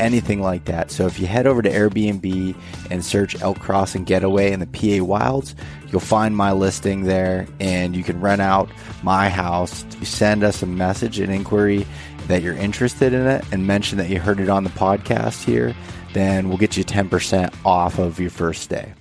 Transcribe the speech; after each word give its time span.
anything 0.00 0.40
like 0.40 0.64
that. 0.66 0.90
So 0.90 1.06
if 1.06 1.18
you 1.18 1.26
head 1.26 1.46
over 1.46 1.62
to 1.62 1.70
Airbnb 1.70 2.56
and 2.90 3.04
search 3.04 3.40
Elk 3.40 3.58
Crossing 3.58 4.04
Getaway 4.04 4.52
in 4.52 4.60
the 4.60 4.66
PA 4.66 5.04
Wilds, 5.04 5.54
you'll 5.88 6.00
find 6.00 6.36
my 6.36 6.52
listing 6.52 7.04
there 7.04 7.46
and 7.60 7.96
you 7.96 8.04
can 8.04 8.20
rent 8.20 8.40
out 8.40 8.68
my 9.02 9.28
house. 9.28 9.84
Send 10.02 10.44
us 10.44 10.62
a 10.62 10.66
message, 10.66 11.18
an 11.18 11.30
inquiry 11.30 11.86
that 12.28 12.42
you're 12.42 12.54
interested 12.54 13.12
in 13.12 13.26
it, 13.26 13.44
and 13.52 13.66
mention 13.66 13.98
that 13.98 14.08
you 14.08 14.20
heard 14.20 14.40
it 14.40 14.48
on 14.48 14.64
the 14.64 14.70
podcast 14.70 15.44
here. 15.44 15.74
Then 16.12 16.48
we'll 16.48 16.58
get 16.58 16.76
you 16.76 16.84
10% 16.84 17.54
off 17.64 17.98
of 17.98 18.20
your 18.20 18.30
first 18.30 18.68
day. 18.68 18.94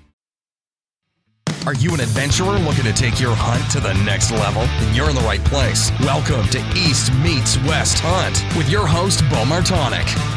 Are 1.66 1.74
you 1.74 1.94
an 1.94 2.00
adventurer 2.00 2.58
looking 2.60 2.86
to 2.86 2.94
take 2.94 3.20
your 3.20 3.36
hunt 3.36 3.70
to 3.72 3.82
the 3.82 3.94
next 4.06 4.32
level? 4.32 4.62
Then 4.62 4.96
you're 4.96 5.10
in 5.10 5.18
the 5.18 5.22
right 5.24 5.44
place. 5.44 5.92
Welcome 6.00 6.48
to 6.48 6.60
East 6.78 7.12
Meets 7.16 7.58
West 7.64 8.00
Hunt 8.00 8.42
with 8.56 8.70
your 8.70 8.88
host, 8.88 9.20
Beau 9.30 9.44
Martonik. 9.44 10.37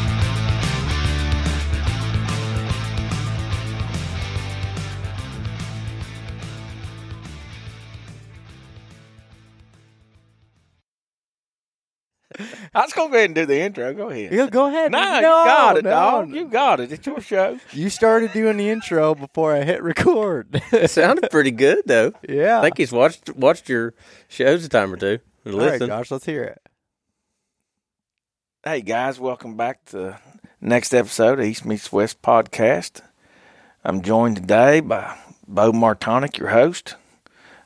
I 12.75 12.81
was 12.83 12.93
gonna 12.93 13.09
go 13.09 13.15
ahead 13.17 13.25
and 13.25 13.35
do 13.35 13.45
the 13.45 13.59
intro. 13.59 13.93
Go 13.93 14.09
ahead. 14.09 14.31
Yeah, 14.31 14.47
go 14.49 14.67
ahead. 14.67 14.91
No, 14.91 14.99
No, 14.99 15.17
you 15.17 15.21
got 15.23 15.77
it, 15.77 15.83
no, 15.83 15.89
dog. 15.89 16.29
no. 16.29 16.35
You 16.35 16.45
got 16.47 16.79
it. 16.79 16.91
It's 16.91 17.05
your 17.05 17.19
show. 17.19 17.59
You 17.73 17.89
started 17.89 18.31
doing 18.31 18.55
the 18.57 18.69
intro 18.69 19.13
before 19.13 19.53
I 19.53 19.63
hit 19.63 19.83
record. 19.83 20.61
It 20.71 20.89
sounded 20.89 21.29
pretty 21.31 21.51
good 21.51 21.81
though. 21.85 22.13
yeah. 22.27 22.59
I 22.59 22.61
think 22.61 22.77
he's 22.77 22.93
watched 22.93 23.35
watched 23.35 23.67
your 23.67 23.93
shows 24.29 24.63
a 24.63 24.69
time 24.69 24.93
or 24.93 24.97
two. 24.97 25.19
And 25.43 25.53
All 25.55 25.59
right, 25.59 25.71
listen. 25.73 25.87
Josh, 25.87 26.11
let's 26.11 26.25
hear 26.25 26.43
it. 26.43 26.61
Hey 28.63 28.79
guys, 28.81 29.19
welcome 29.19 29.57
back 29.57 29.83
to 29.85 29.97
the 29.97 30.17
next 30.61 30.93
episode 30.93 31.39
of 31.39 31.45
East 31.45 31.65
Meets 31.65 31.91
West 31.91 32.21
podcast. 32.21 33.01
I'm 33.83 34.01
joined 34.01 34.37
today 34.37 34.79
by 34.79 35.17
Beau 35.45 35.71
Martonik, 35.73 36.37
your 36.37 36.49
host, 36.49 36.95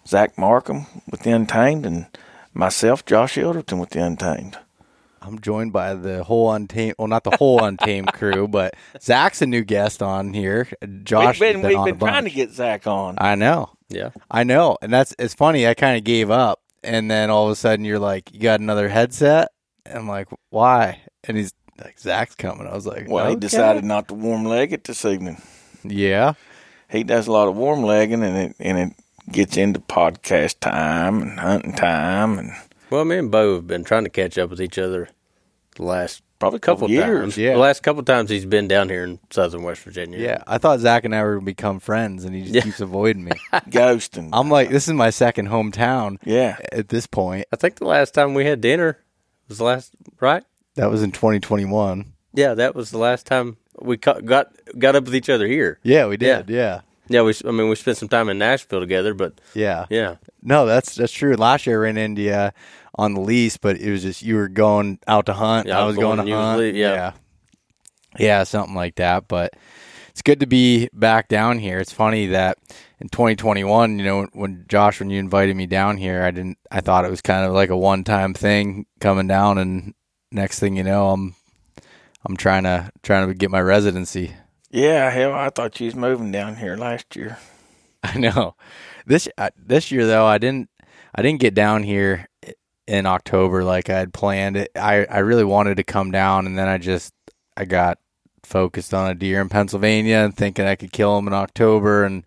Zack 0.08 0.36
Marcum 0.38 0.88
with 1.12 1.22
the 1.22 1.32
Untamed, 1.32 1.86
and 1.86 2.08
myself, 2.56 3.06
Josh 3.06 3.36
Ilderton 3.36 3.80
with 3.80 3.90
the 3.92 4.02
Untamed. 4.04 4.58
I'm 5.26 5.40
joined 5.40 5.74
by 5.74 5.94
the 5.96 6.24
whole 6.24 6.52
untamed, 6.52 6.96
well, 7.00 7.08
not 7.08 7.24
the 7.24 7.36
whole 7.38 7.64
untamed 7.64 8.14
crew, 8.14 8.48
but 8.50 8.76
Zack's 9.02 9.42
a 9.42 9.46
new 9.46 9.64
guest 9.64 10.04
on 10.04 10.34
here. 10.34 10.68
Josh, 11.04 11.40
we've 11.40 11.54
has 11.54 11.54
been, 11.54 11.62
been 11.62 11.70
we've 11.70 11.78
on 11.80 11.86
been 11.86 11.96
a 11.96 12.00
trying 12.00 12.24
to 12.26 12.30
get 12.30 12.52
Zack 12.52 12.86
on. 12.88 13.16
I 13.18 13.36
know, 13.36 13.72
Yeah. 13.90 14.12
I 14.30 14.44
know, 14.44 14.78
and 14.82 14.94
that's 14.94 15.16
it's 15.18 15.34
funny. 15.34 15.68
I 15.68 15.74
kind 15.74 15.98
of 15.98 16.04
gave 16.04 16.30
up, 16.30 16.62
and 16.84 17.10
then 17.10 17.30
all 17.30 17.46
of 17.46 17.52
a 17.52 17.56
sudden 17.56 17.86
you're 17.86 18.00
like, 18.00 18.32
"You 18.34 18.40
got 18.40 18.60
another 18.60 18.88
headset?" 18.90 19.50
And 19.86 19.98
I'm 20.00 20.08
like, 20.08 20.28
"Why?" 20.50 21.02
And 21.24 21.38
he's 21.38 21.54
like, 21.84 22.00
"Zack's 22.00 22.36
coming." 22.36 22.68
I 22.68 22.76
was 22.76 22.86
like, 22.86 23.08
well, 23.10 23.30
he 23.30 23.36
decided 23.36 23.84
not 23.84 24.08
to 24.10 24.14
warm 24.14 24.46
leg 24.46 24.74
it 24.74 24.84
this 24.84 25.04
evening. 25.06 25.42
Yeah. 25.84 26.34
He 26.90 27.04
does 27.04 27.28
a 27.28 27.32
lot 27.32 27.48
of 27.48 27.56
warm 27.58 27.84
legging, 27.84 28.24
and 28.24 28.38
it 28.38 28.56
and 28.60 28.78
it 28.78 28.94
gets 29.32 29.58
into 29.58 29.80
podcast 29.80 30.60
time 30.60 31.22
and 31.22 31.40
hunting 31.40 31.74
time, 31.74 32.38
and 32.38 32.52
Well, 32.96 33.04
me 33.04 33.18
and 33.18 33.30
Beau 33.30 33.56
have 33.56 33.68
been 33.68 33.84
trying 33.84 34.06
to 34.06 34.10
catch 34.10 34.38
up 34.38 34.50
with 34.50 34.62
each 34.62 34.78
other 34.78 35.10
the 35.76 35.84
last 35.84 36.24
probably 36.40 36.60
couple 36.60 36.88
couple 36.88 36.92
years. 36.92 37.20
times. 37.20 37.38
Yeah. 37.38 37.52
The 37.54 37.60
last 37.60 37.84
couple 37.84 38.00
of 38.00 38.06
times 38.06 38.30
he's 38.30 38.46
been 38.46 38.70
down 38.70 38.88
here 38.88 39.04
in 39.04 39.20
southern 39.32 39.64
West 39.64 39.82
Virginia. 39.82 40.18
Yeah. 40.18 40.44
I 40.48 40.58
thought 40.60 40.80
Zack 40.80 41.04
and 41.04 41.14
I 41.14 41.22
were 41.22 41.34
going 41.34 41.42
to 41.42 41.46
become 41.46 41.82
friends, 41.82 42.24
and 42.24 42.34
he 42.34 42.44
just 42.44 42.56
Yeah. 42.56 42.62
keeps 42.62 42.80
avoiding 42.80 43.26
me. 43.26 43.32
Ghosting. 43.54 44.30
I'm 44.32 44.50
like, 44.50 44.70
this 44.70 44.88
is 44.88 44.94
my 44.94 45.10
second 45.10 45.50
hometown 45.50 46.18
yeah, 46.24 46.58
at 46.72 46.88
this 46.88 47.06
point. 47.06 47.48
I 47.52 47.58
think 47.58 47.76
the 47.76 47.86
last 47.86 48.14
time 48.14 48.34
we 48.34 48.46
had 48.46 48.62
dinner 48.62 48.98
was 49.50 49.58
the 49.58 49.66
last, 49.66 49.92
right? 50.22 50.44
That 50.76 50.90
was 50.90 51.04
in 51.04 51.12
2021. 51.12 52.14
Yeah, 52.34 52.54
that 52.54 52.76
was 52.76 52.92
the 52.92 52.98
last 52.98 53.26
time 53.26 53.58
we 53.82 53.98
ca- 53.98 54.22
got 54.22 54.54
got 54.80 54.96
up 54.96 55.04
with 55.04 55.16
each 55.16 55.30
other 55.30 55.48
here. 55.48 55.80
Yeah, 55.84 56.08
we 56.08 56.16
did. 56.16 56.50
Yeah. 56.50 56.80
Yeah, 57.08 57.22
we. 57.22 57.34
I 57.46 57.52
mean, 57.52 57.70
we 57.70 57.76
spent 57.76 57.98
some 57.98 58.10
time 58.10 58.30
in 58.30 58.38
Nashville 58.40 58.80
together, 58.80 59.14
but 59.14 59.40
Yeah. 59.54 59.86
yeah, 59.90 60.16
No, 60.42 60.66
that's 60.66 60.96
that's 60.96 61.12
true. 61.14 61.36
Last 61.36 61.68
year 61.68 61.82
I 61.82 61.84
ran 61.86 61.98
into 61.98 62.24
you 62.24 62.50
on 62.96 63.14
the 63.14 63.22
lease, 63.22 63.58
but 63.58 63.78
it 63.78 63.92
was 63.92 64.02
just 64.02 64.22
you 64.22 64.36
were 64.36 64.48
going 64.48 65.00
out 65.08 65.26
to 65.28 65.34
hunt. 65.34 65.68
Yeah, 65.68 65.80
I 65.80 65.86
was 65.86 65.96
going 65.96 66.18
going, 66.18 66.28
to 66.28 66.36
hunt. 66.36 66.76
yeah. 66.76 66.94
yeah, 66.94 67.12
Yeah, 68.18 68.44
something 68.44 68.76
like 68.76 68.96
that. 68.96 69.28
But 69.28 69.54
it's 70.10 70.22
good 70.22 70.40
to 70.40 70.48
be 70.48 70.90
back 70.94 71.28
down 71.28 71.60
here. 71.60 71.80
It's 71.80 71.92
funny 71.92 72.28
that 72.28 72.58
in 73.00 73.10
2021, 73.10 74.00
you 74.00 74.06
know, 74.06 74.28
when 74.34 74.66
Josh, 74.68 75.00
when 75.00 75.10
you 75.10 75.20
invited 75.20 75.56
me 75.56 75.66
down 75.66 75.98
here, 75.98 76.24
I 76.24 76.32
didn't. 76.32 76.58
I 76.72 76.82
thought 76.82 77.06
it 77.06 77.12
was 77.12 77.22
kind 77.22 77.46
of 77.46 77.54
like 77.54 77.70
a 77.70 77.78
one-time 77.78 78.34
thing 78.34 78.86
coming 79.00 79.28
down, 79.28 79.58
and 79.58 79.94
next 80.32 80.60
thing 80.60 80.78
you 80.78 80.84
know, 80.84 81.10
I'm 81.10 81.36
I'm 82.26 82.38
trying 82.38 82.64
to 82.64 82.92
trying 83.04 83.28
to 83.28 83.34
get 83.34 83.52
my 83.52 83.62
residency. 83.62 84.34
yeah. 84.72 85.10
Hell, 85.10 85.34
I 85.34 85.50
thought 85.50 85.80
you 85.80 85.88
was 85.88 85.96
moving 85.96 86.32
down 86.32 86.56
here 86.56 86.78
last 86.78 87.16
year. 87.16 87.38
I 88.04 88.18
know. 88.18 88.56
This 89.06 89.28
uh, 89.38 89.50
this 89.58 89.92
year 89.92 90.08
though, 90.08 90.26
I 90.26 90.38
didn't 90.38 90.70
I 91.14 91.22
didn't 91.22 91.42
get 91.42 91.54
down 91.54 91.84
here 91.84 92.30
in 92.88 93.06
October 93.06 93.64
like 93.64 93.90
I 93.90 94.00
had 94.00 94.14
planned. 94.14 94.58
It, 94.58 94.72
I 94.76 95.06
I 95.06 95.20
really 95.20 95.44
wanted 95.44 95.78
to 95.78 95.84
come 95.84 96.12
down, 96.12 96.46
and 96.46 96.58
then 96.58 96.68
I 96.68 96.78
just 96.78 97.14
I 97.58 97.66
got 97.66 98.00
focused 98.44 98.94
on 98.94 99.10
a 99.10 99.16
deer 99.16 99.42
in 99.42 99.50
Pennsylvania 99.50 100.18
and 100.18 100.36
thinking 100.36 100.66
I 100.66 100.76
could 100.76 100.92
kill 100.92 101.18
him 101.18 101.28
in 101.28 101.34
October, 101.34 102.04
and 102.04 102.24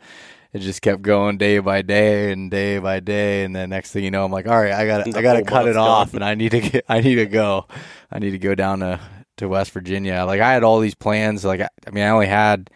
it 0.52 0.60
just 0.60 0.82
kept 0.82 1.02
going 1.02 1.38
day 1.38 1.58
by 1.58 1.82
day 1.82 2.32
and 2.32 2.50
day 2.50 2.78
by 2.78 3.00
day, 3.00 3.44
and 3.44 3.54
then 3.54 3.70
next 3.70 3.92
thing 3.92 4.04
you 4.04 4.10
know, 4.10 4.24
I'm 4.24 4.32
like, 4.32 4.48
all 4.48 4.60
right, 4.60 4.72
I 4.72 4.86
got 4.86 5.14
I 5.16 5.22
got 5.22 5.34
to 5.34 5.42
cut 5.42 5.68
it 5.68 5.74
month's 5.74 5.76
off, 5.76 6.14
and 6.14 6.24
I 6.24 6.34
need 6.34 6.50
to 6.50 6.60
get 6.60 6.84
I 6.88 7.00
need 7.00 7.16
to 7.16 7.26
go, 7.26 7.66
I 8.10 8.18
need 8.18 8.32
to 8.32 8.38
go 8.38 8.54
down 8.54 8.80
to 8.80 9.00
to 9.38 9.48
West 9.48 9.70
Virginia. 9.70 10.24
Like 10.24 10.40
I 10.40 10.52
had 10.52 10.64
all 10.64 10.80
these 10.80 10.96
plans. 10.96 11.44
Like 11.44 11.60
I, 11.60 11.68
I 11.86 11.90
mean, 11.90 12.04
I 12.04 12.08
only 12.08 12.26
had 12.26 12.70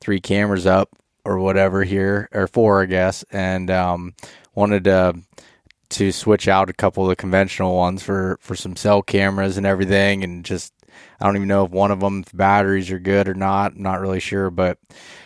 three 0.00 0.20
cameras 0.20 0.66
up 0.66 0.90
or 1.24 1.38
whatever 1.38 1.82
here 1.82 2.28
or 2.32 2.46
four 2.46 2.82
I 2.82 2.86
guess 2.86 3.24
and 3.30 3.70
um 3.70 4.14
wanted 4.54 4.84
to 4.84 5.14
to 5.88 6.12
switch 6.12 6.48
out 6.48 6.70
a 6.70 6.74
couple 6.74 7.04
of 7.04 7.08
the 7.08 7.16
conventional 7.16 7.76
ones 7.76 8.02
for 8.02 8.38
for 8.40 8.54
some 8.56 8.76
cell 8.76 9.02
cameras 9.02 9.56
and 9.56 9.66
everything 9.66 10.24
and 10.24 10.44
just 10.44 10.72
I 11.20 11.26
don't 11.26 11.36
even 11.36 11.48
know 11.48 11.64
if 11.64 11.70
one 11.70 11.90
of 11.90 12.00
them 12.00 12.24
if 12.26 12.36
batteries 12.36 12.90
are 12.90 12.98
good 12.98 13.28
or 13.28 13.34
not 13.34 13.72
I'm 13.74 13.82
not 13.82 14.00
really 14.00 14.20
sure 14.20 14.50
but 14.50 14.78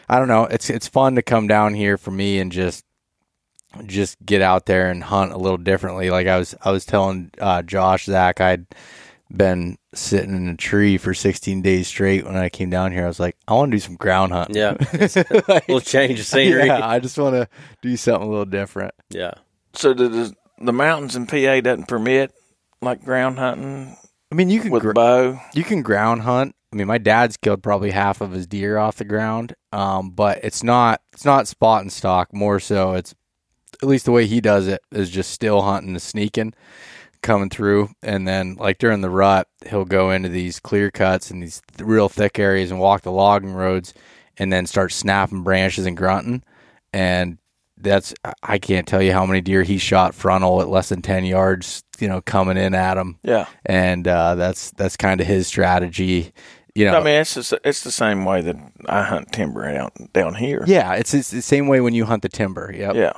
I 0.08 0.18
don't 0.18 0.28
know 0.28 0.44
it's 0.44 0.68
it's 0.70 0.88
fun 0.88 1.14
to 1.14 1.22
come 1.22 1.46
down 1.46 1.74
here 1.74 1.96
for 1.96 2.10
me 2.10 2.38
and 2.40 2.52
just 2.52 2.84
just 3.86 4.16
get 4.26 4.42
out 4.42 4.66
there 4.66 4.90
and 4.90 5.02
hunt 5.02 5.32
a 5.32 5.38
little 5.38 5.56
differently 5.58 6.10
like 6.10 6.26
I 6.26 6.38
was 6.38 6.54
I 6.62 6.70
was 6.72 6.84
telling 6.84 7.30
uh 7.38 7.62
Josh 7.62 8.04
Zack 8.04 8.40
I'd 8.40 8.66
been 9.32 9.78
sitting 9.94 10.34
in 10.34 10.48
a 10.48 10.56
tree 10.56 10.98
for 10.98 11.14
16 11.14 11.62
days 11.62 11.86
straight 11.86 12.24
when 12.24 12.36
I 12.36 12.48
came 12.48 12.68
down 12.68 12.90
here 12.90 13.04
I 13.04 13.08
was 13.08 13.20
like 13.20 13.36
I 13.46 13.54
want 13.54 13.70
to 13.70 13.76
do 13.76 13.80
some 13.80 13.94
ground 13.94 14.32
hunting 14.32 14.56
yeah, 14.56 14.74
a 14.92 15.62
little 15.68 15.80
change 15.80 16.18
of 16.18 16.26
scenery. 16.26 16.66
yeah, 16.66 16.86
I 16.86 16.98
just 16.98 17.16
want 17.16 17.34
to 17.36 17.48
do 17.80 17.96
something 17.96 18.26
a 18.26 18.30
little 18.30 18.44
different. 18.44 18.92
yeah. 19.08 19.34
So 19.72 19.94
the 19.94 20.34
the, 20.60 20.72
mountains 20.72 21.16
in 21.16 21.26
PA 21.26 21.60
doesn't 21.60 21.88
permit 21.88 22.32
like 22.82 23.04
ground 23.04 23.38
hunting 23.38 23.96
I 24.32 24.36
mean, 24.36 24.48
you 24.50 24.60
can 24.60 24.70
with 24.70 24.82
gr- 24.82 24.92
bow. 24.92 25.40
you 25.54 25.64
can 25.64 25.82
ground 25.82 26.22
hunt. 26.22 26.54
I 26.72 26.76
mean, 26.76 26.86
my 26.86 26.98
dad's 26.98 27.36
killed 27.36 27.62
probably 27.64 27.90
half 27.90 28.20
of 28.20 28.30
his 28.30 28.46
deer 28.46 28.78
off 28.78 28.96
the 28.96 29.04
ground, 29.04 29.54
um, 29.72 30.10
but 30.10 30.38
it's 30.44 30.62
not 30.62 31.00
it's 31.12 31.24
not 31.24 31.48
spot 31.48 31.82
and 31.82 31.92
stalk. 31.92 32.32
More 32.32 32.60
so, 32.60 32.92
it's 32.92 33.12
at 33.82 33.88
least 33.88 34.04
the 34.04 34.12
way 34.12 34.26
he 34.26 34.40
does 34.40 34.68
it 34.68 34.80
is 34.92 35.10
just 35.10 35.32
still 35.32 35.62
hunting 35.62 35.90
and 35.90 36.02
sneaking, 36.02 36.54
coming 37.22 37.50
through, 37.50 37.90
and 38.04 38.26
then 38.26 38.54
like 38.54 38.78
during 38.78 39.00
the 39.00 39.10
rut, 39.10 39.48
he'll 39.68 39.84
go 39.84 40.12
into 40.12 40.28
these 40.28 40.60
clear 40.60 40.92
cuts 40.92 41.30
and 41.32 41.42
these 41.42 41.60
th- 41.76 41.84
real 41.84 42.08
thick 42.08 42.38
areas 42.38 42.70
and 42.70 42.78
walk 42.78 43.02
the 43.02 43.10
logging 43.10 43.52
roads, 43.52 43.92
and 44.36 44.52
then 44.52 44.64
start 44.64 44.92
snapping 44.92 45.42
branches 45.42 45.86
and 45.86 45.96
grunting, 45.96 46.44
and 46.92 47.38
that's 47.82 48.14
I 48.42 48.58
can't 48.58 48.86
tell 48.86 49.02
you 49.02 49.12
how 49.12 49.26
many 49.26 49.40
deer 49.40 49.62
he 49.62 49.78
shot 49.78 50.14
frontal 50.14 50.60
at 50.60 50.68
less 50.68 50.88
than 50.90 51.02
ten 51.02 51.24
yards, 51.24 51.82
you 51.98 52.08
know, 52.08 52.20
coming 52.20 52.56
in 52.56 52.74
at 52.74 52.96
him 52.96 53.18
Yeah, 53.22 53.46
and 53.66 54.06
uh, 54.06 54.34
that's 54.34 54.70
that's 54.72 54.96
kind 54.96 55.20
of 55.20 55.26
his 55.26 55.46
strategy. 55.46 56.32
You 56.74 56.86
know, 56.86 56.98
I 57.00 57.02
mean 57.02 57.20
it's 57.20 57.34
just, 57.34 57.52
it's 57.64 57.82
the 57.82 57.90
same 57.90 58.24
way 58.24 58.42
that 58.42 58.56
I 58.86 59.02
hunt 59.02 59.32
timber 59.32 59.66
out 59.68 59.92
down 60.12 60.34
here. 60.34 60.62
yeah, 60.66 60.94
it's, 60.94 61.12
it's 61.14 61.30
the 61.30 61.42
same 61.42 61.66
way 61.66 61.80
when 61.80 61.94
you 61.94 62.04
hunt 62.04 62.22
the 62.22 62.28
timber. 62.28 62.72
Yep. 62.74 62.94
yeah. 62.94 63.12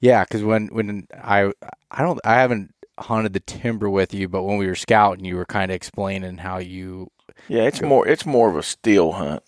yeah. 0.00 0.24
Because 0.24 0.42
when 0.42 0.66
when 0.68 1.06
I 1.22 1.52
I 1.90 2.02
don't 2.02 2.18
I 2.24 2.34
haven't 2.40 2.74
hunted 2.98 3.32
the 3.34 3.40
timber 3.40 3.88
with 3.88 4.12
you, 4.12 4.28
but 4.28 4.42
when 4.42 4.58
we 4.58 4.66
were 4.66 4.74
scouting, 4.74 5.24
you 5.24 5.36
were 5.36 5.46
kind 5.46 5.70
of 5.70 5.76
explaining 5.76 6.38
how 6.38 6.58
you. 6.58 7.10
Yeah, 7.48 7.62
it's 7.62 7.80
more 7.80 8.06
it's 8.06 8.26
more 8.26 8.50
of 8.50 8.56
a 8.56 8.62
still 8.62 9.12
hunt 9.12 9.42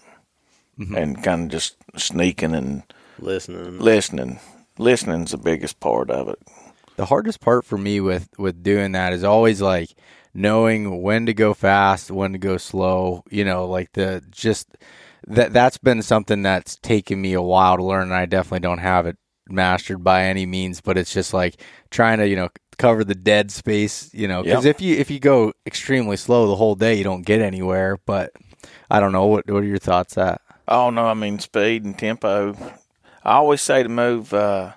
Mm-hmm. 0.76 0.96
and 0.96 1.22
kind 1.22 1.42
of 1.44 1.48
just 1.50 1.76
sneaking 1.96 2.52
and 2.52 2.82
Listening. 3.24 3.78
listening. 3.78 4.38
Listening's 4.78 5.30
the 5.30 5.38
biggest 5.38 5.80
part 5.80 6.10
of 6.10 6.28
it. 6.28 6.38
The 6.96 7.06
hardest 7.06 7.40
part 7.40 7.64
for 7.64 7.78
me 7.78 8.00
with 8.00 8.28
with 8.38 8.62
doing 8.62 8.92
that 8.92 9.12
is 9.12 9.24
always 9.24 9.60
like 9.62 9.90
knowing 10.34 11.02
when 11.02 11.26
to 11.26 11.34
go 11.34 11.54
fast, 11.54 12.10
when 12.10 12.32
to 12.32 12.38
go 12.38 12.56
slow. 12.56 13.24
You 13.30 13.44
know, 13.44 13.66
like 13.66 13.92
the 13.92 14.22
just 14.30 14.68
that 15.26 15.52
that's 15.52 15.78
been 15.78 16.02
something 16.02 16.42
that's 16.42 16.76
taken 16.76 17.20
me 17.20 17.32
a 17.32 17.42
while 17.42 17.76
to 17.76 17.82
learn, 17.84 18.04
and 18.04 18.14
I 18.14 18.26
definitely 18.26 18.60
don't 18.60 18.78
have 18.78 19.06
it 19.06 19.16
mastered 19.48 20.04
by 20.04 20.24
any 20.24 20.46
means. 20.46 20.80
But 20.80 20.98
it's 20.98 21.12
just 21.12 21.32
like 21.34 21.60
trying 21.90 22.18
to 22.18 22.28
you 22.28 22.36
know 22.36 22.48
cover 22.78 23.04
the 23.04 23.14
dead 23.14 23.50
space. 23.50 24.12
You 24.12 24.28
know, 24.28 24.42
because 24.42 24.64
Yep. 24.64 24.76
if 24.76 24.80
you 24.82 24.96
if 24.96 25.10
you 25.10 25.18
go 25.18 25.52
extremely 25.66 26.16
slow 26.16 26.46
the 26.46 26.56
whole 26.56 26.74
day, 26.74 26.94
you 26.94 27.04
don't 27.04 27.26
get 27.26 27.40
anywhere. 27.40 27.98
But 28.06 28.32
I 28.90 29.00
don't 29.00 29.12
know 29.12 29.26
what 29.26 29.48
what 29.50 29.62
are 29.62 29.66
your 29.66 29.78
thoughts 29.78 30.18
at? 30.18 30.40
Oh 30.68 30.90
no, 30.90 31.06
I 31.06 31.14
mean 31.14 31.38
speed 31.38 31.84
and 31.84 31.98
tempo. 31.98 32.54
I 33.24 33.34
always 33.34 33.62
say 33.62 33.82
to 33.82 33.88
move 33.88 34.34
uh, 34.34 34.72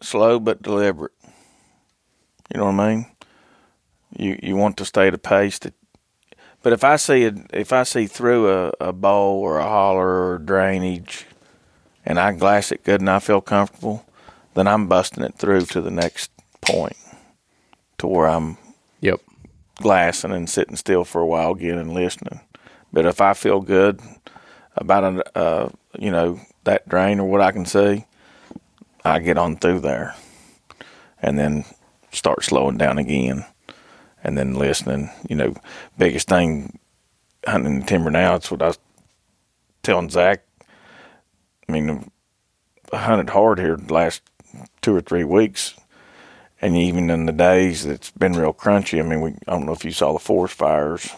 slow 0.00 0.40
but 0.40 0.62
deliberate. 0.62 1.12
You 2.52 2.58
know 2.58 2.66
what 2.66 2.80
I 2.80 2.94
mean? 2.94 3.06
You 4.16 4.38
you 4.42 4.56
want 4.56 4.76
to 4.78 4.84
stay 4.84 5.10
the 5.10 5.18
pace 5.18 5.58
that. 5.60 5.74
But 6.62 6.72
if 6.72 6.84
I 6.84 6.96
see 6.96 7.24
a, 7.24 7.34
if 7.52 7.72
I 7.72 7.84
see 7.84 8.06
through 8.06 8.50
a, 8.50 8.72
a 8.80 8.92
bowl 8.92 9.40
or 9.40 9.58
a 9.58 9.64
holler 9.64 10.32
or 10.32 10.38
drainage, 10.38 11.26
and 12.04 12.18
I 12.18 12.32
glass 12.32 12.72
it 12.72 12.84
good 12.84 13.00
and 13.00 13.08
I 13.08 13.18
feel 13.20 13.40
comfortable, 13.40 14.04
then 14.54 14.66
I'm 14.66 14.88
busting 14.88 15.24
it 15.24 15.36
through 15.36 15.66
to 15.66 15.80
the 15.80 15.90
next 15.90 16.30
point, 16.60 16.96
to 17.98 18.06
where 18.06 18.26
I'm 18.28 18.58
Yep. 19.00 19.20
glassing 19.76 20.32
and 20.32 20.50
sitting 20.50 20.76
still 20.76 21.04
for 21.04 21.22
a 21.22 21.26
while 21.26 21.52
again 21.52 21.78
and 21.78 21.94
listening. 21.94 22.40
But 22.92 23.06
if 23.06 23.20
I 23.20 23.32
feel 23.32 23.60
good 23.60 24.00
about 24.76 25.04
a, 25.04 25.38
uh, 25.38 25.68
you 25.98 26.10
know 26.10 26.40
that 26.64 26.88
drain 26.88 27.20
or 27.20 27.28
what 27.28 27.40
I 27.40 27.52
can 27.52 27.64
see, 27.64 28.04
I 29.04 29.18
get 29.18 29.38
on 29.38 29.56
through 29.56 29.80
there, 29.80 30.14
and 31.22 31.38
then 31.38 31.64
start 32.12 32.44
slowing 32.44 32.76
down 32.76 32.98
again, 32.98 33.44
and 34.22 34.36
then 34.36 34.54
listening. 34.54 35.10
You 35.28 35.36
know, 35.36 35.54
biggest 35.96 36.28
thing 36.28 36.78
hunting 37.46 37.82
timber 37.84 38.10
now. 38.10 38.34
It's 38.34 38.50
what 38.50 38.62
I 38.62 38.68
was 38.68 38.78
telling 39.82 40.10
Zack. 40.10 40.44
I 41.68 41.72
mean, 41.72 42.10
I 42.92 42.96
hunted 42.98 43.30
hard 43.30 43.58
here 43.58 43.76
the 43.76 43.94
last 43.94 44.22
two 44.82 44.94
or 44.94 45.00
three 45.00 45.24
weeks, 45.24 45.74
and 46.60 46.76
even 46.76 47.10
in 47.10 47.26
the 47.26 47.32
days 47.32 47.84
that's 47.84 48.10
been 48.10 48.32
real 48.32 48.52
crunchy. 48.52 48.98
I 48.98 49.02
mean, 49.02 49.20
we 49.20 49.30
I 49.46 49.52
don't 49.52 49.66
know 49.66 49.72
if 49.72 49.84
you 49.84 49.92
saw 49.92 50.12
the 50.12 50.18
forest 50.18 50.54
fires. 50.54 51.10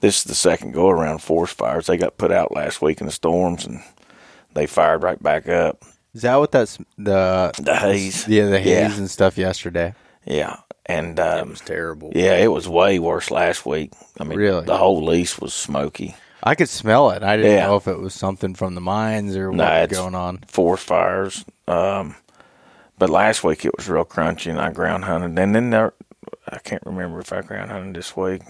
This 0.00 0.18
is 0.18 0.24
the 0.24 0.34
second 0.34 0.72
go 0.72 0.88
around 0.88 1.18
forest 1.18 1.56
fires. 1.56 1.86
They 1.86 1.96
got 1.96 2.18
put 2.18 2.30
out 2.30 2.54
last 2.54 2.80
week 2.80 3.00
in 3.00 3.06
the 3.06 3.12
storms, 3.12 3.66
and 3.66 3.82
they 4.54 4.66
fired 4.66 5.02
right 5.02 5.22
back 5.22 5.48
up. 5.48 5.82
Is 6.14 6.22
that 6.22 6.36
what 6.36 6.52
that's 6.52 6.78
the 6.96 7.52
The 7.62 7.76
haze, 7.76 8.26
yeah 8.28 8.46
the 8.46 8.58
haze 8.58 8.66
Yeah. 8.92 8.96
and 8.98 9.10
stuff 9.10 9.38
yesterday? 9.38 9.94
yeah, 10.24 10.56
and 10.86 11.18
It 11.18 11.22
um, 11.22 11.50
was 11.50 11.60
terrible. 11.60 12.12
yeah, 12.14 12.36
it 12.36 12.48
was 12.48 12.68
way 12.68 12.98
worse 12.98 13.30
last 13.30 13.64
week. 13.66 13.92
I 14.18 14.24
mean, 14.24 14.38
Really? 14.38 14.64
the 14.64 14.76
whole 14.78 15.04
lease 15.04 15.38
was 15.38 15.54
smoky. 15.54 16.16
I 16.42 16.54
could 16.54 16.68
smell 16.68 17.10
it. 17.10 17.22
I 17.22 17.36
didn't 17.36 17.52
Yeah. 17.52 17.66
know 17.66 17.76
if 17.76 17.86
it 17.88 17.98
was 17.98 18.14
something 18.14 18.54
from 18.54 18.74
the 18.74 18.80
mines 18.80 19.36
or 19.36 19.50
what 19.50 19.56
Nah, 19.58 19.80
was 19.82 19.98
going 19.98 20.14
on. 20.14 20.38
forest 20.48 20.84
fires. 20.86 21.44
Um, 21.66 22.14
but 22.98 23.10
last 23.10 23.44
week 23.44 23.64
it 23.64 23.76
was 23.76 23.88
real 23.88 24.04
crunchy, 24.04 24.50
and 24.50 24.60
I 24.60 24.70
ground 24.70 25.04
hunted. 25.04 25.38
And 25.38 25.54
then 25.54 25.70
there, 25.70 25.92
I 26.48 26.58
can't 26.58 26.82
remember 26.86 27.20
if 27.20 27.32
I 27.32 27.42
ground 27.42 27.70
hunted 27.70 27.94
this 27.94 28.16
week. 28.16 28.42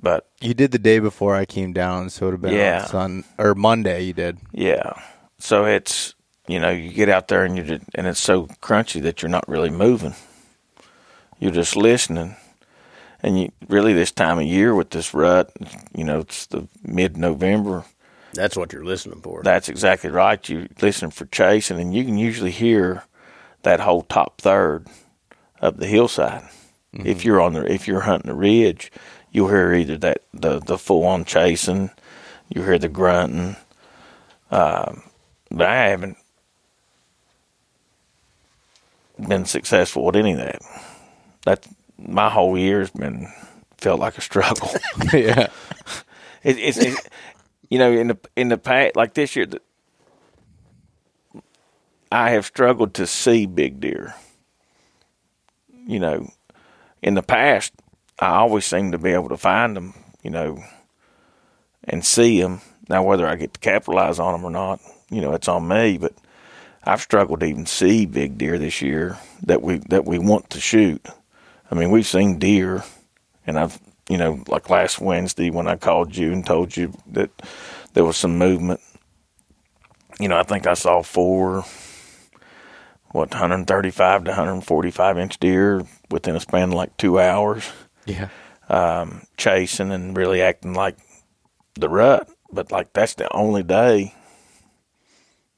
But 0.00 0.28
You 0.40 0.54
did 0.54 0.72
the 0.72 0.78
day 0.78 0.98
before 0.98 1.34
I 1.34 1.44
came 1.44 1.72
down, 1.72 2.10
so 2.10 2.26
it 2.26 2.30
would 2.30 2.34
have 2.34 2.42
been 2.42 2.54
Yeah. 2.54 2.82
on 2.82 2.88
Sun 2.88 3.24
or 3.38 3.54
Monday. 3.54 4.02
You 4.02 4.12
did. 4.12 4.38
yeah, 4.52 4.94
so 5.38 5.64
it's 5.64 6.14
you 6.48 6.58
know 6.58 6.70
you 6.70 6.90
get 6.90 7.08
out 7.08 7.28
there 7.28 7.44
and 7.44 7.56
you 7.56 7.62
just, 7.62 7.82
and 7.94 8.06
it's 8.06 8.20
so 8.20 8.46
crunchy 8.60 9.02
that 9.02 9.22
you're 9.22 9.28
not 9.28 9.48
really 9.48 9.70
moving. 9.70 10.14
You're 11.38 11.52
just 11.52 11.76
listening, 11.76 12.36
and 13.22 13.40
you 13.40 13.52
really 13.68 13.92
this 13.92 14.12
time 14.12 14.38
of 14.38 14.44
year 14.44 14.74
with 14.74 14.90
this 14.90 15.12
rut, 15.12 15.52
you 15.94 16.04
know, 16.04 16.20
it's 16.20 16.46
the 16.46 16.68
mid 16.82 17.16
November. 17.16 17.84
That's 18.34 18.56
what 18.56 18.72
you're 18.72 18.84
listening 18.84 19.20
for. 19.20 19.42
That's 19.42 19.68
exactly 19.68 20.08
right. 20.10 20.48
You 20.48 20.68
listen 20.80 21.10
for 21.10 21.26
chasing, 21.26 21.78
and 21.80 21.94
you 21.94 22.04
can 22.04 22.16
usually 22.16 22.50
hear 22.50 23.04
that 23.62 23.80
whole 23.80 24.02
top 24.02 24.40
third 24.40 24.86
of 25.60 25.76
the 25.78 25.86
hillside. 25.86 26.44
If 26.92 27.18
mm-hmm. 27.18 27.26
you're 27.26 27.40
on 27.40 27.54
the 27.54 27.72
if 27.72 27.88
you're 27.88 28.00
hunting 28.00 28.30
the 28.30 28.36
ridge, 28.36 28.92
you'll 29.32 29.48
hear 29.48 29.72
either 29.74 29.96
that 29.98 30.22
the 30.32 30.60
the 30.60 30.78
full 30.78 31.04
on 31.04 31.24
chasing, 31.24 31.90
you 32.48 32.62
hear 32.62 32.78
the 32.78 32.88
grunting. 32.88 33.56
Um, 34.50 35.02
but 35.50 35.66
I 35.66 35.88
haven't 35.88 36.18
been 39.18 39.46
successful 39.46 40.04
with 40.04 40.16
any 40.16 40.32
of 40.32 40.38
that. 40.38 40.62
That 41.44 41.66
my 41.98 42.30
whole 42.30 42.56
year's 42.56 42.90
been 42.90 43.32
felt 43.78 44.00
like 44.00 44.18
a 44.18 44.20
struggle. 44.20 44.70
yeah. 45.12 45.48
It, 46.42 46.58
it's, 46.58 46.78
it's 46.78 47.08
you 47.68 47.78
know 47.78 47.92
in 47.92 48.08
the 48.08 48.18
in 48.36 48.48
the 48.48 48.58
past 48.58 48.96
like 48.96 49.14
this 49.14 49.34
year, 49.34 49.46
the, 49.46 49.60
I 52.10 52.30
have 52.30 52.44
struggled 52.44 52.94
to 52.94 53.06
see 53.06 53.46
big 53.46 53.80
deer. 53.80 54.14
You 55.86 55.98
know, 55.98 56.30
in 57.02 57.14
the 57.14 57.22
past, 57.22 57.72
I 58.22 58.36
always 58.36 58.64
seem 58.64 58.92
to 58.92 58.98
be 58.98 59.10
able 59.10 59.28
to 59.30 59.36
find 59.36 59.76
them. 59.76 59.94
You 60.22 60.30
know, 60.30 60.62
and 61.84 62.04
see 62.04 62.40
them. 62.40 62.60
Now, 62.88 63.02
whether 63.02 63.26
I 63.26 63.36
get 63.36 63.54
to 63.54 63.60
capitalize 63.60 64.18
on 64.18 64.32
them 64.32 64.44
or 64.44 64.50
not, 64.50 64.80
you 65.10 65.20
know, 65.20 65.32
it's 65.32 65.48
on 65.48 65.66
me. 65.66 65.98
But 65.98 66.14
I've 66.84 67.00
struggled 67.00 67.40
to 67.40 67.46
even 67.46 67.66
see 67.66 68.06
big 68.06 68.38
deer 68.38 68.58
this 68.58 68.82
year 68.82 69.18
that 69.42 69.62
we 69.62 69.78
that 69.88 70.04
we 70.04 70.18
want 70.18 70.50
to 70.50 70.60
shoot. 70.60 71.04
I 71.70 71.74
mean, 71.74 71.90
we've 71.90 72.06
seen 72.06 72.38
deer, 72.38 72.84
and 73.46 73.58
I've 73.58 73.80
you 74.08 74.18
know, 74.18 74.42
like 74.48 74.68
last 74.68 75.00
Wednesday 75.00 75.50
when 75.50 75.68
I 75.68 75.76
called 75.76 76.16
you 76.16 76.32
and 76.32 76.44
told 76.44 76.76
you 76.76 76.92
that 77.12 77.30
there 77.94 78.04
was 78.04 78.16
some 78.16 78.36
movement. 78.38 78.80
You 80.20 80.28
know, 80.28 80.38
I 80.38 80.42
think 80.42 80.66
I 80.66 80.74
saw 80.74 81.02
four, 81.02 81.64
what, 83.10 83.30
135 83.30 84.24
to 84.24 84.30
145 84.30 85.18
inch 85.18 85.38
deer 85.40 85.82
within 86.10 86.36
a 86.36 86.40
span 86.40 86.68
of 86.68 86.74
like 86.74 86.96
two 86.96 87.18
hours, 87.18 87.70
Yeah. 88.06 88.28
um, 88.68 89.22
chasing 89.36 89.92
and 89.92 90.16
really 90.16 90.42
acting 90.42 90.74
like 90.74 90.96
the 91.74 91.88
rut. 91.88 92.28
But 92.52 92.70
like 92.72 92.92
that's 92.92 93.14
the 93.14 93.32
only 93.34 93.62
day 93.62 94.14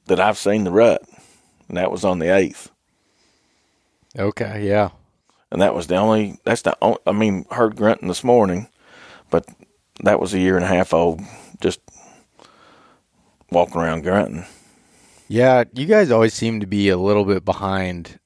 that 0.05 0.19
I've 0.19 0.37
seen 0.37 0.63
the 0.63 0.71
rut, 0.71 1.01
and 1.67 1.77
that 1.77 1.91
was 1.91 2.05
on 2.05 2.19
the 2.19 2.33
eighth. 2.33 2.71
Okay. 4.17 4.65
Yeah. 4.67 4.89
and 5.51 5.61
that 5.61 5.75
was 5.75 5.87
the 5.87 5.95
only. 5.97 6.39
That's 6.45 6.61
the 6.61 6.77
only. 6.81 6.99
I 7.05 7.11
mean, 7.11 7.45
heard 7.51 7.75
grunting 7.75 8.07
this 8.07 8.23
morning, 8.23 8.67
but 9.29 9.45
that 10.03 10.19
was 10.19 10.33
a 10.33 10.39
year 10.39 10.55
and 10.55 10.63
a 10.65 10.69
half 10.69 10.93
old, 10.93 11.21
just 11.61 11.79
walking 13.51 13.81
around 13.81 14.03
grunting. 14.03 14.45
Yeah, 15.27 15.63
you 15.73 15.85
guys 15.85 16.11
always 16.11 16.33
seem 16.33 16.59
to 16.59 16.67
be 16.67 16.89
a 16.89 16.97
little 16.97 17.25
bit 17.25 17.43
behind 17.43 18.19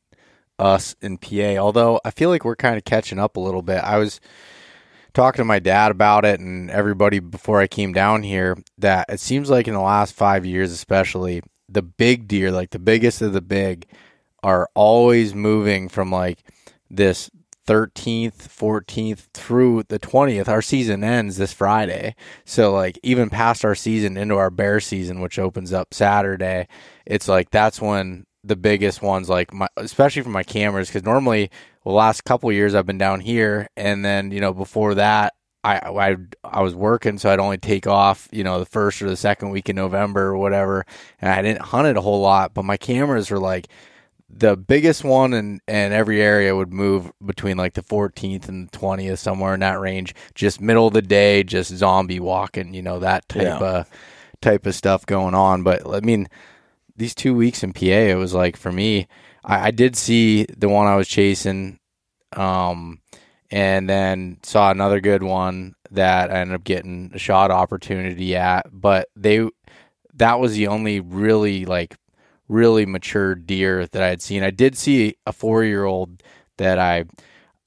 us 0.60 0.96
in 1.01 1.18
PA, 1.18 1.58
although 1.58 2.00
I 2.04 2.12
feel 2.12 2.30
like 2.30 2.46
we're 2.46 2.56
kind 2.56 2.78
of 2.78 2.86
catching 2.86 3.20
up 3.20 3.38
a 3.38 3.39
little 3.39 3.62
bit. 3.62 3.78
I 3.78 3.98
was 3.98 4.20
talking 5.13 5.39
to 5.39 5.46
my 5.46 5.60
dad 5.60 5.92
about 5.92 6.25
it 6.25 6.39
and 6.39 6.70
everybody 6.70 7.20
before 7.20 7.60
I 7.60 7.68
came 7.68 7.94
down 7.94 8.24
here 8.24 8.58
that 8.78 9.08
it 9.10 9.20
seems 9.20 9.50
like 9.50 9.68
in 9.68 9.74
the 9.74 9.80
last 9.80 10.13
five 10.13 10.46
years, 10.46 10.72
especially, 10.72 11.42
the 11.68 11.82
big 11.82 12.28
deer, 12.28 12.51
like 12.51 12.72
the 12.72 12.80
biggest 12.80 13.22
of 13.22 13.34
the 13.34 13.42
big, 13.42 13.86
are 14.42 14.70
always 14.74 15.36
moving 15.36 15.89
from 15.89 16.12
like 16.12 16.44
this 16.89 17.30
13th, 17.68 18.48
14th 18.48 19.28
through 19.36 19.84
the 19.89 20.00
20th. 20.00 20.48
Our 20.48 20.62
season 20.62 21.04
ends 21.04 21.38
this 21.38 21.54
Friday. 21.54 22.16
So, 22.44 22.74
like, 22.74 22.98
even 23.04 23.30
past 23.30 23.63
our 23.63 23.75
season 23.75 24.18
into 24.18 24.38
our 24.38 24.50
bear 24.50 24.80
season, 24.80 25.22
which 25.22 25.38
opens 25.38 25.72
up 25.72 25.94
Saturday, 25.94 26.68
it's 27.06 27.28
like 27.28 27.51
that's 27.51 27.80
when 27.80 28.25
the 28.50 28.56
biggest 28.58 29.01
ones, 29.01 29.29
like, 29.29 29.53
my, 29.53 29.68
especially 29.77 30.22
for 30.24 30.29
my 30.29 30.44
cameras, 30.44 30.89
because 30.89 31.03
normally, 31.03 31.50
the 31.86 31.91
last 31.91 32.25
couple 32.25 32.51
years 32.51 32.75
I've 32.75 32.86
been 32.86 32.98
down 32.98 33.22
here. 33.22 33.70
And 33.77 34.03
then, 34.03 34.32
you 34.32 34.41
know, 34.41 34.53
before 34.53 34.96
that, 34.96 35.34
I, 35.63 35.77
I 35.79 36.15
I 36.44 36.62
was 36.62 36.74
working, 36.75 37.18
so 37.18 37.29
I'd 37.29 37.39
only 37.39 37.58
take 37.58 37.88
off, 37.88 38.27
you 38.32 38.44
know, 38.44 38.60
the 38.60 38.65
first 38.65 39.01
or 39.01 39.10
the 39.10 39.18
second 39.18 39.50
week 39.50 39.70
in 39.70 39.75
November 39.75 40.27
or 40.27 40.38
whatever, 40.38 40.86
and 41.22 41.32
I 41.32 41.41
didn't 41.41 41.62
hunt 41.62 41.88
it 41.88 41.98
a 41.98 42.01
whole 42.01 42.22
lot. 42.22 42.53
But 42.53 42.63
my 42.65 42.77
cameras 42.77 43.29
were 43.32 43.39
like, 43.39 43.68
the 44.29 44.56
biggest 44.56 45.03
one 45.03 45.34
and 45.34 45.60
in 45.68 45.91
every 45.91 46.22
area 46.22 46.56
would 46.56 46.72
move 46.72 47.12
between 47.25 47.58
like 47.58 47.74
the 47.74 47.82
14th 47.82 48.48
and 48.48 48.70
the 48.70 48.77
20th, 48.77 49.18
somewhere 49.18 49.53
in 49.56 49.60
that 49.62 49.79
range. 49.79 50.13
Just 50.36 50.62
middle 50.62 50.88
of 50.88 50.94
the 50.94 51.01
day, 51.01 51.44
just 51.44 51.72
zombie 51.75 52.20
walking, 52.20 52.74
you 52.74 52.82
know, 52.84 53.00
that 53.00 53.27
type 53.27 53.41
Yeah. 53.44 53.58
of 53.58 53.89
type 54.41 54.65
of 54.65 54.75
stuff 54.75 55.06
going 55.06 55.34
on. 55.34 55.63
But 55.63 55.82
I 55.86 56.00
mean, 56.01 56.27
these 57.00 57.15
two 57.15 57.34
weeks 57.34 57.63
in 57.63 57.74
PA, 57.74 57.86
it 57.86 58.18
was 58.18 58.34
like 58.34 58.58
for 58.58 58.72
me, 58.72 59.08
I, 59.44 59.68
I 59.68 59.72
did 59.72 59.96
see 59.96 60.46
the 60.46 60.70
one 60.70 60.86
I 60.86 60.96
was 60.96 61.08
chasing, 61.08 61.79
um, 62.34 63.00
and 63.50 63.89
then 63.89 64.38
saw 64.44 64.70
another 64.70 65.00
good 65.00 65.24
one 65.24 65.75
that 65.91 66.29
I 66.29 66.41
ended 66.41 66.56
up 66.56 66.63
getting 66.63 67.12
a 67.15 67.18
shot 67.18 67.50
opportunity 67.50 68.36
at. 68.36 68.68
But 68.72 69.08
they, 69.15 69.50
that 70.15 70.39
was 70.39 70.53
the 70.53 70.68
only 70.68 71.00
really 71.00 71.65
like 71.65 71.96
really 72.48 72.86
mature 72.86 73.34
deer 73.34 73.88
that 73.88 74.03
I 74.03 74.08
had 74.08 74.22
seen. 74.22 74.44
I 74.44 74.51
did 74.51 74.77
see 74.77 75.15
a 75.25 75.32
four 75.32 75.63
year 75.63 75.86
old 75.86 76.22
that 76.58 76.77
I, 76.77 77.06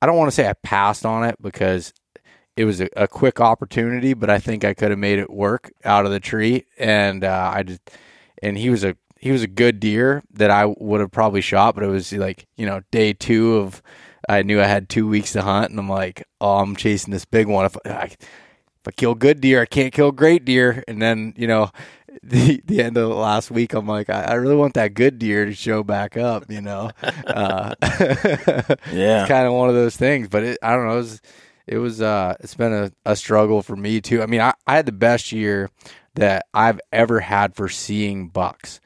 I 0.01 0.07
don't 0.07 0.19
want 0.19 0.31
to 0.31 0.35
say 0.35 0.49
I 0.49 0.55
passed 0.63 1.07
on 1.07 1.25
it 1.25 1.37
because 1.41 1.93
it 2.57 2.65
was 2.65 2.81
a, 2.81 2.89
a 2.97 3.09
quick 3.09 3.41
opportunity, 3.41 4.13
but 4.13 4.29
I 4.29 4.39
think 4.39 4.65
I 4.65 4.75
could 4.75 4.91
have 4.91 4.99
made 4.99 5.19
it 5.19 5.31
work 5.31 5.73
out 5.85 6.05
of 6.05 6.13
the 6.13 6.21
tree. 6.21 6.67
And 6.79 7.25
uh, 7.25 7.53
I 7.55 7.63
just, 7.63 7.81
and 8.43 8.59
he 8.59 8.69
was 8.71 8.85
a 8.85 8.97
he 9.23 9.31
was 9.31 9.43
a 9.43 9.47
good 9.47 9.81
deer 9.81 10.23
that 10.35 10.51
I 10.51 10.67
would 10.67 11.01
have 11.01 11.11
probably 11.13 11.41
shot, 11.41 11.75
but 11.75 11.85
it 11.85 11.89
was 11.89 12.13
like 12.13 12.47
you 12.57 12.67
know 12.67 12.83
day 12.91 13.13
two 13.15 13.57
of 13.57 13.81
I 14.29 14.43
knew 14.43 14.61
I 14.61 14.67
had 14.67 14.89
two 14.89 15.09
weeks 15.09 15.33
to 15.33 15.43
hunt, 15.43 15.71
and 15.71 15.79
I'm 15.81 15.89
like, 15.89 16.25
oh, 16.41 16.59
I'm 16.59 16.77
chasing 16.77 17.13
this 17.13 17.25
big 17.25 17.47
one. 17.47 17.65
If 17.65 17.77
I, 17.87 18.05
if 18.05 18.89
I 18.89 18.91
kill 18.91 19.15
good 19.15 19.41
deer, 19.41 19.63
I 19.63 19.67
can't 19.67 19.93
kill 19.93 20.13
great 20.13 20.45
deer. 20.45 20.83
And 20.89 21.01
then 21.01 21.35
you 21.37 21.47
know, 21.47 21.71
the 22.23 22.61
the 22.67 22.83
end 22.83 22.97
of 22.97 23.09
the 23.09 23.15
last 23.15 23.51
week, 23.51 23.75
I'm 23.75 23.87
like, 23.87 24.11
I, 24.11 24.23
I 24.23 24.35
really 24.35 24.57
want 24.57 24.75
that 24.75 24.95
good 24.95 25.19
deer 25.19 25.45
to 25.45 25.55
show 25.55 25.83
back 25.85 26.17
up. 26.17 26.51
You 26.51 26.61
know, 26.61 26.91
uh, 27.03 27.75
Yeah. 27.83 29.23
it's 29.23 29.29
kind 29.29 29.47
of 29.47 29.53
one 29.53 29.69
of 29.69 29.75
those 29.75 29.97
things. 29.97 30.29
But 30.29 30.43
it, 30.43 30.59
I 30.63 30.73
don't 30.75 30.87
know. 30.87 30.95
It 30.95 30.97
was, 30.97 31.21
it 31.69 31.79
was 31.79 32.01
uh, 32.03 32.35
it's 32.41 32.55
been 32.55 32.73
a, 32.73 32.93
a 33.07 33.15
struggle 33.17 33.63
for 33.63 33.77
me 33.77 34.01
too. 34.01 34.21
I 34.23 34.27
mean, 34.27 34.41
I, 34.41 34.53
I 34.67 34.77
had 34.77 34.87
the 34.87 34.93
best 34.93 35.31
year 35.33 35.71
that 36.15 36.47
I've 36.53 36.81
ever 36.93 37.21
had 37.21 37.55
for 37.55 37.69
seeing 37.69 38.29
bucks. 38.29 38.81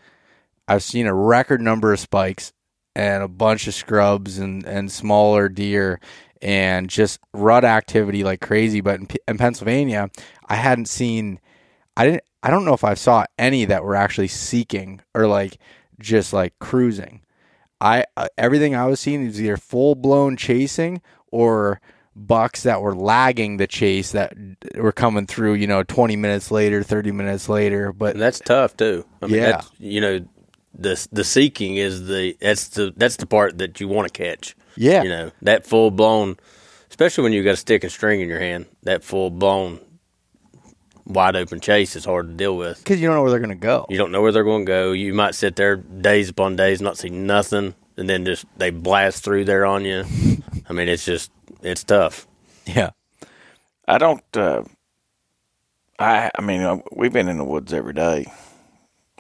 I've 0.69 0.83
seen 0.83 1.07
a 1.07 1.15
record 1.15 1.61
number 1.61 1.93
of 1.93 2.01
spikes 2.01 2.53
and 2.95 3.23
a 3.23 3.29
bunch 3.29 3.67
of 3.69 3.75
scrubs 3.75 4.39
and, 4.39 4.65
and 4.65 4.91
smaller 4.91 5.49
deer 5.49 6.01
and 6.43 6.89
just 6.91 7.21
rut 7.33 7.65
activity 7.65 8.25
like 8.25 8.41
crazy. 8.41 8.81
But 8.81 9.01
in, 9.01 9.07
P- 9.07 9.19
in 9.29 9.39
Pennsylvania, 9.39 10.11
I 10.47 10.57
hadn't 10.57 10.87
seen, 10.89 11.41
I 11.97 12.07
didn't, 12.07 12.23
I 12.43 12.51
don't 12.51 12.65
know 12.65 12.75
if 12.75 12.85
I 12.85 12.95
saw 12.95 13.25
any 13.39 13.65
that 13.67 13.85
were 13.85 13.95
actually 13.97 14.29
seeking 14.29 15.01
or 15.15 15.27
like 15.27 15.59
just 15.99 16.33
like 16.33 16.59
cruising. 16.59 17.23
I 17.81 18.05
uh, 18.17 18.29
everything 18.39 18.75
I 18.75 18.87
was 18.87 19.01
seeing 19.01 19.27
was 19.27 19.41
either 19.41 19.57
full 19.59 19.95
blown 19.95 20.37
chasing 20.37 21.03
or 21.27 21.81
bucks 22.15 22.63
that 22.63 22.81
were 22.81 22.95
lagging 22.95 23.59
the 23.59 23.67
chase 23.67 24.13
that 24.13 24.33
were 24.77 24.93
coming 24.93 25.27
through. 25.27 25.55
You 25.55 25.67
know, 25.67 25.83
twenty 25.83 26.17
minutes 26.17 26.51
later, 26.51 26.83
thirty 26.83 27.13
minutes 27.13 27.49
later. 27.51 27.93
But 27.93 28.13
And 28.13 28.23
that's 28.23 28.41
tough 28.41 28.77
too. 28.77 29.05
I 29.21 29.27
mean, 29.27 29.37
Yeah. 29.37 29.51
that's, 29.53 29.71
you 29.79 30.01
know, 30.01 30.21
the 30.79 31.09
the 31.13 31.25
seeking 31.25 31.77
is 31.77 32.07
the 32.07 32.37
that's 32.41 32.69
the 32.69 32.93
that's 32.97 33.17
the 33.17 33.27
part 33.27 33.59
that 33.59 33.81
you 33.81 33.89
want 33.89 34.13
to 34.13 34.13
catch. 34.13 34.57
Yeah. 34.77 35.03
you 35.03 35.09
know 35.09 35.33
that 35.43 35.67
full 35.67 35.91
blown, 35.91 36.37
especially 36.91 37.25
when 37.25 37.33
you 37.33 37.43
got 37.43 37.55
a 37.55 37.57
stick 37.57 37.83
and 37.83 37.93
string 37.93 38.21
in 38.21 38.29
your 38.29 38.41
hand. 38.41 38.67
That 38.83 39.03
full 39.03 39.31
blown, 39.31 39.81
wide 41.07 41.35
open 41.35 41.61
chase 41.61 41.97
is 41.97 42.05
hard 42.05 42.29
to 42.29 42.35
deal 42.35 42.57
with. 42.57 42.79
because 42.79 43.01
you 43.01 43.07
don't 43.07 43.17
know 43.17 43.23
where 43.23 43.31
they're 43.31 43.41
gonna 43.41 43.55
go. 43.55 43.87
You 43.89 43.97
don't 43.97 44.13
know 44.13 44.21
where 44.21 44.33
they're 44.33 44.45
going 44.45 44.67
to 44.67 44.71
go. 44.71 44.93
You 44.93 45.15
might 45.15 45.35
sit 45.35 45.57
there 45.57 45.77
days 45.77 46.29
upon 46.29 46.57
days, 46.57 46.83
not 46.83 46.99
see 46.99 47.09
nothing, 47.09 47.75
and 47.97 48.09
then 48.09 48.25
just 48.25 48.45
they 48.59 48.71
blast 48.71 49.25
through 49.25 49.47
there 49.47 49.65
on 49.65 49.85
you. 49.85 50.05
I 50.69 50.73
mean, 50.73 50.89
it's 50.89 51.05
just 51.05 51.31
it's 51.63 51.85
tough. 51.85 52.27
Yeah. 52.67 52.91
I 53.89 53.99
don't. 53.99 54.23
Uh, 54.37 54.65
I 55.99 56.31
I 56.37 56.43
mean, 56.43 56.61
uh, 56.61 56.79
we've 56.93 57.13
been 57.13 57.29
in 57.29 57.39
the 57.39 57.45
woods 57.45 57.73
every 57.73 57.95
day 57.95 58.27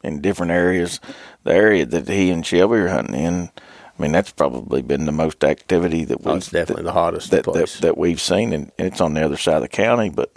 in 0.02 0.20
different 0.20 0.52
areas. 0.52 1.00
The 1.44 1.52
area 1.54 1.86
that 1.86 2.08
he 2.08 2.30
and 2.30 2.44
Shelby 2.44 2.76
are 2.78 2.88
hunting 2.88 3.14
in, 3.14 3.50
I 3.98 4.02
mean, 4.02 4.12
that's 4.12 4.32
probably 4.32 4.82
been 4.82 5.06
the 5.06 5.12
most 5.12 5.42
activity 5.44 6.04
that 6.04 6.18
Oh, 6.24 6.30
we've 6.32 6.36
it's 6.38 6.50
definitely 6.50 6.84
the 6.84 6.92
hottest 6.92 7.30
that, 7.30 7.44
that 7.44 7.52
place. 7.52 7.80
that 7.80 7.96
we've 7.98 8.20
seen, 8.20 8.52
and, 8.52 8.70
and 8.78 8.86
it's 8.88 9.00
on 9.00 9.14
the 9.14 9.24
other 9.24 9.36
side 9.36 9.56
of 9.56 9.62
the 9.62 9.68
county. 9.68 10.10
But 10.10 10.30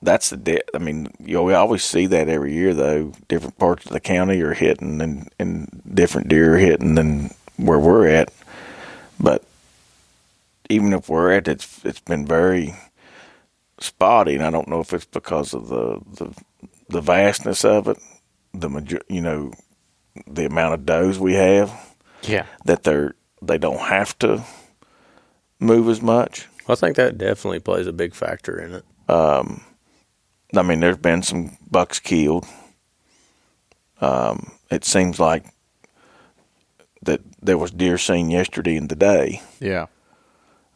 that's 0.00 0.30
the 0.30 0.36
de- 0.36 0.76
I 0.76 0.78
mean, 0.78 1.12
you 1.20 1.34
know, 1.34 1.42
we 1.44 1.54
always 1.54 1.84
see 1.84 2.06
that 2.06 2.28
every 2.28 2.52
year, 2.54 2.74
though. 2.74 3.12
Different 3.28 3.58
parts 3.58 3.86
of 3.86 3.92
the 3.92 4.00
county 4.00 4.40
are 4.40 4.54
hitting, 4.54 5.00
and 5.00 5.28
and 5.38 5.82
different 5.94 6.28
deer 6.28 6.54
are 6.54 6.58
hitting 6.58 6.94
than 6.94 7.30
where 7.56 7.78
we're 7.78 8.08
at. 8.08 8.32
But 9.20 9.44
even 10.70 10.92
if 10.94 11.08
we're 11.08 11.32
at, 11.32 11.48
it's 11.48 11.84
it's 11.84 12.00
been 12.00 12.26
very 12.26 12.74
spotty, 13.78 14.34
and 14.34 14.42
I 14.44 14.50
don't 14.50 14.68
know 14.68 14.80
if 14.80 14.92
it's 14.92 15.04
because 15.04 15.54
of 15.54 15.68
the 15.68 16.00
the, 16.14 16.34
the 16.88 17.00
vastness 17.00 17.64
of 17.64 17.88
it, 17.88 17.98
the 18.54 18.68
major, 18.68 19.00
you 19.08 19.20
know, 19.20 19.52
the 20.26 20.44
amount 20.46 20.74
of 20.74 20.84
does 20.86 21.18
we 21.18 21.34
have 21.34 21.72
Yeah. 22.22 22.46
that 22.64 22.82
they're 22.84 23.14
they 23.40 23.58
don't 23.58 23.80
have 23.80 24.16
to 24.20 24.44
move 25.58 25.88
as 25.88 26.00
much. 26.02 26.46
I 26.68 26.74
think 26.76 26.96
that 26.96 27.18
definitely 27.18 27.58
plays 27.60 27.86
a 27.88 27.92
big 27.92 28.14
factor 28.14 28.58
in 28.60 28.74
it. 28.74 28.84
I 30.54 30.62
mean, 30.62 30.80
there's 30.80 30.98
been 30.98 31.22
some 31.22 31.56
bucks 31.70 31.98
killed. 31.98 32.44
Um, 34.00 34.52
it 34.70 34.84
seems 34.84 35.18
like 35.18 35.44
that 37.02 37.20
there 37.40 37.58
was 37.58 37.70
deer 37.70 37.98
seen 37.98 38.30
yesterday 38.30 38.76
and 38.76 38.88
today. 38.88 39.40
Yeah. 39.60 39.86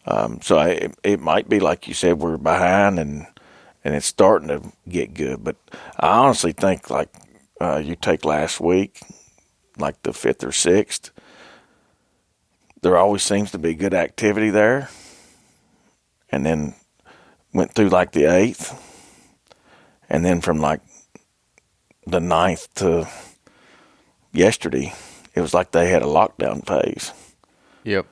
Um, 0.06 0.40
so 0.42 0.56
I, 0.58 0.68
it, 0.70 0.98
it 1.04 1.20
might 1.20 1.48
be 1.48 1.60
like 1.60 1.86
you 1.88 1.94
said, 1.94 2.18
we're 2.18 2.36
behind 2.36 2.98
and 2.98 3.26
and 3.84 3.94
it's 3.94 4.06
starting 4.06 4.48
to 4.48 4.62
get 4.88 5.14
good. 5.14 5.44
But 5.44 5.56
I 6.00 6.08
honestly 6.18 6.52
think 6.52 6.90
like 6.90 7.10
uh, 7.60 7.80
you 7.84 7.96
take 7.96 8.24
last 8.24 8.60
week, 8.60 9.00
like 9.78 10.02
the 10.02 10.12
fifth 10.12 10.44
or 10.44 10.52
sixth, 10.52 11.10
there 12.82 12.96
always 12.96 13.22
seems 13.22 13.50
to 13.52 13.58
be 13.58 13.74
good 13.74 13.94
activity 13.94 14.50
there. 14.50 14.88
And 16.30 16.44
then 16.44 16.74
went 17.54 17.72
through 17.72 17.88
like 17.88 18.12
the 18.12 18.24
eighth, 18.26 18.74
and 20.10 20.24
then 20.24 20.40
from 20.40 20.58
like 20.60 20.80
the 22.06 22.20
ninth 22.20 22.72
to 22.74 23.08
yesterday, 24.32 24.92
it 25.34 25.40
was 25.40 25.54
like 25.54 25.70
they 25.70 25.88
had 25.88 26.02
a 26.02 26.06
lockdown 26.06 26.66
phase 26.66 27.12
Yep. 27.84 28.06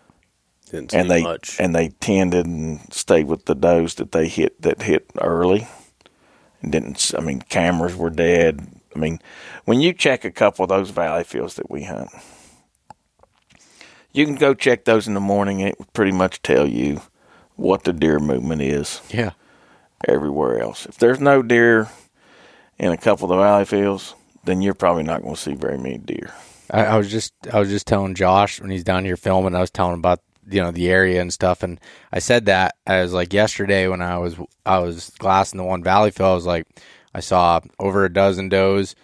Didn't 0.71 0.93
see 0.93 0.97
and 0.99 1.11
they 1.11 1.23
much. 1.23 1.57
and 1.61 1.75
they 1.75 1.89
tended 1.89 2.47
and 2.47 2.81
stayed 2.93 3.27
with 3.27 3.45
the 3.47 3.55
does 3.57 3.97
that 3.97 4.13
they 4.13 4.29
hit 4.29 4.63
that 4.63 4.83
hit 4.83 5.11
early, 5.21 5.67
and 6.63 6.71
didn't. 6.73 6.95
s- 6.97 7.15
I 7.17 7.21
mean, 7.21 7.41
cameras 7.43 7.97
were 7.97 8.11
dead. 8.11 8.67
I 8.95 8.99
mean, 8.99 9.21
when 9.65 9.81
you 9.81 9.93
check 9.93 10.25
a 10.25 10.31
couple 10.31 10.63
of 10.65 10.69
those 10.69 10.91
valley 10.91 11.25
fills 11.25 11.55
that 11.57 11.71
we 11.71 11.85
hunt, 11.85 12.11
you 14.13 14.25
can 14.25 14.37
go 14.37 14.55
check 14.55 14.85
those 14.85 15.09
in 15.09 15.15
the 15.15 15.21
morning. 15.21 15.61
And 15.61 15.71
it 15.71 15.79
would 15.79 15.93
pretty 15.93 16.13
much 16.13 16.43
tell 16.43 16.67
you 16.67 17.01
what 17.57 17.85
the 17.85 17.93
deer 17.93 18.19
movement 18.19 18.63
is 18.63 19.01
Yeah. 19.11 19.31
everywhere 20.07 20.61
else. 20.61 20.87
If 20.87 20.99
there's 20.99 21.21
no 21.21 21.43
deer 21.43 21.89
in 22.79 22.93
a 22.93 22.97
couple 22.97 23.25
of 23.31 23.37
the 23.37 23.43
valley 23.43 23.65
fills, 23.65 24.15
then 24.45 24.63
you're 24.63 24.75
probably 24.75 25.03
not 25.05 25.23
going 25.23 25.35
to 25.35 25.41
see 25.41 25.55
very 25.55 25.79
many 25.79 25.99
deer. 25.99 26.33
I, 26.71 26.85
I 26.85 26.97
was 26.97 27.11
just 27.11 27.33
I 27.53 27.59
was 27.61 27.69
just 27.69 27.87
telling 27.87 28.15
Josh 28.15 28.61
when 28.61 28.71
he's 28.71 28.85
down 28.85 29.05
here 29.05 29.17
filming. 29.17 29.55
I 29.55 29.61
was 29.61 29.71
telling 29.71 29.93
him 29.95 29.99
about 30.01 30.21
you 30.51 30.61
know 30.61 30.71
the 30.71 30.91
area 30.91 31.21
and 31.21 31.33
stuff, 31.33 31.63
and 31.63 31.79
I 32.13 32.19
said 32.19 32.47
that 32.47 32.75
I 32.87 33.03
was 33.03 33.13
like 33.13 33.33
yesterday 33.33 33.87
when 33.89 34.03
I 34.03 34.19
was 34.19 34.37
I 34.67 34.79
was 34.79 35.11
glassing 35.19 35.59
the 35.59 35.65
one 35.65 35.83
valley 35.83 36.11
fill. 36.11 36.27
I 36.27 36.35
was 36.35 36.47
like 36.47 36.67
I 37.15 37.21
saw 37.21 37.61
over 37.79 38.05
a 38.05 38.13
dozen 38.13 38.49
does, 38.49 38.95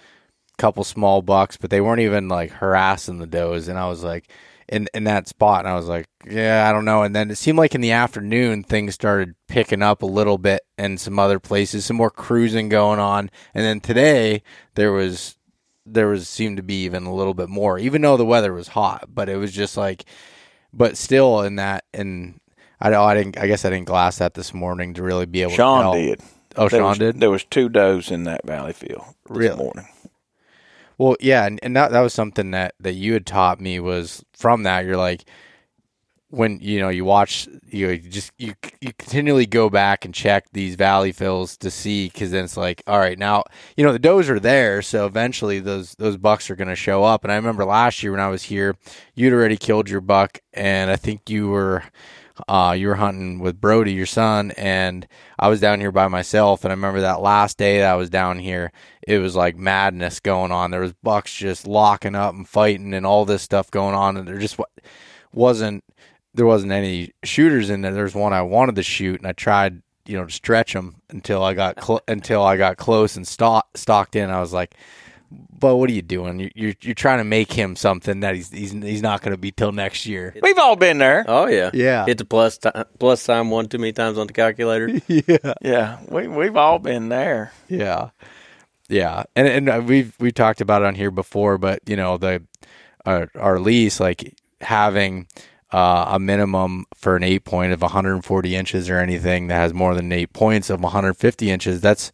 couple 0.58 0.84
small 0.84 1.22
bucks, 1.22 1.56
but 1.56 1.70
they 1.70 1.80
weren't 1.80 2.00
even 2.00 2.28
like 2.28 2.50
harassing 2.50 3.18
the 3.18 3.26
does, 3.26 3.68
and 3.68 3.78
I 3.78 3.88
was 3.88 4.02
like. 4.04 4.30
In, 4.72 4.86
in 4.94 5.02
that 5.02 5.26
spot, 5.26 5.64
and 5.64 5.68
I 5.68 5.74
was 5.74 5.88
like, 5.88 6.06
"Yeah, 6.24 6.68
I 6.68 6.72
don't 6.72 6.84
know." 6.84 7.02
And 7.02 7.12
then 7.12 7.28
it 7.28 7.38
seemed 7.38 7.58
like 7.58 7.74
in 7.74 7.80
the 7.80 7.90
afternoon 7.90 8.62
things 8.62 8.94
started 8.94 9.34
picking 9.48 9.82
up 9.82 10.00
a 10.02 10.06
little 10.06 10.38
bit, 10.38 10.60
in 10.78 10.96
some 10.96 11.18
other 11.18 11.40
places, 11.40 11.84
some 11.84 11.96
more 11.96 12.08
cruising 12.08 12.68
going 12.68 13.00
on. 13.00 13.32
And 13.52 13.64
then 13.64 13.80
today 13.80 14.44
there 14.76 14.92
was 14.92 15.36
there 15.84 16.06
was 16.06 16.28
seemed 16.28 16.58
to 16.58 16.62
be 16.62 16.84
even 16.84 17.04
a 17.04 17.12
little 17.12 17.34
bit 17.34 17.48
more, 17.48 17.80
even 17.80 18.02
though 18.02 18.16
the 18.16 18.24
weather 18.24 18.52
was 18.52 18.68
hot. 18.68 19.06
But 19.08 19.28
it 19.28 19.38
was 19.38 19.50
just 19.50 19.76
like, 19.76 20.04
but 20.72 20.96
still 20.96 21.40
in 21.42 21.56
that, 21.56 21.82
and 21.92 22.38
I 22.80 22.90
don't, 22.90 23.04
I 23.04 23.14
didn't, 23.14 23.38
I 23.38 23.48
guess 23.48 23.64
I 23.64 23.70
didn't 23.70 23.86
glass 23.86 24.18
that 24.18 24.34
this 24.34 24.54
morning 24.54 24.94
to 24.94 25.02
really 25.02 25.26
be 25.26 25.42
able. 25.42 25.50
to 25.50 25.56
Sean 25.56 25.96
did. 25.96 26.20
Oh, 26.56 26.68
There 26.68 26.80
Sean 26.80 26.88
was, 26.90 26.98
did. 26.98 27.20
There 27.20 27.30
was 27.30 27.44
two 27.44 27.68
does 27.68 28.10
in 28.10 28.24
that 28.24 28.46
valley 28.46 28.72
fill 28.72 29.16
this 29.28 29.36
Really? 29.36 29.56
morning. 29.56 29.88
Well, 30.98 31.16
yeah, 31.20 31.46
and, 31.46 31.58
and 31.62 31.74
that 31.76 31.92
that 31.92 32.00
was 32.00 32.12
something 32.12 32.50
that 32.50 32.74
that 32.80 32.92
you 32.92 33.14
had 33.14 33.24
taught 33.26 33.60
me 33.60 33.80
was 33.80 34.22
from 34.34 34.64
that. 34.64 34.84
You're 34.84 34.96
like, 34.98 35.24
when 36.30 36.60
you 36.60 36.78
know 36.78 36.88
you 36.90 37.04
watch 37.04 37.48
you 37.66 37.96
just 37.98 38.32
you 38.38 38.54
you 38.80 38.92
continually 38.98 39.46
go 39.46 39.68
back 39.68 40.04
and 40.04 40.14
check 40.14 40.44
these 40.52 40.76
valley 40.76 41.10
fills 41.10 41.56
to 41.56 41.70
see 41.70 42.06
because 42.06 42.30
then 42.30 42.44
it's 42.44 42.56
like 42.56 42.82
all 42.86 43.00
right 43.00 43.18
now 43.18 43.42
you 43.76 43.84
know 43.84 43.92
the 43.92 43.98
does 43.98 44.30
are 44.30 44.38
there 44.38 44.80
so 44.80 45.06
eventually 45.06 45.58
those 45.58 45.96
those 45.96 46.16
bucks 46.16 46.48
are 46.48 46.54
going 46.54 46.68
to 46.68 46.76
show 46.76 47.02
up 47.02 47.24
and 47.24 47.32
i 47.32 47.36
remember 47.36 47.64
last 47.64 48.00
year 48.04 48.12
when 48.12 48.20
i 48.20 48.28
was 48.28 48.44
here 48.44 48.76
you'd 49.16 49.32
already 49.32 49.56
killed 49.56 49.90
your 49.90 50.00
buck 50.00 50.38
and 50.54 50.88
i 50.88 50.94
think 50.94 51.28
you 51.28 51.48
were 51.48 51.82
uh, 52.48 52.74
you 52.76 52.88
were 52.88 52.96
hunting 52.96 53.38
with 53.38 53.60
Brody, 53.60 53.92
your 53.92 54.06
son, 54.06 54.50
and 54.52 55.06
I 55.38 55.48
was 55.48 55.60
down 55.60 55.80
here 55.80 55.92
by 55.92 56.08
myself. 56.08 56.64
And 56.64 56.72
I 56.72 56.74
remember 56.74 57.00
that 57.00 57.20
last 57.20 57.58
day 57.58 57.78
that 57.78 57.92
I 57.92 57.96
was 57.96 58.10
down 58.10 58.38
here, 58.38 58.72
it 59.06 59.18
was 59.18 59.36
like 59.36 59.56
madness 59.56 60.20
going 60.20 60.52
on. 60.52 60.70
There 60.70 60.80
was 60.80 60.92
bucks 60.92 61.34
just 61.34 61.66
locking 61.66 62.14
up 62.14 62.34
and 62.34 62.48
fighting, 62.48 62.94
and 62.94 63.06
all 63.06 63.24
this 63.24 63.42
stuff 63.42 63.70
going 63.70 63.94
on. 63.94 64.16
And 64.16 64.26
there 64.26 64.38
just 64.38 64.58
wasn't 65.32 65.84
there 66.34 66.46
wasn't 66.46 66.72
any 66.72 67.12
shooters 67.24 67.70
in 67.70 67.82
there. 67.82 67.92
There's 67.92 68.14
one 68.14 68.32
I 68.32 68.42
wanted 68.42 68.76
to 68.76 68.82
shoot, 68.82 69.20
and 69.20 69.26
I 69.26 69.32
tried, 69.32 69.82
you 70.06 70.16
know, 70.16 70.24
to 70.24 70.32
stretch 70.32 70.72
them 70.72 70.96
until 71.08 71.42
I 71.42 71.54
got 71.54 71.82
cl- 71.82 72.02
until 72.08 72.42
I 72.42 72.56
got 72.56 72.76
close 72.76 73.16
and 73.16 73.26
stock- 73.26 73.76
stalked 73.76 74.16
in. 74.16 74.30
I 74.30 74.40
was 74.40 74.52
like, 74.52 74.74
"But 75.30 75.76
what 75.76 75.88
are 75.90 75.92
you 75.92 76.02
doing? 76.02 76.40
You're 76.40 76.50
you're, 76.54 76.74
you're 76.80 76.94
trying 76.94 77.18
to 77.18 77.24
make 77.24 77.52
him 77.52 77.76
something 77.76 78.20
that 78.20 78.34
he's 78.34 78.50
he's 78.50 78.72
he's 78.72 79.02
not 79.02 79.22
going 79.22 79.32
to 79.32 79.38
be 79.38 79.52
till 79.52 79.72
next 79.72 80.06
year." 80.06 80.34
We've 80.42 80.58
all 80.58 80.76
been 80.76 80.98
there. 80.98 81.24
oh 81.28 81.46
yeah, 81.46 81.70
Yeah. 81.72 82.06
Hit 82.06 82.18
the 82.18 82.24
plus 82.24 82.58
ti- 82.58 82.70
plus 82.98 83.22
sign 83.22 83.50
one 83.50 83.68
too 83.68 83.78
many 83.78 83.92
times 83.92 84.18
on 84.18 84.26
the 84.26 84.32
calculator. 84.32 84.88
yeah. 85.06 85.54
Yeah, 85.62 85.98
we 86.08 86.28
we've 86.28 86.56
all 86.56 86.78
been 86.78 87.08
there. 87.08 87.52
Yeah, 87.68 88.10
yeah, 88.88 89.24
and 89.36 89.46
and 89.46 89.68
uh, 89.68 89.82
we've 89.84 90.14
we 90.18 90.32
talked 90.32 90.60
about 90.60 90.82
it 90.82 90.86
on 90.86 90.94
here 90.94 91.10
before, 91.10 91.58
but 91.58 91.80
you 91.86 91.96
know 91.96 92.18
the 92.18 92.42
our, 93.06 93.28
our 93.34 93.58
lease 93.60 94.00
like 94.00 94.36
having 94.60 95.26
uh, 95.72 96.06
a 96.08 96.18
minimum 96.18 96.84
for 96.94 97.16
an 97.16 97.22
eight 97.22 97.44
point 97.44 97.72
of 97.72 97.80
140 97.80 98.56
inches 98.56 98.90
or 98.90 98.98
anything 98.98 99.46
that 99.46 99.54
has 99.54 99.72
more 99.72 99.94
than 99.94 100.10
eight 100.12 100.32
points 100.32 100.68
of 100.68 100.80
150 100.82 101.50
inches. 101.50 101.80
That's 101.80 102.12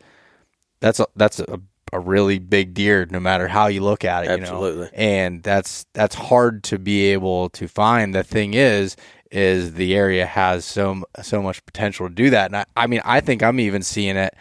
that's 0.80 1.00
a, 1.00 1.06
that's 1.16 1.40
a, 1.40 1.60
a 1.96 2.00
really 2.00 2.38
big 2.38 2.74
deer, 2.74 3.06
no 3.10 3.18
matter 3.18 3.48
how 3.48 3.66
you 3.66 3.80
look 3.80 4.04
at 4.04 4.24
it. 4.24 4.30
you 4.40 4.46
know? 4.46 4.88
And 4.92 5.42
that's 5.42 5.86
that's 5.94 6.14
hard 6.14 6.62
to 6.64 6.78
be 6.78 7.06
able 7.06 7.48
to 7.50 7.66
find. 7.66 8.14
The 8.14 8.22
thing 8.22 8.54
is, 8.54 8.96
is 9.30 9.74
the 9.74 9.96
area 9.96 10.26
has 10.26 10.64
so 10.64 11.02
so 11.22 11.42
much 11.42 11.64
potential 11.64 12.08
to 12.08 12.14
do 12.14 12.30
that, 12.30 12.46
and 12.46 12.56
I, 12.56 12.64
I 12.76 12.86
mean, 12.86 13.00
I 13.04 13.20
think 13.20 13.42
I'm 13.42 13.58
even 13.60 13.82
seeing 13.82 14.16
it 14.16 14.34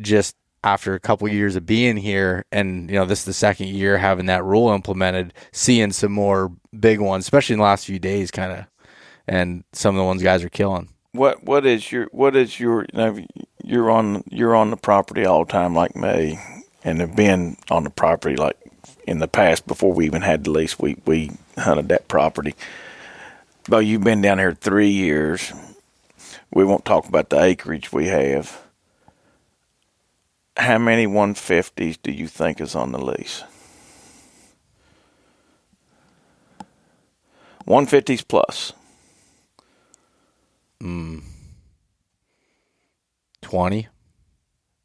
just 0.00 0.36
after 0.64 0.94
a 0.94 1.00
couple 1.00 1.26
years 1.28 1.56
of 1.56 1.66
being 1.66 1.96
here 1.96 2.44
and 2.52 2.88
you 2.88 2.96
know 2.96 3.04
this 3.04 3.18
is 3.20 3.24
the 3.24 3.32
second 3.32 3.66
year 3.66 3.98
having 3.98 4.26
that 4.26 4.44
rule 4.44 4.70
implemented 4.70 5.34
seeing 5.50 5.90
some 5.90 6.12
more 6.12 6.52
big 6.78 7.00
ones 7.00 7.24
especially 7.24 7.54
in 7.54 7.58
the 7.58 7.64
last 7.64 7.84
few 7.84 7.98
days 7.98 8.30
kind 8.30 8.52
of 8.52 8.64
and 9.26 9.64
some 9.72 9.96
of 9.96 9.98
the 9.98 10.04
ones 10.04 10.22
guys 10.22 10.44
are 10.44 10.48
killing 10.48 10.88
What 11.12 11.42
what 11.42 11.66
is 11.66 11.90
your 11.90 12.06
what 12.12 12.36
is 12.36 12.60
your 12.60 12.86
you 12.92 12.98
know, 12.98 13.26
you're 13.64 13.90
on 13.90 14.22
you're 14.30 14.54
on 14.54 14.70
the 14.70 14.76
property 14.76 15.24
all 15.24 15.44
the 15.44 15.52
time 15.52 15.74
like 15.74 15.94
me, 15.96 16.38
and 16.84 17.00
have 17.00 17.16
been 17.16 17.56
on 17.70 17.84
the 17.84 17.90
property 17.90 18.36
like 18.36 18.56
in 19.06 19.18
the 19.18 19.28
past 19.28 19.66
before 19.66 19.92
we 19.92 20.06
even 20.06 20.22
had 20.22 20.44
the 20.44 20.50
lease. 20.50 20.78
We 20.78 20.96
we 21.06 21.32
hunted 21.56 21.88
that 21.88 22.08
property. 22.08 22.54
But 23.68 23.86
you've 23.86 24.04
been 24.04 24.22
down 24.22 24.38
here 24.38 24.54
three 24.54 24.90
years. 24.90 25.52
We 26.52 26.64
won't 26.64 26.84
talk 26.84 27.08
about 27.08 27.30
the 27.30 27.42
acreage 27.42 27.92
we 27.92 28.06
have. 28.06 28.60
How 30.56 30.78
many 30.78 31.06
150s 31.06 31.98
do 32.02 32.12
you 32.12 32.28
think 32.28 32.60
is 32.60 32.74
on 32.74 32.92
the 32.92 33.02
lease? 33.02 33.44
150s 37.66 38.26
plus. 38.26 38.72
Hmm. 40.80 41.20
20 43.42 43.86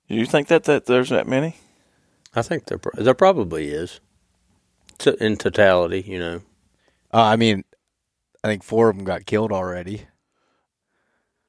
Do 0.09 0.15
you 0.15 0.25
think 0.25 0.47
that, 0.49 0.65
that 0.65 0.85
there's 0.85 1.09
that 1.09 1.27
many? 1.27 1.55
I 2.35 2.41
think 2.41 2.65
there 2.65 2.77
pro- 2.77 3.03
there 3.03 3.13
probably 3.13 3.69
is. 3.69 3.99
To, 4.99 5.23
in 5.23 5.37
totality, 5.37 6.01
you 6.07 6.17
know. 6.19 6.41
uh, 7.13 7.21
i 7.21 7.35
mean 7.35 7.63
i 8.43 8.47
think 8.47 8.63
four 8.63 8.89
of 8.89 8.95
them 8.97 9.05
got 9.05 9.25
killed 9.27 9.51
already 9.51 10.03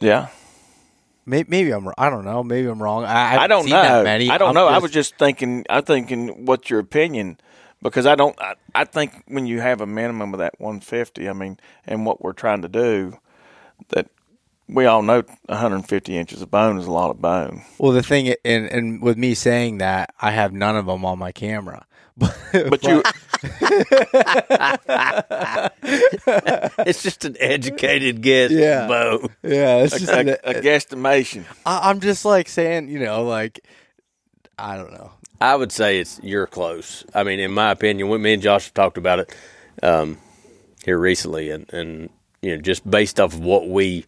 Yeah. 0.00 0.28
maybe, 1.26 1.48
maybe 1.50 1.70
i'm 1.72 1.88
i 1.96 2.10
don't 2.10 2.24
know 2.26 2.42
maybe 2.44 2.68
i'm 2.68 2.82
wrong 2.82 3.04
i, 3.04 3.36
I, 3.36 3.44
I 3.44 3.46
don't 3.46 3.64
seen 3.64 3.72
know. 3.72 3.82
that 3.82 4.04
many 4.04 4.28
I 4.30 4.38
don't 4.38 4.48
I'm 4.50 4.54
know. 4.54 4.66
I 4.68 4.78
was 4.78 4.90
just 4.90 5.16
thinking. 5.18 5.64
I'm 5.70 5.82
thinking, 5.84 6.44
what's 6.46 6.68
your 6.70 6.80
opinion? 6.80 7.38
because 7.82 8.06
I 8.06 8.14
don't. 8.16 8.38
I, 8.40 8.54
I 8.74 8.84
think 8.84 9.22
when 9.28 9.46
you 9.46 9.60
have 9.60 9.80
a 9.80 9.86
minimum 9.86 10.34
of 10.34 10.40
that 10.40 10.54
150, 10.58 11.28
I 11.28 11.32
mean, 11.32 11.58
and 11.86 12.04
what 12.04 12.22
we're 12.22 12.32
trying 12.32 12.62
to 12.62 12.68
do, 12.68 13.18
that 13.90 14.08
we 14.68 14.86
all 14.86 15.02
know 15.02 15.22
150 15.46 16.16
inches 16.16 16.42
of 16.42 16.50
bone 16.50 16.78
is 16.78 16.86
a 16.86 16.90
lot 16.92 17.10
of 17.10 17.20
bone. 17.20 17.62
Well, 17.78 17.92
the 17.92 18.02
thing, 18.02 18.34
and 18.44 18.66
and 18.66 19.02
with 19.02 19.16
me 19.16 19.34
saying 19.34 19.78
that, 19.78 20.14
I 20.20 20.30
have 20.32 20.52
none 20.52 20.76
of 20.76 20.86
them 20.86 21.04
on 21.04 21.18
my 21.18 21.32
camera. 21.32 21.84
But, 22.16 22.36
But 22.68 22.82
you, 22.82 23.02
It's 26.86 27.02
just 27.02 27.24
an 27.24 27.36
educated 27.38 28.22
guess, 28.22 28.50
Yeah. 28.50 28.88
Beau. 28.88 29.28
yeah, 29.42 29.78
it's 29.84 29.94
a, 29.94 29.98
just. 30.00 30.12
a, 30.12 30.50
a 30.50 30.54
guesstimation. 30.60 31.44
I, 31.64 31.90
I'm 31.90 32.00
just 32.00 32.24
like 32.24 32.48
saying, 32.48 32.88
you 32.88 32.98
know, 32.98 33.24
like 33.24 33.60
I 34.58 34.76
don't 34.76 34.92
know. 34.92 35.12
I 35.40 35.54
would 35.54 35.70
say 35.70 36.00
it's 36.00 36.18
you're 36.22 36.48
close. 36.48 37.04
I 37.14 37.22
mean, 37.22 37.38
in 37.38 37.52
my 37.52 37.70
opinion, 37.70 38.08
when 38.08 38.20
me 38.22 38.32
and 38.34 38.42
Josh 38.42 38.72
talked 38.72 38.98
about 38.98 39.20
it 39.20 39.34
um, 39.82 40.18
here 40.84 40.98
recently, 40.98 41.50
and, 41.50 41.72
and 41.72 42.10
you 42.42 42.56
know, 42.56 42.60
just 42.60 42.88
based 42.88 43.20
off 43.20 43.34
of 43.34 43.40
what 43.40 43.68
we 43.68 44.04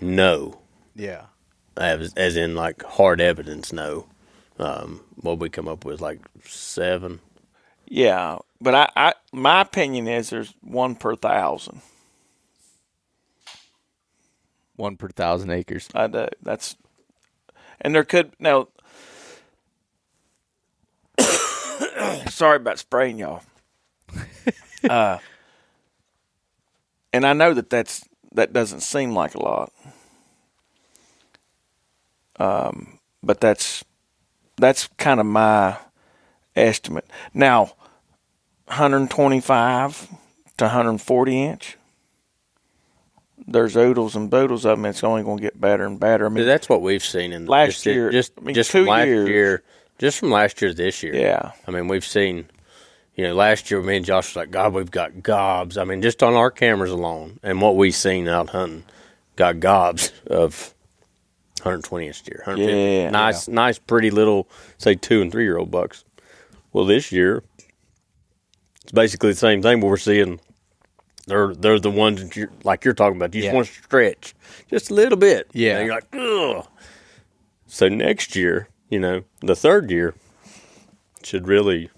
know, 0.00 0.58
Yeah, 0.94 1.26
as, 1.76 2.12
as 2.14 2.36
in 2.36 2.54
like 2.54 2.82
hard 2.82 3.20
evidence, 3.20 3.72
no. 3.72 4.06
um, 4.58 5.00
what 5.16 5.38
we 5.38 5.48
come 5.48 5.68
up 5.68 5.84
with, 5.84 6.00
like 6.00 6.20
seven. 6.44 7.20
Yeah, 7.86 8.38
but 8.60 8.74
I, 8.74 8.88
I, 8.96 9.12
my 9.32 9.60
opinion 9.60 10.08
is 10.08 10.30
there's 10.30 10.54
one 10.62 10.94
per 10.96 11.14
thousand. 11.16 11.80
one 14.76 14.96
per 14.96 15.08
thousand 15.08 15.50
acres. 15.50 15.88
I 15.94 16.06
do. 16.08 16.26
That's, 16.42 16.76
and 17.80 17.94
there 17.94 18.04
could 18.04 18.32
now. 18.38 18.68
sorry 22.28 22.56
about 22.56 22.78
spraying 22.78 23.18
y'all. 23.18 23.42
uh, 24.90 25.18
and 27.12 27.24
I 27.26 27.32
know 27.34 27.54
that 27.54 27.70
that's 27.70 28.04
that 28.34 28.52
doesn't 28.52 28.80
seem 28.80 29.14
like 29.14 29.34
a 29.34 29.42
lot. 29.42 29.72
Um, 32.38 32.98
but 33.22 33.40
that's 33.40 33.84
that's 34.56 34.88
kind 34.98 35.20
of 35.20 35.26
my 35.26 35.76
estimate. 36.56 37.06
Now, 37.32 37.72
125 38.66 40.08
to 40.58 40.64
140 40.64 41.42
inch. 41.42 41.76
There's 43.46 43.76
oodles 43.76 44.16
and 44.16 44.30
boodles 44.30 44.64
of 44.64 44.78
them. 44.78 44.86
It's 44.86 45.04
only 45.04 45.22
going 45.22 45.36
to 45.38 45.42
get 45.42 45.60
better 45.60 45.84
and 45.84 46.00
better. 46.00 46.26
I 46.26 46.28
mean, 46.30 46.46
That's 46.46 46.68
what 46.68 46.80
we've 46.80 47.04
seen 47.04 47.32
in 47.32 47.46
Last 47.46 47.66
just, 47.72 47.86
year- 47.86 48.10
Just 48.10 48.32
I 48.38 48.40
mean, 48.40 48.54
just 48.54 48.70
from 48.70 48.86
last 48.86 49.06
years. 49.06 49.28
year, 49.28 49.62
just 49.98 50.18
from 50.18 50.30
last 50.30 50.62
year 50.62 50.70
to 50.70 50.74
this 50.76 51.02
year. 51.02 51.14
yeah. 51.14 51.52
I 51.68 51.70
mean, 51.70 51.86
we've 51.88 52.04
seen, 52.06 52.46
you 53.14 53.24
know, 53.24 53.34
last 53.34 53.70
year 53.70 53.80
me 53.80 53.96
and 53.96 54.04
Josh 54.04 54.30
was 54.30 54.36
like, 54.36 54.50
God, 54.50 54.72
we've 54.74 54.90
got 54.90 55.22
gobs. 55.22 55.76
I 55.78 55.84
mean, 55.84 56.02
just 56.02 56.22
on 56.22 56.34
our 56.34 56.50
cameras 56.50 56.90
alone 56.90 57.38
and 57.42 57.60
what 57.60 57.76
we've 57.76 57.94
seen 57.94 58.28
out 58.28 58.50
hunting, 58.50 58.84
got 59.36 59.60
gobs 59.60 60.12
of 60.26 60.74
120 61.62 62.06
inch 62.08 62.22
deer. 62.22 62.42
150. 62.44 62.72
Yeah. 62.74 63.10
nice, 63.10 63.48
nice, 63.48 63.78
pretty 63.78 64.10
little, 64.10 64.48
say 64.78 64.94
two 64.94 65.22
and 65.22 65.30
three 65.30 65.44
year 65.44 65.56
old 65.58 65.70
bucks. 65.70 66.04
Well, 66.72 66.84
this 66.84 67.12
year, 67.12 67.42
it's 68.82 68.92
basically 68.92 69.30
the 69.30 69.36
same 69.36 69.62
thing, 69.62 69.80
but 69.80 69.86
we're 69.86 69.96
seeing. 69.96 70.40
They're 71.26 71.54
they're 71.54 71.78
the 71.80 71.90
ones 71.90 72.22
that 72.22 72.36
you're 72.36 72.50
like 72.64 72.84
you're 72.84 72.92
talking 72.92 73.16
about. 73.16 73.34
You 73.34 73.40
just 73.40 73.46
Yeah. 73.50 73.54
want 73.54 73.66
to 73.68 73.72
stretch 73.72 74.34
just 74.68 74.90
a 74.90 74.94
little 74.94 75.16
bit. 75.16 75.48
Yeah. 75.54 75.78
And 75.78 75.86
you're 75.86 75.94
like, 75.94 76.06
ugh. 76.12 76.66
So 77.66 77.88
next 77.88 78.36
year, 78.36 78.68
you 78.90 78.98
know, 79.00 79.22
the 79.40 79.56
third 79.56 79.90
year 79.90 80.14
should 81.22 81.48
really 81.48 81.88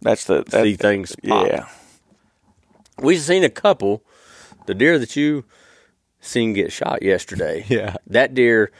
That's 0.00 0.24
the 0.24 0.44
that, 0.44 0.62
see 0.62 0.76
things 0.76 1.16
pop. 1.26 1.46
Yeah. 1.48 1.66
We've 3.00 3.20
seen 3.20 3.44
a 3.44 3.50
couple. 3.50 4.02
The 4.66 4.74
deer 4.74 4.98
that 4.98 5.16
you 5.16 5.44
seen 6.20 6.52
get 6.52 6.72
shot 6.72 7.02
yesterday. 7.02 7.64
Yeah. 7.68 7.96
That 8.08 8.34
deer, 8.34 8.70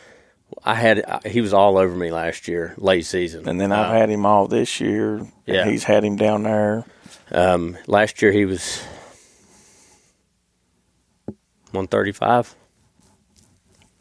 I 0.64 0.74
had. 0.74 1.04
He 1.26 1.40
was 1.40 1.52
all 1.52 1.76
over 1.78 1.94
me 1.96 2.10
last 2.10 2.46
year, 2.48 2.74
late 2.78 3.04
season. 3.06 3.48
And 3.48 3.60
then 3.60 3.72
I've 3.72 3.92
had 3.92 4.10
him 4.10 4.26
all 4.26 4.46
this 4.48 4.80
year. 4.80 5.16
and 5.18 5.32
Yeah. 5.46 5.64
He's 5.68 5.84
had 5.84 6.04
him 6.04 6.16
down 6.16 6.42
there. 6.44 6.84
um, 7.32 7.76
last 7.86 8.22
year 8.22 8.32
he 8.32 8.44
was 8.46 8.82
one 11.72 11.86
thirty 11.86 12.12
five. 12.12 12.54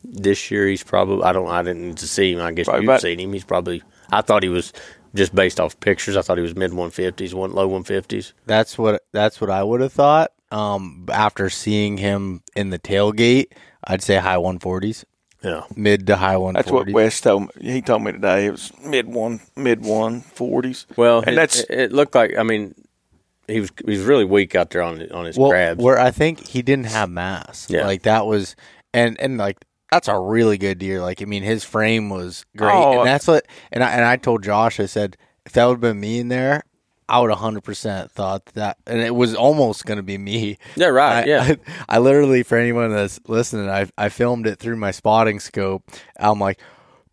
This 0.04 0.52
year 0.52 0.68
he's 0.68 0.84
probably. 0.84 1.24
I 1.24 1.34
don't. 1.34 1.48
I 1.50 1.64
didn't 1.64 1.86
need 1.88 1.98
to 1.98 2.08
see 2.08 2.34
him. 2.34 2.42
I 2.42 2.52
guess 2.52 2.66
Probably 2.66 2.84
you've 2.84 2.90
about- 2.90 3.02
seen 3.02 3.20
him. 3.20 3.34
He's 3.34 3.44
probably. 3.44 3.84
I 4.12 4.22
thought 4.22 4.42
he 4.44 4.50
was 4.50 4.72
just 5.18 5.36
based 5.36 5.60
off 5.60 5.80
pictures. 5.80 6.16
I 6.16 6.22
thought 6.22 6.38
he 6.38 6.42
was 6.44 6.56
mid 6.56 6.74
one 6.74 6.90
fifties, 6.92 7.34
one 7.36 7.52
low 7.54 7.68
one 7.68 7.84
fifties. 7.84 8.34
That's 8.46 8.78
what 8.78 9.04
that's 9.12 9.42
what 9.42 9.50
I 9.50 9.64
would 9.64 9.82
have 9.82 9.94
thought. 9.94 10.32
Um, 10.52 11.06
after 11.12 11.50
seeing 11.50 11.98
him 11.98 12.42
in 12.56 12.70
the 12.70 12.80
tailgate, 12.80 13.48
I'd 13.84 14.02
say 14.02 14.16
high 14.16 14.38
140s, 14.38 15.04
Yeah. 15.44 15.64
mid 15.76 16.08
to 16.08 16.16
high 16.16 16.36
140s. 16.36 16.54
That's 16.54 16.72
what 16.72 16.90
Wes 16.92 17.20
told 17.20 17.42
me. 17.44 17.74
He 17.74 17.82
told 17.82 18.04
me 18.04 18.14
today 18.14 18.46
it 18.46 18.52
was 18.52 18.72
mid 18.86 19.08
one, 19.08 19.42
mid 19.58 19.84
one 19.84 20.22
forties. 20.22 20.86
Well, 20.96 21.20
And 21.20 21.32
it, 21.32 21.36
that's- 21.36 21.60
it, 21.70 21.80
it 21.80 21.92
looked 21.92 22.16
like. 22.16 22.38
I 22.38 22.44
mean, 22.44 22.76
he 23.50 23.60
was 23.60 23.72
he 23.86 23.92
was 23.92 24.02
really 24.06 24.24
weak 24.26 24.56
out 24.56 24.70
there 24.70 24.82
on 24.82 25.02
on 25.12 25.26
his 25.26 25.38
well, 25.38 25.50
crabs. 25.50 25.84
where 25.84 26.00
I 26.00 26.12
think 26.12 26.40
he 26.48 26.62
didn't 26.62 26.86
have 26.88 27.10
mass. 27.10 27.68
Yeah. 27.70 27.86
like 27.86 28.04
that 28.04 28.26
was, 28.26 28.56
and 28.94 29.20
and 29.20 29.38
like 29.38 29.58
that's 29.92 30.08
a 30.08 30.18
really 30.18 30.58
good 30.58 30.80
deer. 30.80 31.02
Like 31.02 31.22
I 31.22 31.26
mean, 31.26 31.44
his 31.44 31.64
frame 31.64 32.10
was 32.10 32.46
great, 32.56 32.74
Oh, 32.74 33.00
and 33.00 33.08
that's 33.08 33.28
what. 33.28 33.46
And 33.72 33.84
I 33.84 33.92
and 33.92 34.06
I 34.06 34.18
told 34.18 34.44
Josh, 34.44 34.80
I 34.80 34.86
said 34.86 35.18
if 35.46 35.54
that 35.54 35.66
would 35.66 35.74
have 35.74 35.82
been 35.82 36.00
me 36.00 36.20
in 36.20 36.28
there, 36.28 36.64
I 37.10 37.20
would 37.20 37.32
hundred 37.32 37.64
percent 37.64 38.12
thought 38.12 38.46
that, 38.48 38.78
and 38.86 39.00
it 39.02 39.16
was 39.16 39.34
almost 39.34 39.86
going 39.86 39.98
to 39.98 40.04
be 40.04 40.18
me. 40.18 40.58
Yeah, 40.76 40.88
right, 40.88 41.24
I, 41.24 41.28
yeah. 41.28 41.44
I, 41.44 41.58
I 41.96 42.00
literally, 42.00 42.44
for 42.44 42.58
anyone 42.58 42.92
that's 42.92 43.20
listening, 43.28 43.70
I 43.70 43.88
I 43.98 44.10
filmed 44.10 44.46
it 44.48 44.60
through 44.60 44.76
my 44.76 44.92
spotting 44.92 45.40
scope. 45.40 45.84
I'm 46.20 46.40
like. 46.40 46.60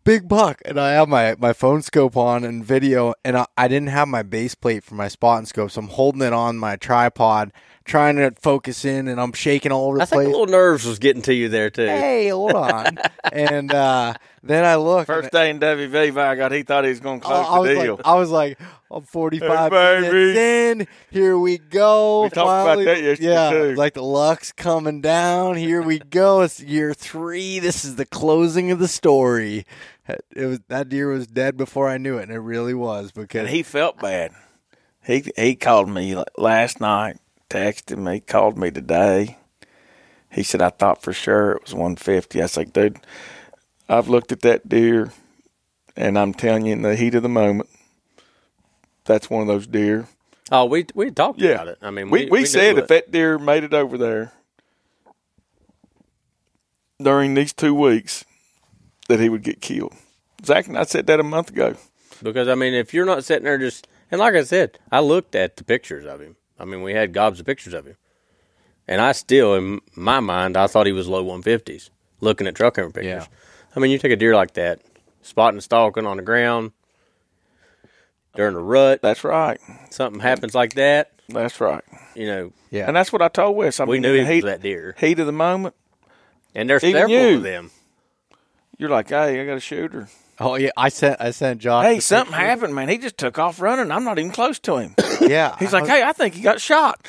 Big 0.03 0.27
buck, 0.27 0.61
and 0.65 0.79
I 0.79 0.91
have 0.91 1.09
my, 1.09 1.35
my 1.39 1.51
phone 1.51 1.81
scope 1.81 2.15
on 2.15 2.43
and 2.43 2.63
video, 2.63 3.15
and 3.23 3.35
I, 3.35 3.47
I 3.57 3.67
didn't 3.67 3.89
have 3.89 4.07
my 4.07 4.21
base 4.21 4.53
plate 4.53 4.83
for 4.83 4.93
my 4.93 5.07
spotting 5.07 5.47
scope, 5.47 5.71
so 5.71 5.79
I'm 5.79 5.87
holding 5.87 6.21
it 6.21 6.31
on 6.31 6.57
my 6.59 6.75
tripod, 6.75 7.51
trying 7.85 8.15
to 8.17 8.31
focus 8.39 8.83
in, 8.83 9.07
and 9.07 9.21
I'm 9.21 9.31
shaking 9.31 9.71
all 9.71 9.87
over 9.87 9.97
the 9.97 10.03
I 10.03 10.05
think 10.05 10.23
a 10.23 10.25
little 10.25 10.47
nerves 10.47 10.85
was 10.85 10.99
getting 10.99 11.21
to 11.23 11.33
you 11.33 11.49
there 11.49 11.69
too. 11.69 11.85
hey, 11.85 12.29
hold 12.29 12.53
on, 12.53 12.97
and 13.31 13.71
uh, 13.73 14.13
then 14.43 14.65
I 14.65 14.75
look. 14.75 15.07
First 15.07 15.31
day 15.31 15.49
in 15.51 15.59
WV, 15.59 16.17
I 16.17 16.35
got 16.35 16.51
he 16.51 16.63
thought 16.63 16.83
he 16.83 16.89
was 16.89 16.99
going 16.99 17.21
to 17.21 17.27
I, 17.27 17.29
close 17.29 17.45
I 17.47 17.59
was 17.59 17.69
the 17.69 17.83
deal. 17.83 17.95
like, 17.97 18.05
I 18.07 18.15
was 18.15 18.29
like, 18.31 18.59
I'm 18.91 19.03
45 19.03 19.71
Hey, 19.71 20.01
minutes 20.01 20.37
in. 20.37 20.87
Here 21.11 21.37
we 21.37 21.57
go. 21.59 22.23
We 22.23 22.29
talked 22.29 22.67
about 22.67 22.83
that 22.85 23.01
yesterday, 23.01 23.29
yeah, 23.31 23.49
too. 23.51 23.75
like 23.75 23.93
the 23.93 24.03
luck's 24.03 24.51
coming 24.51 25.01
down. 25.01 25.55
Here 25.55 25.81
we 25.81 25.99
go. 25.99 26.41
It's 26.41 26.59
year 26.61 26.93
three. 26.93 27.59
This 27.59 27.85
is 27.85 27.95
the 27.95 28.05
closing 28.05 28.71
of 28.71 28.79
the 28.79 28.87
story. 28.87 29.65
It 30.35 30.45
was 30.45 30.59
that 30.67 30.89
deer 30.89 31.07
was 31.09 31.25
dead 31.27 31.57
before 31.57 31.87
I 31.89 31.97
knew 31.97 32.17
it, 32.17 32.23
and 32.23 32.31
it 32.31 32.39
really 32.39 32.73
was 32.75 33.11
because 33.11 33.41
and 33.41 33.49
he 33.49 33.63
felt 33.63 33.99
bad. 33.99 34.31
He 35.03 35.31
he 35.35 35.55
called 35.55 35.89
me 35.89 36.15
last 36.37 36.79
night, 36.79 37.17
texted 37.49 37.97
me, 37.97 38.19
called 38.19 38.57
me 38.57 38.71
today. 38.71 39.37
He 40.31 40.43
said 40.43 40.61
I 40.61 40.69
thought 40.69 41.01
for 41.01 41.13
sure 41.13 41.51
it 41.53 41.63
was 41.63 41.73
150. 41.73 42.41
I 42.41 42.45
said, 42.47 42.73
dude, 42.73 42.97
I've 43.87 44.09
looked 44.09 44.31
at 44.31 44.41
that 44.41 44.67
deer, 44.67 45.11
and 45.95 46.17
I'm 46.19 46.33
telling 46.33 46.65
you, 46.65 46.73
in 46.73 46.81
the 46.81 46.95
heat 46.95 47.15
of 47.15 47.23
the 47.23 47.29
moment, 47.29 47.69
that's 49.05 49.29
one 49.29 49.41
of 49.41 49.47
those 49.47 49.67
deer. 49.67 50.07
Oh, 50.51 50.65
we 50.65 50.85
we 50.93 51.09
talked 51.11 51.39
Yeah. 51.39 51.51
about 51.51 51.67
it. 51.69 51.77
I 51.81 51.89
mean, 51.91 52.09
We 52.09 52.25
we, 52.25 52.41
we, 52.41 52.45
said 52.45 52.77
if 52.77 52.87
that 52.87 53.11
deer 53.11 53.37
made 53.39 53.63
it 53.63 53.73
over 53.73 53.97
there 53.97 54.33
during 57.01 57.33
these 57.33 57.53
two 57.53 57.73
weeks, 57.73 58.25
that 59.07 59.19
he 59.19 59.29
would 59.29 59.43
get 59.43 59.61
killed. 59.61 59.93
Zack 60.43 60.67
and 60.67 60.77
I 60.77 60.83
said 60.83 61.07
that 61.07 61.19
a 61.19 61.23
month 61.23 61.49
ago. 61.49 61.75
because 62.21 62.47
I 62.47 62.55
mean, 62.55 62.73
if 62.73 62.93
you're 62.93 63.05
not 63.05 63.23
sitting 63.23 63.45
there 63.45 63.57
just 63.57 63.87
and 64.11 64.19
like 64.19 64.35
I 64.35 64.43
said, 64.43 64.77
I 64.91 64.99
looked 64.99 65.33
at 65.35 65.57
the 65.57 65.63
pictures 65.63 66.05
of 66.05 66.19
him. 66.21 66.35
I 66.59 66.65
mean, 66.65 66.81
we 66.81 66.93
had 66.93 67.13
gobs 67.13 67.39
of 67.39 67.45
pictures 67.45 67.73
of 67.73 67.85
him, 67.85 67.97
and 68.87 69.01
I 69.01 69.11
still, 69.11 69.55
in 69.55 69.81
my 69.95 70.19
mind, 70.19 70.55
I 70.57 70.67
thought 70.67 70.85
he 70.85 70.91
was 70.93 71.07
low 71.07 71.23
150s. 71.25 71.89
Looking 72.21 72.47
at 72.47 72.55
truck 72.55 72.75
camera 72.75 72.91
pictures, 72.91 73.27
Yeah. 73.29 73.37
I 73.75 73.79
mean, 73.79 73.91
you 73.91 73.97
take 73.97 74.11
a 74.13 74.15
deer 74.15 74.35
like 74.35 74.53
that, 74.53 74.79
spotting 75.21 75.59
stalking 75.59 76.05
on 76.05 76.17
the 76.17 76.23
ground 76.23 76.71
during 78.35 78.55
a 78.55 78.59
rut, 78.59 79.01
That's 79.01 79.23
right. 79.23 79.59
something 79.89 80.21
happens 80.21 80.55
like 80.55 80.73
that, 80.75 81.11
That's 81.29 81.59
right. 81.59 81.83
you 82.15 82.27
know, 82.27 82.53
yeah, 82.71 82.87
And 82.87 82.95
that's 82.95 83.11
what 83.13 83.21
I 83.21 83.27
told 83.27 83.55
Wes. 83.57 83.79
I 83.79 83.83
we 83.85 83.93
mean, 83.97 84.03
knew 84.03 84.13
he 84.13 84.19
the 84.21 84.25
heat, 84.33 84.43
was 84.43 84.53
that 84.53 84.61
deer, 84.61 84.95
heat 84.97 85.19
of 85.19 85.25
the 85.25 85.31
moment, 85.33 85.75
and 86.53 86.69
there's 86.69 86.83
Even 86.83 87.01
several 87.01 87.17
you. 87.31 87.37
of 87.37 87.43
them. 87.43 87.71
you're 88.77 88.89
like, 88.89 89.09
hey, 89.09 89.41
I 89.41 89.45
got 89.45 89.57
a 89.57 89.59
shooter. 89.61 90.07
Oh 90.39 90.55
yeah, 90.55 90.71
I 90.77 90.89
sent 90.89 91.19
I 91.21 91.31
sent 91.31 91.61
Josh. 91.61 91.85
Hey, 91.85 91.99
something 91.99 92.33
picture. 92.33 92.45
happened, 92.47 92.75
man. 92.75 92.89
He 92.89 92.97
just 92.97 93.17
took 93.17 93.37
off 93.39 93.59
running. 93.61 93.91
I'm 93.91 94.03
not 94.03 94.19
even 94.19 94.31
close 94.31 94.59
to 94.59 94.77
him. 94.77 94.95
Yeah, 95.21 95.55
He's 95.57 95.73
I 95.73 95.77
like, 95.79 95.81
was- 95.83 95.89
hey, 95.91 96.03
I 96.03 96.13
think 96.13 96.35
he 96.35 96.41
got 96.41 96.61
shot. 96.61 97.05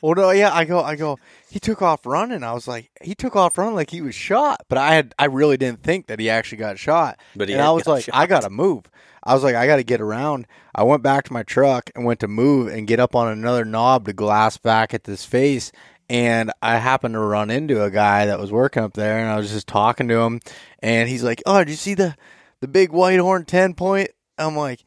Well, 0.00 0.14
no, 0.14 0.30
yeah, 0.30 0.54
I 0.54 0.64
go, 0.64 0.80
I 0.80 0.94
go. 0.94 1.18
He 1.50 1.58
took 1.58 1.82
off 1.82 2.06
running. 2.06 2.44
I 2.44 2.52
was 2.52 2.68
like, 2.68 2.88
he 3.02 3.14
took 3.16 3.34
off 3.34 3.58
running 3.58 3.74
like 3.74 3.90
he 3.90 4.00
was 4.00 4.14
shot. 4.14 4.62
But 4.68 4.78
I 4.78 4.94
had, 4.94 5.12
I 5.18 5.24
really 5.24 5.56
didn't 5.56 5.82
think 5.82 6.06
that 6.06 6.20
he 6.20 6.30
actually 6.30 6.58
got 6.58 6.78
shot. 6.78 7.18
But 7.34 7.48
he 7.48 7.54
and 7.54 7.62
I 7.62 7.72
was 7.72 7.86
like, 7.88 8.04
shot. 8.04 8.14
I 8.14 8.26
gotta 8.26 8.48
move. 8.48 8.84
I 9.24 9.34
was 9.34 9.42
like, 9.42 9.56
I 9.56 9.66
got 9.66 9.76
to 9.76 9.82
get 9.82 10.00
around. 10.00 10.46
I 10.74 10.84
went 10.84 11.02
back 11.02 11.24
to 11.24 11.32
my 11.32 11.42
truck 11.42 11.90
and 11.96 12.04
went 12.04 12.20
to 12.20 12.28
move 12.28 12.68
and 12.68 12.86
get 12.86 13.00
up 13.00 13.16
on 13.16 13.26
another 13.28 13.64
knob 13.64 14.04
to 14.06 14.12
glass 14.12 14.56
back 14.56 14.94
at 14.94 15.02
this 15.04 15.24
face. 15.26 15.72
And 16.08 16.52
I 16.62 16.76
happened 16.78 17.14
to 17.14 17.18
run 17.20 17.50
into 17.50 17.82
a 17.82 17.90
guy 17.90 18.26
that 18.26 18.38
was 18.38 18.52
working 18.52 18.82
up 18.84 18.94
there, 18.94 19.18
and 19.18 19.28
I 19.28 19.36
was 19.36 19.50
just 19.50 19.66
talking 19.66 20.08
to 20.08 20.20
him, 20.20 20.40
and 20.78 21.08
he's 21.08 21.22
like, 21.24 21.42
"Oh, 21.44 21.58
did 21.58 21.68
you 21.70 21.76
see 21.76 21.92
the 21.94 22.14
the 22.60 22.68
big 22.68 22.90
white 22.92 23.20
horn 23.20 23.44
ten 23.44 23.74
point?" 23.74 24.10
I'm 24.38 24.56
like, 24.56 24.84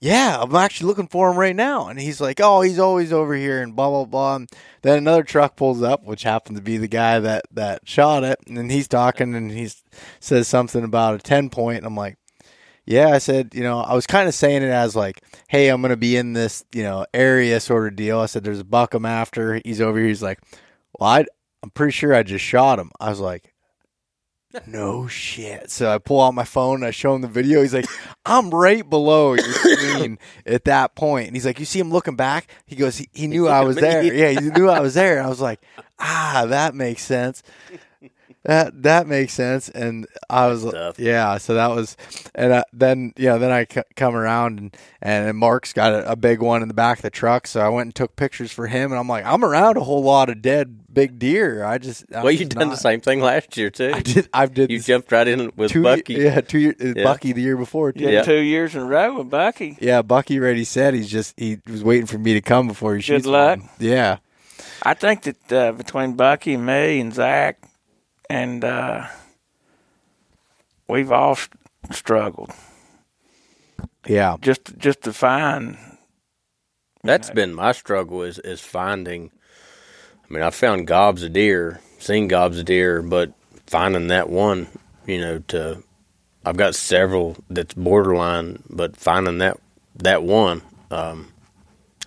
"Yeah, 0.00 0.38
I'm 0.40 0.54
actually 0.54 0.88
looking 0.88 1.08
for 1.08 1.30
him 1.30 1.38
right 1.38 1.56
now." 1.56 1.88
And 1.88 1.98
he's 1.98 2.20
like, 2.20 2.40
"Oh, 2.40 2.60
he's 2.60 2.78
always 2.78 3.12
over 3.12 3.34
here," 3.34 3.62
and 3.62 3.74
blah 3.76 3.88
blah 3.90 4.04
blah. 4.04 4.36
And 4.36 4.48
then 4.82 4.98
another 4.98 5.22
truck 5.22 5.56
pulls 5.56 5.82
up, 5.82 6.04
which 6.04 6.22
happened 6.22 6.56
to 6.56 6.62
be 6.62 6.76
the 6.76 6.88
guy 6.88 7.20
that 7.20 7.44
that 7.52 7.88
shot 7.88 8.24
it, 8.24 8.38
and 8.46 8.70
he's 8.70 8.88
talking, 8.88 9.34
and 9.34 9.50
he 9.50 9.70
says 10.20 10.48
something 10.48 10.84
about 10.84 11.14
a 11.14 11.18
ten 11.18 11.50
point, 11.50 11.78
and 11.78 11.86
I'm 11.86 11.96
like. 11.96 12.16
Yeah, 12.84 13.10
I 13.10 13.18
said, 13.18 13.54
you 13.54 13.62
know, 13.62 13.78
I 13.78 13.94
was 13.94 14.08
kind 14.08 14.28
of 14.28 14.34
saying 14.34 14.64
it 14.64 14.70
as 14.70 14.96
like, 14.96 15.22
hey, 15.46 15.68
I'm 15.68 15.80
going 15.82 15.90
to 15.90 15.96
be 15.96 16.16
in 16.16 16.32
this, 16.32 16.64
you 16.74 16.82
know, 16.82 17.06
area 17.14 17.60
sort 17.60 17.86
of 17.86 17.94
deal. 17.94 18.18
I 18.18 18.26
said, 18.26 18.42
there's 18.42 18.58
a 18.58 18.64
buck 18.64 18.94
I'm 18.94 19.06
after. 19.06 19.60
He's 19.64 19.80
over 19.80 19.96
here. 20.00 20.08
He's 20.08 20.20
like, 20.20 20.40
well, 20.98 21.08
I, 21.08 21.24
I'm 21.62 21.70
pretty 21.70 21.92
sure 21.92 22.12
I 22.12 22.24
just 22.24 22.44
shot 22.44 22.80
him. 22.80 22.90
I 22.98 23.08
was 23.08 23.20
like, 23.20 23.51
no 24.66 25.06
shit. 25.06 25.70
So 25.70 25.90
I 25.92 25.98
pull 25.98 26.20
out 26.20 26.34
my 26.34 26.44
phone 26.44 26.76
and 26.76 26.84
I 26.84 26.90
show 26.90 27.14
him 27.14 27.22
the 27.22 27.28
video. 27.28 27.62
He's 27.62 27.74
like, 27.74 27.86
I'm 28.26 28.50
right 28.50 28.88
below 28.88 29.34
your 29.34 29.52
screen 29.52 30.18
at 30.46 30.64
that 30.64 30.94
point. 30.94 31.28
And 31.28 31.36
he's 31.36 31.46
like, 31.46 31.58
you 31.58 31.64
see 31.64 31.78
him 31.78 31.90
looking 31.90 32.16
back? 32.16 32.48
He 32.66 32.76
goes, 32.76 32.98
he, 32.98 33.08
he 33.12 33.26
knew 33.26 33.48
I 33.48 33.62
was 33.62 33.76
there. 33.76 34.02
Yeah, 34.02 34.40
he 34.40 34.50
knew 34.50 34.68
I 34.68 34.80
was 34.86 34.94
there. 34.94 35.18
And 35.18 35.26
I 35.26 35.30
was 35.30 35.40
like, 35.40 35.60
ah, 35.98 36.44
that 36.48 36.74
makes 36.74 37.02
sense. 37.02 37.42
That 38.44 38.82
that 38.82 39.06
makes 39.06 39.32
sense, 39.34 39.68
and 39.68 40.04
I 40.28 40.48
was 40.48 40.64
tough. 40.64 40.98
yeah. 40.98 41.38
So 41.38 41.54
that 41.54 41.68
was, 41.70 41.96
and 42.34 42.52
uh, 42.52 42.64
then 42.72 43.12
you 43.16 43.26
know, 43.26 43.38
then 43.38 43.52
I 43.52 43.66
c- 43.72 43.82
come 43.94 44.16
around 44.16 44.58
and 44.58 44.76
and 45.00 45.38
Mark's 45.38 45.72
got 45.72 45.92
a, 45.92 46.10
a 46.12 46.16
big 46.16 46.40
one 46.42 46.60
in 46.60 46.66
the 46.66 46.74
back 46.74 46.98
of 46.98 47.02
the 47.02 47.10
truck, 47.10 47.46
so 47.46 47.60
I 47.60 47.68
went 47.68 47.86
and 47.86 47.94
took 47.94 48.16
pictures 48.16 48.50
for 48.50 48.66
him, 48.66 48.90
and 48.90 48.98
I'm 48.98 49.06
like, 49.06 49.24
I'm 49.24 49.44
around 49.44 49.76
a 49.76 49.84
whole 49.84 50.02
lot 50.02 50.28
of 50.28 50.42
dead 50.42 50.92
big 50.92 51.20
deer. 51.20 51.64
I 51.64 51.78
just 51.78 52.04
I'm 52.12 52.24
Well, 52.24 52.32
you 52.32 52.38
just 52.38 52.50
done 52.50 52.68
the 52.68 52.76
same 52.76 53.00
thing 53.00 53.20
last 53.20 53.56
year 53.56 53.70
too. 53.70 53.92
I 53.94 54.00
did. 54.00 54.28
I 54.34 54.46
did. 54.46 54.72
You 54.72 54.78
this 54.78 54.86
jumped 54.86 55.12
right 55.12 55.28
in 55.28 55.52
with 55.54 55.70
two, 55.70 55.84
Bucky. 55.84 56.14
Yeah, 56.14 56.40
two 56.40 56.58
year, 56.58 56.74
uh, 56.82 56.94
Yeah. 56.96 57.04
Bucky 57.04 57.32
the 57.32 57.42
year 57.42 57.56
before. 57.56 57.92
Too. 57.92 58.00
Did 58.00 58.12
Yeah. 58.12 58.22
two 58.24 58.40
years 58.40 58.74
in 58.74 58.80
a 58.80 58.84
row 58.86 59.18
with 59.18 59.30
Bucky. 59.30 59.78
Yeah, 59.80 60.02
Bucky 60.02 60.40
already 60.40 60.64
said 60.64 60.94
he's 60.94 61.08
just 61.08 61.38
he 61.38 61.58
was 61.68 61.84
waiting 61.84 62.06
for 62.06 62.18
me 62.18 62.34
to 62.34 62.40
come 62.40 62.66
before 62.66 62.96
he 62.96 63.02
shoots. 63.02 63.24
luck. 63.24 63.60
one. 63.60 63.68
Yeah, 63.78 64.16
I 64.82 64.94
think 64.94 65.22
that 65.22 65.52
uh, 65.52 65.70
between 65.72 66.14
Bucky 66.14 66.54
and 66.54 66.66
me 66.66 66.98
and 67.00 67.14
Zack, 67.14 67.58
and 68.30 68.64
uh, 68.64 69.06
we've 70.88 71.12
all 71.12 71.36
st- 71.36 71.58
struggled 71.92 72.52
yeah, 74.06 74.36
just 74.42 74.76
just 74.78 75.02
to 75.02 75.12
find. 75.12 75.78
That's 77.04 77.30
been 77.30 77.54
my 77.54 77.72
struggle 77.72 78.22
is 78.22 78.38
is 78.40 78.60
finding. 78.60 79.30
I 80.16 80.34
mean, 80.34 80.42
I 80.42 80.50
found 80.50 80.86
gobs 80.88 81.22
of 81.24 81.32
deer, 81.34 81.80
seen 81.98 82.28
gobs 82.28 82.58
of 82.58 82.66
deer, 82.66 83.02
but 83.02 83.32
finding 83.66 84.08
that 84.08 84.30
one, 84.30 84.68
you 85.06 85.20
know, 85.20 85.40
to 85.48 85.82
I've 86.44 86.56
got 86.58 86.74
several 86.74 87.36
that's 87.50 87.74
borderline, 87.74 88.62
but 88.70 88.96
finding 88.96 89.38
that 89.38 89.58
that 89.96 90.22
one, 90.24 90.62
um, 90.90 91.32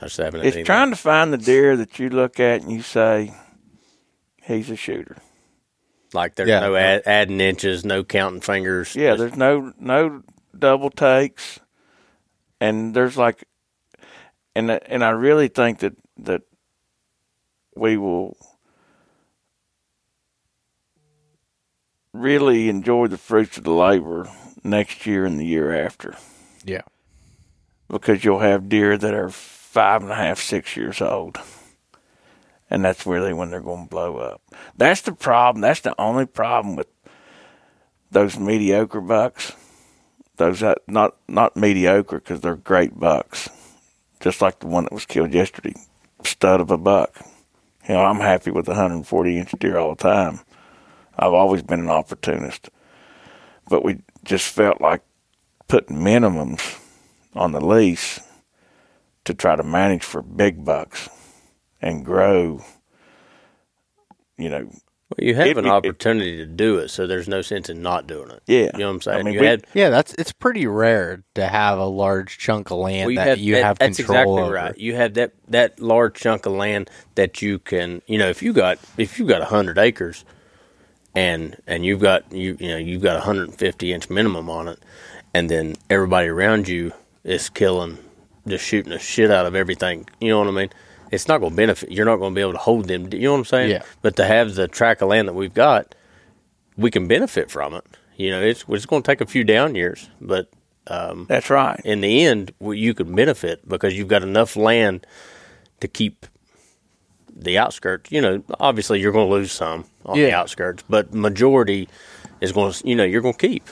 I 0.02 0.06
just 0.08 0.18
haven't. 0.18 0.42
had 0.42 0.48
It's 0.48 0.58
anything. 0.58 0.66
trying 0.66 0.92
to 0.92 0.96
find 0.98 1.34
the 1.34 1.38
deer 1.40 1.78
that 1.78 2.00
you 2.00 2.10
look 2.10 2.40
at 2.40 2.62
and 2.64 2.72
you 2.72 2.82
say, 2.84 3.34
"He's 4.44 4.70
a 4.72 4.76
shooter." 4.78 5.18
Like 6.16 6.36
there's 6.36 6.50
Yeah. 6.50 6.62
no 6.62 6.76
add, 6.76 7.04
adding 7.06 7.40
inches, 7.42 7.86
no 7.86 8.04
counting 8.04 8.42
fingers. 8.42 8.96
Yeah, 8.96 9.12
Just- 9.12 9.20
there's 9.20 9.36
no 9.38 9.74
no 9.80 10.24
double 10.58 10.90
takes, 10.90 11.60
and 12.60 12.94
there's 12.96 13.18
like, 13.18 13.44
and 14.56 14.72
and 14.72 15.04
I 15.04 15.10
really 15.12 15.48
think 15.50 15.80
that 15.80 15.94
that 16.20 16.42
we 17.76 17.98
will 17.98 18.38
really 22.14 22.70
enjoy 22.70 23.08
the 23.08 23.18
fruits 23.18 23.58
of 23.58 23.64
the 23.64 23.72
labor 23.72 24.30
next 24.64 25.06
year 25.06 25.26
and 25.26 25.40
the 25.40 25.46
year 25.46 25.74
after 25.86 26.16
yeah, 26.64 26.82
because 27.90 28.24
you'll 28.26 28.40
have 28.40 28.70
deer 28.70 28.98
that 28.98 29.14
are 29.14 29.30
five 29.30 30.02
and 30.02 30.12
a 30.12 30.16
half, 30.16 30.40
six 30.40 30.76
years 30.76 31.00
old. 31.02 31.38
And 32.76 32.84
that's 32.84 33.06
really 33.06 33.32
when 33.32 33.52
they're 33.52 33.62
going 33.62 33.86
to 33.86 33.90
blow 33.90 34.18
up. 34.18 34.42
That's 34.76 35.00
the 35.00 35.14
problem. 35.14 35.62
That's 35.62 35.80
the 35.80 35.96
only 35.98 36.26
problem 36.26 36.76
with 36.76 36.90
those 38.12 38.38
mediocre 38.38 39.00
bucks. 39.00 39.54
Those 40.36 40.60
that 40.60 40.80
not 40.86 41.16
not 41.30 41.56
mediocre 41.56 42.20
because 42.20 42.42
they're 42.42 42.58
great 42.58 43.00
bucks, 43.00 43.48
just 44.20 44.42
like 44.42 44.60
the 44.60 44.68
one 44.68 44.84
that 44.84 44.92
was 44.92 45.06
killed 45.06 45.34
yesterday, 45.34 45.74
stud 46.26 46.60
of 46.60 46.70
a 46.70 46.78
buck. 46.78 47.16
You 47.88 47.96
know, 47.96 48.04
I'm 48.04 48.20
happy 48.20 48.52
with 48.52 48.68
140 48.68 49.40
inch 49.40 49.52
deer 49.58 49.78
all 49.78 49.96
the 49.96 50.04
time. 50.04 50.42
I've 51.18 51.32
always 51.32 51.64
been 51.64 51.80
an 51.80 51.90
opportunist, 51.90 52.70
but 53.70 53.86
we 53.86 54.02
just 54.26 54.54
felt 54.54 54.82
like 54.82 55.02
putting 55.70 56.00
minimums 56.00 56.78
on 57.36 57.54
the 57.54 57.66
lease 57.66 58.20
to 59.24 59.34
try 59.34 59.56
to 59.56 59.64
manage 59.64 60.04
for 60.04 60.22
big 60.22 60.66
bucks 60.66 61.08
and 61.82 62.04
grow. 62.06 62.62
You 64.38 64.50
know, 64.50 64.70
Well, 65.08 65.28
you 65.28 65.36
have 65.36 65.46
It- 65.48 65.58
an 65.58 65.66
it- 65.68 65.70
opportunity 65.72 66.36
to 66.38 66.48
do 66.48 66.80
it, 66.80 66.90
so 66.90 67.06
there's 67.06 67.28
no 67.28 67.42
sense 67.44 67.70
in 67.70 67.84
not 67.84 68.08
doing 68.08 68.32
it. 68.32 68.42
Yeah. 68.48 68.72
you 68.74 68.80
know 68.80 68.88
what 68.88 68.96
I'm 68.96 69.02
saying. 69.02 69.20
I 69.20 69.24
mean, 69.24 69.34
you 69.36 69.40
we- 69.42 69.46
had 69.46 69.64
yeah. 69.76 69.90
That's 69.92 70.16
it's 70.16 70.32
pretty 70.32 70.66
rare 70.66 71.22
to 71.36 71.46
have 71.48 71.78
a 71.78 71.86
large 71.86 72.40
chunk 72.40 72.72
of 72.72 72.80
land 72.80 73.06
Well, 73.06 73.12
you 73.12 73.16
that 73.20 73.28
have, 73.28 73.38
you 73.38 73.54
that- 73.56 73.64
have 73.64 73.78
that's 73.80 73.98
control 73.98 74.18
exactly 74.18 74.42
over. 74.44 74.54
right. 74.54 74.78
You 74.80 74.96
have 74.96 75.14
that 75.14 75.32
that 75.50 75.80
large 75.80 76.16
chunk 76.16 76.48
of 76.48 76.54
land 76.54 76.90
that 77.14 77.40
you 77.44 77.60
can, 77.60 78.02
you 78.08 78.18
know, 78.18 78.30
if 78.30 78.42
you 78.42 78.52
got 78.52 78.80
if 78.98 79.20
you 79.20 79.26
got 79.28 79.44
hundred 79.44 79.78
acres, 79.78 80.26
and 81.16 81.56
and 81.68 81.86
you've 81.86 82.02
got 82.02 82.30
you 82.34 82.58
you 82.60 82.68
know 82.70 82.78
you've 82.78 83.04
got 83.04 83.16
a 83.16 83.22
hundred 83.22 83.50
and 83.50 83.58
fifty 83.58 83.94
inch 83.94 84.10
minimum 84.10 84.50
on 84.50 84.68
it, 84.68 84.80
and 85.36 85.52
then 85.52 85.76
everybody 85.90 86.28
around 86.30 86.68
you 86.68 86.92
is 87.24 87.48
killing, 87.50 88.00
just 88.48 88.66
shooting 88.66 88.92
the 88.92 88.98
shit 89.00 89.30
out 89.30 89.46
of 89.46 89.54
everything. 89.56 90.08
You 90.20 90.30
know 90.30 90.40
what 90.40 90.48
I 90.48 90.52
mean? 90.52 90.70
It's 91.16 91.28
not 91.28 91.40
going 91.40 91.52
to 91.52 91.56
benefit. 91.56 91.92
You're 91.92 92.06
not 92.06 92.18
going 92.18 92.34
to 92.34 92.36
be 92.36 92.42
able 92.42 92.54
to 92.54 92.60
hold 92.60 92.88
them. 92.88 93.12
You 93.12 93.22
know 93.22 93.32
what 93.32 93.40
I'm 93.40 93.46
saying? 93.46 93.72
Yeah. 93.72 93.84
But 94.02 94.16
to 94.18 94.26
have 94.26 94.56
the 94.56 94.68
tract 94.68 95.02
of 95.02 95.10
land 95.10 95.28
that 95.28 95.34
we've 95.34 95.54
got, 95.54 95.96
we 96.78 96.92
can 96.92 97.08
benefit 97.08 97.50
from 97.50 97.74
it. 97.74 97.84
You 98.18 98.32
know, 98.32 98.42
it's 98.42 98.64
it's 98.70 98.86
going 98.86 99.02
to 99.02 99.08
take 99.12 99.22
a 99.22 99.26
few 99.26 99.44
down 99.44 99.76
years, 99.76 100.10
but 100.22 100.50
um, 100.88 101.26
that's 101.28 101.50
right. 101.50 101.80
in 101.84 102.02
the 102.02 102.24
end, 102.26 102.54
you 102.62 102.94
could 102.94 103.14
benefit 103.14 103.68
because 103.68 103.98
you've 103.98 104.08
got 104.08 104.24
enough 104.24 104.56
land 104.56 105.06
to 105.80 105.88
keep 105.88 106.26
the 107.36 107.58
outskirts. 107.58 108.12
You 108.12 108.22
know, 108.22 108.44
obviously 108.60 109.02
you're 109.02 109.12
going 109.12 109.28
to 109.28 109.34
lose 109.34 109.52
some 109.52 109.86
on 110.06 110.18
the 110.18 110.32
outskirts, 110.32 110.84
but 110.88 111.14
majority 111.14 111.90
is 112.40 112.52
going 112.52 112.72
to, 112.72 112.88
you 112.88 112.96
know, 112.96 113.04
you're 113.04 113.22
going 113.22 113.34
to 113.34 113.48
keep. 113.48 113.68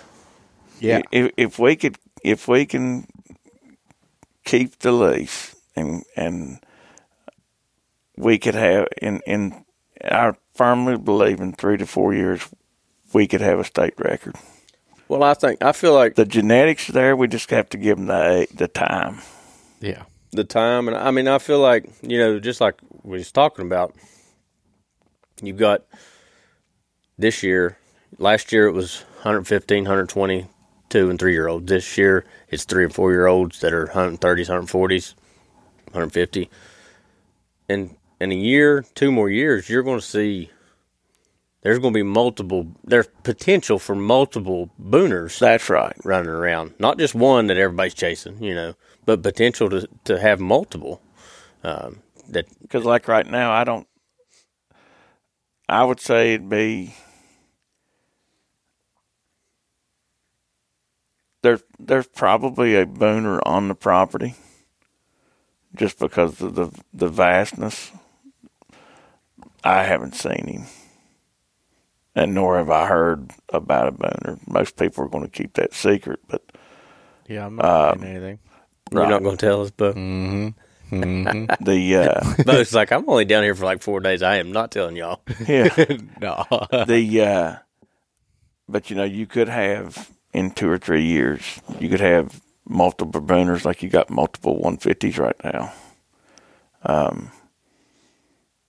Yeah, 0.79 1.01
If, 1.12 1.32
if 1.38 1.60
we 1.60 1.75
could, 1.75 1.97
if 2.23 2.47
we 2.47 2.65
can 2.65 3.08
keep 4.43 4.79
the 4.79 4.91
lease 4.91 5.56
and 5.75 6.03
and 6.17 6.60
we 8.17 8.38
could 8.38 8.56
have 8.56 8.88
in 9.02 9.21
in 9.26 9.65
I 10.04 10.34
firmly 10.54 10.97
believe 10.97 11.39
in 11.39 11.54
three 11.54 11.78
to 11.78 11.86
four 11.86 12.13
years 12.13 12.47
we 13.13 13.28
could 13.28 13.41
have 13.41 13.60
a 13.60 13.63
state 13.63 13.93
record. 13.97 14.36
Well, 15.08 15.23
I 15.23 15.34
think 15.34 15.62
I 15.63 15.71
feel 15.71 15.93
like 15.93 16.15
The 16.15 16.26
genetics 16.26 16.89
are 16.89 16.93
there. 16.93 17.15
We 17.15 17.28
just 17.28 17.49
have 17.52 17.69
to 17.69 17.78
give 17.78 17.97
them 17.97 18.08
the 18.08 18.47
the 18.54 18.67
time. 18.67 19.19
yeah, 19.80 20.04
the 20.32 20.43
time, 20.43 20.88
and 20.88 20.97
I 20.97 21.12
mean, 21.12 21.28
I 21.28 21.38
feel 21.39 21.60
like 21.60 21.89
you 22.02 22.17
know, 22.17 22.39
just 22.39 22.62
like 22.62 22.76
we 23.04 23.17
was 23.17 23.32
talking 23.32 23.65
about, 23.65 23.93
you've 25.41 25.58
got 25.58 25.84
this 27.17 27.43
year. 27.43 27.78
Last 28.19 28.52
year 28.52 28.67
it 28.67 28.73
was 28.73 29.02
115, 29.23 29.84
120, 29.84 30.47
two 30.89 31.10
and 31.10 31.19
three 31.19 31.34
year 31.34 31.47
olds. 31.47 31.65
This 31.67 31.97
year 31.97 32.26
it's 32.49 32.63
three 32.63 32.84
and 32.84 32.93
four 32.93 33.12
year 33.12 33.26
olds 33.26 33.60
that 33.62 33.73
are 33.73 33.88
130s, 33.88 34.19
140s, 34.19 35.15
150. 35.91 36.49
And 37.69 37.95
in 38.23 38.31
a 38.31 38.36
year, 38.36 38.86
two 38.95 39.12
more 39.12 39.29
years, 39.29 39.69
you're 39.69 39.83
going 39.83 39.99
to 39.99 40.05
see. 40.05 40.49
There's 41.62 41.79
going 41.79 41.93
to 41.93 41.97
be 41.97 42.03
multiple. 42.03 42.67
There's 42.83 43.07
potential 43.23 43.79
for 43.79 43.95
multiple 43.95 44.69
booners 44.81 45.39
That's 45.39 45.69
right. 45.69 45.95
running 46.05 46.29
around. 46.29 46.73
Not 46.79 46.97
just 46.97 47.13
one 47.15 47.47
that 47.47 47.57
everybody's 47.57 47.93
chasing, 47.93 48.41
you 48.41 48.55
know, 48.55 48.75
but 49.05 49.21
potential 49.21 49.69
to 49.69 49.88
to 50.05 50.19
have 50.19 50.39
multiple. 50.39 51.01
Um, 51.63 52.01
that 52.29 52.45
Because 52.62 52.86
like 52.86 53.07
right 53.09 53.27
now, 53.27 53.51
I 53.51 53.65
don't. 53.65 53.88
I 55.67 55.83
would 55.83 55.99
say 55.99 56.33
it'd 56.33 56.49
be. 56.49 56.95
There's 61.41 61.63
there's 61.77 62.07
probably 62.07 62.75
a 62.75 62.86
booner 62.86 63.41
on 63.45 63.67
the 63.67 63.75
property. 63.75 64.36
Just 65.75 65.99
because 65.99 66.41
of 66.41 66.55
the 66.55 66.71
the 66.93 67.09
vastness. 67.09 67.91
I 69.63 69.84
haven't 69.84 70.15
seen 70.15 70.47
him. 70.47 70.63
And 72.15 72.36
nor 72.36 72.58
have 72.58 72.69
I 72.69 72.88
heard 72.88 73.32
about 73.49 73.88
a 73.88 73.91
booner. 73.91 74.39
Most 74.47 74.78
people 74.78 75.04
are 75.04 75.10
going 75.10 75.23
to 75.23 75.30
keep 75.30 75.54
that 75.54 75.73
secret, 75.73 76.19
but 76.28 76.43
Yeah, 77.28 77.45
I'm 77.45 77.56
not 77.56 77.65
saying 77.99 78.12
anything. 78.15 78.39
You're 78.91 79.08
not 79.10 79.23
going 79.23 79.38
to 79.38 79.45
tell 79.45 79.62
us, 79.63 79.71
but 79.71 79.95
The 81.62 81.95
uh, 81.95 82.34
but 82.45 82.60
it's 82.60 82.73
like 82.73 82.91
I'm 82.91 83.10
only 83.10 83.26
down 83.26 83.41
here 83.43 83.56
for 83.56 83.65
like 83.65 83.82
four 83.82 83.99
days. 83.99 84.21
I 84.21 84.36
am 84.36 84.52
not 84.52 84.69
telling 84.69 84.95
y'all. 84.95 85.21
yeah, 85.47 85.73
No. 86.21 86.45
the 86.86 87.21
uh, 87.21 87.56
but 88.69 88.89
you 88.91 88.95
know 88.95 89.04
you 89.04 89.26
could 89.26 89.49
have 89.49 90.12
in 90.34 90.52
two 90.52 90.69
or 90.69 90.78
three 90.78 91.04
years 91.06 91.60
you 91.80 91.89
could 91.89 91.99
have 91.99 92.41
multiple 92.67 93.21
booners 93.21 93.65
like 93.65 93.82
you 93.82 93.89
got 93.89 94.10
multiple 94.12 94.62
150s 94.63 95.17
right 95.17 95.36
now. 95.43 95.73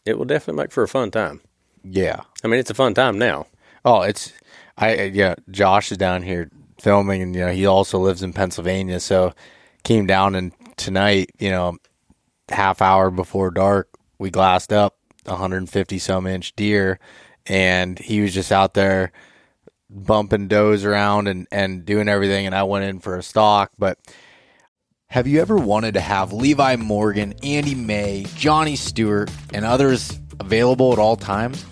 It 0.04 0.18
will 0.18 0.24
definitely 0.26 0.62
make 0.62 0.72
for 0.72 0.82
a 0.82 0.88
fun 0.88 1.10
time. 1.10 1.40
yeah. 1.82 2.20
I 2.42 2.48
mean, 2.48 2.60
it's 2.60 2.70
a 2.70 2.74
fun 2.74 2.94
time 2.94 3.18
now. 3.18 3.46
Oh, 3.84 4.02
it's 4.02 4.32
I 4.76 5.04
yeah. 5.04 5.34
Josh 5.50 5.90
is 5.92 5.98
down 5.98 6.22
here 6.22 6.50
filming, 6.80 7.22
and 7.22 7.34
you 7.34 7.44
know 7.44 7.52
he 7.52 7.66
also 7.66 7.98
lives 7.98 8.22
in 8.22 8.32
Pennsylvania, 8.32 9.00
so 9.00 9.32
came 9.82 10.06
down 10.06 10.34
and 10.34 10.52
tonight, 10.76 11.30
you 11.38 11.50
know, 11.50 11.76
half 12.48 12.82
hour 12.82 13.10
before 13.10 13.50
dark, 13.50 13.88
we 14.18 14.30
glassed 14.30 14.72
up 14.72 14.96
150 15.24 15.98
some 15.98 16.26
inch 16.26 16.54
deer, 16.56 16.98
and 17.46 17.98
he 17.98 18.20
was 18.20 18.34
just 18.34 18.50
out 18.52 18.74
there 18.74 19.12
bumping 19.90 20.48
does 20.48 20.84
around 20.84 21.28
and 21.28 21.46
and 21.50 21.84
doing 21.84 22.08
everything, 22.08 22.46
and 22.46 22.54
I 22.54 22.62
went 22.64 22.84
in 22.84 23.00
for 23.00 23.16
a 23.16 23.22
stalk, 23.22 23.72
but. 23.78 23.98
Have 25.14 25.29
you 25.29 25.40
ever 25.40 25.57
wanted 25.57 25.94
to 25.94 26.00
have 26.00 26.33
Levi 26.33 26.74
Morgan, 26.74 27.35
Andy 27.44 27.77
May, 27.77 28.27
Johnny 28.35 28.74
Stewart, 28.74 29.31
and 29.53 29.64
others 29.64 30.18
available 30.40 30.92
at 30.92 30.98
all 30.98 31.14
times? 31.14 31.64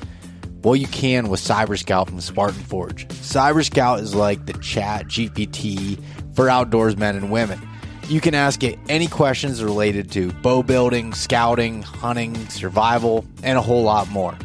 Well, 0.63 0.77
you 0.77 0.87
can 0.87 1.29
with 1.29 1.41
Cyber 1.41 1.77
Scout 1.77 2.09
from 2.09 2.21
Spartan 2.21 2.63
Forge. 2.63 3.09
Cyber 3.09 3.65
Scout 3.65 3.99
is 3.99 4.15
like 4.15 4.47
the 4.47 4.53
chat 4.53 5.07
GPT 5.07 6.01
for 6.37 6.49
outdoors 6.49 6.97
men 6.97 7.17
and 7.17 7.33
women. 7.33 7.61
You 8.09 8.21
can 8.21 8.37
ask 8.37 8.63
it 8.63 8.79
any 8.89 9.09
questions 9.09 9.61
related 9.61 10.13
to 10.13 10.31
bow 10.35 10.63
building, 10.63 11.13
scouting, 11.13 11.83
hunting, 11.83 12.49
survival, 12.49 13.27
and 13.43 13.59
a 13.59 13.61
whole 13.61 13.83
lot 13.83 14.09
more. 14.09 14.39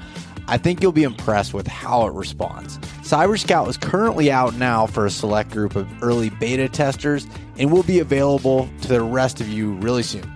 I 0.47 0.57
think 0.57 0.81
you'll 0.81 0.91
be 0.91 1.03
impressed 1.03 1.53
with 1.53 1.67
how 1.67 2.07
it 2.07 2.13
responds. 2.13 2.79
Cyber 3.07 3.39
Scout 3.39 3.69
is 3.69 3.77
currently 3.77 4.29
out 4.29 4.55
now 4.55 4.85
for 4.85 5.05
a 5.05 5.09
select 5.09 5.51
group 5.51 5.77
of 5.77 5.87
early 6.03 6.29
beta 6.29 6.67
testers 6.67 7.25
and 7.57 7.71
will 7.71 7.83
be 7.83 7.99
available 7.99 8.67
to 8.81 8.89
the 8.89 9.01
rest 9.01 9.39
of 9.39 9.47
you 9.47 9.75
really 9.75 10.03
soon. 10.03 10.29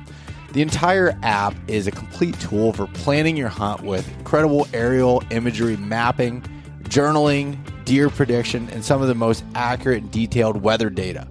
The 0.53 0.61
entire 0.61 1.19
app 1.21 1.53
is 1.67 1.85
a 1.85 1.91
complete 1.91 2.39
tool 2.39 2.71
for 2.71 2.87
planning 2.87 3.35
your 3.35 3.49
hunt 3.49 3.81
with 3.81 4.07
incredible 4.19 4.69
aerial 4.73 5.21
imagery 5.31 5.75
mapping, 5.75 6.43
journaling, 6.83 7.57
deer 7.83 8.09
prediction, 8.09 8.69
and 8.69 8.85
some 8.85 9.01
of 9.01 9.09
the 9.09 9.15
most 9.15 9.43
accurate 9.53 10.03
and 10.03 10.11
detailed 10.11 10.61
weather 10.61 10.89
data. 10.89 11.27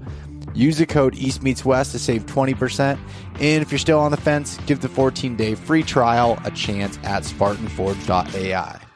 Use 0.52 0.76
the 0.76 0.84
code 0.84 1.14
East 1.14 1.42
Meets 1.42 1.64
West 1.64 1.92
to 1.92 1.98
save 1.98 2.26
20%. 2.26 2.98
And 3.40 3.62
if 3.62 3.72
you're 3.72 3.78
still 3.78 4.00
on 4.00 4.10
the 4.10 4.18
fence, 4.18 4.58
give 4.66 4.82
the 4.82 4.90
14 4.90 5.36
day 5.36 5.54
free 5.54 5.84
trial 5.84 6.38
a 6.44 6.50
chance 6.50 6.98
at 7.02 7.22
SpartanForge.ai. 7.22 8.89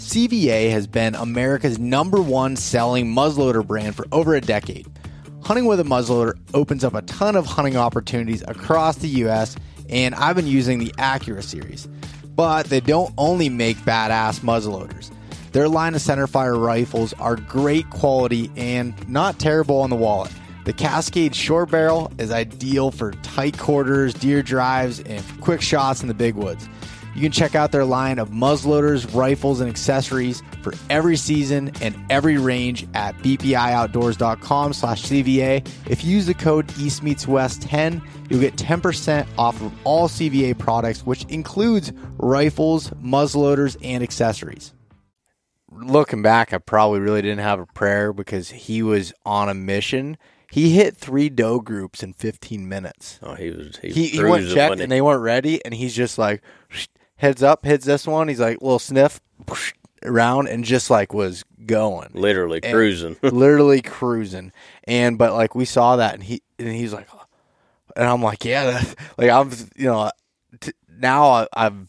CVA 0.00 0.70
has 0.70 0.86
been 0.86 1.14
America's 1.14 1.78
number 1.78 2.22
one 2.22 2.56
selling 2.56 3.14
muzzleloader 3.14 3.64
brand 3.64 3.94
for 3.94 4.06
over 4.12 4.34
a 4.34 4.40
decade. 4.40 4.86
Hunting 5.42 5.66
with 5.66 5.78
a 5.78 5.84
muzzleloader 5.84 6.38
opens 6.54 6.84
up 6.84 6.94
a 6.94 7.02
ton 7.02 7.36
of 7.36 7.44
hunting 7.44 7.76
opportunities 7.76 8.42
across 8.48 8.96
the 8.96 9.08
US, 9.24 9.56
and 9.90 10.14
I've 10.14 10.36
been 10.36 10.46
using 10.46 10.78
the 10.78 10.90
Accura 10.96 11.42
series. 11.42 11.86
But 12.34 12.66
they 12.66 12.80
don't 12.80 13.12
only 13.18 13.50
make 13.50 13.76
badass 13.76 14.40
muzzleloaders. 14.40 15.10
Their 15.52 15.68
line 15.68 15.94
of 15.94 16.00
centerfire 16.00 16.58
rifles 16.58 17.12
are 17.14 17.36
great 17.36 17.90
quality 17.90 18.50
and 18.56 19.06
not 19.06 19.38
terrible 19.38 19.80
on 19.80 19.90
the 19.90 19.96
wallet. 19.96 20.32
The 20.64 20.72
Cascade 20.72 21.34
short 21.34 21.70
barrel 21.70 22.10
is 22.18 22.30
ideal 22.30 22.90
for 22.90 23.12
tight 23.22 23.58
quarters, 23.58 24.14
deer 24.14 24.42
drives, 24.42 25.00
and 25.00 25.22
quick 25.42 25.60
shots 25.60 26.00
in 26.00 26.08
the 26.08 26.14
big 26.14 26.36
woods. 26.36 26.70
You 27.14 27.22
can 27.22 27.32
check 27.32 27.54
out 27.54 27.72
their 27.72 27.84
line 27.84 28.18
of 28.18 28.30
muzzleloaders, 28.30 29.14
rifles, 29.14 29.60
and 29.60 29.68
accessories 29.68 30.42
for 30.62 30.72
every 30.88 31.16
season 31.16 31.72
and 31.80 31.94
every 32.08 32.38
range 32.38 32.86
at 32.94 33.16
bpioutdoors.com 33.18 34.72
slash 34.72 35.02
CVA. 35.02 35.66
If 35.88 36.04
you 36.04 36.12
use 36.12 36.26
the 36.26 36.34
code 36.34 36.68
EastMeetsWest10, 36.68 38.02
you'll 38.28 38.40
get 38.40 38.56
10% 38.56 39.26
off 39.36 39.60
of 39.60 39.72
all 39.84 40.08
CVA 40.08 40.56
products, 40.56 41.04
which 41.04 41.24
includes 41.24 41.92
rifles, 42.18 42.90
muzzleloaders, 43.02 43.76
and 43.82 44.02
accessories. 44.02 44.72
Looking 45.72 46.22
back, 46.22 46.52
I 46.52 46.58
probably 46.58 47.00
really 47.00 47.22
didn't 47.22 47.40
have 47.40 47.60
a 47.60 47.66
prayer 47.66 48.12
because 48.12 48.50
he 48.50 48.82
was 48.82 49.12
on 49.24 49.48
a 49.48 49.54
mission. 49.54 50.16
He 50.50 50.74
hit 50.74 50.96
three 50.96 51.28
doe 51.28 51.60
groups 51.60 52.02
in 52.02 52.12
15 52.12 52.68
minutes 52.68 53.20
Oh, 53.22 53.34
he 53.34 53.50
was. 53.50 53.78
He, 53.80 53.92
he, 53.92 54.02
was 54.02 54.10
he 54.10 54.18
went 54.24 54.32
cruising, 54.32 54.54
checked 54.56 54.70
wasn't 54.70 54.82
and 54.82 54.92
they 54.92 55.00
weren't 55.00 55.22
ready 55.22 55.64
and 55.64 55.72
he's 55.72 55.94
just 55.94 56.18
like 56.18 56.42
heads 57.20 57.42
up 57.42 57.64
hits 57.64 57.84
this 57.84 58.06
one 58.06 58.28
he's 58.28 58.40
like 58.40 58.60
little 58.62 58.78
sniff 58.78 59.20
around 60.04 60.48
and 60.48 60.64
just 60.64 60.88
like 60.90 61.12
was 61.12 61.44
going 61.66 62.08
literally 62.14 62.60
And- 62.62 62.72
cruising. 62.72 63.16
literally 63.22 63.82
cruising 63.82 64.52
and 64.84 65.18
but 65.18 65.32
like 65.34 65.54
we 65.54 65.64
saw 65.66 65.96
that 65.96 66.14
and 66.14 66.22
he 66.22 66.42
and 66.58 66.68
he's 66.68 66.92
like 66.92 67.06
and 67.96 68.06
i'm 68.06 68.22
like 68.22 68.44
yeah 68.44 68.70
that, 68.70 68.94
like 69.18 69.30
i'm 69.30 69.50
you 69.76 69.86
know 69.86 70.10
t- 70.60 70.72
now 70.98 71.28
I, 71.30 71.46
i've 71.54 71.88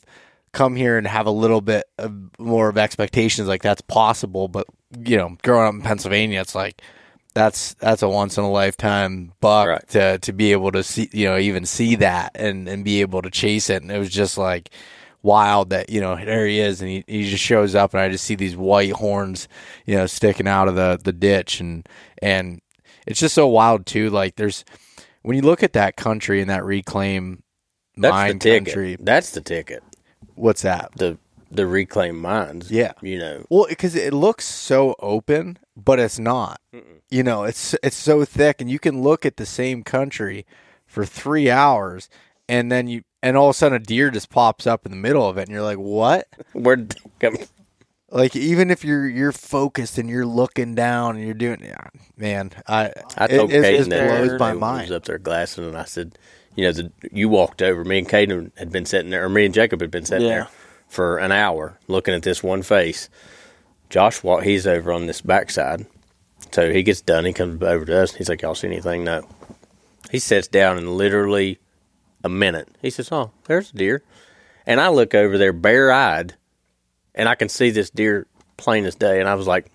come 0.52 0.76
here 0.76 0.98
and 0.98 1.08
have 1.08 1.26
a 1.28 1.32
little 1.32 1.62
bit 1.62 1.86
of 1.98 2.14
more 2.38 2.68
of 2.68 2.78
expectations 2.78 3.48
like 3.48 3.62
that's 3.64 3.82
possible 3.82 4.50
but 4.50 4.68
you 5.06 5.16
know 5.16 5.38
growing 5.44 5.68
up 5.70 5.74
in 5.76 5.82
pennsylvania 5.82 6.42
it's 6.42 6.56
like 6.56 6.82
that's 7.34 7.76
that's 7.76 8.02
a 8.02 8.10
once 8.10 8.38
in 8.38 8.44
a 8.44 8.52
lifetime 8.52 9.32
buck 9.40 9.68
Right. 9.70 9.88
to 9.90 10.18
to 10.20 10.34
be 10.34 10.52
able 10.52 10.74
to 10.74 10.84
see 10.84 11.10
you 11.14 11.28
know 11.30 11.38
even 11.38 11.66
see 11.66 11.96
that 11.96 12.32
and 12.36 12.68
and 12.68 12.84
be 12.84 13.00
able 13.00 13.22
to 13.22 13.30
chase 13.30 13.70
it 13.70 13.82
and 13.82 13.90
it 13.90 13.98
was 13.98 14.10
just 14.10 14.38
like 14.38 14.70
wild 15.24 15.70
that 15.70 15.90
you 15.90 16.02
know 16.02 16.16
there 16.16 16.48
he 16.48 16.60
is 16.60 16.82
and 16.82 16.90
he, 16.90 17.04
he 17.08 17.30
just 17.30 17.44
shows 17.44 17.76
up 17.76 17.94
and 17.94 18.02
I 18.02 18.10
just 18.10 18.24
see 18.26 18.36
these 18.36 18.56
white 18.58 18.92
horns 18.94 19.48
you 19.86 19.96
know 19.96 20.08
sticking 20.08 20.48
out 20.48 20.68
of 20.68 20.76
the 20.76 21.00
the 21.04 21.14
ditch 21.14 21.60
and 21.60 21.88
and 22.22 22.60
it's 23.06 23.20
just 23.20 23.36
so 23.36 23.48
wild 23.48 23.86
too 23.86 24.10
like 24.10 24.36
there's 24.36 24.66
when 25.22 25.36
you 25.36 25.44
look 25.44 25.62
at 25.64 25.74
that 25.74 25.96
country 25.96 26.42
and 26.42 26.50
that 26.50 26.64
reclaim 26.66 27.44
That's 27.98 28.12
mine 28.12 28.34
the 28.34 28.40
ticket. 28.40 28.66
country 28.66 28.98
That's 29.00 29.32
the 29.32 29.42
ticket. 29.42 29.84
what's 30.36 30.64
that 30.64 30.92
The 30.96 31.18
the 31.54 31.68
reclaimed 31.68 32.20
mines. 32.20 32.72
Yeah. 32.72 32.94
You 33.02 33.20
know. 33.20 33.46
Well, 33.50 33.66
because 33.68 33.94
it 33.94 34.14
looks 34.14 34.46
so 34.46 34.96
open, 35.00 35.60
but 35.76 36.00
it's 36.00 36.18
not. 36.18 36.62
You 37.10 37.24
know, 37.24 37.44
it's 37.44 37.76
it's 37.84 37.98
so 37.98 38.24
thick, 38.24 38.62
and 38.62 38.70
you 38.72 38.80
can 38.80 39.02
look 39.02 39.26
at 39.26 39.36
the 39.36 39.46
same 39.46 39.84
country 39.84 40.46
for 40.86 41.04
three 41.06 41.50
hours, 41.50 42.08
and 42.48 42.72
then 42.72 42.88
you 42.88 43.02
and 43.24 43.38
all 43.38 43.50
of 43.50 43.56
a 43.56 43.58
sudden 43.58 43.76
a 43.76 43.80
deer 43.80 44.12
just 44.12 44.30
pops 44.30 44.66
up 44.68 44.86
in 44.86 44.92
the 44.92 44.98
middle 44.98 45.28
of 45.28 45.38
it, 45.38 45.44
and 45.44 45.52
you're 45.52 45.62
like, 45.64 45.78
"What?" 45.78 46.28
Where 46.54 46.76
did 46.78 47.00
come? 47.20 47.38
Like 48.10 48.36
even 48.36 48.72
if 48.72 48.84
you're 48.84 49.08
you're 49.08 49.32
focused 49.32 49.98
and 49.98 50.10
you're 50.10 50.26
looking 50.26 50.76
down 50.76 51.16
and 51.16 51.24
you're 51.24 51.34
doing, 51.34 51.62
yeah, 51.64 51.88
man, 52.18 52.52
I 52.68 52.92
I 53.18 53.26
it, 53.26 53.38
told 53.38 53.52
it, 53.52 53.64
Caden 53.64 53.80
it 53.86 53.90
that 53.90 54.08
blows 54.28 54.40
my 54.40 54.50
I 54.50 54.54
mind. 54.54 54.82
was 54.90 54.92
up 54.98 55.06
there 55.06 55.18
glassing, 55.18 55.64
and 55.66 55.78
I 55.78 55.86
said, 55.86 56.18
you 56.56 56.66
know, 56.66 56.74
the, 56.74 56.92
you 57.12 57.30
walked 57.30 57.62
over. 57.62 57.86
Me 57.86 58.00
and 58.00 58.10
Caden 58.10 58.52
had 58.58 58.70
been 58.70 58.86
sitting 58.86 59.12
there, 59.12 59.24
or 59.24 59.30
me 59.30 59.46
and 59.46 59.54
Jacob 59.54 59.80
had 59.80 59.92
been 59.92 60.04
sitting 60.06 60.28
Yeah. 60.28 60.34
there 60.34 60.48
for 60.90 61.20
an 61.20 61.32
hour 61.32 61.80
looking 61.88 62.14
at 62.14 62.24
this 62.24 62.44
one 62.44 62.64
face. 62.64 63.08
Josh, 63.90 64.24
walk, 64.24 64.44
he's 64.44 64.68
over 64.68 64.92
on 64.92 65.06
this 65.06 65.22
backside, 65.22 65.86
so 66.52 66.70
he 66.70 66.84
gets 66.84 67.00
done. 67.00 67.24
He 67.24 67.32
comes 67.32 67.62
over 67.64 67.86
to 67.86 68.02
us. 68.04 68.10
And 68.12 68.18
he's 68.18 68.28
like, 68.28 68.42
"Y'all 68.42 68.56
see 68.56 68.68
anything?" 68.68 69.06
No. 69.06 69.26
He 70.12 70.20
sits 70.20 70.50
down 70.50 70.78
and 70.78 70.98
literally 70.98 71.60
a 72.24 72.30
minute. 72.30 72.70
He 72.82 72.90
says, 72.90 73.12
"Oh, 73.12 73.32
there's 73.46 73.72
a 73.72 73.76
deer," 73.76 74.04
and 74.66 74.80
I 74.80 74.90
look 74.90 75.14
over 75.16 75.38
there, 75.38 75.54
bare 75.54 75.92
eyed, 75.92 76.36
and 77.16 77.28
I 77.28 77.36
can 77.36 77.50
see 77.50 77.70
this 77.70 77.90
deer 77.90 78.28
plain 78.58 78.86
as 78.86 78.96
day. 78.96 79.20
And 79.20 79.28
I 79.28 79.36
was 79.36 79.48
like, 79.48 79.72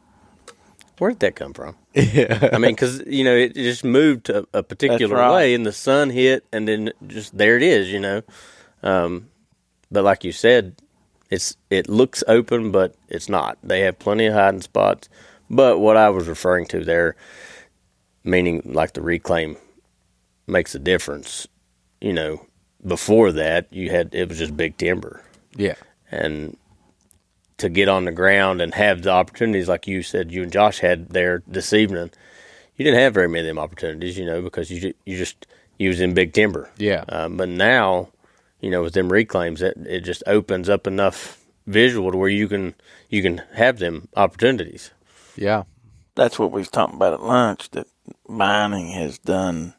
"Where 0.99 1.11
did 1.11 1.21
that 1.21 1.37
come 1.37 1.53
from?" 1.55 1.77
Yeah. 1.95 2.51
I 2.53 2.59
mean, 2.59 2.73
because 2.73 3.03
you 3.07 3.25
know, 3.25 3.35
it 3.35 3.55
just 3.55 3.85
moved 3.85 4.27
to 4.27 4.47
a 4.53 4.63
particular 4.63 5.17
right. 5.17 5.35
way, 5.35 5.55
and 5.55 5.65
the 5.65 5.73
sun 5.73 6.11
hit, 6.11 6.45
and 6.53 6.69
then 6.69 6.93
just 7.07 7.37
there 7.37 7.57
it 7.57 7.63
is, 7.63 7.91
you 7.91 8.01
know. 8.01 8.23
Um, 8.83 9.29
but 9.91 10.05
like 10.05 10.25
you 10.25 10.33
said, 10.33 10.77
it's 11.31 11.57
it 11.71 11.89
looks 11.89 12.23
open, 12.29 12.71
but 12.71 12.95
it's 13.09 13.29
not. 13.29 13.59
They 13.63 13.81
have 13.81 13.99
plenty 13.99 14.27
of 14.27 14.35
hiding 14.35 14.61
spots. 14.61 15.09
But 15.49 15.79
what 15.79 15.97
I 15.97 16.11
was 16.11 16.29
referring 16.29 16.67
to 16.67 16.85
there, 16.85 17.17
meaning 18.25 18.63
like 18.65 18.93
the 18.93 19.03
reclaim, 19.03 19.57
makes 20.47 20.75
a 20.75 20.79
difference. 20.79 21.47
You 22.01 22.13
know, 22.13 22.47
before 22.87 23.33
that, 23.33 23.73
you 23.73 23.91
had 23.91 24.15
it 24.15 24.29
was 24.29 24.39
just 24.39 24.57
big 24.57 24.77
timber, 24.77 25.23
yeah, 25.57 25.75
and 26.11 26.57
to 27.59 27.69
get 27.69 27.89
on 27.89 28.05
the 28.05 28.13
ground 28.13 28.61
and 28.61 28.75
have 28.75 29.03
the 29.03 29.11
opportunities 29.11 29.67
like 29.69 29.87
you 29.87 30.03
said 30.03 30.31
you 30.31 30.43
and 30.43 30.53
Josh 30.53 30.79
had 30.81 31.09
there 31.09 31.43
this 31.47 31.73
evening, 31.73 32.11
you 32.77 32.85
didn't 32.85 33.01
have 33.01 33.15
very 33.15 33.29
many 33.29 33.49
of 33.49 33.55
them 33.55 33.59
opportunities, 33.63 34.19
you 34.19 34.27
know, 34.27 34.43
because 34.43 34.71
you 34.71 34.81
ju- 34.81 34.95
you 35.07 35.17
just 35.17 35.47
you 35.79 35.89
was 35.89 36.01
in 36.01 36.15
big 36.15 36.33
timber. 36.33 36.71
Yeah. 36.79 37.05
Um, 37.09 37.37
but 37.37 37.49
now, 37.49 38.09
you 38.61 38.71
know, 38.71 38.83
with 38.83 38.93
them 38.95 39.11
reclaims, 39.11 39.63
it 39.63 39.77
it 39.87 40.01
just 40.01 40.23
opens 40.27 40.69
up 40.69 40.87
enough 40.87 41.43
visual 41.67 42.13
to 42.13 42.19
where 42.19 42.29
you 42.29 42.47
can 42.47 42.75
you 43.09 43.23
can 43.23 43.39
have 43.55 43.79
them 43.79 44.09
opportunities. 44.17 44.91
yeah, 45.37 45.63
That's 46.15 46.39
what 46.39 46.53
we 46.53 46.61
was 46.61 46.69
talking 46.71 46.97
about 46.97 47.15
at 47.15 47.23
lunch. 47.23 47.71
That 47.71 47.87
mining 48.29 48.89
has 48.89 49.19
done 49.19 49.75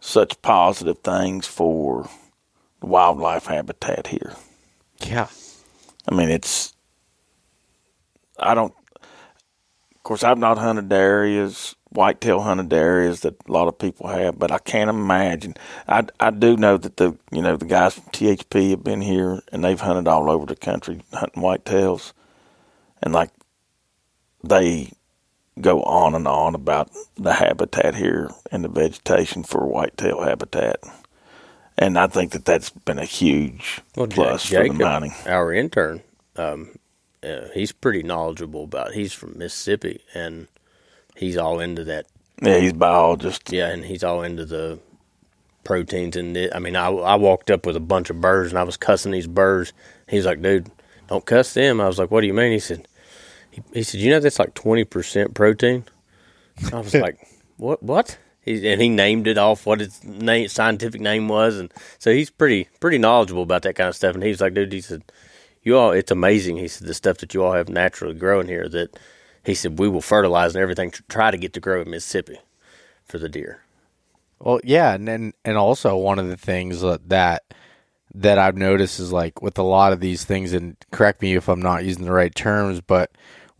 such 0.00 0.40
positive 0.42 0.98
things 0.98 1.46
for 1.46 2.08
the 2.80 2.86
wildlife 2.86 3.46
habitat 3.46 4.08
here. 4.08 4.32
Yeah. 4.98 5.28
I 6.08 6.14
mean, 6.14 6.30
it's. 6.30 6.74
I 8.38 8.54
don't. 8.54 8.74
Of 9.02 10.02
course, 10.02 10.24
I've 10.24 10.38
not 10.38 10.56
hunted 10.56 10.90
areas, 10.92 11.76
whitetail 11.90 12.40
hunted 12.40 12.72
areas 12.72 13.20
that 13.20 13.36
a 13.46 13.52
lot 13.52 13.68
of 13.68 13.78
people 13.78 14.08
have, 14.08 14.38
but 14.38 14.50
I 14.50 14.58
can't 14.58 14.88
imagine. 14.88 15.54
I, 15.86 16.06
I 16.18 16.30
do 16.30 16.56
know 16.56 16.78
that 16.78 16.96
the 16.96 17.16
you 17.30 17.42
know 17.42 17.56
the 17.56 17.66
guys 17.66 17.94
from 17.94 18.04
THP 18.04 18.70
have 18.70 18.82
been 18.82 19.02
here 19.02 19.42
and 19.52 19.62
they've 19.62 19.80
hunted 19.80 20.08
all 20.08 20.30
over 20.30 20.46
the 20.46 20.56
country 20.56 21.02
hunting 21.12 21.42
whitetails, 21.42 22.12
and 23.02 23.12
like 23.12 23.30
they 24.42 24.90
go 25.60 25.82
on 25.82 26.14
and 26.14 26.26
on 26.28 26.54
about 26.54 26.90
the 27.16 27.32
habitat 27.34 27.94
here 27.94 28.30
and 28.50 28.64
the 28.64 28.68
vegetation 28.68 29.42
for 29.42 29.66
whitetail 29.66 30.22
habitat. 30.22 30.80
And 31.78 31.98
I 31.98 32.06
think 32.08 32.32
that 32.32 32.44
that's 32.44 32.70
been 32.70 32.98
a 32.98 33.04
huge 33.04 33.80
Well, 33.96 34.06
plus 34.06 34.44
Jack- 34.48 34.66
for 34.66 34.72
the 34.74 34.84
mining. 34.84 35.14
our 35.26 35.52
intern, 35.52 36.02
um, 36.36 36.70
uh, 37.22 37.48
he's 37.54 37.72
pretty 37.72 38.02
knowledgeable 38.02 38.64
about. 38.64 38.92
He's 38.92 39.12
from 39.12 39.38
Mississippi, 39.38 40.00
and 40.14 40.48
he's 41.16 41.36
all 41.36 41.60
into 41.60 41.84
that. 41.84 42.06
Yeah, 42.42 42.58
he's 42.58 42.72
biologist. 42.72 43.50
Yeah, 43.52 43.68
and 43.68 43.84
he's 43.84 44.02
all 44.04 44.22
into 44.22 44.44
the 44.46 44.78
proteins 45.64 46.16
and 46.16 46.36
it. 46.36 46.52
I 46.54 46.58
mean, 46.58 46.76
I, 46.76 46.88
I 46.88 47.14
walked 47.16 47.50
up 47.50 47.66
with 47.66 47.76
a 47.76 47.80
bunch 47.80 48.10
of 48.10 48.20
birds, 48.20 48.50
and 48.50 48.58
I 48.58 48.62
was 48.62 48.76
cussing 48.76 49.12
these 49.12 49.26
birds. 49.26 49.72
He's 50.08 50.24
like, 50.26 50.40
"Dude, 50.42 50.70
don't 51.08 51.24
cuss 51.26 51.52
them." 51.54 51.80
I 51.80 51.86
was 51.86 51.98
like, 51.98 52.10
"What 52.10 52.22
do 52.22 52.26
you 52.26 52.34
mean?" 52.34 52.52
He 52.52 52.58
said, 52.58 52.86
"He, 53.50 53.62
he 53.72 53.82
said, 53.82 54.00
you 54.00 54.10
know 54.10 54.20
that's 54.20 54.38
like 54.38 54.54
twenty 54.54 54.84
percent 54.84 55.34
protein." 55.34 55.84
I 56.72 56.78
was 56.80 56.94
like, 57.06 57.18
"What? 57.56 57.82
What?" 57.82 58.18
He, 58.42 58.66
and 58.72 58.80
he 58.80 58.88
named 58.88 59.26
it 59.26 59.36
off 59.36 59.66
what 59.66 59.82
its 59.82 60.02
name, 60.02 60.48
scientific 60.48 61.00
name 61.00 61.28
was, 61.28 61.58
and 61.58 61.72
so 61.98 62.12
he's 62.12 62.30
pretty 62.30 62.68
pretty 62.80 62.98
knowledgeable 62.98 63.42
about 63.42 63.62
that 63.62 63.74
kind 63.74 63.88
of 63.88 63.96
stuff. 63.96 64.14
And 64.14 64.22
he 64.22 64.30
was 64.30 64.40
like, 64.40 64.54
"Dude," 64.54 64.72
he 64.72 64.80
said, 64.80 65.02
"You 65.62 65.76
all, 65.76 65.90
it's 65.92 66.10
amazing." 66.10 66.56
He 66.56 66.68
said, 66.68 66.86
"The 66.86 66.94
stuff 66.94 67.18
that 67.18 67.34
you 67.34 67.44
all 67.44 67.52
have 67.52 67.68
naturally 67.68 68.14
growing 68.14 68.48
here 68.48 68.68
that." 68.68 68.98
He 69.42 69.54
said, 69.54 69.78
"We 69.78 69.88
will 69.88 70.02
fertilize 70.02 70.54
and 70.54 70.62
everything 70.62 70.90
to 70.90 71.02
try 71.04 71.30
to 71.30 71.38
get 71.38 71.54
to 71.54 71.60
grow 71.60 71.80
in 71.80 71.90
Mississippi 71.90 72.38
for 73.06 73.16
the 73.16 73.28
deer." 73.28 73.62
Well, 74.38 74.60
yeah, 74.64 74.94
and 74.94 75.08
and, 75.08 75.32
and 75.44 75.56
also 75.56 75.96
one 75.96 76.18
of 76.18 76.28
the 76.28 76.36
things 76.36 76.80
that 76.82 77.42
that 78.14 78.38
I've 78.38 78.56
noticed 78.56 78.98
is 78.98 79.12
like 79.12 79.42
with 79.42 79.58
a 79.58 79.62
lot 79.62 79.92
of 79.92 80.00
these 80.00 80.24
things, 80.24 80.52
and 80.52 80.76
correct 80.90 81.22
me 81.22 81.34
if 81.36 81.48
I'm 81.48 81.62
not 81.62 81.84
using 81.84 82.04
the 82.04 82.12
right 82.12 82.34
terms, 82.34 82.80
but 82.80 83.10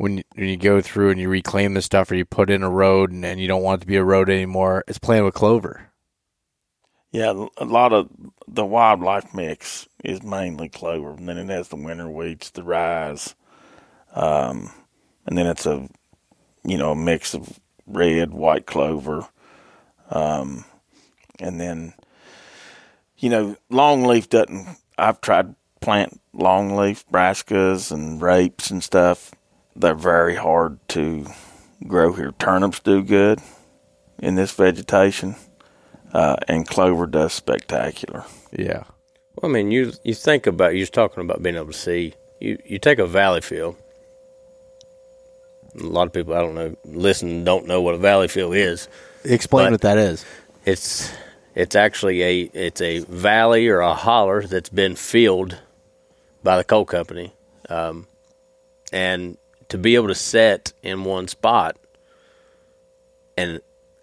when 0.00 0.16
you, 0.16 0.24
when 0.34 0.48
you 0.48 0.56
go 0.56 0.80
through 0.80 1.10
and 1.10 1.20
you 1.20 1.28
reclaim 1.28 1.74
the 1.74 1.82
stuff 1.82 2.10
or 2.10 2.14
you 2.14 2.24
put 2.24 2.48
in 2.48 2.62
a 2.62 2.70
road 2.70 3.12
and, 3.12 3.22
and 3.22 3.38
you 3.38 3.46
don't 3.46 3.62
want 3.62 3.80
it 3.80 3.82
to 3.82 3.86
be 3.86 3.96
a 3.96 4.02
road 4.02 4.30
anymore, 4.30 4.82
it's 4.88 4.98
playing 4.98 5.24
with 5.24 5.34
clover. 5.34 5.90
Yeah, 7.12 7.48
a 7.58 7.66
lot 7.66 7.92
of 7.92 8.08
the 8.48 8.64
wildlife 8.64 9.34
mix 9.34 9.86
is 10.02 10.22
mainly 10.22 10.70
clover, 10.70 11.10
and 11.10 11.28
then 11.28 11.36
it 11.36 11.50
has 11.50 11.68
the 11.68 11.76
winter 11.76 12.08
weeds, 12.08 12.50
the 12.50 12.62
rye, 12.62 13.14
um, 14.14 14.70
and 15.26 15.36
then 15.36 15.46
it's 15.46 15.66
a 15.66 15.86
you 16.64 16.78
know 16.78 16.92
a 16.92 16.96
mix 16.96 17.34
of 17.34 17.60
red, 17.86 18.32
white 18.32 18.64
clover, 18.64 19.28
um, 20.10 20.64
and 21.40 21.60
then 21.60 21.92
you 23.18 23.28
know 23.28 23.56
longleaf 23.70 24.30
doesn't. 24.30 24.78
I've 24.96 25.20
tried 25.20 25.56
plant 25.80 26.20
longleaf 26.34 27.04
brassicas 27.12 27.92
and 27.92 28.22
rapes 28.22 28.70
and 28.70 28.82
stuff. 28.82 29.32
They're 29.76 29.94
very 29.94 30.34
hard 30.34 30.78
to 30.90 31.26
grow 31.86 32.12
here. 32.12 32.32
Turnips 32.38 32.80
do 32.80 33.02
good 33.02 33.40
in 34.18 34.34
this 34.34 34.52
vegetation 34.52 35.36
uh, 36.12 36.36
and 36.48 36.66
clover 36.66 37.06
does 37.06 37.32
spectacular. 37.32 38.24
Yeah. 38.52 38.84
Well, 39.36 39.50
I 39.50 39.54
mean, 39.54 39.70
you 39.70 39.92
you 40.04 40.14
think 40.14 40.46
about 40.46 40.74
you're 40.74 40.86
talking 40.86 41.22
about 41.22 41.42
being 41.42 41.56
able 41.56 41.68
to 41.68 41.72
see. 41.72 42.14
You 42.40 42.58
you 42.64 42.78
take 42.78 42.98
a 42.98 43.06
valley 43.06 43.40
field. 43.40 43.76
A 45.78 45.84
lot 45.84 46.08
of 46.08 46.12
people 46.12 46.34
I 46.34 46.40
don't 46.40 46.54
know 46.54 46.76
listen 46.84 47.44
don't 47.44 47.66
know 47.66 47.80
what 47.80 47.94
a 47.94 47.98
valley 47.98 48.28
field 48.28 48.54
is. 48.54 48.88
Explain 49.24 49.70
what 49.70 49.82
that 49.82 49.98
is. 49.98 50.24
It's 50.64 51.12
it's 51.54 51.76
actually 51.76 52.22
a 52.22 52.40
it's 52.52 52.80
a 52.80 53.00
valley 53.00 53.68
or 53.68 53.80
a 53.80 53.94
holler 53.94 54.42
that's 54.42 54.68
been 54.68 54.96
filled 54.96 55.58
by 56.42 56.56
the 56.56 56.64
coal 56.64 56.84
company, 56.84 57.32
um, 57.68 58.06
and 58.92 59.36
to 59.70 59.78
be 59.78 59.94
able 59.94 60.08
to 60.08 60.14
set 60.14 60.72
in 60.82 61.04
one 61.04 61.28
spot 61.28 61.76
and 63.36 63.60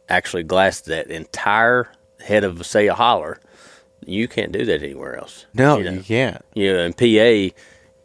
actually 0.10 0.44
glass 0.44 0.82
that 0.82 1.08
entire 1.08 1.92
head 2.22 2.44
of 2.44 2.66
say 2.66 2.88
a 2.88 2.94
holler, 2.94 3.40
you 4.06 4.28
can't 4.28 4.52
do 4.52 4.66
that 4.66 4.82
anywhere 4.82 5.18
else. 5.18 5.46
No, 5.54 5.78
you 5.78 5.84
know? 5.84 5.92
you 5.92 6.04
can't. 6.04 6.44
you 6.54 6.74
know, 6.74 6.84
in 6.84 6.94
PA, 6.94 7.56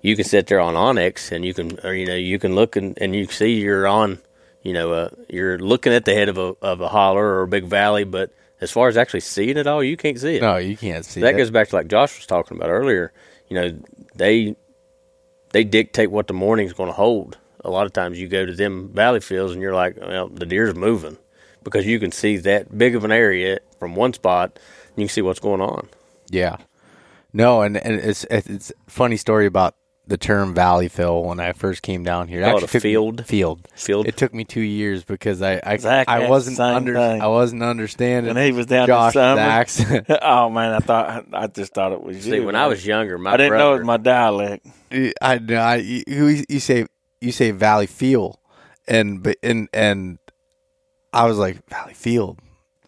you 0.01 0.17
can 0.17 0.25
sit 0.25 0.49
there 0.49 0.61
on 0.61 0.77
Onyx 0.77 1.33
and 1.33 1.45
you 1.45 1.55
can, 1.55 1.79
or 1.85 1.95
you 1.95 2.07
know, 2.07 2.17
you 2.17 2.39
can 2.39 2.55
look 2.55 2.77
and, 2.77 2.99
and 3.01 3.15
you 3.15 3.27
see 3.27 3.61
you're 3.61 3.87
on, 3.87 4.19
you 4.63 4.73
know, 4.73 4.93
uh, 4.93 5.09
you're 5.29 5.59
looking 5.59 5.93
at 5.93 6.05
the 6.05 6.15
head 6.15 6.29
of 6.29 6.39
a 6.39 6.55
of 6.61 6.81
a 6.81 6.89
holler 6.89 7.25
or 7.25 7.43
a 7.43 7.49
big 7.49 7.65
valley, 7.65 8.05
but 8.05 8.33
as 8.61 8.71
far 8.71 8.89
as 8.89 8.97
actually 8.97 9.21
seeing 9.21 9.57
it 9.57 9.67
all, 9.67 9.83
you 9.83 9.97
can't 9.97 10.19
see 10.19 10.37
it. 10.37 10.43
No, 10.43 10.57
you 10.57 10.77
can't 10.77 11.05
see 11.05 11.21
that 11.21 11.33
that. 11.33 11.39
goes 11.39 11.51
back 11.51 11.69
to 11.69 11.77
like 11.77 11.89
Josh 11.89 12.17
was 12.17 12.27
talking 12.27 12.57
about 12.57 12.71
earlier. 12.71 13.13
You 13.49 13.57
know, 13.57 13.79
they 14.15 14.57
they 15.53 15.65
dictate 15.65 16.11
what 16.11 16.27
the 16.27 16.35
morning's 16.35 16.73
going 16.73 16.89
to 16.89 16.95
hold. 16.95 17.39
A 17.65 17.71
lot 17.71 17.87
of 17.87 17.93
times, 17.93 18.19
you 18.19 18.29
go 18.29 18.45
to 18.45 18.53
them 18.53 18.91
valley 18.93 19.21
fields 19.21 19.53
and 19.53 19.63
you're 19.63 19.75
like, 19.75 19.97
well, 20.01 20.29
the 20.29 20.47
deer's 20.47 20.75
moving 20.75 21.17
because 21.63 21.87
you 21.87 22.01
can 22.01 22.13
see 22.13 22.37
that 22.39 22.77
big 22.77 22.95
of 22.95 23.05
an 23.05 23.13
area 23.13 23.59
from 23.79 23.95
one 23.95 24.13
spot. 24.13 24.59
And 24.89 24.99
you 24.99 25.07
can 25.07 25.13
see 25.13 25.23
what's 25.23 25.41
going 25.41 25.61
on. 25.61 25.89
Yeah. 26.31 26.57
No, 27.33 27.63
and, 27.63 27.77
and 27.77 27.95
it's 27.95 28.25
it's 28.31 28.71
a 28.71 28.91
funny 28.91 29.17
story 29.17 29.47
about 29.47 29.75
the 30.07 30.17
term 30.17 30.53
valley 30.53 30.89
fill 30.89 31.23
when 31.23 31.41
I 31.41 31.53
first 31.53 31.83
came 31.83 32.03
down 32.03 32.29
here. 32.29 32.43
Call 32.43 32.59
it 32.59 32.65
a 32.65 32.67
took 32.67 32.75
me- 32.75 32.81
field? 32.81 33.27
Field. 33.27 33.69
Field. 33.75 34.07
It 34.07 34.17
took 34.17 34.35
me 34.35 34.45
two 34.45 34.61
years 34.61 35.05
because 35.05 35.41
I 35.41 35.61
I, 35.65 35.77
Zach 35.79 36.09
I 36.09 36.29
wasn't 36.29 36.61
under 36.61 36.95
thing. 36.95 37.23
I 37.23 37.29
wasn't 37.29 37.63
understanding 37.63 38.35
When 38.35 38.45
he 38.45 38.53
was 38.53 38.67
down 38.67 38.87
Josh 38.87 39.15
this 39.15 39.23
summer, 39.23 39.41
Zach's. 39.41 39.81
oh 40.23 40.51
man, 40.51 40.75
I 40.75 40.81
thought 40.81 41.27
I 41.33 41.47
just 41.47 41.73
thought 41.73 41.93
it 41.93 42.03
was 42.03 42.23
See, 42.23 42.35
you. 42.37 42.45
when 42.45 42.57
I 42.57 42.67
was 42.67 42.85
younger, 42.85 43.17
my 43.17 43.33
I 43.33 43.37
didn't 43.39 43.59
know 43.59 43.75
it 43.75 43.79
was 43.79 43.87
my 43.87 43.97
dialect. 43.97 44.67
I 45.23 45.39
know 45.39 45.57
I, 45.57 45.77
you, 45.77 46.45
you 46.49 46.61
say 46.61 46.87
you 47.23 47.33
say 47.33 47.51
Valley 47.51 47.87
Field, 47.87 48.39
and 48.89 49.23
but 49.23 49.37
and 49.43 49.68
and 49.73 50.18
I 51.12 51.27
was 51.27 51.39
like 51.39 51.66
Valley 51.68 51.95
Field, 51.95 52.39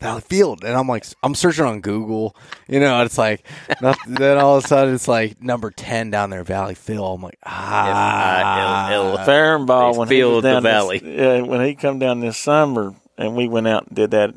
Valley 0.00 0.20
Field, 0.22 0.64
and 0.64 0.74
I'm 0.76 0.88
like 0.88 1.04
I'm 1.22 1.34
searching 1.34 1.64
on 1.64 1.80
Google, 1.80 2.34
you 2.68 2.80
know, 2.80 3.02
it's 3.02 3.18
like 3.18 3.46
nothing, 3.80 4.14
then 4.14 4.38
all 4.38 4.56
of 4.56 4.64
a 4.64 4.68
sudden 4.68 4.94
it's 4.94 5.08
like 5.08 5.42
number 5.42 5.70
ten 5.70 6.10
down 6.10 6.30
there 6.30 6.44
Valley 6.44 6.74
Field. 6.74 7.16
I'm 7.18 7.22
like 7.22 7.38
ah, 7.44 8.86
F-I-L-L. 8.88 9.18
Fehrenbach 9.26 9.92
They 9.92 9.98
when 9.98 10.08
he 10.08 10.22
was 10.24 10.30
filled 10.32 10.44
the 10.44 10.52
down 10.52 10.62
this- 10.62 10.70
valley. 10.72 11.00
yeah, 11.16 11.40
when 11.42 11.64
he 11.64 11.74
come 11.74 11.98
down 11.98 12.20
this 12.20 12.36
summer, 12.38 12.94
and 13.16 13.36
we 13.36 13.48
went 13.48 13.68
out 13.68 13.86
and 13.86 13.96
did 13.96 14.10
that. 14.12 14.34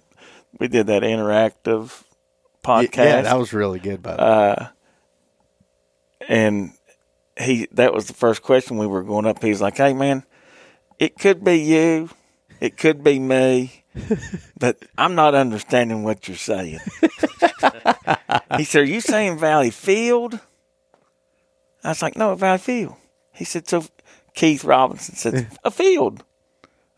We 0.60 0.68
did 0.68 0.88
that 0.88 1.04
interactive 1.04 2.04
podcast. 2.64 2.96
yeah, 2.98 3.22
that 3.22 3.38
was 3.38 3.54
really 3.54 3.80
good. 3.80 4.02
By 4.02 4.16
the 4.16 4.24
way. 4.24 4.28
uh, 4.30 4.66
and 6.28 6.72
he 7.40 7.68
that 7.72 7.94
was 7.94 8.08
the 8.08 8.14
first 8.14 8.42
question 8.42 8.78
we 8.78 8.88
were 8.88 9.04
going 9.04 9.26
up. 9.26 9.42
He's 9.42 9.62
like, 9.62 9.78
"Hey, 9.78 9.94
man, 9.94 10.24
it 11.00 11.18
could 11.18 11.44
be 11.44 11.60
you, 11.60 12.10
it 12.60 12.78
could 12.78 13.04
be 13.04 13.20
me, 13.20 13.84
but 14.60 14.78
I'm 14.98 15.16
not 15.16 15.36
understanding 15.36 16.04
what 16.04 16.28
you're 16.28 16.38
saying." 16.38 16.80
he 18.58 18.64
said, 18.64 18.82
"Are 18.82 18.86
you 18.86 19.02
saying 19.02 19.40
Valley 19.40 19.72
Field?" 19.72 20.40
I 21.84 21.90
was 21.90 22.02
like, 22.02 22.18
"No, 22.18 22.36
Valley 22.36 22.60
Field." 22.60 22.96
He 23.34 23.46
said, 23.46 23.68
"So." 23.68 23.86
Keith 24.34 24.64
Robinson 24.64 25.16
said, 25.16 25.48
"A 25.64 25.72
field." 25.72 26.24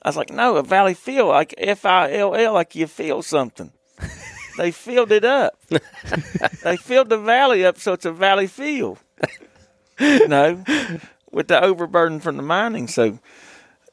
I 0.02 0.10
was 0.10 0.18
like, 0.18 0.30
"No, 0.30 0.58
a 0.58 0.64
Valley 0.64 0.94
Field, 0.94 1.30
like 1.30 1.56
F 1.58 1.86
I 1.86 2.12
L 2.12 2.36
L, 2.36 2.54
like 2.54 2.76
you 2.76 2.86
feel 2.86 3.22
something." 3.22 3.72
They 4.60 4.72
filled 4.72 5.14
it 5.14 5.24
up 5.24 5.58
they 6.64 6.76
filled 6.76 7.08
the 7.08 7.18
valley 7.18 7.66
up 7.66 7.78
so 7.78 7.94
it's 7.94 8.04
a 8.04 8.12
valley 8.12 8.48
field. 8.48 9.00
you 10.20 10.28
know, 10.28 10.64
with 11.32 11.48
the 11.48 11.62
overburden 11.62 12.20
from 12.20 12.38
the 12.38 12.44
mining. 12.44 12.88
So 12.88 13.20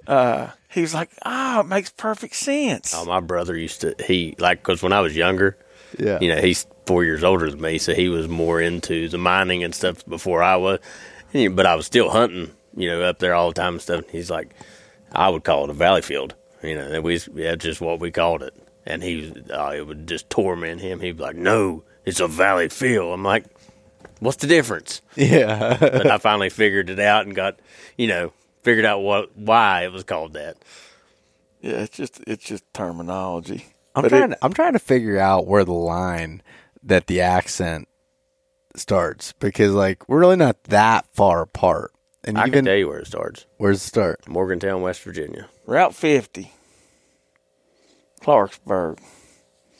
uh, 0.07 0.49
he 0.69 0.81
was 0.81 0.95
like, 0.95 1.11
"Oh, 1.25 1.61
it 1.61 1.67
makes 1.67 1.91
perfect 1.91 2.35
sense." 2.35 2.95
Oh, 2.95 3.05
my 3.05 3.21
brother 3.21 3.57
used 3.57 3.81
to 3.83 3.95
he 4.07 4.35
like 4.39 4.61
because 4.61 4.83
when 4.83 4.93
I 4.93 5.01
was 5.01 5.17
younger, 5.17 5.57
yeah, 5.99 6.19
you 6.21 6.29
know, 6.29 6.41
he's 6.41 6.67
four 6.87 7.05
years 7.05 7.25
older 7.25 7.51
than 7.51 7.61
me, 7.61 7.79
so 7.79 7.95
he 7.95 8.09
was 8.09 8.29
more 8.29 8.61
into 8.61 9.09
the 9.09 9.19
mining 9.19 9.65
and 9.65 9.75
stuff 9.75 10.05
before 10.07 10.43
I 10.43 10.57
was. 10.57 10.79
But 11.33 11.67
I 11.67 11.75
was 11.75 11.87
still 11.87 12.09
hunting, 12.11 12.53
you 12.77 12.89
know, 12.89 13.03
up 13.03 13.19
there 13.19 13.35
all 13.35 13.49
the 13.49 13.55
time 13.55 13.75
and 13.75 13.83
stuff. 13.83 14.03
And 14.03 14.11
he's 14.11 14.31
like, 14.31 14.55
I 15.13 15.29
would 15.29 15.45
call 15.45 15.65
it 15.65 15.71
a 15.71 15.75
valley 15.75 16.03
field, 16.03 16.35
you 16.63 16.75
know. 16.75 16.87
And 16.87 17.05
we 17.05 17.19
that's 17.19 17.65
just 17.65 17.81
what 17.81 18.01
we 18.01 18.11
called 18.11 18.43
it. 18.43 18.55
And 18.87 19.03
he, 19.03 19.17
was, 19.17 19.33
oh, 19.51 19.71
it 19.71 19.87
would 19.87 20.07
just 20.07 20.31
torment 20.31 20.81
him. 20.81 21.01
He'd 21.01 21.17
be 21.17 21.23
like, 21.23 21.37
"No, 21.37 21.83
it's 22.05 22.21
a 22.21 22.29
valley 22.29 22.69
field." 22.69 23.13
I'm 23.13 23.25
like, 23.25 23.45
"What's 24.21 24.39
the 24.39 24.47
difference?" 24.47 25.03
yeah. 25.17 25.77
But 25.81 26.11
I 26.11 26.19
finally 26.19 26.51
figured 26.51 26.91
it 26.91 26.99
out 27.01 27.27
and 27.27 27.35
got, 27.35 27.59
you 27.97 28.07
know, 28.09 28.33
figured 28.63 28.85
out 28.85 29.01
what 29.01 29.37
why 29.37 29.85
it 29.85 29.93
was 29.93 30.05
called 30.05 30.33
that. 30.35 30.57
Yeah, 31.61 31.83
it's 31.83 31.97
just 31.97 32.21
it's 32.27 32.45
just 32.45 32.65
terminology. 32.75 33.67
I'm 33.95 34.03
But 34.03 34.09
trying. 34.11 34.25
it- 34.33 34.35
to, 34.37 34.45
I'm 34.45 34.53
trying 34.53 34.75
to 34.75 34.79
figure 34.79 35.19
out 35.19 35.47
where 35.47 35.65
the 35.65 35.73
line 35.73 36.43
that 36.83 37.07
the 37.07 37.21
accent 37.21 37.89
starts 38.75 39.33
because 39.33 39.73
like 39.73 40.07
we're 40.09 40.21
really 40.21 40.37
not 40.37 40.63
that 40.65 41.07
far 41.13 41.43
apart. 41.43 41.93
And 42.25 42.37
I 42.39 42.49
can 42.49 42.65
tell 42.65 42.75
you 42.75 42.89
where 42.89 42.99
it 42.99 43.07
starts. 43.07 43.47
where's 43.57 43.81
the 43.83 43.87
start? 43.89 44.29
Morgantown, 44.29 44.83
West 44.83 45.01
Virginia. 45.03 45.49
Route 45.65 45.95
50, 45.95 46.53
Clarksburg. 48.21 48.99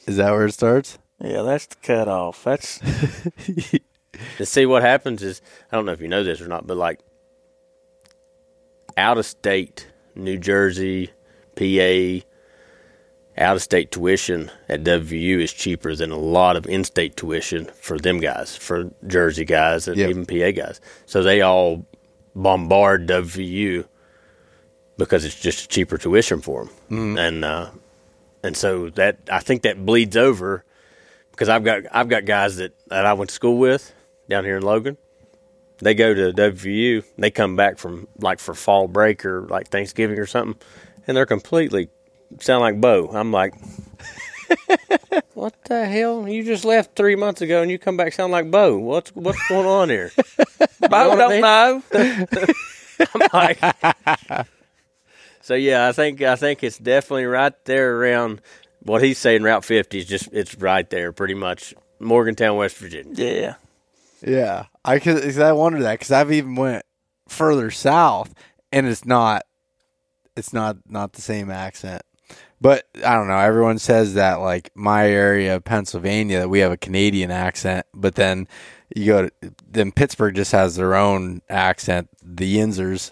Is 0.05 0.17
that 0.17 0.31
where 0.31 0.45
it 0.45 0.53
starts? 0.53 0.97
Yeah, 1.19 1.41
that's 1.41 1.65
the 1.65 1.75
cutoff. 1.83 2.43
That's 2.43 2.79
To 4.37 4.45
see 4.55 4.65
what 4.65 4.81
happens 4.83 5.23
is 5.23 5.41
I 5.71 5.75
don't 5.75 5.85
know 5.85 5.91
if 5.91 6.01
you 6.01 6.07
know 6.07 6.23
this 6.23 6.41
or 6.41 6.47
not, 6.47 6.65
but 6.67 6.77
like 6.77 6.99
out 8.95 9.17
of 9.17 9.25
state, 9.25 9.87
New 10.15 10.37
Jersey, 10.37 11.11
PA, 11.55 12.25
out 13.37 13.55
of 13.55 13.61
state 13.61 13.91
tuition 13.91 14.49
at 14.67 14.83
WVU 14.83 15.39
is 15.41 15.53
cheaper 15.53 15.95
than 15.95 16.11
a 16.11 16.17
lot 16.17 16.55
of 16.55 16.65
in 16.65 16.83
state 16.83 17.15
tuition 17.15 17.65
for 17.65 17.99
them 17.99 18.19
guys, 18.19 18.55
for 18.57 18.91
Jersey 19.05 19.45
guys 19.45 19.87
and 19.87 19.97
Yep. 19.97 20.09
even 20.09 20.25
PA 20.25 20.51
guys. 20.51 20.81
So 21.05 21.21
they 21.21 21.41
all 21.41 21.85
bombard 22.35 23.07
WVU 23.07 23.85
because 24.97 25.23
it's 25.25 25.39
just 25.39 25.69
cheaper 25.69 25.97
tuition 25.99 26.41
for 26.41 26.65
them, 26.89 27.17
and 27.17 27.45
uh, 27.45 27.69
and 28.41 28.57
so 28.57 28.89
that 28.91 29.19
I 29.31 29.39
think 29.39 29.61
that 29.61 29.85
bleeds 29.85 30.17
over 30.17 30.63
because 31.29 31.49
I've 31.49 31.63
got 31.63 31.83
I've 31.91 32.09
got 32.09 32.25
guys 32.25 32.55
that, 32.57 32.73
that 32.87 33.05
I 33.05 33.13
went 33.13 33.29
to 33.29 33.35
school 33.35 33.59
with 33.59 33.93
down 34.29 34.45
here 34.45 34.57
in 34.57 34.63
Logan. 34.63 34.97
They 35.79 35.93
go 35.93 36.13
to 36.13 36.33
WVU, 36.33 37.03
they 37.17 37.29
come 37.29 37.55
back 37.55 37.77
from 37.77 38.07
like 38.19 38.39
for 38.39 38.55
fall 38.55 38.87
break 38.87 39.25
or 39.25 39.41
like 39.41 39.67
Thanksgiving 39.67 40.17
or 40.17 40.25
something, 40.25 40.59
and 41.07 41.15
they're 41.15 41.27
completely 41.27 41.89
sound 42.39 42.61
like 42.61 42.81
Beau. 42.81 43.09
I'm 43.13 43.31
like, 43.31 43.53
what 45.33 45.53
the 45.65 45.85
hell? 45.85 46.27
You 46.27 46.43
just 46.43 46.65
left 46.65 46.95
three 46.95 47.15
months 47.15 47.41
ago 47.41 47.61
and 47.61 47.69
you 47.69 47.77
come 47.77 47.97
back 47.97 48.13
sound 48.13 48.31
like 48.31 48.49
Beau. 48.49 48.77
What's 48.77 49.15
what's 49.15 49.39
going 49.49 49.65
on 49.65 49.89
here? 49.89 50.11
Beau 50.89 51.15
don't 51.15 51.29
mean? 51.29 51.41
know. 51.41 51.81
like, 53.33 53.59
so 55.41 55.53
yeah, 55.53 55.87
I 55.87 55.91
think 55.91 56.21
I 56.21 56.35
think 56.35 56.63
it's 56.63 56.77
definitely 56.77 57.25
right 57.25 57.53
there 57.65 57.97
around 57.97 58.41
what 58.81 59.03
he's 59.03 59.17
saying. 59.17 59.43
Route 59.43 59.65
50 59.65 59.99
is 59.99 60.05
just 60.05 60.29
it's 60.31 60.55
right 60.55 60.89
there, 60.89 61.11
pretty 61.11 61.35
much 61.35 61.73
Morgantown, 61.99 62.57
West 62.57 62.77
Virginia. 62.77 63.13
Yeah, 63.15 63.55
Yeah, 64.25 64.65
I 64.83 64.99
could. 64.99 65.21
Cause 65.21 65.39
I 65.39 65.51
wonder 65.53 65.81
that 65.83 65.93
because 65.93 66.11
I've 66.11 66.31
even 66.31 66.55
went 66.55 66.83
further 67.27 67.71
south, 67.71 68.33
and 68.71 68.87
it's 68.87 69.05
not, 69.05 69.43
it's 70.35 70.53
not 70.53 70.77
not 70.87 71.13
the 71.13 71.21
same 71.21 71.49
accent. 71.51 72.01
But 72.59 72.87
I 73.05 73.13
don't 73.13 73.27
know. 73.27 73.37
Everyone 73.37 73.77
says 73.77 74.15
that 74.15 74.35
like 74.35 74.71
my 74.75 75.09
area 75.09 75.55
of 75.55 75.63
Pennsylvania 75.63 76.39
that 76.39 76.49
we 76.49 76.59
have 76.59 76.71
a 76.71 76.77
Canadian 76.77 77.29
accent, 77.29 77.85
but 77.93 78.15
then 78.15 78.47
you 78.95 79.05
go 79.05 79.29
to 79.29 79.53
then 79.69 79.91
Pittsburgh 79.91 80.35
just 80.35 80.51
has 80.53 80.75
their 80.75 80.95
own 80.95 81.41
accent. 81.49 82.09
The 82.23 82.57
Yinzers. 82.57 83.11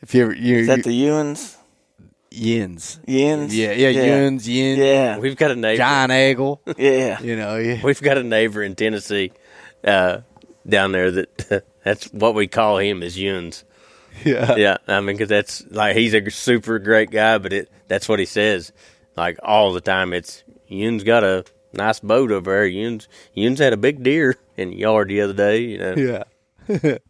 If 0.00 0.14
you 0.14 0.22
ever 0.22 0.34
you, 0.34 0.58
is 0.58 0.66
that 0.68 0.78
you 0.78 0.82
the 0.84 1.02
Ewans? 1.04 1.56
Yins. 2.30 2.98
Yins? 3.06 3.56
Yeah, 3.56 3.72
yeah, 3.72 3.88
Yins, 3.90 4.48
Yin, 4.48 4.78
Yeah, 4.78 5.18
We've 5.18 5.36
got 5.36 5.52
a 5.52 5.56
neighbor. 5.56 5.76
John 5.76 6.10
Eagle. 6.10 6.60
yeah. 6.76 7.20
You 7.20 7.36
know, 7.36 7.56
yeah. 7.56 7.80
We've 7.82 8.00
got 8.02 8.18
a 8.18 8.24
neighbor 8.24 8.62
in 8.62 8.74
Tennessee 8.74 9.32
uh, 9.84 10.20
down 10.66 10.92
there 10.92 11.10
that 11.10 11.64
that's 11.84 12.06
what 12.12 12.34
we 12.34 12.46
call 12.46 12.78
him 12.78 13.02
is 13.02 13.18
Yuns. 13.18 13.64
yeah. 14.24 14.56
Yeah, 14.56 14.76
I 14.86 15.00
mean, 15.00 15.16
because 15.16 15.28
that's 15.28 15.64
like 15.70 15.96
he's 15.96 16.14
a 16.14 16.30
super 16.30 16.78
great 16.78 17.10
guy, 17.10 17.38
but 17.38 17.52
it 17.52 17.70
that's 17.88 18.08
what 18.08 18.18
he 18.18 18.26
says 18.26 18.72
like 19.16 19.38
all 19.42 19.72
the 19.72 19.80
time. 19.80 20.12
It's 20.12 20.42
Yuns 20.68 21.04
got 21.04 21.24
a 21.24 21.44
nice 21.72 22.00
boat 22.00 22.30
over 22.32 22.50
there. 22.50 22.66
Yuns 22.66 23.08
Yuns 23.34 23.58
had 23.58 23.72
a 23.72 23.76
big 23.78 24.02
deer 24.02 24.36
in 24.56 24.70
the 24.70 24.76
yard 24.76 25.08
the 25.08 25.20
other 25.20 25.32
day. 25.32 25.58
You 25.60 25.78
know, 25.78 25.94
yeah. 26.68 26.98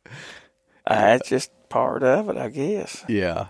Uh, 0.86 1.00
that's 1.00 1.30
just 1.30 1.50
part 1.70 2.02
of 2.02 2.28
it, 2.28 2.36
I 2.36 2.48
guess. 2.48 3.04
Yeah. 3.08 3.46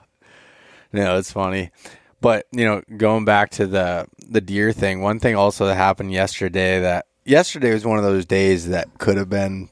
No, 0.93 1.19
it's 1.19 1.33
funny. 1.33 1.73
But, 2.21 2.47
you 2.53 2.65
know, 2.65 2.83
going 2.97 3.25
back 3.25 3.51
to 3.53 3.67
the 3.67 4.07
the 4.27 4.41
deer 4.41 4.73
thing, 4.73 5.03
one 5.03 5.19
thing 5.19 5.35
also 5.35 5.67
that 5.67 5.75
happened 5.75 6.13
yesterday 6.13 6.81
that 6.81 7.07
yesterday 7.25 7.73
was 7.73 7.85
one 7.85 7.99
of 7.99 8.05
those 8.05 8.27
days 8.27 8.69
that 8.69 8.99
could 8.99 9.17
have 9.17 9.29
been 9.31 9.71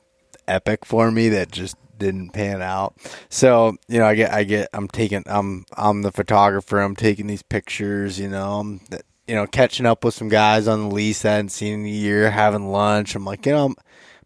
epic 0.48 0.84
for 0.84 1.11
me 1.11 1.28
that 1.30 1.50
just 1.50 1.76
didn't 1.98 2.30
pan 2.30 2.62
out. 2.62 2.94
So, 3.28 3.76
you 3.88 3.98
know, 3.98 4.07
I 4.07 4.14
get 4.14 4.32
I 4.32 4.44
get 4.44 4.68
I'm 4.72 4.88
taking 4.88 5.22
I'm 5.26 5.64
I'm 5.76 6.03
the 6.03 6.12
photographer, 6.12 6.80
I'm 6.80 6.96
taking 6.96 7.26
these 7.26 7.42
pictures, 7.42 8.18
you 8.18 8.28
know, 8.28 8.61
I'm 8.61 8.80
you 9.26 9.34
know, 9.36 9.46
catching 9.46 9.86
up 9.86 10.05
with 10.05 10.14
some 10.14 10.28
guys 10.28 10.66
on 10.66 10.88
the 10.88 10.94
lease 10.94 11.24
I 11.24 11.32
hadn't 11.32 11.50
seen 11.50 11.80
in 11.80 11.86
a 11.86 11.88
year, 11.88 12.30
having 12.30 12.68
lunch. 12.72 13.14
I'm 13.14 13.24
like, 13.24 13.46
you 13.46 13.53
know, 13.53 13.74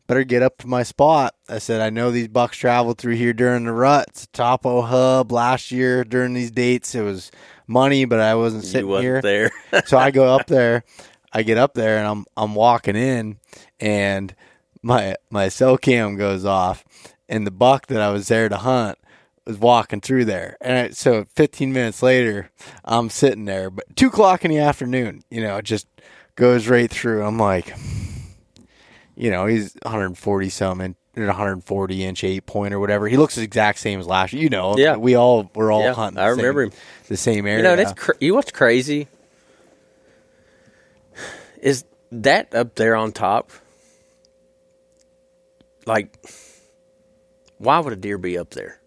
better 0.07 0.25
get 0.25 0.43
up 0.43 0.59
to 0.59 0.67
my 0.67 0.83
spot. 0.83 1.35
I 1.49 1.59
said, 1.59 1.81
I 1.81 1.91
know 1.91 2.11
these 2.11 2.29
bucks 2.29 2.57
traveled 2.57 2.99
through 2.99 3.17
here 3.17 3.33
during 3.33 3.65
the 3.65 3.73
ruts. 3.73 4.27
Topo 4.33 4.81
Hub 4.83 5.31
last 5.33 5.71
year 5.71 6.03
during 6.03 6.33
these 6.33 6.51
dates, 6.51 6.95
it 6.95 7.03
was 7.03 7.31
money, 7.67 8.05
but 8.05 8.21
I 8.21 8.35
wasn't 8.37 8.65
sitting 8.65 8.89
wasn't 8.89 9.05
here. 9.05 9.51
there. 9.71 9.83
so 9.87 9.99
I 9.99 10.11
go 10.11 10.35
up 10.35 10.47
there, 10.49 10.85
I 11.37 11.43
get 11.43 11.59
up 11.59 11.75
there, 11.75 11.99
and 11.99 12.07
I'm 12.07 12.25
I'm 12.37 12.55
walking 12.55 12.97
in, 12.97 13.37
and 13.79 14.35
my 14.83 15.17
my 15.29 15.49
cell 15.51 15.77
cam 15.77 16.17
goes 16.17 16.47
off, 16.47 16.83
and 17.29 17.47
the 17.47 17.51
buck 17.51 17.89
that 17.89 18.01
I 18.01 18.11
was 18.11 18.29
there 18.29 18.49
to 18.49 18.57
hunt 18.57 18.99
was 19.47 19.59
walking 19.59 20.01
through 20.01 20.25
there, 20.25 20.57
and 20.63 20.79
I, 20.79 20.91
so 20.91 21.27
15 21.35 21.73
minutes 21.75 22.03
later, 22.03 22.51
I'm 22.87 23.11
sitting 23.11 23.45
there, 23.45 23.69
but 23.71 23.85
two 23.97 24.07
o'clock 24.09 24.45
in 24.47 24.51
the 24.51 24.59
afternoon, 24.59 25.23
you 25.31 25.43
know, 25.43 25.59
it 25.59 25.65
just 25.67 25.87
goes 26.37 26.69
right 26.69 26.91
through. 26.91 27.23
I'm 27.23 27.39
like, 27.39 27.73
you 29.15 29.31
know, 29.31 29.45
he's 29.47 29.75
140 29.83 30.49
some 30.49 30.81
and 30.81 30.95
140 31.15 32.05
inch 32.05 32.25
eight 32.25 32.45
point 32.47 32.75
or 32.75 32.81
whatever. 32.81 33.09
He 33.09 33.17
looks 33.17 33.37
the 33.37 33.43
exact 33.43 33.79
same 33.79 34.01
as 34.01 34.07
last 34.07 34.33
year. 34.33 34.43
You 34.43 34.49
know, 34.51 34.77
Yeah. 34.77 34.97
we 34.97 35.15
all 35.15 35.51
we're 35.55 35.71
all 35.73 35.83
Yeah, 35.83 35.93
hunting. 35.95 36.19
I 36.19 36.29
the 36.29 36.35
same- 36.35 36.39
remember 36.39 36.63
him. 36.65 36.73
the 37.09 37.17
same 37.17 37.47
area. 37.47 37.59
You 37.59 37.63
know, 37.63 37.77
that's 37.77 37.93
cr- 37.93 38.13
you. 38.21 38.35
What's 38.35 38.51
crazy 38.51 39.07
is 41.61 41.85
that 42.13 42.55
up 42.55 42.75
there 42.75 42.97
on 42.97 43.13
top. 43.13 43.51
Like, 45.87 46.19
why 47.59 47.79
would 47.79 47.93
a 47.93 47.97
deer 47.97 48.19
be 48.19 48.39
up 48.39 48.51
there? 48.51 48.81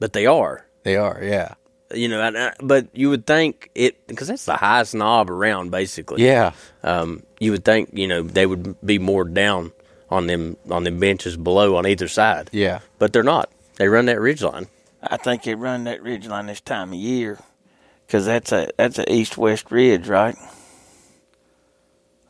But 0.00 0.12
they 0.12 0.26
are. 0.26 0.66
they 0.82 0.96
are, 0.96 1.20
yeah, 1.22 1.54
You 1.94 2.08
know, 2.08 2.20
and, 2.20 2.36
uh, 2.36 2.50
but 2.60 2.88
you 2.92 3.08
would 3.10 3.26
think 3.26 3.70
it 3.74 4.06
because 4.08 4.28
that's 4.28 4.44
the 4.44 4.56
highest 4.56 4.94
knob 4.94 5.30
around, 5.30 5.70
basically. 5.70 6.24
yeah. 6.24 6.52
Um, 6.82 7.22
you 7.38 7.52
would 7.52 7.64
think 7.64 7.90
you 7.92 8.06
know 8.08 8.22
they 8.22 8.46
would 8.46 8.76
be 8.84 8.98
more 8.98 9.24
down 9.24 9.72
on 10.10 10.26
them 10.26 10.56
on 10.70 10.84
them 10.84 10.98
benches 10.98 11.36
below 11.36 11.76
on 11.76 11.86
either 11.86 12.08
side. 12.08 12.50
Yeah. 12.52 12.80
But 12.98 13.12
they're 13.12 13.22
not. 13.22 13.50
They 13.76 13.88
run 13.88 14.06
that 14.06 14.20
ridge 14.20 14.42
line. 14.42 14.66
I 15.02 15.16
think 15.18 15.44
they 15.44 15.54
run 15.54 15.84
that 15.84 16.02
ridge 16.02 16.26
line 16.26 16.46
this 16.46 16.60
time 16.60 16.88
of 16.92 16.98
year 16.98 17.38
because 18.06 18.26
that's 18.26 18.52
a 18.52 18.70
that's 18.76 18.98
a 18.98 19.10
east 19.12 19.38
west 19.38 19.70
ridge, 19.70 20.08
right? 20.08 20.34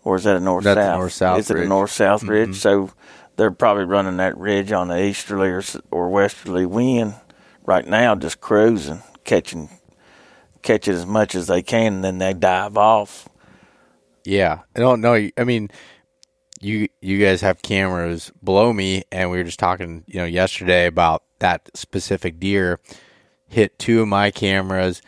Or 0.07 0.14
is 0.14 0.22
that 0.22 0.36
a 0.36 0.40
north 0.40 0.62
That's 0.62 0.78
south? 0.78 0.98
north-south 0.98 1.38
Is 1.40 1.50
it. 1.50 1.54
Mm-hmm. 1.54 1.62
a 1.64 1.68
north 1.68 1.90
south 1.90 2.22
ridge? 2.22 2.54
So 2.54 2.92
they're 3.34 3.50
probably 3.50 3.82
running 3.82 4.18
that 4.18 4.38
ridge 4.38 4.70
on 4.70 4.86
the 4.86 5.02
easterly 5.04 5.48
or, 5.48 5.64
or 5.90 6.11
westerly 6.11 6.64
wind 6.64 7.16
right 7.64 7.84
now, 7.84 8.14
just 8.14 8.40
cruising, 8.40 9.02
catching 9.24 9.68
catching 10.62 10.94
as 10.94 11.04
much 11.07 11.34
as 11.34 11.48
they 11.48 11.61
can, 11.61 11.94
and 11.94 12.04
then 12.04 12.18
they 12.18 12.34
dive 12.34 12.76
off. 12.76 13.28
Yeah, 14.24 14.61
I 14.76 14.78
don't 14.78 15.00
know. 15.00 15.28
I 15.36 15.42
mean, 15.44 15.70
you 16.61 16.86
you 17.00 17.18
guys 17.18 17.40
have 17.40 17.61
cameras 17.62 18.30
below 18.44 18.72
me, 18.72 19.02
and 19.11 19.28
we 19.32 19.38
were 19.38 19.44
just 19.44 19.59
talking, 19.59 20.04
you 20.07 20.20
know, 20.20 20.24
yesterday 20.24 20.86
about 20.86 21.24
that 21.40 21.68
specific 21.74 22.38
deer 22.38 22.78
hit 23.48 23.76
two 23.76 24.02
of 24.02 24.07
my 24.09 24.30
cameras, 24.30 25.02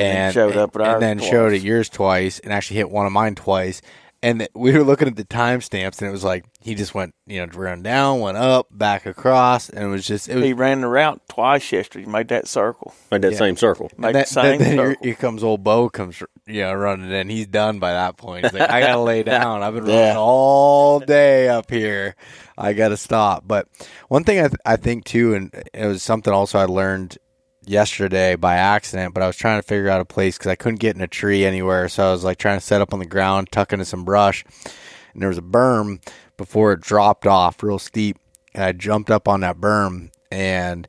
And 0.00 0.16
then 0.16 0.24
and 0.26 0.34
showed 0.34 0.56
up 0.56 0.74
at 0.76 0.82
ours 0.82 0.94
and 0.94 1.02
then 1.02 1.18
twice. 1.18 1.30
showed 1.30 1.52
at 1.52 1.60
yours 1.62 1.88
twice, 1.88 2.38
and 2.40 2.52
actually 2.52 2.76
hit 2.78 2.90
one 2.90 3.06
of 3.06 3.12
mine 3.12 3.34
twice. 3.34 3.80
And 4.20 4.40
th- 4.40 4.50
we 4.52 4.72
were 4.72 4.82
looking 4.82 5.06
at 5.06 5.14
the 5.14 5.24
timestamps, 5.24 6.00
and 6.00 6.08
it 6.08 6.10
was 6.10 6.24
like 6.24 6.44
he 6.60 6.74
just 6.74 6.92
went, 6.92 7.14
you 7.28 7.38
know, 7.46 7.52
run 7.52 7.84
down, 7.84 8.18
went 8.18 8.36
up, 8.36 8.66
back 8.72 9.06
across, 9.06 9.68
and 9.68 9.84
it 9.84 9.86
was 9.86 10.04
just 10.04 10.28
it 10.28 10.34
was 10.34 10.42
He 10.44 10.52
ran 10.54 10.80
the 10.80 10.88
route 10.88 11.20
twice 11.28 11.70
yesterday. 11.70 12.04
He 12.04 12.10
made 12.10 12.26
that 12.28 12.48
circle. 12.48 12.92
Made 13.12 13.22
that 13.22 13.30
Yeah. 13.32 13.38
same 13.38 13.56
circle. 13.56 13.92
Made 13.96 14.08
And 14.08 14.14
then, 14.16 14.22
the 14.22 14.26
same 14.26 14.44
then, 14.44 14.58
then 14.58 14.72
here, 14.78 14.90
circle. 14.90 15.04
here 15.04 15.14
comes 15.14 15.44
old 15.44 15.62
Beau 15.62 15.88
comes 15.88 16.20
you 16.48 16.62
know 16.62 16.74
running 16.74 17.12
in. 17.12 17.28
He's 17.28 17.46
done 17.46 17.78
by 17.78 17.92
that 17.92 18.16
point. 18.16 18.44
He's 18.46 18.54
like, 18.58 18.68
I 18.68 18.80
gotta 18.80 19.00
lay 19.00 19.22
down. 19.36 19.62
I've 19.62 19.74
been 19.74 19.84
running 19.84 20.16
all 20.16 20.98
day 20.98 21.48
up 21.48 21.70
here. 21.70 22.16
I 22.56 22.72
gotta 22.72 22.96
stop. 22.96 23.44
But 23.46 23.68
one 24.08 24.24
thing 24.24 24.40
I 24.40 24.48
th- 24.48 24.60
I 24.66 24.74
think 24.74 25.04
too, 25.04 25.34
and 25.34 25.54
it 25.72 25.86
was 25.86 26.02
something 26.02 26.32
also 26.32 26.58
I 26.58 26.64
learned 26.64 27.18
yesterday 27.68 28.36
by 28.36 28.56
accident. 28.56 29.14
But 29.14 29.22
I 29.22 29.26
was 29.26 29.36
trying 29.36 29.60
to 29.60 29.66
figure 29.66 29.88
out 29.88 30.00
a 30.00 30.04
place 30.04 30.36
because 30.36 30.50
I 30.50 30.56
couldn't 30.56 30.80
get 30.80 30.96
in 30.96 31.02
a 31.02 31.08
tree 31.08 31.44
anywhere. 31.44 31.88
So 31.88 32.08
I 32.08 32.12
was 32.12 32.24
like 32.24 32.38
trying 32.38 32.58
to 32.58 32.64
set 32.64 32.80
up 32.80 32.92
on 32.92 32.98
the 32.98 33.06
ground, 33.06 33.50
tuck 33.50 33.72
into 33.72 33.84
some 33.84 34.04
brush, 34.04 34.44
and 35.12 35.22
there 35.22 35.28
was 35.28 35.38
a 35.38 35.42
berm 35.42 36.00
before 36.36 36.72
it 36.72 36.80
dropped 36.80 37.26
off 37.26 37.62
real 37.62 37.78
steep. 37.78 38.18
And 38.54 38.64
I 38.64 38.72
jumped 38.72 39.10
up 39.10 39.28
on 39.28 39.40
that 39.40 39.58
berm 39.58 40.10
and 40.30 40.88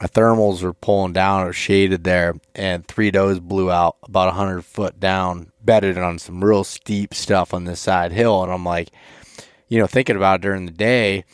my 0.00 0.06
thermals 0.06 0.62
were 0.62 0.74
pulling 0.74 1.12
down 1.12 1.44
or 1.44 1.52
shaded 1.52 2.04
there, 2.04 2.34
and 2.54 2.86
three 2.86 3.10
does 3.10 3.40
blew 3.40 3.70
out 3.70 3.96
about 4.04 4.32
hundred 4.34 4.64
foot 4.64 5.00
down, 5.00 5.50
bedded 5.60 5.98
on 5.98 6.18
some 6.18 6.44
real 6.44 6.62
steep 6.62 7.12
stuff 7.14 7.52
on 7.52 7.64
this 7.64 7.80
side 7.80 8.12
hill, 8.12 8.42
and 8.44 8.52
I'm 8.52 8.64
like, 8.64 8.90
you 9.66 9.78
know, 9.78 9.88
thinking 9.88 10.16
about 10.16 10.36
it 10.36 10.42
during 10.42 10.66
the 10.66 10.72
day, 10.72 11.24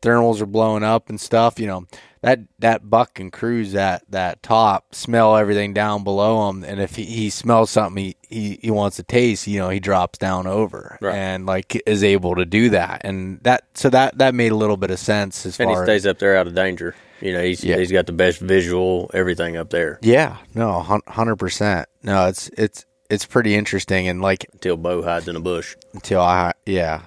thermals 0.00 0.40
are 0.40 0.46
blowing 0.46 0.82
up 0.82 1.10
and 1.10 1.20
stuff. 1.20 1.60
You 1.60 1.66
know, 1.66 1.86
that 2.22 2.40
that 2.58 2.88
buck 2.88 3.14
can 3.14 3.30
cruise 3.30 3.72
that 3.72 4.02
that 4.10 4.42
top, 4.42 4.94
smell 4.94 5.36
everything 5.36 5.74
down 5.74 6.02
below 6.04 6.48
him, 6.48 6.64
and 6.64 6.80
if 6.80 6.96
he, 6.96 7.04
he 7.04 7.30
smells 7.30 7.70
something 7.70 8.02
he, 8.04 8.16
he 8.28 8.58
he 8.62 8.70
wants 8.70 8.96
to 8.96 9.02
taste, 9.02 9.46
you 9.46 9.58
know, 9.58 9.68
he 9.68 9.80
drops 9.80 10.18
down 10.18 10.46
over 10.46 10.98
Right. 11.00 11.14
and 11.14 11.46
like 11.46 11.80
is 11.86 12.02
able 12.02 12.34
to 12.36 12.44
do 12.44 12.70
that, 12.70 13.02
and 13.04 13.40
that 13.42 13.64
so 13.74 13.90
that 13.90 14.18
that 14.18 14.34
made 14.34 14.52
a 14.52 14.56
little 14.56 14.76
bit 14.76 14.90
of 14.90 14.98
sense 14.98 15.44
as 15.46 15.56
far. 15.56 15.64
And 15.64 15.70
he 15.70 15.74
far 15.74 15.82
as 15.84 15.86
stays 15.88 16.06
up 16.06 16.18
there 16.18 16.36
out 16.36 16.46
of 16.46 16.54
danger. 16.54 16.94
You 17.20 17.32
know, 17.32 17.42
he's 17.42 17.64
Yeah. 17.64 17.76
he's 17.78 17.92
got 17.92 18.06
the 18.06 18.12
best 18.12 18.40
visual, 18.40 19.10
everything 19.14 19.56
up 19.56 19.70
there 19.70 19.98
yeah, 20.02 20.36
no, 20.54 20.80
hundred 21.06 21.36
percent, 21.36 21.88
no, 22.02 22.26
it's 22.26 22.48
it's 22.58 22.84
it's 23.08 23.24
pretty 23.24 23.54
interesting, 23.54 24.08
and 24.08 24.20
like 24.20 24.46
until 24.52 24.76
Beau 24.76 25.00
hides 25.02 25.28
in 25.28 25.36
a 25.36 25.40
bush. 25.40 25.76
until 25.94 26.20
I 26.20 26.52
yeah. 26.66 27.02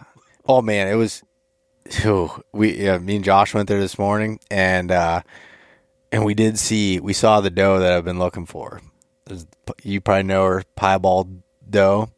Oh 0.48 0.62
man, 0.64 0.88
it 0.88 0.96
was 0.96 1.22
we 2.52 2.76
yeah, 2.84 2.98
me 2.98 3.16
and 3.18 3.26
Josh 3.26 3.54
went 3.54 3.68
there 3.68 3.80
this 3.80 3.98
morning 3.98 4.40
and 4.52 4.92
uh 4.92 5.22
and 6.12 6.26
we 6.26 6.34
did 6.34 6.58
see 6.60 7.00
we 7.00 7.14
saw 7.14 7.42
the 7.42 7.50
doe 7.50 7.80
that 7.80 7.94
I've 7.94 8.06
been 8.06 8.20
looking 8.20 8.46
for. 8.46 8.82
There's- 9.26 9.46
You 9.84 10.02
probably 10.02 10.24
know 10.24 10.44
her 10.46 10.64
piebald 10.76 11.42
doe. 11.70 12.10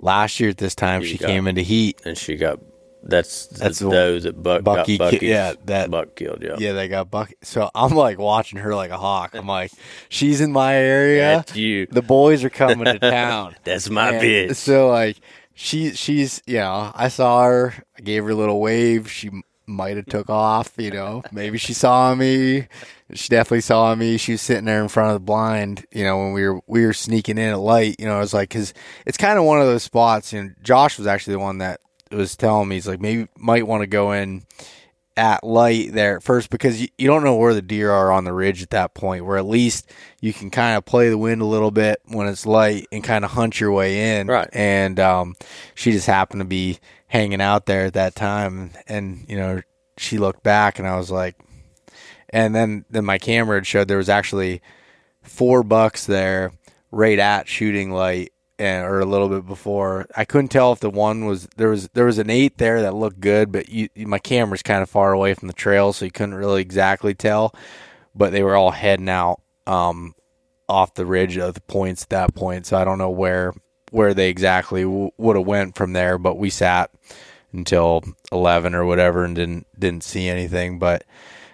Last 0.00 0.40
year 0.40 0.50
at 0.50 0.58
this 0.58 0.74
time 0.74 1.02
she 1.04 1.16
got- 1.18 1.26
came 1.28 1.46
into 1.46 1.62
heat. 1.62 2.00
And 2.04 2.16
she 2.18 2.36
got 2.36 2.58
that's 3.02 3.46
That's 3.46 3.78
the- 3.78 3.88
that 4.22 4.42
Buck 4.42 4.62
Bucky 4.62 4.98
got 4.98 5.12
Bucky's, 5.12 5.22
yeah, 5.22 5.54
that- 5.64 5.90
Buck 5.90 6.14
killed. 6.16 6.42
Yeah, 6.42 6.56
Yeah, 6.58 6.72
they 6.74 6.86
got 6.88 7.10
buck. 7.10 7.30
So 7.42 7.70
I'm 7.74 7.94
like 7.94 8.18
watching 8.18 8.58
her 8.58 8.74
like 8.74 8.90
a 8.90 8.98
hawk. 8.98 9.34
I'm 9.34 9.46
like, 9.46 9.72
she's 10.10 10.40
in 10.42 10.52
my 10.52 10.74
area. 10.74 11.36
That's 11.36 11.56
you. 11.56 11.86
The 11.86 12.02
boys 12.02 12.44
are 12.44 12.50
coming 12.50 12.84
to 12.84 12.98
town. 13.10 13.54
That's 13.64 13.88
my 13.88 14.10
And 14.12 14.22
bitch. 14.22 14.56
So 14.56 14.88
like 14.88 15.16
she 15.60 15.92
she's 15.92 16.42
you 16.46 16.56
know 16.56 16.90
I 16.94 17.08
saw 17.08 17.44
her. 17.44 17.74
I 17.96 18.00
gave 18.00 18.24
her 18.24 18.30
a 18.30 18.34
little 18.34 18.60
wave. 18.60 19.10
She 19.10 19.30
might 19.66 19.96
have 19.96 20.06
took 20.06 20.30
off. 20.30 20.72
You 20.78 20.90
know 20.90 21.22
maybe 21.32 21.58
she 21.58 21.74
saw 21.74 22.14
me. 22.14 22.66
She 23.12 23.28
definitely 23.28 23.60
saw 23.60 23.94
me. 23.94 24.16
She 24.16 24.32
was 24.32 24.40
sitting 24.40 24.64
there 24.64 24.80
in 24.80 24.88
front 24.88 25.10
of 25.10 25.14
the 25.14 25.24
blind. 25.24 25.84
You 25.92 26.04
know 26.04 26.16
when 26.16 26.32
we 26.32 26.48
were 26.48 26.60
we 26.66 26.86
were 26.86 26.94
sneaking 26.94 27.36
in 27.36 27.50
at 27.50 27.58
light. 27.58 27.96
You 27.98 28.06
know 28.06 28.16
I 28.16 28.20
was 28.20 28.32
like 28.32 28.48
because 28.48 28.72
it's 29.04 29.18
kind 29.18 29.38
of 29.38 29.44
one 29.44 29.60
of 29.60 29.66
those 29.66 29.82
spots. 29.82 30.32
And 30.32 30.56
Josh 30.62 30.96
was 30.96 31.06
actually 31.06 31.34
the 31.34 31.40
one 31.40 31.58
that 31.58 31.80
was 32.10 32.36
telling 32.36 32.68
me 32.68 32.76
he's 32.76 32.88
like 32.88 33.00
maybe 33.00 33.28
might 33.36 33.66
want 33.66 33.82
to 33.82 33.86
go 33.86 34.12
in 34.12 34.44
at 35.16 35.44
light 35.44 35.92
there 35.92 36.16
at 36.16 36.22
first 36.22 36.50
because 36.50 36.80
you, 36.80 36.88
you 36.96 37.06
don't 37.06 37.24
know 37.24 37.34
where 37.36 37.52
the 37.52 37.60
deer 37.62 37.90
are 37.90 38.12
on 38.12 38.24
the 38.24 38.32
ridge 38.32 38.62
at 38.62 38.70
that 38.70 38.94
point 38.94 39.24
where 39.24 39.36
at 39.36 39.44
least 39.44 39.90
you 40.20 40.32
can 40.32 40.50
kind 40.50 40.76
of 40.78 40.84
play 40.84 41.10
the 41.10 41.18
wind 41.18 41.42
a 41.42 41.46
little 41.46 41.70
bit 41.70 42.00
when 42.06 42.26
it's 42.28 42.46
light 42.46 42.86
and 42.92 43.02
kind 43.04 43.24
of 43.24 43.32
hunt 43.32 43.60
your 43.60 43.72
way 43.72 44.18
in 44.18 44.28
Right. 44.28 44.48
and 44.52 44.98
um, 45.00 45.34
she 45.74 45.92
just 45.92 46.06
happened 46.06 46.40
to 46.40 46.46
be 46.46 46.78
hanging 47.08 47.40
out 47.40 47.66
there 47.66 47.86
at 47.86 47.94
that 47.94 48.14
time 48.14 48.70
and 48.86 49.26
you 49.28 49.36
know 49.36 49.60
she 49.98 50.16
looked 50.16 50.42
back 50.44 50.78
and 50.78 50.86
i 50.86 50.96
was 50.96 51.10
like 51.10 51.36
and 52.30 52.54
then 52.54 52.84
then 52.88 53.04
my 53.04 53.18
camera 53.18 53.56
had 53.56 53.66
showed 53.66 53.88
there 53.88 53.96
was 53.98 54.08
actually 54.08 54.62
four 55.22 55.62
bucks 55.64 56.06
there 56.06 56.52
right 56.92 57.18
at 57.18 57.48
shooting 57.48 57.90
light 57.90 58.32
or 58.60 59.00
a 59.00 59.04
little 59.06 59.28
bit 59.28 59.46
before. 59.46 60.06
I 60.16 60.24
couldn't 60.24 60.48
tell 60.48 60.72
if 60.72 60.80
the 60.80 60.90
one 60.90 61.24
was 61.26 61.48
there 61.56 61.68
was 61.68 61.88
there 61.94 62.06
was 62.06 62.18
an 62.18 62.30
eight 62.30 62.58
there 62.58 62.82
that 62.82 62.94
looked 62.94 63.20
good 63.20 63.50
but 63.52 63.68
you, 63.68 63.88
my 63.96 64.18
camera's 64.18 64.62
kind 64.62 64.82
of 64.82 64.90
far 64.90 65.12
away 65.12 65.34
from 65.34 65.48
the 65.48 65.54
trail 65.54 65.92
so 65.92 66.04
you 66.04 66.10
couldn't 66.10 66.34
really 66.34 66.62
exactly 66.62 67.14
tell. 67.14 67.54
But 68.14 68.32
they 68.32 68.42
were 68.42 68.56
all 68.56 68.70
heading 68.72 69.08
out 69.08 69.40
um 69.66 70.14
off 70.68 70.94
the 70.94 71.06
ridge 71.06 71.36
of 71.36 71.54
the 71.54 71.60
points 71.62 72.04
at 72.04 72.10
that 72.10 72.34
point 72.34 72.64
so 72.64 72.76
i 72.76 72.84
don't 72.84 72.98
know 72.98 73.10
where 73.10 73.52
where 73.90 74.14
they 74.14 74.28
exactly 74.30 74.84
w- 74.84 75.10
would 75.18 75.36
have 75.36 75.46
went 75.46 75.74
from 75.74 75.92
there 75.92 76.16
but 76.16 76.36
we 76.36 76.48
sat 76.48 76.90
until 77.52 78.02
11 78.30 78.74
or 78.74 78.84
whatever 78.84 79.24
and 79.24 79.34
didn't 79.34 79.66
didn't 79.78 80.04
see 80.04 80.28
anything 80.28 80.78
but 80.78 81.04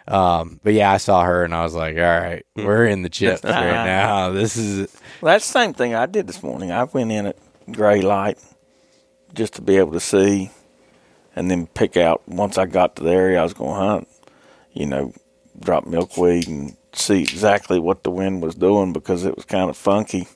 um 0.07 0.61
but 0.62 0.74
yeah 0.74 0.92
i 0.92 0.98
saw 0.98 1.24
her 1.24 1.44
and 1.44 1.54
i 1.54 1.62
was 1.62 1.74
like 1.74 1.96
all 1.96 2.02
right 2.02 2.44
we're 2.57 2.86
in 2.86 3.02
the 3.02 3.09
chips 3.09 3.42
right 3.44 3.84
now. 3.86 4.30
This 4.30 4.57
is 4.57 4.94
Well, 5.22 5.32
that's 5.32 5.50
the 5.50 5.58
same 5.58 5.72
thing 5.72 5.94
I 5.94 6.04
did 6.04 6.26
this 6.26 6.42
morning. 6.42 6.70
I 6.70 6.84
went 6.84 7.10
in 7.10 7.26
at 7.26 7.38
gray 7.72 8.02
light 8.02 8.38
just 9.32 9.54
to 9.54 9.62
be 9.62 9.78
able 9.78 9.92
to 9.92 10.00
see 10.00 10.50
and 11.34 11.50
then 11.50 11.66
pick 11.68 11.96
out 11.96 12.28
once 12.28 12.58
I 12.58 12.66
got 12.66 12.96
to 12.96 13.02
the 13.02 13.10
area 13.10 13.40
I 13.40 13.42
was 13.42 13.54
going 13.54 13.80
to 13.80 13.86
hunt, 13.86 14.08
you 14.74 14.84
know, 14.84 15.14
drop 15.58 15.86
milkweed 15.86 16.48
and 16.48 16.76
see 16.92 17.22
exactly 17.22 17.78
what 17.78 18.02
the 18.02 18.10
wind 18.10 18.42
was 18.42 18.54
doing 18.54 18.92
because 18.92 19.24
it 19.24 19.34
was 19.34 19.46
kind 19.46 19.70
of 19.70 19.76
funky 19.76 20.28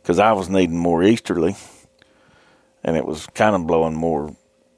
because 0.00 0.18
I 0.18 0.32
was 0.32 0.48
needing 0.48 0.78
more 0.78 1.02
easterly 1.02 1.54
and 2.82 2.96
it 2.96 3.04
was 3.04 3.26
kind 3.34 3.54
of 3.54 3.66
blowing 3.66 3.94
more. 3.94 4.34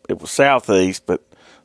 It 0.08 0.20
was 0.20 0.32
southeast, 0.32 1.06
but 1.06 1.22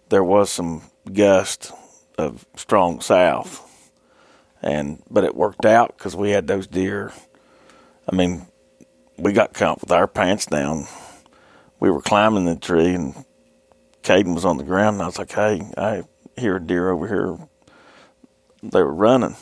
there 0.10 0.24
was 0.24 0.51
some 0.51 0.84
gust 1.12 1.72
of 2.20 2.45
strong 2.55 3.01
south. 3.01 3.64
And 4.62 5.01
but 5.10 5.24
it 5.24 5.36
worked 5.36 5.66
out 5.66 5.97
because 5.97 6.16
we 6.16 6.32
had 6.32 6.45
those 6.45 6.68
deer 6.68 7.14
I 8.10 8.16
mean, 8.16 8.47
we 9.18 9.34
got 9.34 9.53
caught 9.53 9.82
with 9.82 9.91
our 9.91 10.08
pants 10.08 10.45
down. 10.45 10.88
We 11.80 11.91
were 11.91 12.01
climbing 12.01 12.45
the 12.45 12.55
tree, 12.55 12.93
and 12.93 13.14
Caden 14.03 14.34
was 14.34 14.45
on 14.45 14.58
the 14.58 14.64
ground, 14.64 14.95
and 14.95 15.03
I 15.03 15.05
was 15.08 15.20
like, 15.20 15.32
"Hey, 15.32 15.62
I 15.78 16.03
hear 16.38 16.55
a 16.55 16.64
deer 16.64 16.89
over 16.89 17.08
here." 17.08 17.38
They 18.64 18.82
were 18.82 18.93
running. 18.93 19.36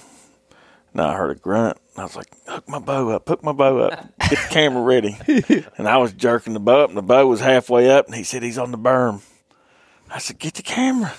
And 0.91 1.01
I 1.01 1.15
heard 1.15 1.37
a 1.37 1.39
grunt. 1.39 1.77
And 1.93 2.01
I 2.01 2.03
was 2.05 2.15
like, 2.15 2.33
"Hook 2.47 2.67
my 2.67 2.79
bow 2.79 3.09
up! 3.09 3.27
Hook 3.27 3.43
my 3.43 3.51
bow 3.51 3.79
up! 3.79 4.09
Get 4.29 4.29
the 4.29 4.47
camera 4.49 4.81
ready!" 4.81 5.17
and 5.77 5.87
I 5.87 5.97
was 5.97 6.13
jerking 6.13 6.53
the 6.53 6.59
bow 6.59 6.83
up, 6.83 6.89
and 6.89 6.97
the 6.97 7.03
bow 7.03 7.27
was 7.27 7.41
halfway 7.41 7.89
up, 7.89 8.07
and 8.07 8.15
he 8.15 8.23
said, 8.23 8.43
"He's 8.43 8.57
on 8.57 8.71
the 8.71 8.77
berm." 8.77 9.21
I 10.09 10.19
said, 10.19 10.39
"Get 10.39 10.55
the 10.55 10.63
camera." 10.63 11.13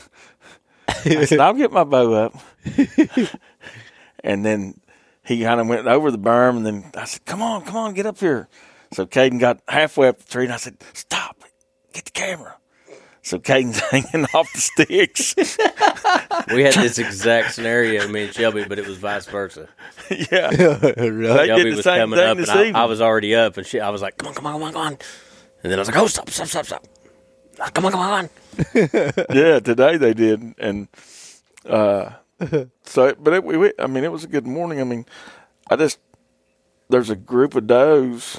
I 0.88 1.24
said, 1.24 1.40
"I'll 1.40 1.54
get 1.54 1.72
my 1.72 1.84
bow 1.84 2.12
up." 2.14 2.34
and 4.24 4.44
then 4.44 4.80
he 5.26 5.42
kind 5.42 5.60
of 5.60 5.66
went 5.66 5.86
over 5.86 6.10
the 6.10 6.18
berm, 6.18 6.56
and 6.56 6.66
then 6.66 6.90
I 6.96 7.04
said, 7.04 7.24
"Come 7.24 7.42
on, 7.42 7.62
come 7.62 7.76
on, 7.76 7.94
get 7.94 8.06
up 8.06 8.18
here." 8.18 8.48
So 8.92 9.06
Caden 9.06 9.40
got 9.40 9.60
halfway 9.68 10.08
up 10.08 10.18
the 10.18 10.24
tree, 10.24 10.44
and 10.44 10.52
I 10.52 10.56
said, 10.56 10.76
"Stop! 10.92 11.42
Get 11.92 12.04
the 12.04 12.10
camera." 12.12 12.56
So 13.22 13.40
Caden's 13.40 13.80
hanging 13.90 14.26
off 14.32 14.52
the 14.52 14.60
sticks. 14.60 15.34
We 16.52 16.62
had 16.62 16.74
this 16.74 16.98
exact 16.98 17.54
scenario, 17.54 18.06
me 18.06 18.24
and 18.24 18.34
Shelby, 18.34 18.64
but 18.68 18.78
it 18.78 18.86
was 18.86 18.98
vice 18.98 19.26
versa. 19.26 19.68
yeah, 20.30 20.50
really 20.50 21.26
They 21.26 21.46
did 21.46 21.46
Shelby 21.46 21.70
the 21.70 21.76
was 21.76 21.84
coming 21.84 22.18
up, 22.20 22.38
and 22.38 22.48
I. 22.48 22.82
I 22.82 22.84
was 22.84 23.00
already 23.00 23.34
up, 23.34 23.56
and 23.56 23.66
she, 23.66 23.80
I 23.80 23.90
was 23.90 24.00
like, 24.00 24.16
"Come 24.18 24.28
on, 24.28 24.34
come 24.34 24.46
on, 24.46 24.52
come 24.52 24.62
on, 24.62 24.72
come 24.72 24.82
on!" 24.82 24.92
And 25.62 25.72
then 25.72 25.78
I 25.78 25.80
was 25.80 25.88
like, 25.88 25.96
"Oh, 25.96 26.06
stop, 26.06 26.30
stop, 26.30 26.46
stop, 26.46 26.66
stop! 26.66 26.86
Come 27.74 27.86
on, 27.86 27.92
come 27.92 28.00
on!" 28.00 28.30
yeah. 28.74 29.58
Today 29.58 29.96
they 29.96 30.14
did, 30.14 30.54
and 30.58 30.88
uh, 31.68 32.10
so 32.84 33.14
but 33.18 33.34
it, 33.34 33.44
we, 33.44 33.72
I 33.78 33.86
mean, 33.86 34.04
it 34.04 34.12
was 34.12 34.24
a 34.24 34.28
good 34.28 34.46
morning. 34.46 34.80
I 34.80 34.84
mean, 34.84 35.06
I 35.70 35.76
just 35.76 35.98
there's 36.88 37.10
a 37.10 37.16
group 37.16 37.54
of 37.54 37.66
does 37.66 38.38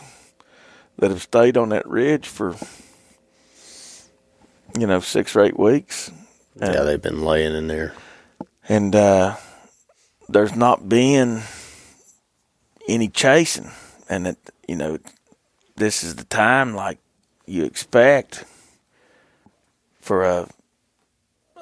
that 0.97 1.11
have 1.11 1.21
stayed 1.21 1.57
on 1.57 1.69
that 1.69 1.87
ridge 1.87 2.27
for 2.27 2.55
you 4.77 4.87
know 4.87 4.99
six 4.99 5.35
or 5.35 5.43
eight 5.43 5.59
weeks. 5.59 6.11
Yeah, 6.59 6.83
they've 6.83 7.01
been 7.01 7.23
laying 7.23 7.55
in 7.55 7.67
there. 7.67 7.93
and 8.67 8.95
uh, 8.95 9.35
there's 10.27 10.55
not 10.55 10.89
been 10.89 11.43
any 12.87 13.09
chasing, 13.09 13.71
and 14.09 14.27
it, 14.27 14.37
you 14.67 14.75
know, 14.75 14.97
this 15.75 16.03
is 16.03 16.15
the 16.15 16.23
time 16.23 16.75
like 16.75 16.99
you 17.45 17.63
expect 17.63 18.45
for 20.01 20.23
a 20.23 20.47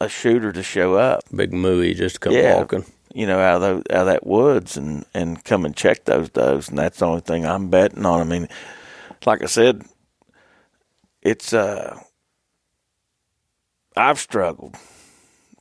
a 0.06 0.10
shooter 0.10 0.52
to 0.52 0.64
show 0.64 0.96
up, 0.96 1.24
Big 1.36 1.52
mooey 1.52 1.96
just 1.96 2.22
come 2.22 2.34
Yeah. 2.34 2.56
walking. 2.56 2.86
you 3.14 3.26
know, 3.26 3.40
out 3.40 3.56
of 3.56 3.62
those, 3.62 3.84
out 3.92 4.02
of 4.02 4.08
that 4.08 4.26
woods 4.28 4.76
and 4.78 5.06
and 5.14 5.44
come 5.44 5.66
and 5.66 5.76
check 5.76 6.06
those 6.06 6.30
does, 6.30 6.70
and 6.70 6.78
that's 6.78 7.00
the 7.00 7.06
only 7.06 7.22
thing 7.22 7.46
I'm 7.46 7.70
betting 7.70 8.06
on. 8.06 8.22
I 8.22 8.24
mean, 8.24 8.48
like 9.26 9.42
I 9.42 9.46
said, 9.48 9.84
it's 11.22 11.54
uh, 11.54 11.98
I've 13.96 14.20
struggled 14.20 14.76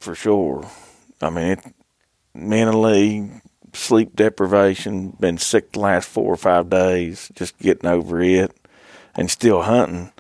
for 0.01 0.15
sure. 0.15 0.69
I 1.23 1.31
mean, 1.31 1.47
it 1.53 1.61
mentally, 2.35 3.31
sleep 3.73 4.17
deprivation, 4.17 5.11
been 5.21 5.39
sick 5.39 5.73
the 5.73 5.81
last 5.81 6.09
four 6.09 6.33
or 6.33 6.37
five 6.37 6.69
days, 6.69 7.31
just 7.35 7.57
getting 7.59 7.89
over 7.89 8.21
it, 8.21 8.51
and 9.15 9.31
still 9.31 9.63
hunting. 9.63 10.13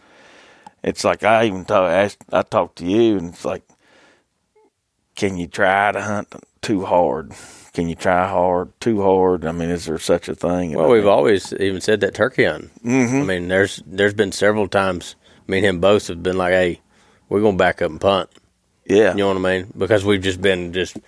It's 0.84 1.02
like 1.02 1.24
I 1.24 1.46
even 1.46 1.64
talk, 1.64 1.90
asked, 1.90 2.24
I 2.32 2.42
talked 2.42 2.76
to 2.78 2.84
you, 2.86 3.16
and 3.16 3.30
it's 3.30 3.44
like, 3.44 3.62
can 5.14 5.36
you 5.36 5.46
try 5.46 5.92
to 5.92 6.02
hunt 6.02 6.32
too 6.62 6.84
hard? 6.84 7.32
Can 7.72 7.88
you 7.88 7.94
try 7.94 8.28
hard, 8.28 8.72
too 8.80 9.02
hard? 9.02 9.44
I 9.44 9.52
mean, 9.52 9.68
is 9.68 9.86
there 9.86 9.98
such 9.98 10.28
a 10.28 10.34
thing? 10.34 10.74
Well, 10.74 10.88
we've 10.88 11.06
always 11.06 11.52
even 11.54 11.80
said 11.80 12.00
that 12.00 12.14
turkey 12.14 12.44
hunting. 12.44 12.70
Mm-hmm. 12.84 13.16
I 13.16 13.24
mean, 13.24 13.48
there's 13.48 13.82
there's 13.84 14.14
been 14.14 14.32
several 14.32 14.68
times 14.68 15.16
me 15.46 15.58
and 15.58 15.66
him 15.66 15.80
both 15.80 16.06
have 16.08 16.22
been 16.22 16.38
like, 16.38 16.52
"Hey, 16.52 16.80
we're 17.28 17.40
gonna 17.40 17.56
back 17.56 17.82
up 17.82 17.90
and 17.90 18.00
punt." 18.00 18.30
yeah, 18.86 19.10
You 19.12 19.18
know 19.18 19.28
what 19.28 19.36
I 19.36 19.58
mean? 19.58 19.72
Because 19.76 20.04
we've 20.04 20.22
just 20.22 20.40
been 20.40 20.72
just 20.72 20.98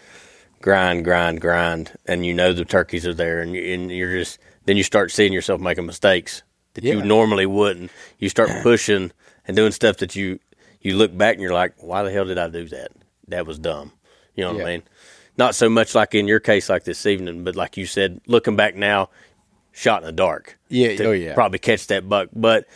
grind, 0.61 1.04
grind, 1.04 1.40
grind, 1.40 1.92
and 2.07 2.24
you 2.24 2.34
know 2.34 2.52
the 2.52 2.64
turkeys 2.64 3.07
are 3.07 3.14
there, 3.14 3.40
and, 3.40 3.54
you, 3.54 3.74
and 3.74 3.90
you're 3.90 4.18
just 4.18 4.38
then 4.64 4.76
you 4.76 4.82
start 4.82 5.11
seeing 5.12 5.32
yourself 5.32 5.61
making 5.61 5.86
mistakes 5.86 6.42
that 6.74 6.84
you 6.84 7.02
normally 7.02 7.46
wouldn't. 7.46 7.90
You 8.18 8.28
start 8.28 8.50
pushing 8.62 9.12
and 9.46 9.57
doing 9.57 9.72
stuff 9.72 9.98
that 9.98 10.16
you 10.16 10.38
you 10.80 10.96
look 10.96 11.16
back 11.16 11.34
and 11.34 11.42
you're 11.42 11.52
like, 11.52 11.74
why 11.78 12.02
the 12.02 12.11
hell 12.11 12.24
did 12.24 12.38
I 12.38 12.48
do 12.48 12.66
that? 12.68 12.92
That 13.28 13.46
was 13.46 13.59
dumb. 13.59 13.92
You 14.37 14.45
know 14.45 14.53
what 14.53 14.59
Yeah. 14.59 14.64
I 14.64 14.70
mean? 14.72 14.82
Not 15.39 15.55
so 15.55 15.68
much 15.68 15.95
like 15.95 16.14
in 16.14 16.28
your 16.28 16.41
case, 16.41 16.68
like 16.68 16.84
this 16.84 17.05
evening, 17.05 17.45
but 17.45 17.57
like 17.57 17.76
you 17.76 17.84
said, 17.87 18.20
looking 18.26 18.57
back 18.57 18.74
now, 18.74 19.11
shot 19.72 20.01
in 20.03 20.07
the 20.07 20.12
dark. 20.12 20.59
Yeah, 20.68 20.97
oh, 21.01 21.12
yeah. 21.12 21.34
probably 21.34 21.59
catch 21.59 21.89
that 21.89 22.09
buck, 22.09 22.28
but 22.34 22.66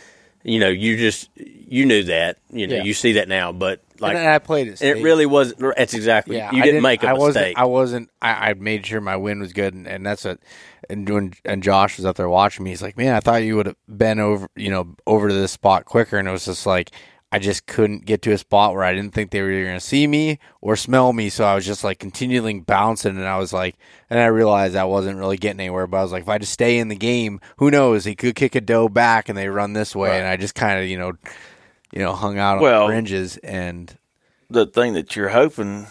you 0.43 0.59
know, 0.59 0.69
you 0.69 0.97
just 0.97 1.29
you 1.35 1.85
knew 1.85 2.03
that. 2.03 2.37
You 2.51 2.67
know, 2.67 2.75
Yeah. 2.77 2.83
you 2.83 2.93
see 2.93 3.13
that 3.13 3.27
now, 3.27 3.51
but 3.51 3.81
like 3.99 4.15
and 4.15 4.27
I 4.27 4.39
played 4.39 4.67
it. 4.67 4.81
it 4.81 5.03
really 5.03 5.25
wasn't. 5.27 5.59
That's 5.77 5.93
exactly. 5.93 6.37
Yeah, 6.37 6.51
you 6.51 6.61
I 6.61 6.65
didn't, 6.65 6.81
make 6.83 7.03
a 7.03 7.09
I 7.09 7.13
wasn't. 7.13 7.35
mistake. 7.45 7.57
I 7.57 7.65
wasn't. 7.65 8.09
I, 8.21 8.49
I 8.49 8.53
made 8.55 8.85
sure 8.85 9.01
my 9.01 9.15
win 9.17 9.39
was 9.39 9.53
good, 9.53 9.73
and, 9.73 9.87
and 9.87 10.05
that's 10.05 10.25
what. 10.25 10.39
And 10.89 11.07
when 11.07 11.33
and 11.45 11.61
Josh 11.63 11.97
was 11.97 12.05
up 12.05 12.15
there 12.15 12.27
watching 12.29 12.63
me, 12.63 12.71
he's 12.71 12.81
like, 12.81 12.97
"Man, 12.97 13.13
I 13.15 13.19
thought 13.19 13.43
you 13.43 13.55
would 13.55 13.67
have 13.67 13.75
been 13.87 14.19
over, 14.19 14.47
you 14.55 14.69
know, 14.71 14.95
over 15.05 15.27
to 15.29 15.33
this 15.33 15.51
spot 15.51 15.85
quicker." 15.85 16.17
And 16.17 16.27
it 16.27 16.31
was 16.31 16.45
just 16.45 16.65
like 16.65 16.89
I 17.33 17.39
just 17.39 17.65
couldn't 17.65 18.05
get 18.05 18.21
to 18.23 18.33
a 18.33 18.37
spot 18.37 18.73
where 18.73 18.83
I 18.83 18.93
didn't 18.93 19.13
think 19.13 19.31
they 19.31 19.41
were 19.41 19.49
either 19.51 19.63
going 19.65 19.79
to 19.79 19.85
see 19.85 20.05
me 20.05 20.37
or 20.59 20.75
smell 20.75 21.13
me. 21.13 21.29
So 21.29 21.45
I 21.45 21.55
was 21.55 21.65
just 21.65 21.83
like 21.83 21.97
continually 21.97 22.59
bouncing, 22.59 23.15
and 23.15 23.25
I 23.25 23.37
was 23.37 23.53
like, 23.53 23.75
and 24.09 24.19
I 24.19 24.25
realized 24.25 24.75
I 24.75 24.83
wasn't 24.83 25.17
really 25.17 25.37
getting 25.37 25.61
anywhere. 25.61 25.87
But 25.87 25.97
I 25.97 26.03
was 26.03 26.11
like, 26.11 26.23
if 26.23 26.29
I 26.29 26.37
just 26.39 26.51
stay 26.51 26.77
in 26.77 26.89
the 26.89 26.95
game, 26.95 27.39
who 27.57 27.71
knows? 27.71 28.03
He 28.03 28.15
could 28.15 28.35
kick 28.35 28.55
a 28.55 28.61
doe 28.61 28.89
back, 28.89 29.29
and 29.29 29.37
they 29.37 29.47
run 29.47 29.71
this 29.73 29.95
way, 29.95 30.17
and 30.17 30.27
I 30.27 30.35
just 30.35 30.55
kind 30.55 30.79
of, 30.81 30.87
you 30.89 30.97
know, 30.97 31.13
you 31.93 31.99
know, 31.99 32.13
hung 32.13 32.37
out 32.37 32.57
on 32.57 32.63
Well- 32.63 32.87
the 32.87 32.91
fringes 32.93 33.37
and. 33.37 33.95
the 34.49 34.65
thing 34.65 34.91
that 34.93 35.15
you're 35.15 35.29
hoping 35.29 35.87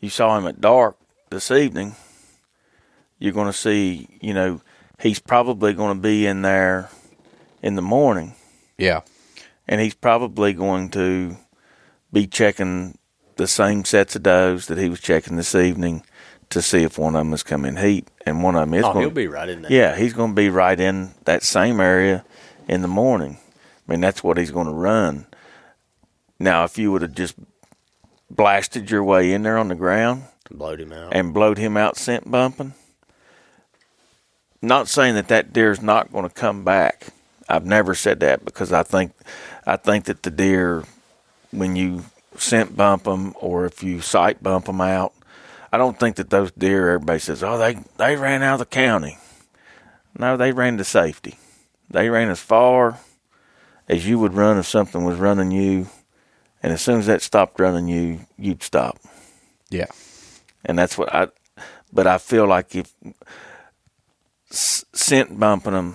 you 0.00 0.08
saw 0.08 0.38
him 0.38 0.46
at 0.46 0.60
dark 0.62 0.96
this 1.28 1.50
evening, 1.50 1.96
you're 3.18 3.32
going 3.34 3.46
to 3.46 3.52
see, 3.52 4.08
you 4.22 4.32
know, 4.32 4.62
he's 5.00 5.18
probably 5.18 5.74
going 5.74 5.94
to 5.96 6.00
be 6.00 6.26
in 6.26 6.40
there 6.40 6.88
in 7.62 7.74
the 7.74 7.82
morning, 7.82 8.34
Yeah. 8.78 9.00
And 9.68 9.80
he's 9.80 9.94
probably 9.94 10.52
going 10.52 10.90
to 10.90 11.36
be 12.12 12.26
checking 12.26 12.98
the 13.36 13.46
same 13.46 13.84
sets 13.84 14.16
of 14.16 14.22
does 14.22 14.66
that 14.66 14.78
he 14.78 14.88
was 14.88 15.00
checking 15.00 15.36
this 15.36 15.54
evening 15.54 16.02
to 16.50 16.62
see 16.62 16.82
if 16.82 16.98
one 16.98 17.16
of 17.16 17.20
them 17.20 17.32
is 17.32 17.42
coming 17.42 17.76
heat, 17.76 18.08
and 18.24 18.42
one 18.42 18.54
of 18.54 18.62
them 18.62 18.74
is 18.74 18.84
oh, 18.84 18.92
going. 18.92 19.02
he'll 19.02 19.10
be 19.10 19.26
right 19.26 19.48
in 19.48 19.62
there. 19.62 19.72
Yeah, 19.72 19.96
he's 19.96 20.12
going 20.12 20.30
to 20.30 20.36
be 20.36 20.48
right 20.48 20.78
in 20.78 21.12
that 21.24 21.42
same 21.42 21.80
area 21.80 22.24
in 22.68 22.82
the 22.82 22.88
morning. 22.88 23.38
I 23.86 23.92
mean, 23.92 24.00
that's 24.00 24.22
what 24.22 24.38
he's 24.38 24.50
going 24.50 24.66
to 24.66 24.72
run. 24.72 25.26
Now, 26.38 26.64
if 26.64 26.78
you 26.78 26.92
would 26.92 27.02
have 27.02 27.14
just 27.14 27.34
blasted 28.30 28.90
your 28.90 29.04
way 29.04 29.32
in 29.32 29.42
there 29.42 29.58
on 29.58 29.68
the 29.68 29.74
ground 29.74 30.24
blowed 30.50 30.80
him 30.80 30.92
out. 30.92 31.14
and 31.14 31.32
blowed 31.32 31.58
him 31.58 31.76
out 31.76 31.96
scent 31.96 32.30
bumping, 32.30 32.74
not 34.62 34.88
saying 34.88 35.14
that 35.14 35.28
that 35.28 35.52
deer's 35.52 35.82
not 35.82 36.12
going 36.12 36.28
to 36.28 36.34
come 36.34 36.64
back. 36.64 37.08
I've 37.48 37.64
never 37.66 37.94
said 37.94 38.20
that 38.20 38.44
because 38.44 38.72
I 38.72 38.82
think 38.82 39.12
I 39.66 39.76
think 39.76 40.04
that 40.06 40.22
the 40.22 40.30
deer, 40.30 40.84
when 41.50 41.76
you 41.76 42.04
scent 42.36 42.76
bump 42.76 43.04
them 43.04 43.34
or 43.40 43.66
if 43.66 43.82
you 43.82 44.00
sight 44.00 44.42
bump 44.42 44.66
them 44.66 44.80
out, 44.80 45.12
I 45.72 45.78
don't 45.78 45.98
think 45.98 46.16
that 46.16 46.30
those 46.30 46.50
deer. 46.52 46.90
Everybody 46.94 47.18
says, 47.20 47.42
"Oh, 47.42 47.58
they 47.58 47.78
they 47.96 48.16
ran 48.16 48.42
out 48.42 48.54
of 48.54 48.58
the 48.60 48.66
county." 48.66 49.18
No, 50.18 50.36
they 50.36 50.52
ran 50.52 50.76
to 50.78 50.84
safety. 50.84 51.38
They 51.90 52.08
ran 52.10 52.30
as 52.30 52.40
far 52.40 52.98
as 53.88 54.08
you 54.08 54.18
would 54.18 54.34
run 54.34 54.58
if 54.58 54.66
something 54.66 55.04
was 55.04 55.18
running 55.18 55.50
you, 55.52 55.88
and 56.62 56.72
as 56.72 56.80
soon 56.82 56.98
as 56.98 57.06
that 57.06 57.22
stopped 57.22 57.60
running 57.60 57.86
you, 57.86 58.20
you'd 58.36 58.62
stop 58.62 58.98
Yeah. 59.70 59.86
and 60.64 60.76
that's 60.78 60.98
what 60.98 61.14
I. 61.14 61.28
But 61.92 62.06
I 62.08 62.18
feel 62.18 62.46
like 62.46 62.74
if 62.74 62.92
scent 64.50 65.38
bumping 65.38 65.72
them, 65.72 65.94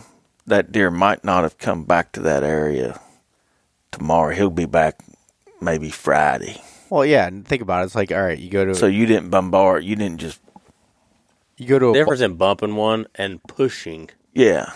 that 0.51 0.71
deer 0.71 0.91
might 0.91 1.23
not 1.23 1.43
have 1.43 1.57
come 1.57 1.83
back 1.85 2.11
to 2.13 2.19
that 2.21 2.43
area 2.43 2.99
tomorrow. 3.91 4.33
He'll 4.35 4.49
be 4.49 4.65
back 4.65 4.99
maybe 5.59 5.89
Friday. 5.89 6.61
Well, 6.89 7.05
yeah, 7.05 7.27
and 7.27 7.47
think 7.47 7.61
about 7.61 7.81
it. 7.81 7.85
It's 7.85 7.95
like, 7.95 8.11
all 8.11 8.21
right, 8.21 8.37
you 8.37 8.49
go 8.49 8.65
to 8.65 8.75
So 8.75 8.85
you 8.87 9.05
didn't 9.05 9.29
bombard. 9.29 9.83
You 9.83 9.95
didn't 9.95 10.19
just 10.19 10.39
you 11.57 11.67
go 11.67 11.79
to 11.79 11.91
a 11.91 11.93
difference 11.93 12.21
in 12.21 12.35
bumping 12.35 12.75
one 12.75 13.07
and 13.15 13.41
pushing. 13.43 14.09
yeah. 14.33 14.71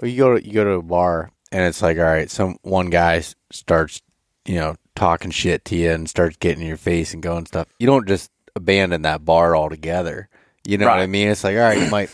Well, 0.00 0.08
you 0.08 0.16
go 0.16 0.38
to 0.38 0.46
you 0.46 0.52
go 0.52 0.64
to 0.64 0.70
a 0.74 0.82
bar 0.82 1.32
and 1.50 1.64
it's 1.64 1.82
like, 1.82 1.98
all 1.98 2.04
right, 2.04 2.30
some 2.30 2.56
one 2.62 2.88
guy 2.88 3.22
starts, 3.50 4.00
you 4.46 4.54
know, 4.54 4.76
talking 4.94 5.32
shit 5.32 5.64
to 5.66 5.76
you 5.76 5.90
and 5.90 6.08
starts 6.08 6.36
getting 6.36 6.62
in 6.62 6.68
your 6.68 6.76
face 6.76 7.12
and 7.12 7.22
going 7.22 7.46
stuff. 7.46 7.66
You 7.80 7.86
don't 7.88 8.06
just 8.06 8.30
abandon 8.54 9.02
that 9.02 9.24
bar 9.24 9.56
altogether. 9.56 10.28
You 10.64 10.78
know 10.78 10.86
what 10.86 11.00
I 11.00 11.06
mean? 11.06 11.28
It's 11.28 11.42
like, 11.42 11.56
all 11.56 11.62
right, 11.62 11.78
you 11.82 11.90
might 11.90 12.10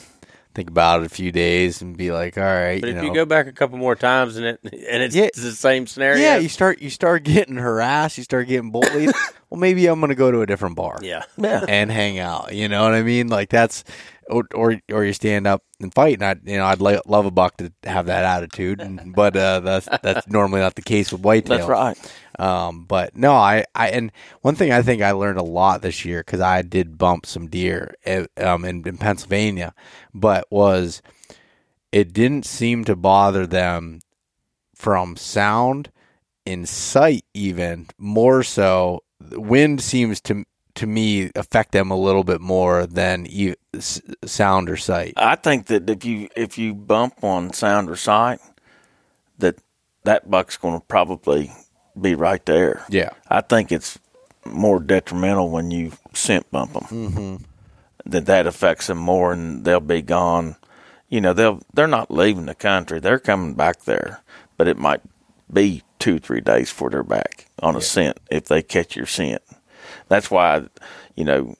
think 0.54 0.70
about 0.70 1.00
it 1.02 1.06
a 1.06 1.08
few 1.08 1.32
days 1.32 1.82
and 1.82 1.96
be 1.96 2.12
like, 2.12 2.38
all 2.38 2.44
right, 2.44 2.80
But 2.80 2.90
you 2.90 2.96
if 2.96 3.02
know. 3.02 3.08
you 3.08 3.14
go 3.14 3.24
back 3.24 3.46
a 3.46 3.52
couple 3.52 3.76
more 3.78 3.94
times 3.96 4.36
and 4.36 4.46
it 4.46 4.60
and 4.62 5.02
it's 5.02 5.14
Yeah. 5.14 5.28
the 5.34 5.52
same 5.52 5.86
scenario, 5.86 6.20
yeah, 6.22 6.36
you 6.36 6.48
start 6.48 6.80
you 6.80 6.90
start 6.90 7.24
getting 7.24 7.56
harassed, 7.56 8.18
you 8.18 8.24
start 8.24 8.46
getting 8.48 8.70
bullied. 8.70 9.10
well, 9.50 9.58
maybe 9.60 9.86
I'm 9.86 10.00
going 10.00 10.10
to 10.10 10.14
go 10.14 10.30
to 10.30 10.40
a 10.42 10.46
different 10.46 10.76
bar. 10.76 10.98
yeah. 11.02 11.24
Yeah. 11.36 11.64
and 11.68 11.90
hang 11.90 12.18
out. 12.18 12.54
You 12.54 12.68
know 12.68 12.82
what 12.84 12.94
I 12.94 13.02
mean? 13.02 13.28
Like 13.28 13.48
that's, 13.50 13.84
or 14.28 14.44
or, 14.54 14.80
or 14.90 15.04
you 15.04 15.12
stand 15.12 15.46
up 15.46 15.62
and 15.80 15.94
fight. 15.94 16.20
And 16.20 16.24
I, 16.24 16.50
you 16.50 16.58
know, 16.58 16.66
I'd 16.66 16.80
love 16.80 17.26
a 17.26 17.30
buck 17.30 17.56
to 17.58 17.72
have 17.84 18.06
that 18.06 18.24
attitude, 18.24 18.80
and, 18.80 19.12
but 19.16 19.36
uh, 19.36 19.60
that's 19.60 19.88
that's 20.02 20.28
normally 20.28 20.60
not 20.60 20.74
the 20.74 20.82
case 20.82 21.12
with 21.12 21.22
whitetail. 21.22 21.58
That's 21.58 21.68
right. 21.68 22.12
Um, 22.38 22.84
but 22.84 23.16
no, 23.16 23.32
I, 23.32 23.64
I, 23.76 23.90
and 23.90 24.10
one 24.40 24.56
thing 24.56 24.72
I 24.72 24.82
think 24.82 25.02
I 25.02 25.12
learned 25.12 25.38
a 25.38 25.44
lot 25.44 25.82
this 25.82 26.04
year 26.04 26.20
because 26.20 26.40
I 26.40 26.62
did 26.62 26.98
bump 26.98 27.26
some 27.26 27.46
deer 27.48 27.94
eh, 28.04 28.26
um, 28.38 28.64
in, 28.64 28.86
in 28.86 28.98
Pennsylvania, 28.98 29.72
but 30.12 30.50
was 30.50 31.00
it 31.92 32.12
didn't 32.12 32.44
seem 32.44 32.84
to 32.86 32.96
bother 32.96 33.46
them 33.46 34.00
from 34.74 35.16
sound 35.16 35.92
in 36.44 36.66
sight 36.66 37.24
even 37.32 37.86
more 37.98 38.42
so 38.42 39.02
wind 39.32 39.80
seems 39.80 40.20
to 40.20 40.44
to 40.76 40.86
me 40.86 41.30
affect 41.36 41.72
them 41.72 41.90
a 41.90 41.96
little 41.96 42.24
bit 42.24 42.40
more 42.40 42.86
than 42.86 43.26
s- 43.74 44.00
sound 44.24 44.68
or 44.68 44.76
sight 44.76 45.14
I 45.16 45.36
think 45.36 45.66
that 45.66 45.88
if 45.88 46.04
you 46.04 46.28
if 46.36 46.58
you 46.58 46.74
bump 46.74 47.22
on 47.22 47.52
sound 47.52 47.88
or 47.90 47.96
sight, 47.96 48.40
that 49.38 49.56
that 50.04 50.30
buck's 50.30 50.56
going 50.56 50.80
to 50.80 50.86
probably 50.86 51.52
be 52.00 52.14
right 52.14 52.44
there. 52.46 52.84
yeah 52.88 53.10
I 53.28 53.40
think 53.40 53.70
it's 53.72 53.98
more 54.44 54.80
detrimental 54.80 55.50
when 55.50 55.70
you 55.70 55.92
scent 56.12 56.50
bump 56.50 56.72
them. 56.74 56.82
Mm-hmm. 56.84 57.36
That 58.06 58.26
that 58.26 58.46
affects 58.46 58.88
them 58.88 58.98
more, 58.98 59.32
and 59.32 59.64
they'll 59.64 59.80
be 59.80 60.02
gone. 60.02 60.56
You 61.08 61.22
know, 61.22 61.32
they'll 61.32 61.62
they're 61.72 61.86
not 61.86 62.10
leaving 62.10 62.44
the 62.46 62.54
country; 62.54 63.00
they're 63.00 63.18
coming 63.18 63.54
back 63.54 63.84
there, 63.84 64.20
but 64.58 64.68
it 64.68 64.76
might 64.76 65.00
be 65.50 65.82
two 65.98 66.18
three 66.18 66.42
days 66.42 66.68
before 66.70 66.90
they're 66.90 67.02
back 67.02 67.46
on 67.62 67.76
a 67.76 67.80
scent 67.80 68.18
if 68.30 68.44
they 68.44 68.60
catch 68.60 68.96
your 68.96 69.06
scent. 69.06 69.40
That's 70.08 70.30
why, 70.30 70.64
you 71.14 71.24
know, 71.24 71.54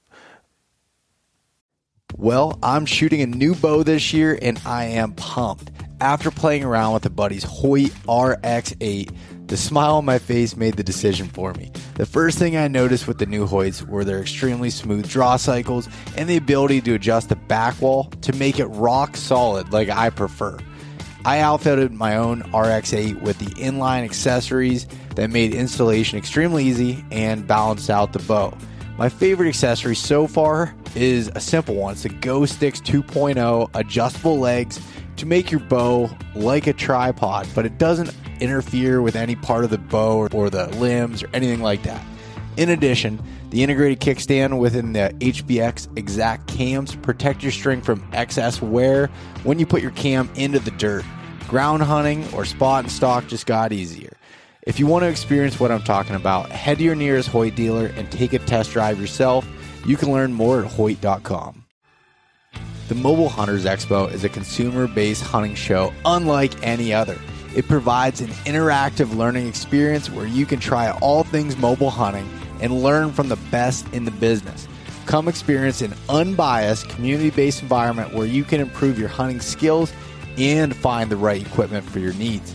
Well, 2.17 2.59
I'm 2.63 2.87
shooting 2.87 3.23
a 3.23 3.27
new 3.27 3.55
bow 3.55 3.83
this 3.83 4.13
year 4.13 4.39
and 4.41 4.61
I 4.65 4.85
am 4.85 5.13
pumped. 5.13 5.71
After 6.01 6.31
playing 6.31 6.65
around 6.65 6.95
with 6.95 7.07
a 7.07 7.11
buddy's 7.11 7.45
Hoyt 7.45 7.91
RX8, 8.07 9.11
the 9.47 9.57
smile 9.57 9.97
on 9.97 10.05
my 10.05 10.19
face 10.19 10.57
made 10.57 10.75
the 10.75 10.83
decision 10.83 11.27
for 11.29 11.53
me. 11.55 11.71
The 11.97 12.07
first 12.07 12.39
thing 12.39 12.57
I 12.57 12.69
noticed 12.69 13.07
with 13.07 13.19
the 13.19 13.27
new 13.27 13.47
Hoyts 13.47 13.87
were 13.87 14.05
their 14.05 14.21
extremely 14.21 14.71
smooth 14.71 15.09
draw 15.09 15.37
cycles 15.37 15.89
and 16.17 16.29
the 16.29 16.37
ability 16.37 16.81
to 16.83 16.95
adjust 16.95 17.29
the 17.29 17.37
back 17.37 17.81
wall 17.81 18.05
to 18.23 18.33
make 18.35 18.59
it 18.59 18.67
rock 18.67 19.17
solid 19.17 19.73
like 19.73 19.89
I 19.89 20.11
prefer. 20.11 20.59
I 21.25 21.41
outfitted 21.41 21.93
my 21.93 22.17
own 22.17 22.43
RX8 22.53 23.23
with 23.23 23.39
the 23.39 23.47
inline 23.61 24.05
accessories 24.05 24.87
that 25.17 25.31
made 25.31 25.55
installation 25.55 26.19
extremely 26.19 26.65
easy 26.65 27.05
and 27.11 27.47
balanced 27.47 27.91
out 27.91 28.13
the 28.13 28.19
bow. 28.21 28.57
My 28.97 29.09
favorite 29.09 29.49
accessory 29.49 29.97
so 29.97 30.27
far 30.27 30.75
is 30.95 31.31
a 31.35 31.41
simple 31.41 31.75
one. 31.75 31.93
It's 31.93 32.05
the 32.05 32.11
Go 32.11 32.45
Sticks 32.47 32.81
2.0 32.81 33.71
adjustable 33.75 34.39
legs 34.39 34.81
to 35.17 35.27
make 35.27 35.51
your 35.51 35.61
bow 35.61 36.11
like 36.35 36.67
a 36.67 36.73
tripod, 36.73 37.49
but 37.55 37.67
it 37.67 37.79
doesn't 37.79 38.15
interfere 38.41 39.03
with 39.03 39.17
any 39.17 39.37
part 39.37 39.65
of 39.65 39.71
the 39.71 39.79
bow 39.79 40.29
or 40.33 40.51
the 40.51 40.69
limbs 40.77 41.23
or 41.23 41.31
anything 41.33 41.61
like 41.61 41.83
that. 41.85 42.05
In 42.57 42.69
addition, 42.69 43.21
the 43.51 43.63
integrated 43.63 44.01
kickstand 44.01 44.59
within 44.59 44.93
the 44.93 45.15
HBX 45.19 45.89
Xact 45.95 46.47
cams 46.47 46.95
protect 46.97 47.43
your 47.43 47.53
string 47.53 47.81
from 47.81 48.07
excess 48.13 48.63
wear 48.63 49.09
when 49.43 49.59
you 49.59 49.67
put 49.67 49.83
your 49.83 49.91
cam 49.93 50.31
into 50.37 50.61
the 50.61 50.71
dirt. 50.73 51.05
Ground 51.49 51.83
hunting 51.83 52.27
or 52.33 52.45
spot 52.45 52.85
and 52.85 52.93
stalk 52.93 53.27
just 53.27 53.47
got 53.47 53.73
easier. 53.73 54.13
If 54.67 54.81
you 54.81 54.87
want 54.87 55.03
to 55.03 55.09
experience 55.09 55.61
what 55.61 55.71
I'm 55.71 55.83
talking 55.83 56.17
about, 56.17 56.51
head 56.51 56.79
to 56.79 56.85
your 56.85 56.95
nearest 56.95 57.29
Hoyt 57.29 57.55
dealer 57.55 57.89
and 57.97 58.11
take 58.11 58.33
a 58.33 58.39
test 58.39 58.73
drive 58.73 58.99
yourself. 58.99 59.47
You 59.87 59.99
can 59.99 60.11
learn 60.11 60.33
more 60.33 60.65
at 60.65 60.71
Hoyt.com. 60.71 61.67
The 62.89 62.95
Mobile 62.95 63.29
Hunters 63.29 63.67
Expo 63.67 64.11
is 64.11 64.25
a 64.25 64.31
consumer 64.31 64.89
based 64.89 65.23
hunting 65.23 65.55
show 65.55 65.93
unlike 66.07 66.67
any 66.67 66.95
other. 66.95 67.19
It 67.55 67.69
provides 67.69 68.23
an 68.23 68.31
interactive 68.47 69.15
learning 69.15 69.49
experience 69.49 70.11
where 70.11 70.27
you 70.27 70.47
can 70.47 70.61
try 70.61 70.91
all 70.93 71.25
things 71.25 71.59
mobile 71.59 71.91
hunting 71.91 72.29
and 72.63 72.83
learn 72.83 73.13
from 73.13 73.29
the 73.29 73.37
best 73.51 73.87
in 73.93 74.07
the 74.07 74.11
business. 74.13 74.67
Come 75.05 75.29
experience 75.29 75.83
an 75.83 75.93
unbiased, 76.09 76.89
community 76.89 77.29
based 77.29 77.61
environment 77.61 78.15
where 78.15 78.27
you 78.27 78.45
can 78.45 78.61
improve 78.61 78.99
your 78.99 79.09
hunting 79.09 79.41
skills 79.41 79.93
and 80.39 80.75
find 80.75 81.11
the 81.11 81.17
right 81.17 81.47
equipment 81.47 81.85
for 81.85 81.99
your 81.99 82.15
needs. 82.15 82.55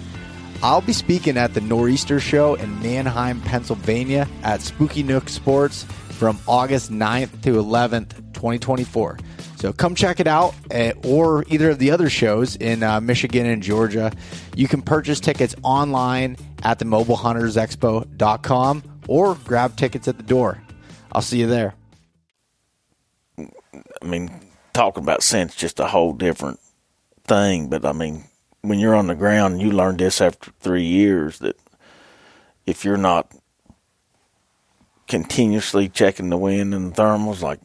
I'll 0.62 0.82
be 0.82 0.91
speaking 0.91 1.38
at 1.38 1.53
the 1.53 1.62
Nor'easter 1.62 2.20
Show 2.20 2.55
in 2.55 2.82
Manheim, 2.82 3.39
Pennsylvania 3.41 4.28
at 4.43 4.62
Spooky 4.62 5.03
Nook 5.03 5.30
Sports 5.30 5.84
from 6.10 6.38
August 6.47 6.91
9th 6.91 7.41
to 7.43 7.53
11th, 7.53 8.10
2024. 8.34 9.20
So 9.55 9.72
come 9.72 9.95
check 9.95 10.20
it 10.20 10.28
out, 10.28 10.53
uh, 10.74 10.91
or 11.05 11.45
either 11.47 11.70
of 11.70 11.80
the 11.80 11.91
other 11.91 12.10
shows 12.10 12.57
in 12.57 12.84
uh, 12.84 12.99
Michigan 12.99 13.45
and 13.45 13.64
Georgia. 13.64 14.12
You 14.55 14.68
can 14.68 14.82
purchase 14.82 15.22
tickets 15.22 15.55
online 15.64 16.36
at 16.64 16.80
the 16.80 16.86
mobilehuntersexpo.com 16.86 18.84
or 19.07 19.36
grab 19.45 19.78
tickets 19.78 20.10
at 20.10 20.18
the 20.18 20.24
door. 20.24 20.62
I'll 21.14 21.22
see 21.22 21.39
you 21.39 21.47
there. 21.47 21.74
I 23.38 24.05
mean, 24.05 24.30
talking 24.74 25.03
about 25.03 25.24
scent's 25.24 25.55
just 25.55 25.80
a 25.80 25.88
whole 25.88 26.12
different 26.14 26.60
thing. 27.26 27.70
But 27.70 27.86
I 27.86 27.93
mean, 27.93 28.26
when 28.70 28.78
you're 28.80 28.95
on 28.95 29.07
the 29.07 29.15
ground, 29.15 29.61
you 29.61 29.72
learn 29.72 29.97
this 29.97 30.22
after 30.22 30.51
three 30.59 30.84
years 30.86 31.39
that 31.39 31.57
if 32.67 32.86
you're 32.86 32.97
not 32.97 33.34
continuously 35.07 35.89
checking 35.89 36.30
the 36.30 36.38
wind 36.38 36.74
and 36.74 36.93
the 36.93 37.01
thermals, 37.01 37.41
like 37.41 37.59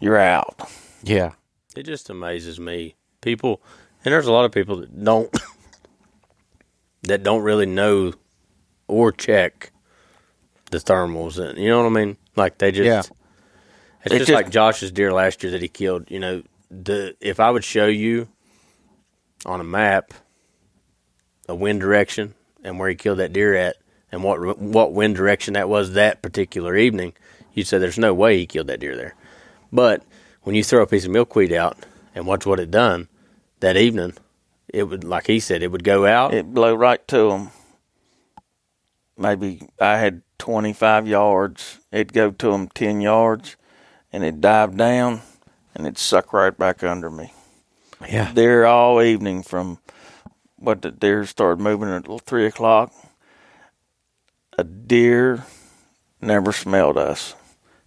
you're 0.00 0.16
out. 0.18 0.58
Yeah. 1.02 1.32
It 1.76 1.82
just 1.84 2.08
amazes 2.10 2.58
me. 2.58 2.94
People, 3.20 3.60
and 4.04 4.12
there's 4.12 4.26
a 4.26 4.32
lot 4.32 4.44
of 4.44 4.52
people 4.52 4.76
that 4.76 5.04
don't 5.04 5.30
that 7.02 7.22
don't 7.22 7.42
really 7.42 7.66
know 7.66 8.12
or 8.88 9.12
check 9.12 9.72
the 10.70 10.78
thermals, 10.78 11.38
and 11.38 11.58
you 11.58 11.68
know 11.68 11.82
what 11.82 11.86
I 11.86 12.04
mean. 12.04 12.16
Like 12.36 12.58
they 12.58 12.70
just, 12.72 12.86
Yeah. 12.86 13.00
it's 14.04 14.14
It 14.14 14.18
just, 14.18 14.28
just- 14.28 14.30
like 14.32 14.50
Josh's 14.50 14.90
deer 14.92 15.12
last 15.12 15.42
year 15.42 15.52
that 15.52 15.60
he 15.62 15.68
killed. 15.68 16.10
You 16.10 16.20
know, 16.20 16.42
the 16.70 17.14
if 17.20 17.40
I 17.40 17.50
would 17.50 17.64
show 17.64 17.86
you 17.86 18.28
on 19.44 19.60
a 19.60 19.64
map 19.64 20.14
a 21.48 21.54
wind 21.54 21.80
direction 21.80 22.34
and 22.64 22.78
where 22.78 22.88
he 22.88 22.94
killed 22.94 23.18
that 23.18 23.32
deer 23.32 23.54
at, 23.54 23.76
and 24.10 24.22
what 24.22 24.58
what 24.58 24.92
wind 24.92 25.16
direction 25.16 25.54
that 25.54 25.68
was 25.68 25.92
that 25.92 26.22
particular 26.22 26.76
evening, 26.76 27.12
you'd 27.52 27.66
say 27.66 27.78
there's 27.78 27.98
no 27.98 28.14
way 28.14 28.38
he 28.38 28.46
killed 28.46 28.66
that 28.68 28.80
deer 28.80 28.96
there. 28.96 29.14
But 29.72 30.02
when 30.42 30.54
you 30.54 30.62
throw 30.64 30.82
a 30.82 30.86
piece 30.86 31.04
of 31.04 31.10
milkweed 31.10 31.52
out 31.52 31.76
and 32.14 32.26
watch 32.26 32.46
what 32.46 32.60
it 32.60 32.70
done 32.70 33.08
that 33.60 33.76
evening, 33.76 34.14
it 34.72 34.84
would, 34.84 35.04
like 35.04 35.26
he 35.26 35.40
said, 35.40 35.62
it 35.62 35.72
would 35.72 35.84
go 35.84 36.06
out. 36.06 36.34
It 36.34 36.52
blew 36.52 36.74
right 36.74 37.06
to 37.08 37.30
them. 37.30 37.50
Maybe 39.18 39.68
I 39.80 39.98
had 39.98 40.22
25 40.38 41.08
yards. 41.08 41.78
It'd 41.90 42.12
go 42.12 42.30
to 42.30 42.50
them 42.50 42.68
10 42.68 43.00
yards, 43.00 43.56
and 44.12 44.22
it'd 44.22 44.40
dive 44.40 44.76
down, 44.76 45.22
and 45.74 45.86
it'd 45.86 45.98
suck 45.98 46.32
right 46.32 46.56
back 46.56 46.84
under 46.84 47.10
me. 47.10 47.32
Yeah. 48.08 48.32
There 48.32 48.66
all 48.66 49.00
evening 49.00 49.42
from 49.42 49.78
what 50.58 50.82
the 50.82 50.90
deer 50.90 51.24
started 51.26 51.62
moving 51.62 51.88
at 51.88 52.06
three 52.22 52.46
o'clock. 52.46 52.92
A 54.58 54.64
deer 54.64 55.44
never 56.20 56.52
smelled 56.52 56.96
us 56.96 57.34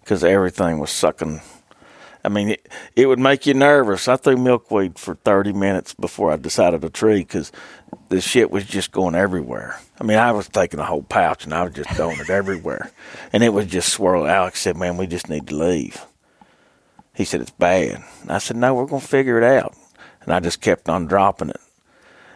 because 0.02 0.24
everything 0.24 0.80
was 0.80 0.92
sucking. 0.92 1.42
I 2.24 2.30
mean, 2.30 2.50
it, 2.50 2.70
it 2.96 3.06
would 3.06 3.20
make 3.20 3.46
you 3.46 3.54
nervous. 3.54 4.08
I 4.08 4.18
threw 4.18 4.38
milkweed 4.38 5.00
for 5.00 5.16
30 5.16 5.54
minutes 5.54 5.94
before 5.94 6.32
I 6.32 6.36
decided 6.36 6.84
a 6.84 6.90
tree 6.90 7.20
because 7.20 7.52
the 8.10 8.22
shit 8.22 8.52
was 8.52 8.66
just 8.66 8.92
going 8.92 9.16
everywhere. 9.16 9.80
I 10.00 10.04
mean, 10.04 10.18
I 10.18 10.32
was 10.32 10.50
taking 10.50 10.80
a 10.80 10.86
whole 10.86 11.04
pouch 11.04 11.46
and 11.46 11.54
I 11.54 11.64
was 11.64 11.74
just 11.74 11.90
throwing 11.92 12.20
it 12.20 12.30
everywhere. 12.30 12.92
And 13.32 13.44
it 13.44 13.50
was 13.50 13.68
just 13.68 13.90
swirling. 13.90 14.30
Alex 14.30 14.60
said, 14.60 14.76
Man, 14.76 14.98
we 14.98 15.06
just 15.06 15.30
need 15.30 15.48
to 15.48 15.56
leave. 15.56 16.04
He 17.14 17.26
said, 17.26 17.42
It's 17.42 17.52
bad. 17.52 18.04
And 18.22 18.32
I 18.32 18.40
said, 18.40 18.58
No, 18.58 18.74
we're 18.74 18.88
going 18.88 19.02
to 19.02 19.08
figure 19.08 19.38
it 19.38 19.44
out. 19.44 19.76
And 20.22 20.34
I 20.34 20.40
just 20.40 20.62
kept 20.62 20.90
on 20.90 21.06
dropping 21.06 21.50
it. 21.50 21.62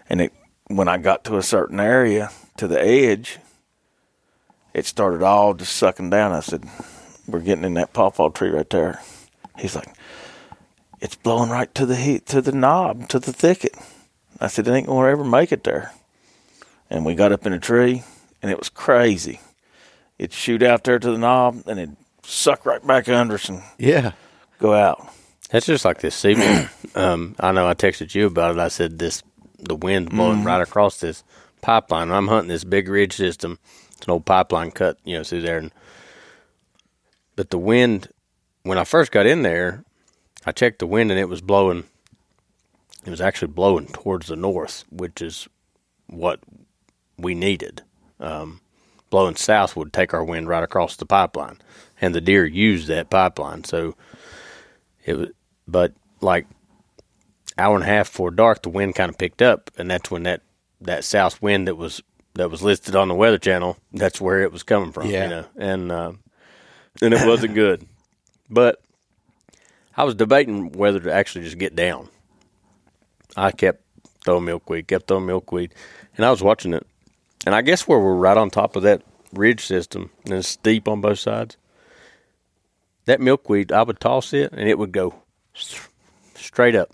And 0.10 0.22
it, 0.22 0.34
when 0.68 0.88
I 0.88 0.98
got 0.98 1.24
to 1.26 1.38
a 1.38 1.44
certain 1.44 1.80
area, 1.80 2.32
to 2.58 2.68
the 2.68 2.82
edge, 2.82 3.40
it 4.74 4.86
started 4.86 5.24
all 5.24 5.54
just 5.54 5.76
sucking 5.76 6.10
down. 6.10 6.32
I 6.32 6.40
said, 6.42 6.64
We're 7.28 7.40
getting 7.40 7.64
in 7.66 7.76
that 7.76 7.94
pawpaw 7.94 8.30
tree 8.30 8.50
right 8.50 8.70
there. 8.70 9.00
He's 9.58 9.76
like, 9.76 9.90
It's 11.00 11.16
blowing 11.16 11.50
right 11.50 11.74
to 11.76 11.86
the 11.86 11.96
heat, 11.96 12.26
to 12.28 12.42
the 12.42 12.52
knob, 12.52 13.10
to 13.10 13.20
the 13.20 13.34
thicket. 13.34 13.76
I 14.40 14.48
said, 14.48 14.68
It 14.68 14.72
ain't 14.72 14.88
to 14.88 14.94
ever 15.00 15.24
make 15.24 15.52
it 15.52 15.64
there. 15.64 15.92
And 16.90 17.06
we 17.06 17.16
got 17.16 17.32
up 17.32 17.46
in 17.46 17.54
a 17.54 17.60
tree, 17.60 18.04
and 18.42 18.52
it 18.52 18.60
was 18.60 18.70
crazy. 18.70 19.40
It'd 20.20 20.34
shoot 20.34 20.62
out 20.62 20.84
there 20.84 21.00
to 21.00 21.12
the 21.12 21.18
knob, 21.18 21.64
and 21.66 21.80
it'd 21.80 21.96
suck 22.24 22.66
right 22.66 22.86
back 22.86 23.10
under 23.10 23.36
us 23.36 23.50
and 23.50 23.64
Yeah. 23.78 24.12
go 24.60 24.74
out. 24.74 25.08
That's 25.50 25.66
just 25.66 25.86
like 25.86 26.00
this 26.00 26.16
season. 26.16 26.70
um, 26.96 27.36
I 27.40 27.52
know 27.52 27.68
I 27.68 27.74
texted 27.74 28.14
you 28.16 28.28
about 28.28 28.56
it. 28.56 28.60
I 28.60 28.68
said 28.70 29.00
this, 29.00 29.24
the 29.68 29.76
wind 29.76 30.10
blowing 30.10 30.44
right 30.44 30.62
across 30.62 31.00
this 31.00 31.24
pipeline. 31.62 32.12
I'm 32.12 32.28
hunting 32.28 32.50
this 32.50 32.64
big 32.64 32.88
ridge 32.88 33.14
system. 33.14 33.60
It's 33.92 34.06
an 34.06 34.12
old 34.12 34.26
pipeline 34.26 34.72
cut, 34.72 34.98
you 35.04 35.18
know, 35.18 35.24
through 35.24 35.42
there. 35.42 35.58
And, 35.58 35.72
but 37.36 37.50
the 37.50 37.58
wind, 37.58 38.10
when 38.64 38.78
I 38.78 38.84
first 38.84 39.12
got 39.12 39.26
in 39.26 39.42
there, 39.42 39.84
I 40.46 40.52
checked 40.52 40.80
the 40.80 40.88
wind 40.88 41.12
and 41.12 41.20
it 41.20 41.30
was 41.30 41.42
blowing. 41.42 41.86
It 43.06 43.10
was 43.10 43.22
actually 43.22 43.50
blowing 43.50 43.88
towards 43.88 44.28
the 44.28 44.36
north, 44.36 44.84
which 44.90 45.22
is 45.22 45.48
what 46.08 46.40
we 47.18 47.36
needed. 47.36 47.82
Um, 48.20 48.62
blowing 49.10 49.36
south 49.36 49.76
would 49.76 49.94
take 49.94 50.14
our 50.14 50.24
wind 50.24 50.48
right 50.48 50.64
across 50.64 50.96
the 50.96 51.06
pipeline, 51.06 51.60
and 52.02 52.16
the 52.16 52.22
deer 52.22 52.46
used 52.46 52.88
that 52.88 53.10
pipeline. 53.10 53.64
So 53.64 53.96
it 55.06 55.16
was, 55.16 55.30
but 55.68 55.94
like 56.22 56.46
hour 57.58 57.76
and 57.76 57.84
a 57.84 57.88
half 57.88 58.12
before 58.12 58.32
dark, 58.32 58.64
the 58.64 58.70
wind 58.70 58.96
kind 58.96 59.10
of 59.10 59.18
picked 59.18 59.42
up, 59.42 59.72
and 59.78 59.90
that's 59.90 60.10
when 60.10 60.24
that 60.24 60.42
that 60.82 61.04
south 61.04 61.42
wind 61.42 61.68
that 61.68 61.76
was 61.76 62.02
that 62.36 62.50
was 62.50 62.62
listed 62.62 62.96
on 62.96 63.08
the 63.08 63.16
weather 63.16 63.38
channel. 63.38 63.78
That's 63.92 64.20
where 64.20 64.42
it 64.42 64.52
was 64.52 64.64
coming 64.64 64.92
from. 64.92 65.08
Yeah. 65.08 65.24
You 65.24 65.30
know, 65.30 65.46
and 65.58 65.92
uh, 65.92 66.12
and 67.02 67.14
it 67.14 67.28
wasn't 67.28 67.54
good. 67.56 67.86
But 68.50 68.82
I 69.96 70.04
was 70.04 70.16
debating 70.16 70.72
whether 70.72 71.00
to 71.00 71.14
actually 71.14 71.46
just 71.46 71.58
get 71.58 71.76
down. 71.76 72.10
I 73.36 73.52
kept 73.52 73.84
throwing 74.24 74.46
milkweed, 74.46 74.88
kept 74.88 75.08
throwing 75.08 75.26
milkweed, 75.26 75.74
and 76.16 76.26
I 76.26 76.32
was 76.32 76.42
watching 76.42 76.74
it. 76.74 76.86
And 77.46 77.54
I 77.54 77.62
guess 77.62 77.88
where 77.88 78.00
we're 78.00 78.16
right 78.16 78.38
on 78.38 78.50
top 78.50 78.76
of 78.76 78.84
that 78.84 79.02
ridge 79.34 79.66
system, 79.66 80.12
and 80.24 80.34
it's 80.34 80.48
steep 80.48 80.88
on 80.88 81.02
both 81.02 81.20
sides. 81.20 81.58
That 83.06 83.20
milkweed, 83.20 83.72
I 83.72 83.84
would 83.84 84.00
toss 84.00 84.32
it, 84.34 84.54
and 84.54 84.70
it 84.70 84.78
would 84.78 84.94
go 84.94 85.16
straight 86.36 86.76
up. 86.76 86.92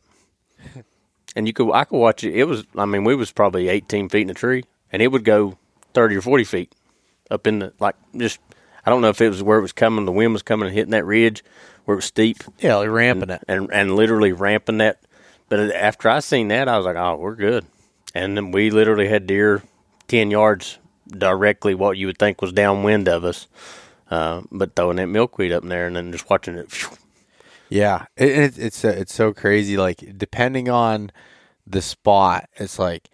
And 1.36 1.46
you 1.48 1.54
could, 1.54 1.72
I 1.72 1.84
could 1.86 1.98
watch 1.98 2.24
it. 2.24 2.34
It 2.36 2.46
was, 2.46 2.66
I 2.76 2.86
mean, 2.86 3.04
we 3.04 3.16
was 3.16 3.32
probably 3.32 3.70
18 3.70 4.10
feet 4.10 4.22
in 4.24 4.30
a 4.30 4.34
tree, 4.34 4.64
and 4.92 5.02
it 5.02 5.08
would 5.10 5.24
go 5.24 5.58
30 5.94 6.16
or 6.18 6.22
40 6.22 6.44
feet 6.44 6.74
up 7.30 7.46
in 7.46 7.60
the, 7.60 7.74
like, 7.80 7.96
just, 8.18 8.40
I 8.86 8.90
don't 8.90 9.02
know 9.02 9.10
if 9.10 9.22
it 9.22 9.30
was 9.30 9.44
where 9.44 9.60
it 9.60 9.62
was 9.62 9.72
coming, 9.72 10.06
the 10.06 10.12
wind 10.12 10.34
was 10.34 10.42
coming 10.42 10.68
and 10.68 10.76
hitting 10.76 10.92
that 10.92 11.06
ridge 11.06 11.44
where 11.86 11.94
it 11.94 11.98
was 12.00 12.06
steep 12.06 12.44
Yeah, 12.60 12.76
like 12.78 12.90
ramping 12.90 13.30
it. 13.32 13.44
and 13.48 13.70
and 13.72 13.96
literally 13.96 14.32
ramping 14.32 14.78
that. 14.78 15.00
But 15.50 15.74
after 15.76 16.10
I 16.10 16.20
seen 16.20 16.50
that, 16.50 16.68
I 16.68 16.78
was 16.78 16.86
like, 16.86 16.96
"Oh, 16.96 17.16
we're 17.16 17.34
good." 17.36 17.66
And 18.14 18.38
then 18.38 18.52
we 18.52 18.70
literally 18.70 19.08
had 19.08 19.26
deer 19.26 19.64
ten 20.08 20.30
yards 20.30 20.78
directly 21.08 21.74
what 21.74 21.98
you 21.98 22.06
would 22.06 22.20
think 22.20 22.42
was 22.42 22.52
downwind 22.52 23.08
of 23.08 23.24
us, 23.26 23.48
uh, 24.12 24.42
but 24.52 24.76
throwing 24.76 24.98
that 24.98 25.08
milkweed 25.08 25.52
up 25.52 25.64
in 25.64 25.70
there 25.70 25.88
and 25.88 25.96
then 25.96 26.12
just 26.12 26.30
watching 26.30 26.56
it. 26.56 26.70
phew. 26.72 26.96
Yeah, 27.70 28.06
it, 28.18 28.30
it, 28.30 28.58
it's 28.60 28.84
uh, 28.84 28.90
it's 28.90 29.14
so 29.14 29.34
crazy. 29.34 29.78
Like 29.78 30.18
depending 30.18 30.70
on 30.70 31.12
the 31.68 31.82
spot, 31.82 32.50
it's 32.56 32.80
like, 32.80 33.10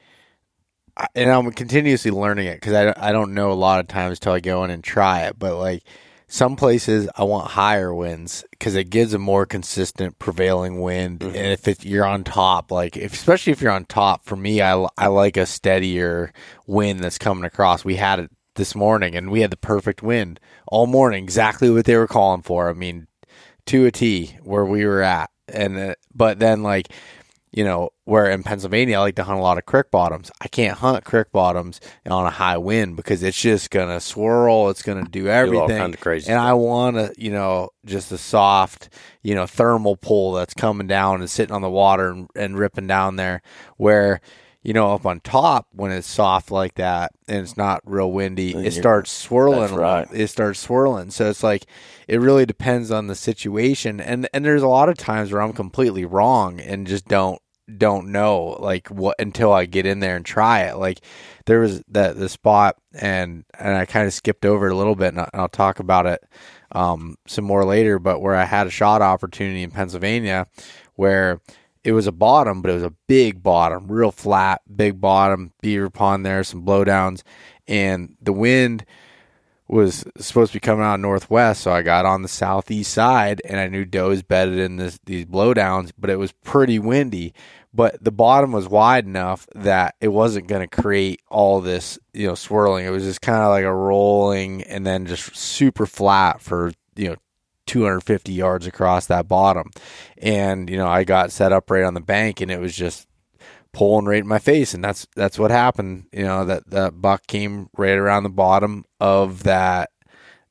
I- 0.97 1.07
and 1.15 1.29
I'm 1.29 1.51
continuously 1.51 2.11
learning 2.11 2.47
it 2.47 2.55
because 2.61 2.73
I 2.73 2.85
don't- 2.85 2.97
I 2.97 3.11
don't 3.11 3.33
know 3.33 3.51
a 3.51 3.53
lot 3.53 3.79
of 3.81 3.87
times 3.87 4.19
till 4.19 4.31
I 4.33 4.39
go 4.39 4.63
in 4.63 4.71
and 4.71 4.83
try 4.83 5.23
it. 5.23 5.37
But 5.37 5.57
like 5.57 5.83
some 6.27 6.55
places, 6.55 7.09
I 7.17 7.23
want 7.25 7.51
higher 7.51 7.93
winds 7.93 8.45
because 8.51 8.75
it 8.75 8.89
gives 8.89 9.13
a 9.13 9.19
more 9.19 9.45
consistent 9.45 10.19
prevailing 10.19 10.79
wind. 10.81 11.21
And 11.21 11.35
if 11.35 11.67
it, 11.67 11.83
you're 11.85 12.05
on 12.05 12.23
top, 12.23 12.71
like 12.71 12.95
if, 12.97 13.13
especially 13.13 13.51
if 13.51 13.61
you're 13.61 13.71
on 13.71 13.85
top, 13.85 14.25
for 14.25 14.35
me, 14.37 14.61
I 14.61 14.87
I 14.97 15.07
like 15.07 15.35
a 15.37 15.45
steadier 15.45 16.31
wind 16.65 17.01
that's 17.01 17.17
coming 17.17 17.43
across. 17.43 17.83
We 17.85 17.97
had 17.97 18.19
it 18.19 18.31
this 18.55 18.73
morning, 18.73 19.15
and 19.15 19.29
we 19.31 19.41
had 19.41 19.51
the 19.51 19.57
perfect 19.57 20.01
wind 20.01 20.39
all 20.67 20.87
morning, 20.87 21.21
exactly 21.23 21.69
what 21.69 21.83
they 21.85 21.97
were 21.97 22.07
calling 22.07 22.41
for. 22.41 22.69
I 22.69 22.73
mean, 22.73 23.07
to 23.67 23.85
a 23.85 23.91
T 23.91 24.37
where 24.43 24.65
we 24.65 24.85
were 24.85 25.01
at. 25.01 25.29
And 25.47 25.77
uh, 25.77 25.95
but 26.13 26.39
then 26.39 26.63
like 26.63 26.87
you 27.51 27.63
know 27.63 27.89
where 28.03 28.29
in 28.29 28.43
Pennsylvania 28.43 28.97
I 28.97 29.01
like 29.01 29.15
to 29.15 29.23
hunt 29.23 29.39
a 29.39 29.41
lot 29.41 29.57
of 29.57 29.65
creek 29.65 29.89
bottoms. 29.91 30.31
I 30.41 30.47
can't 30.47 30.77
hunt 30.77 31.05
creek 31.05 31.31
bottoms 31.31 31.79
on 32.05 32.25
a 32.25 32.31
high 32.31 32.57
wind 32.57 32.97
because 32.97 33.23
it's 33.23 33.39
just 33.39 33.71
gonna 33.71 33.99
swirl. 33.99 34.69
It's 34.69 34.81
gonna 34.81 35.05
do 35.05 35.27
everything. 35.27 35.77
kinda 35.77 35.97
crazy 35.97 36.31
and 36.31 36.37
stuff. 36.37 36.49
I 36.49 36.53
want 36.53 36.97
to 36.97 37.13
you 37.17 37.31
know 37.31 37.69
just 37.85 38.11
a 38.11 38.17
soft 38.17 38.89
you 39.21 39.35
know 39.35 39.45
thermal 39.45 39.95
pull 39.95 40.33
that's 40.33 40.53
coming 40.53 40.87
down 40.87 41.21
and 41.21 41.29
sitting 41.29 41.55
on 41.55 41.61
the 41.61 41.69
water 41.69 42.09
and, 42.09 42.29
and 42.35 42.57
ripping 42.57 42.87
down 42.87 43.15
there 43.15 43.41
where. 43.77 44.21
You 44.65 44.73
know, 44.73 44.93
up 44.93 45.05
on 45.05 45.19
top 45.19 45.67
when 45.73 45.91
it's 45.91 46.07
soft 46.07 46.49
like 46.49 46.73
that 46.73 47.11
and 47.27 47.37
it's 47.37 47.55
not 47.55 47.83
real 47.85 48.11
windy, 48.11 48.55
it 48.55 48.71
starts 48.71 49.11
swirling. 49.11 49.75
right. 49.75 50.07
It 50.11 50.27
starts 50.29 50.59
swirling. 50.59 51.11
So 51.11 51.29
it's 51.29 51.43
like 51.43 51.67
it 52.07 52.19
really 52.19 52.47
depends 52.47 52.89
on 52.89 53.05
the 53.05 53.13
situation. 53.13 54.01
And 54.01 54.27
and 54.33 54.43
there's 54.43 54.63
a 54.63 54.67
lot 54.67 54.89
of 54.89 54.97
times 54.97 55.31
where 55.31 55.43
I'm 55.43 55.53
completely 55.53 56.03
wrong 56.03 56.59
and 56.59 56.87
just 56.87 57.07
don't 57.07 57.39
don't 57.77 58.07
know 58.07 58.57
like 58.59 58.87
what 58.87 59.15
until 59.19 59.53
I 59.53 59.65
get 59.65 59.85
in 59.85 59.99
there 59.99 60.15
and 60.15 60.25
try 60.25 60.61
it. 60.61 60.77
Like 60.77 60.99
there 61.45 61.59
was 61.59 61.83
that 61.89 62.17
the 62.17 62.27
spot 62.27 62.75
and 62.95 63.45
and 63.59 63.75
I 63.75 63.85
kind 63.85 64.07
of 64.07 64.15
skipped 64.15 64.47
over 64.47 64.65
it 64.65 64.73
a 64.73 64.75
little 64.75 64.95
bit 64.95 65.09
and, 65.09 65.21
I, 65.21 65.29
and 65.31 65.41
I'll 65.43 65.47
talk 65.47 65.79
about 65.79 66.07
it 66.07 66.23
um, 66.71 67.17
some 67.27 67.45
more 67.45 67.65
later. 67.65 67.99
But 67.99 68.19
where 68.19 68.35
I 68.35 68.45
had 68.45 68.65
a 68.65 68.71
shot 68.71 69.03
opportunity 69.03 69.61
in 69.61 69.69
Pennsylvania 69.69 70.47
where 70.95 71.39
it 71.85 71.91
was 71.91 72.07
a 72.07 72.11
bottom, 72.11 72.63
but 72.63 72.71
it 72.71 72.73
was 72.73 72.83
a 72.83 72.93
big 73.07 73.43
bottom, 73.43 73.87
real 73.87 74.11
flat, 74.11 74.61
big 74.75 74.99
bottom, 74.99 75.53
beaver 75.61 75.91
pond 75.91 76.25
there, 76.25 76.43
some 76.43 76.65
blowdowns, 76.65 77.21
and 77.67 78.17
the 78.19 78.33
wind 78.33 78.85
was 79.67 80.03
supposed 80.17 80.51
to 80.51 80.57
be 80.57 80.61
coming 80.61 80.83
out 80.83 80.99
northwest, 80.99 81.61
so 81.61 81.71
I 81.71 81.83
got 81.83 82.05
on 82.05 82.23
the 82.23 82.27
southeast 82.27 82.91
side 82.91 83.41
and 83.45 83.59
I 83.59 83.67
knew 83.67 83.85
does 83.85 84.23
bedded 84.23 84.59
in 84.59 84.77
this 84.77 84.99
these 85.05 85.25
blowdowns, 85.25 85.91
but 85.97 86.09
it 86.09 86.17
was 86.17 86.31
pretty 86.31 86.79
windy. 86.79 87.33
But 87.73 88.03
the 88.03 88.11
bottom 88.11 88.51
was 88.51 88.67
wide 88.67 89.05
enough 89.05 89.47
that 89.53 89.95
it 89.99 90.07
wasn't 90.07 90.47
going 90.47 90.67
to 90.67 90.81
create 90.81 91.21
all 91.29 91.61
this, 91.61 91.99
you 92.13 92.25
know, 92.25 92.35
swirling. 92.35 92.85
It 92.85 92.91
was 92.91 93.03
just 93.03 93.21
kind 93.21 93.43
of 93.43 93.49
like 93.49 93.65
a 93.65 93.73
rolling 93.73 94.63
and 94.63 94.87
then 94.87 95.05
just 95.05 95.35
super 95.35 95.85
flat 95.85 96.41
for, 96.41 96.71
you 96.95 97.09
know, 97.09 97.15
250 97.67 98.31
yards 98.31 98.67
across 98.67 99.07
that 99.07 99.27
bottom. 99.27 99.71
And, 100.17 100.69
you 100.69 100.77
know, 100.77 100.87
I 100.87 101.03
got 101.03 101.31
set 101.31 101.51
up 101.51 101.69
right 101.69 101.83
on 101.83 101.93
the 101.93 102.01
bank 102.01 102.41
and 102.41 102.51
it 102.51 102.59
was 102.59 102.75
just 102.75 103.07
pulling 103.75 104.05
right 104.05 104.21
in 104.21 104.27
my 104.27 104.39
face. 104.39 104.73
And 104.73 104.83
that's 104.83 105.05
that's 105.15 105.37
what 105.37 105.51
happened. 105.51 106.05
You 106.11 106.23
know 106.23 106.45
that 106.45 106.69
that 106.69 107.01
buck 107.01 107.27
came 107.27 107.69
right 107.77 107.97
around 107.97 108.23
the 108.23 108.29
bottom 108.29 108.85
of 108.99 109.43
that 109.43 109.91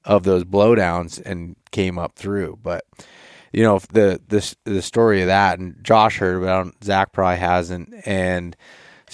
of 0.04 0.24
those 0.24 0.44
blowdowns 0.44 1.20
and 1.24 1.56
came 1.72 1.98
up 1.98 2.16
through. 2.16 2.58
But 2.62 2.84
you 3.52 3.62
know 3.62 3.80
the 3.92 4.20
the 4.28 4.54
the 4.64 4.82
story 4.82 5.22
of 5.22 5.28
that 5.28 5.58
and 5.58 5.82
Josh 5.82 6.18
heard 6.18 6.42
about 6.42 6.84
Zack 6.84 7.12
probably 7.12 7.38
hasn't. 7.38 7.94
And 8.06 8.54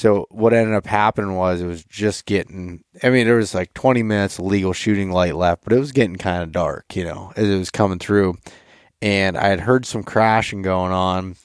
so 0.00 0.26
what 0.30 0.54
ended 0.54 0.74
up 0.74 0.86
happening 0.86 1.34
was 1.36 1.60
it 1.60 1.66
was 1.66 1.84
just 1.84 2.24
getting 2.24 2.82
I 3.02 3.10
mean 3.10 3.26
there 3.26 3.36
was 3.36 3.54
like 3.54 3.74
20 3.74 4.02
minutes 4.02 4.38
of 4.38 4.46
legal 4.46 4.72
shooting 4.72 5.10
light 5.10 5.34
left 5.36 5.62
but 5.64 5.74
it 5.74 5.78
was 5.78 5.92
getting 5.92 6.16
kind 6.16 6.42
of 6.42 6.52
dark 6.52 6.96
you 6.96 7.04
know 7.04 7.32
as 7.36 7.48
it 7.50 7.58
was 7.58 7.70
coming 7.70 7.98
through. 7.98 8.38
And 9.02 9.36
I 9.36 9.48
had 9.48 9.60
heard 9.60 9.84
some 9.84 10.02
crashing 10.02 10.62
going 10.62 10.92
on 10.92 11.36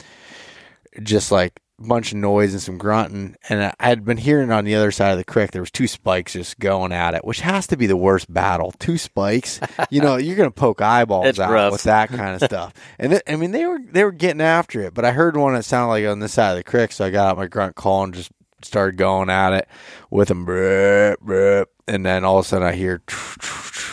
just 1.03 1.31
like 1.31 1.59
a 1.79 1.87
bunch 1.87 2.11
of 2.13 2.17
noise 2.17 2.53
and 2.53 2.61
some 2.61 2.77
grunting. 2.77 3.35
And 3.49 3.73
I 3.79 3.85
had 3.85 4.05
been 4.05 4.15
hearing 4.17 4.51
on 4.51 4.63
the 4.63 4.75
other 4.75 4.91
side 4.91 5.11
of 5.11 5.17
the 5.17 5.25
creek 5.25 5.51
there 5.51 5.61
was 5.61 5.71
two 5.71 5.87
spikes 5.87 6.33
just 6.33 6.57
going 6.59 6.91
at 6.93 7.13
it 7.15 7.25
which 7.25 7.41
has 7.41 7.67
to 7.67 7.77
be 7.77 7.87
the 7.87 7.97
worst 7.97 8.33
battle. 8.33 8.71
Two 8.79 8.97
spikes? 8.97 9.59
You 9.89 10.01
know 10.01 10.15
you're 10.17 10.37
gonna 10.37 10.51
poke 10.51 10.81
eyeballs 10.81 11.27
It's 11.27 11.39
out 11.39 11.51
rough. 11.51 11.71
with 11.73 11.83
that 11.83 12.09
kind 12.09 12.35
of 12.35 12.41
stuff. 12.49 12.73
And 12.99 13.11
th- 13.11 13.23
I 13.27 13.35
mean 13.35 13.51
they 13.51 13.65
were 13.65 13.79
they 13.85 14.03
were 14.05 14.11
getting 14.13 14.41
after 14.41 14.81
it 14.81 14.93
but 14.93 15.03
I 15.05 15.11
heard 15.11 15.35
one 15.37 15.53
that 15.53 15.63
sounded 15.63 15.89
like 15.89 16.05
on 16.05 16.19
this 16.19 16.33
side 16.33 16.51
of 16.51 16.57
the 16.57 16.63
creek 16.63 16.91
so 16.93 17.05
I 17.05 17.09
got 17.09 17.29
out 17.31 17.37
my 17.37 17.47
grunt 17.47 17.75
call 17.75 18.03
and 18.05 18.13
just 18.13 18.31
started 18.65 18.97
going 18.97 19.29
at 19.29 19.53
it 19.53 19.67
with 20.09 20.29
brrr, 20.29 21.65
and 21.87 22.05
then 22.05 22.23
all 22.23 22.39
of 22.39 22.45
a 22.45 22.47
sudden 22.47 22.67
I 22.67 22.73
hear 22.73 23.01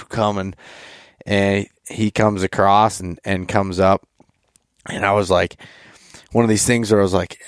coming. 0.08 0.54
And 1.26 1.66
he 1.88 2.10
comes 2.10 2.42
across 2.42 3.00
and, 3.00 3.18
and 3.24 3.48
comes 3.48 3.80
up. 3.80 4.06
And 4.88 5.04
I 5.04 5.12
was 5.12 5.30
like 5.30 5.56
one 6.32 6.44
of 6.44 6.48
these 6.48 6.66
things 6.66 6.90
where 6.90 7.00
I 7.00 7.04
was 7.04 7.14
like 7.14 7.40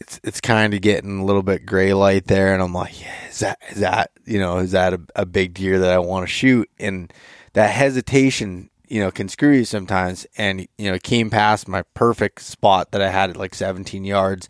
it's 0.00 0.20
it's 0.22 0.40
kind 0.40 0.74
of 0.74 0.80
getting 0.80 1.20
a 1.20 1.24
little 1.24 1.42
bit 1.42 1.66
gray 1.66 1.92
light 1.92 2.26
there. 2.26 2.52
And 2.52 2.62
I'm 2.62 2.72
like 2.72 2.94
is 3.28 3.40
that 3.40 3.58
is 3.70 3.80
that 3.80 4.10
you 4.24 4.38
know 4.38 4.58
is 4.58 4.72
that 4.72 4.94
a, 4.94 5.00
a 5.16 5.26
big 5.26 5.54
deer 5.54 5.78
that 5.80 5.92
I 5.92 5.98
want 5.98 6.24
to 6.24 6.32
shoot? 6.32 6.68
And 6.78 7.12
that 7.54 7.70
hesitation 7.70 8.70
you 8.86 9.00
know 9.00 9.10
can 9.10 9.28
screw 9.28 9.52
you 9.52 9.64
sometimes. 9.64 10.26
And 10.36 10.68
you 10.78 10.90
know 10.90 10.98
came 10.98 11.30
past 11.30 11.66
my 11.66 11.82
perfect 11.94 12.42
spot 12.42 12.92
that 12.92 13.02
I 13.02 13.10
had 13.10 13.30
at 13.30 13.36
like 13.36 13.54
17 13.54 14.04
yards 14.04 14.48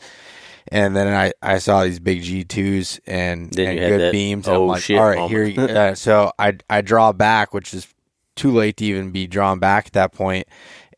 and 0.71 0.95
then 0.95 1.09
I, 1.09 1.33
I 1.43 1.59
saw 1.59 1.85
these 1.85 2.01
big 2.01 2.23
G2s 2.23 3.01
and, 3.07 3.51
Then 3.53 3.69
and 3.69 3.77
you 3.77 3.83
had 3.83 3.91
good 3.91 4.01
that, 4.01 4.13
beams. 4.13 4.47
And 4.47 4.57
I'm 4.57 4.63
"Oh, 4.63 4.67
like, 4.67 4.83
shit" 4.83 4.99
all 4.99 5.07
right, 5.07 5.19
moment. 5.19 5.31
here. 5.31 5.45
You, 5.45 5.75
uh, 5.75 5.95
so 5.97 6.33
I 6.39 6.59
I 6.69 6.81
draw 6.81 7.13
back, 7.13 7.55
which 7.55 7.75
is 7.75 7.87
too 8.37 8.53
late 8.53 8.77
to 8.79 8.85
even 8.85 9.11
be 9.11 9.27
drawn 9.27 9.59
back 9.59 9.87
at 9.87 9.93
that 9.95 10.13
point. 10.13 10.47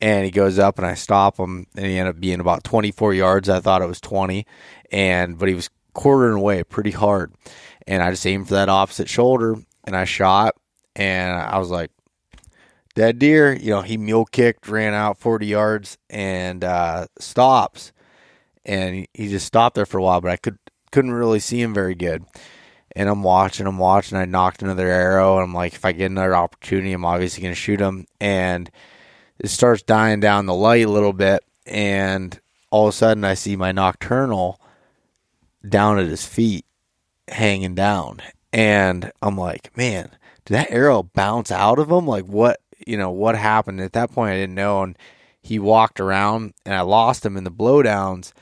And 0.01 0.25
he 0.25 0.31
goes 0.31 0.59
up, 0.59 0.79
and 0.79 0.87
I 0.87 0.95
stop 0.95 1.37
him, 1.39 1.67
and 1.77 1.85
he 1.87 1.99
ended 1.99 2.15
up 2.17 2.21
being 2.21 2.41
about 2.41 2.65
24 2.65 3.13
yards. 3.13 3.49
I 3.51 3.61
thought 3.61 3.83
it 3.83 3.87
was 3.87 4.01
20, 4.01 4.47
and 4.91 5.39
but 5.39 5.49
he 5.49 5.55
was 5.55 5.69
quartering 5.93 6.37
away 6.37 6.65
pretty 6.65 6.93
hard. 6.93 7.35
And 7.87 8.03
I 8.03 8.11
just 8.11 8.27
aimed 8.27 8.49
for 8.49 8.55
that 8.55 8.69
opposite 8.71 9.09
shoulder, 9.11 9.57
and 9.85 9.95
I 9.95 10.05
shot, 10.05 10.55
and 10.97 11.35
I 11.39 11.59
was 11.59 11.71
like, 11.71 11.91
dead 12.95 13.19
deer. 13.19 13.53
You 13.53 13.71
know, 13.71 13.83
he 13.83 13.99
mule 13.99 14.25
kicked, 14.25 14.69
ran 14.69 14.95
out 14.95 15.19
40 15.19 15.47
yards, 15.47 15.99
and 16.09 16.65
uh, 16.65 17.07
stops 17.19 17.93
and 18.65 19.07
he, 19.15 19.29
just 19.29 19.47
stopped 19.47 19.75
there 19.75 19.87
for 19.87 19.99
a 19.99 20.03
while, 20.03 20.21
but 20.21 20.31
I 20.31 20.37
could 20.37 20.59
couldn't 20.93 21.13
really 21.13 21.41
see 21.41 21.61
him 21.61 21.73
very 21.73 21.95
good. 21.95 22.25
And 22.97 23.09
I'm 23.09 23.23
watching, 23.23 23.67
I'm 23.67 23.79
watching. 23.79 24.19
I 24.19 24.25
knocked 24.25 24.63
another 24.63 24.89
arrow, 24.89 25.37
and 25.37 25.45
I'm 25.45 25.55
like, 25.55 25.75
if 25.75 25.85
I 25.85 25.93
get 25.93 26.11
another 26.11 26.35
opportunity, 26.35 26.93
I'm 26.93 27.05
obviously 27.05 27.43
going 27.43 27.55
to 27.55 27.61
shoot 27.61 27.81
him. 27.81 28.07
And 28.21 28.71
it 29.39 29.49
starts 29.49 29.83
dying 29.83 30.19
down 30.19 30.47
the 30.47 30.55
light 30.55 30.87
a 30.87 30.91
little 30.91 31.13
bit, 31.13 31.45
and 31.67 32.39
all 32.71 32.89
of 32.89 32.95
a 32.95 32.97
sudden, 32.97 33.25
I 33.25 33.35
see 33.35 33.57
my 33.57 33.73
Nockturnal 33.73 34.57
down 35.67 35.99
at 35.99 36.07
his 36.07 36.27
feet, 36.27 36.65
hanging 37.29 37.75
down, 37.75 38.21
and 38.53 39.13
I'm 39.23 39.37
like, 39.39 39.77
man, 39.77 40.11
did 40.45 40.55
that 40.55 40.71
arrow 40.71 41.05
bounce 41.05 41.53
out 41.53 41.79
of 41.79 41.91
him? 41.91 42.07
Like 42.07 42.25
what? 42.25 42.61
You 42.87 42.97
know 42.97 43.11
what 43.11 43.37
happened? 43.37 43.81
At 43.81 43.93
that 43.93 44.11
point, 44.11 44.33
I 44.33 44.37
didn't 44.37 44.55
know, 44.55 44.83
and 44.83 44.99
he 45.41 45.59
walked 45.59 46.01
around, 46.01 46.55
and 46.67 46.75
I 46.75 46.81
lost 46.81 47.25
him 47.25 47.37
in 47.37 47.45
the 47.45 47.51
blowdowns 47.51 48.33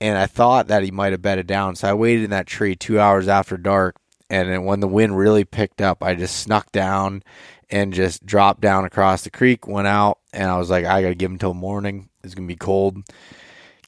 and 0.00 0.18
I 0.18 0.26
thought 0.26 0.68
that 0.68 0.82
he 0.82 0.90
might 0.90 1.12
have 1.12 1.22
bedded 1.22 1.46
down. 1.46 1.76
So 1.76 1.88
I 1.88 1.94
waited 1.94 2.24
in 2.24 2.30
that 2.30 2.46
tree 2.46 2.76
two 2.76 3.00
hours 3.00 3.28
after 3.28 3.56
dark, 3.56 3.96
and 4.28 4.50
then 4.50 4.64
when 4.64 4.80
the 4.80 4.88
wind 4.88 5.16
really 5.16 5.44
picked 5.44 5.80
up, 5.80 6.02
I 6.02 6.14
just 6.14 6.38
snuck 6.40 6.72
down 6.72 7.22
and 7.70 7.92
just 7.92 8.24
dropped 8.24 8.60
down 8.60 8.84
across 8.84 9.22
the 9.22 9.30
creek. 9.30 9.66
Went 9.66 9.88
out, 9.88 10.18
and 10.32 10.50
I 10.50 10.58
was 10.58 10.70
like, 10.70 10.84
I 10.84 11.02
gotta 11.02 11.14
give 11.14 11.30
him 11.30 11.38
till 11.38 11.54
morning. 11.54 12.08
It's 12.22 12.34
gonna 12.34 12.46
be 12.46 12.56
cold. 12.56 12.98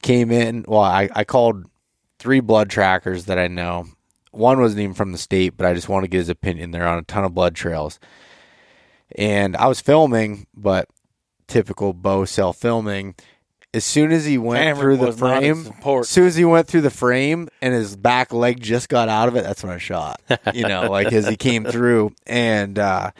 Came 0.01 0.31
in. 0.31 0.65
Well, 0.67 0.81
I, 0.81 1.09
I 1.13 1.23
called 1.23 1.65
three 2.19 2.39
blood 2.39 2.69
trackers 2.69 3.25
that 3.25 3.39
I 3.39 3.47
know. 3.47 3.85
One 4.31 4.59
wasn't 4.59 4.81
even 4.81 4.93
from 4.93 5.11
the 5.11 5.17
state, 5.17 5.57
but 5.57 5.65
I 5.65 5.73
just 5.73 5.89
want 5.89 6.03
to 6.03 6.07
get 6.07 6.19
his 6.19 6.29
opinion. 6.29 6.71
They're 6.71 6.87
on 6.87 6.99
a 6.99 7.03
ton 7.03 7.23
of 7.23 7.33
blood 7.33 7.55
trails, 7.55 7.99
and 9.15 9.55
I 9.57 9.67
was 9.67 9.81
filming, 9.81 10.47
but 10.55 10.87
typical 11.47 11.93
bow 11.93 12.25
cell 12.25 12.53
filming. 12.53 13.15
As 13.71 13.85
soon 13.85 14.11
as 14.11 14.25
he 14.25 14.39
went 14.39 14.63
Camera 14.63 14.81
through 14.81 14.97
the 14.97 15.05
was 15.07 15.21
not 15.21 15.43
as 15.43 15.67
frame, 15.67 15.99
as 15.99 16.09
soon 16.09 16.25
as 16.25 16.35
he 16.35 16.45
went 16.45 16.67
through 16.67 16.81
the 16.81 16.89
frame 16.89 17.49
and 17.61 17.73
his 17.73 17.95
back 17.95 18.33
leg 18.33 18.59
just 18.59 18.89
got 18.89 19.09
out 19.09 19.27
of 19.27 19.35
it, 19.35 19.43
that's 19.43 19.63
when 19.63 19.71
I 19.71 19.77
shot. 19.77 20.21
You 20.53 20.67
know, 20.67 20.83
like 20.91 21.13
as 21.13 21.27
he 21.27 21.35
came 21.35 21.65
through, 21.65 22.13
and 22.25 22.79
uh, 22.79 23.11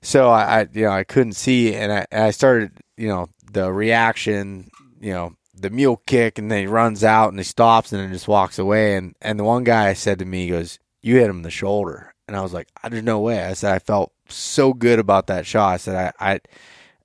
so 0.00 0.30
I, 0.30 0.60
I, 0.60 0.68
you 0.72 0.84
know, 0.84 0.90
I 0.90 1.04
couldn't 1.04 1.34
see, 1.34 1.74
and 1.74 1.92
I, 1.92 2.06
and 2.10 2.24
I 2.24 2.30
started, 2.30 2.72
you 2.96 3.08
know, 3.08 3.28
the 3.52 3.70
reaction, 3.70 4.70
you 5.00 5.12
know, 5.12 5.36
the 5.54 5.68
mule 5.68 6.00
kick, 6.06 6.38
and 6.38 6.50
then 6.50 6.60
he 6.60 6.66
runs 6.66 7.04
out 7.04 7.28
and 7.28 7.38
he 7.38 7.44
stops 7.44 7.92
and 7.92 8.00
then 8.00 8.10
just 8.10 8.26
walks 8.26 8.58
away, 8.58 8.96
and 8.96 9.14
and 9.20 9.38
the 9.38 9.44
one 9.44 9.64
guy 9.64 9.92
said 9.92 10.18
to 10.20 10.24
me, 10.24 10.44
he 10.44 10.50
goes, 10.50 10.78
"You 11.02 11.16
hit 11.16 11.28
him 11.28 11.36
in 11.36 11.42
the 11.42 11.50
shoulder," 11.50 12.14
and 12.26 12.36
I 12.36 12.40
was 12.40 12.54
like, 12.54 12.68
"There's 12.88 13.02
no 13.02 13.20
way." 13.20 13.44
I 13.44 13.52
said, 13.52 13.74
I 13.74 13.80
felt 13.80 14.12
so 14.30 14.72
good 14.72 14.98
about 14.98 15.26
that 15.26 15.44
shot. 15.44 15.74
I 15.74 15.76
said, 15.76 16.14
I. 16.18 16.32
I 16.32 16.40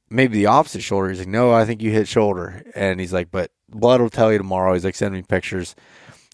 maybe 0.10 0.36
the 0.38 0.48
opposite 0.48 0.82
shoulder. 0.82 1.10
He's 1.10 1.20
like, 1.20 1.28
no, 1.28 1.54
I 1.54 1.66
think 1.66 1.82
you 1.82 1.92
hit 1.92 2.08
shoulder. 2.08 2.64
And 2.76 3.00
he's 3.00 3.14
like, 3.14 3.32
but 3.32 3.52
blood 3.70 4.02
will 4.02 4.10
tell 4.10 4.32
you 4.32 4.38
tomorrow. 4.38 4.74
He's 4.74 4.86
like, 4.86 4.96
send 4.96 5.14
me 5.14 5.22
pictures. 5.22 5.76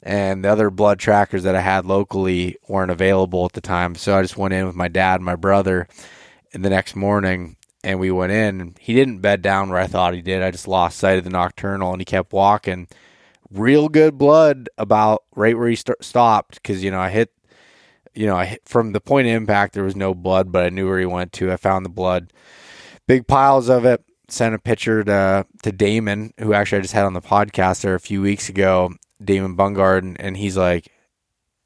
And 0.04 0.44
the 0.44 0.50
other 0.50 0.70
blood 0.70 1.00
trackers 1.00 1.44
that 1.44 1.56
I 1.56 1.62
had 1.62 1.86
locally 1.86 2.58
weren't 2.68 2.92
available 2.92 3.46
at 3.46 3.54
the 3.54 3.62
time. 3.62 3.96
So 3.96 4.18
I 4.18 4.22
just 4.22 4.38
went 4.38 4.54
in 4.54 4.68
with 4.68 4.76
my 4.76 4.88
dad 4.88 5.16
and 5.16 5.26
my 5.26 5.36
brother. 5.36 5.88
And 6.54 6.64
the 6.64 6.70
next 6.70 6.96
morning, 6.96 7.58
and 7.86 8.00
we 8.00 8.10
went 8.10 8.32
in. 8.32 8.76
He 8.80 8.96
didn't 8.96 9.20
bed 9.20 9.44
down 9.44 9.70
where 9.70 9.80
I 9.80 9.88
thought 9.88 10.16
he 10.16 10.22
did. 10.22 10.42
I 10.42 10.50
just 10.50 10.68
lost 10.68 10.98
sight 10.98 11.20
of 11.20 11.24
the 11.24 11.30
Nockturnal, 11.30 11.92
and 11.92 12.02
he 12.02 12.06
kept 12.06 12.34
walking. 12.34 12.88
Real 13.52 13.90
good 13.90 14.18
blood 14.18 14.70
about 14.78 15.24
right 15.36 15.56
where 15.56 15.68
he 15.68 15.76
st- 15.76 16.04
stopped 16.04 16.56
because 16.56 16.84
you 16.84 16.90
know 16.90 17.00
I 17.00 17.12
hit, 17.12 17.32
you 18.16 18.26
know 18.26 18.36
I 18.36 18.46
hit 18.46 18.64
from 18.66 18.92
the 18.92 19.00
point 19.00 19.28
of 19.28 19.34
impact 19.34 19.74
there 19.74 19.84
was 19.84 19.96
no 19.96 20.16
blood, 20.16 20.52
but 20.52 20.66
I 20.66 20.70
knew 20.70 20.88
where 20.88 21.00
he 21.00 21.06
went 21.06 21.32
to. 21.34 21.52
I 21.52 21.58
found 21.58 21.86
the 21.86 21.90
blood 21.90 22.34
big 23.08 23.28
piles 23.28 23.70
of 23.70 23.86
it. 23.86 24.04
Sent 24.28 24.56
a 24.56 24.60
picture 24.60 25.04
to 25.04 25.46
to 25.62 25.72
Damon, 25.72 26.34
who 26.40 26.54
actually 26.54 26.80
I 26.80 26.82
just 26.82 26.96
had 26.96 27.06
on 27.06 27.14
the 27.14 27.22
podcast 27.22 27.82
there 27.82 27.94
a 27.94 28.00
few 28.00 28.24
weeks 28.24 28.50
ago, 28.50 28.94
Damon 29.24 29.56
Bungard, 29.56 30.00
and, 30.00 30.20
and 30.20 30.36
he's 30.36 30.58
like, 30.58 30.92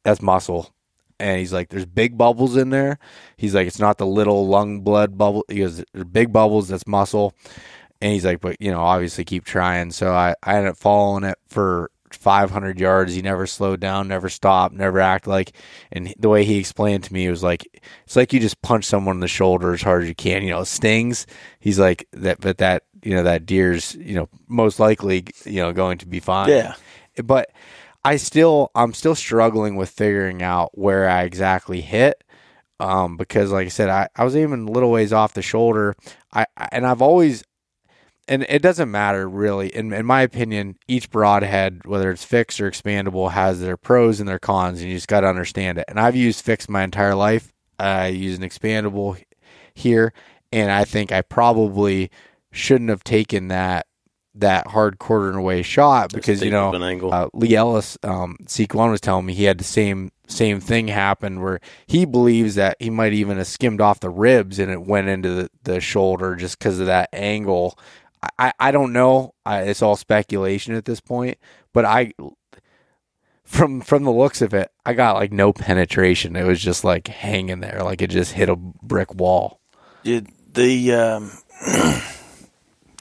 "That's 0.04 0.22
muscle," 0.22 0.74
and 1.22 1.40
he's 1.40 1.54
like, 1.54 1.70
"There's 1.70 1.86
big 1.86 2.18
bubbles 2.18 2.58
in 2.58 2.70
there." 2.70 3.00
He's 3.38 3.56
like, 3.56 3.66
"It's 3.66 3.80
not 3.80 3.98
the 3.98 4.06
little 4.06 4.46
lung 4.46 4.82
blood 4.82 5.18
bubble." 5.18 5.46
He 5.48 5.60
goes, 5.60 5.82
"There's 5.94 6.04
big 6.06 6.34
bubbles. 6.34 6.68
That's 6.68 6.86
muscle." 6.86 7.34
And 8.02 8.12
he's 8.12 8.26
like, 8.26 8.42
"But 8.42 8.58
you 8.60 8.72
know, 8.72 8.82
obviously 8.82 9.24
keep 9.24 9.46
trying." 9.46 9.92
So 9.92 10.12
I 10.12 10.36
I 10.44 10.58
ended 10.58 10.72
up 10.72 10.78
following 10.78 11.24
it 11.24 11.38
for 11.48 11.92
500 12.14 12.80
yards. 12.80 13.14
He 13.14 13.22
never 13.22 13.48
slowed 13.48 13.80
down, 13.80 14.08
never 14.08 14.30
stopped, 14.30 14.76
never 14.76 15.00
acted 15.00 15.30
like. 15.30 15.52
And 15.92 16.14
the 16.18 16.30
way 16.30 16.46
he 16.46 16.58
explained 16.58 17.04
to 17.06 17.14
me 17.14 17.26
it 17.26 17.32
was 17.32 17.44
like 17.44 17.68
it's 18.06 18.16
like 18.16 18.34
you 18.34 18.40
just 18.40 18.62
punch 18.62 18.86
someone 18.86 19.18
in 19.18 19.22
the 19.22 19.28
shoulder 19.28 19.74
as 19.74 19.82
hard 19.82 20.04
as 20.04 20.10
you 20.10 20.16
can. 20.16 20.44
You 20.44 20.52
know, 20.52 20.62
it 20.62 20.66
stings. 20.66 21.26
He's 21.60 21.80
like 21.80 22.08
that, 22.14 22.40
but 22.42 22.58
that 22.60 22.84
you 23.04 23.16
know 23.16 23.24
that 23.24 23.46
deer's 23.46 23.96
you 23.96 24.16
know 24.16 24.30
most 24.48 24.80
likely 24.80 25.26
you 25.46 25.62
know 25.62 25.74
going 25.74 25.98
to 26.00 26.08
be 26.08 26.20
fine. 26.20 26.50
Yeah. 26.50 26.76
but 27.24 27.50
I 28.04 28.16
still 28.18 28.72
I'm 28.76 28.94
still 28.94 29.16
struggling 29.16 29.76
with 29.76 29.90
figuring 29.90 30.42
out 30.42 30.78
where 30.78 31.10
I 31.10 31.24
exactly 31.24 31.82
hit. 31.82 32.24
Um, 32.82 33.18
because 33.18 33.52
like 33.52 33.66
I 33.66 33.70
said, 33.70 33.90
I, 33.90 34.08
I 34.16 34.24
was 34.24 34.38
even 34.38 34.68
a 34.68 34.72
little 34.72 34.90
ways 34.90 35.12
off 35.12 35.34
the 35.34 35.42
shoulder. 35.42 35.96
I, 36.32 36.46
I 36.56 36.70
and 36.72 36.88
I've 36.88 37.02
always 37.02 37.44
and 38.30 38.46
it 38.48 38.62
doesn't 38.62 38.90
matter 38.90 39.28
really. 39.28 39.76
In 39.76 39.92
in 39.92 40.06
my 40.06 40.22
opinion, 40.22 40.78
each 40.88 41.10
broadhead, 41.10 41.82
whether 41.86 42.12
it's 42.12 42.24
fixed 42.24 42.62
or 42.62 42.70
expandable, 42.70 43.32
has 43.32 43.60
their 43.60 43.76
pros 43.76 44.20
and 44.20 44.30
their 44.30 44.40
cons, 44.40 44.80
and 44.80 44.90
you 44.90 44.96
just 44.96 45.08
got 45.08 45.22
to 45.22 45.28
understand 45.28 45.80
it. 45.80 45.86
And 45.90 46.00
I've 46.00 46.16
used 46.16 46.46
fixed 46.46 46.70
my 46.70 46.84
entire 46.84 47.16
life. 47.16 47.52
I 47.80 48.08
use 48.08 48.38
an 48.38 48.44
expandable 48.44 49.22
here, 49.74 50.14
and 50.52 50.72
I 50.72 50.86
think 50.86 51.12
I 51.12 51.22
probably 51.22 52.12
shouldn't 52.52 52.90
have 52.90 53.04
taken 53.04 53.50
that 53.50 53.88
that 54.36 54.68
hard 54.68 55.00
quarter 55.00 55.38
away 55.38 55.62
shot 55.62 56.14
because 56.14 56.42
you 56.44 56.52
know 56.52 56.74
an 56.74 56.84
angle. 56.84 57.14
uh, 57.14 57.28
Lee 57.34 57.56
Ellis, 57.56 57.98
um, 58.04 58.38
Seek 58.48 58.74
One 58.74 58.92
was 58.92 59.02
telling 59.02 59.26
me 59.26 59.34
he 59.34 59.46
had 59.46 59.58
the 59.58 59.64
same 59.64 60.12
same 60.28 60.60
thing 60.60 60.88
happen 60.88 61.42
where 61.42 61.60
he 61.88 62.06
believes 62.06 62.56
that 62.56 62.78
he 62.80 62.90
might 62.90 63.14
even 63.14 63.38
have 63.38 63.48
skimmed 63.48 63.82
off 63.82 64.00
the 64.00 64.10
ribs 64.10 64.60
and 64.60 64.72
it 64.72 64.82
went 64.84 65.08
into 65.08 65.30
the, 65.30 65.50
the 65.64 65.82
shoulder 65.82 66.36
just 66.36 66.60
because 66.60 66.80
of 66.80 66.86
that 66.86 67.10
angle. 67.14 67.78
I, 68.38 68.54
I, 68.60 68.72
don't 68.72 68.92
know. 68.92 69.34
I, 69.46 69.62
it's 69.62 69.82
all 69.82 69.96
speculation 69.96 70.76
at 70.76 70.86
this 70.86 71.00
point, 71.00 71.38
but 71.74 71.86
I 71.86 72.12
from 73.50 73.82
from 73.82 74.04
the 74.04 74.12
looks 74.12 74.42
of 74.42 74.54
it, 74.54 74.72
I 74.86 74.94
got 74.94 75.16
like 75.16 75.32
no 75.32 75.54
penetration. 75.54 76.36
It 76.36 76.46
was 76.46 76.62
just 76.62 76.84
like 76.84 77.08
hanging 77.08 77.62
there, 77.62 77.82
like 77.84 78.02
it 78.02 78.10
just 78.10 78.34
hit 78.34 78.50
a 78.50 78.56
brick 78.56 79.16
wall. 79.16 79.60
Did 80.04 80.30
the 80.54 80.94
um, 80.94 81.32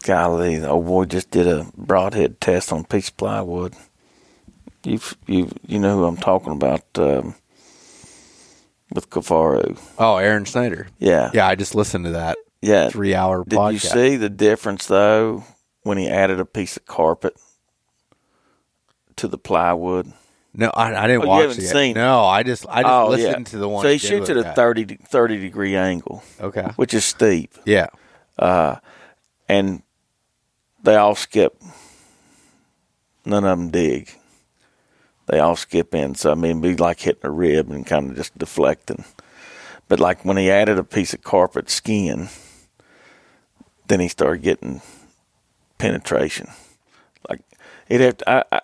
golly, 0.05 0.57
the 0.57 0.71
old 0.71 0.87
boy 0.87 1.05
just 1.05 1.31
did 1.31 1.47
a 1.47 1.67
broadhead 1.77 2.41
test 2.41 2.73
on 2.73 2.81
a 2.81 2.85
piece 2.85 3.09
of 3.09 3.17
plywood. 3.17 3.75
You 4.85 5.01
you 5.27 5.51
you 5.67 5.79
know 5.79 5.99
who 5.99 6.07
I'm 6.07 6.17
talking 6.17 6.53
about 6.53 6.85
um, 6.97 7.35
with 8.93 9.11
Cafaro. 9.11 9.79
Oh, 9.99 10.17
Aaron 10.17 10.47
Snyder. 10.47 10.89
Yeah, 10.99 11.31
Yeah, 11.35 11.47
I 11.47 11.57
just 11.57 11.75
listened 11.75 12.05
to 12.07 12.13
that 12.13 12.39
yeah. 12.61 12.89
three 12.91 13.15
hour 13.15 13.45
Did 13.47 13.59
podcast. 13.59 13.73
you 13.73 13.79
see 13.79 14.17
the 14.17 14.29
difference 14.31 14.87
though 14.87 15.45
when 15.83 15.99
he 15.99 16.09
added 16.09 16.41
a 16.41 16.45
piece 16.45 16.77
of 16.77 16.87
carpet 16.87 17.35
to 19.17 19.29
the 19.29 19.39
plywood? 19.39 20.13
No, 20.55 20.71
I, 20.71 21.05
I 21.05 21.07
didn't 21.07 21.23
Oh, 21.23 21.25
you 21.25 21.29
watch 21.29 21.43
haven't 21.43 21.65
it. 21.65 21.69
seen? 21.69 21.95
No, 21.95 22.25
I 22.25 22.43
just 22.43 22.67
I 22.69 22.83
just 22.83 22.93
oh, 22.93 23.09
listened 23.11 23.47
to 23.49 23.59
the 23.59 23.69
one. 23.69 23.83
So 23.85 23.91
he 23.91 23.99
shoots 23.99 24.31
at 24.31 24.37
a 24.37 24.43
that. 24.43 24.57
30, 24.57 24.97
30 24.97 25.39
degree 25.41 25.77
angle, 25.77 26.23
Okay. 26.41 26.69
which 26.77 26.95
is 26.95 27.05
steep, 27.05 27.55
Yeah. 27.65 27.89
Uh, 28.39 28.77
and 29.49 29.83
they 30.83 30.97
all 30.97 31.15
skip. 31.15 31.61
None 33.25 33.45
of 33.45 33.59
them 33.59 33.71
dig. 33.71 34.11
They 35.27 35.39
all 35.39 35.57
skip 35.57 35.95
in. 35.95 36.15
So 36.15 36.31
I 36.31 36.35
mean, 36.35 36.63
it'd 36.63 36.63
be 36.63 36.77
like 36.77 37.01
hitting 37.01 37.25
a 37.27 37.31
rib 37.31 37.71
and 37.71 37.87
kind 37.87 38.11
of 38.11 38.17
just 38.17 38.37
deflecting. 38.39 39.05
But 39.89 40.01
like 40.01 40.25
when 40.25 40.37
he 40.39 40.51
added 40.51 40.79
a 40.79 40.85
piece 40.85 41.13
of 41.15 41.23
carpet 41.23 41.69
skin, 41.69 42.29
then 43.89 44.01
he 44.01 44.09
started 44.09 44.43
getting 44.43 44.81
penetration. 45.79 46.49
Like 47.29 47.41
it. 47.89 48.23
I, 48.27 48.45
I 48.53 48.61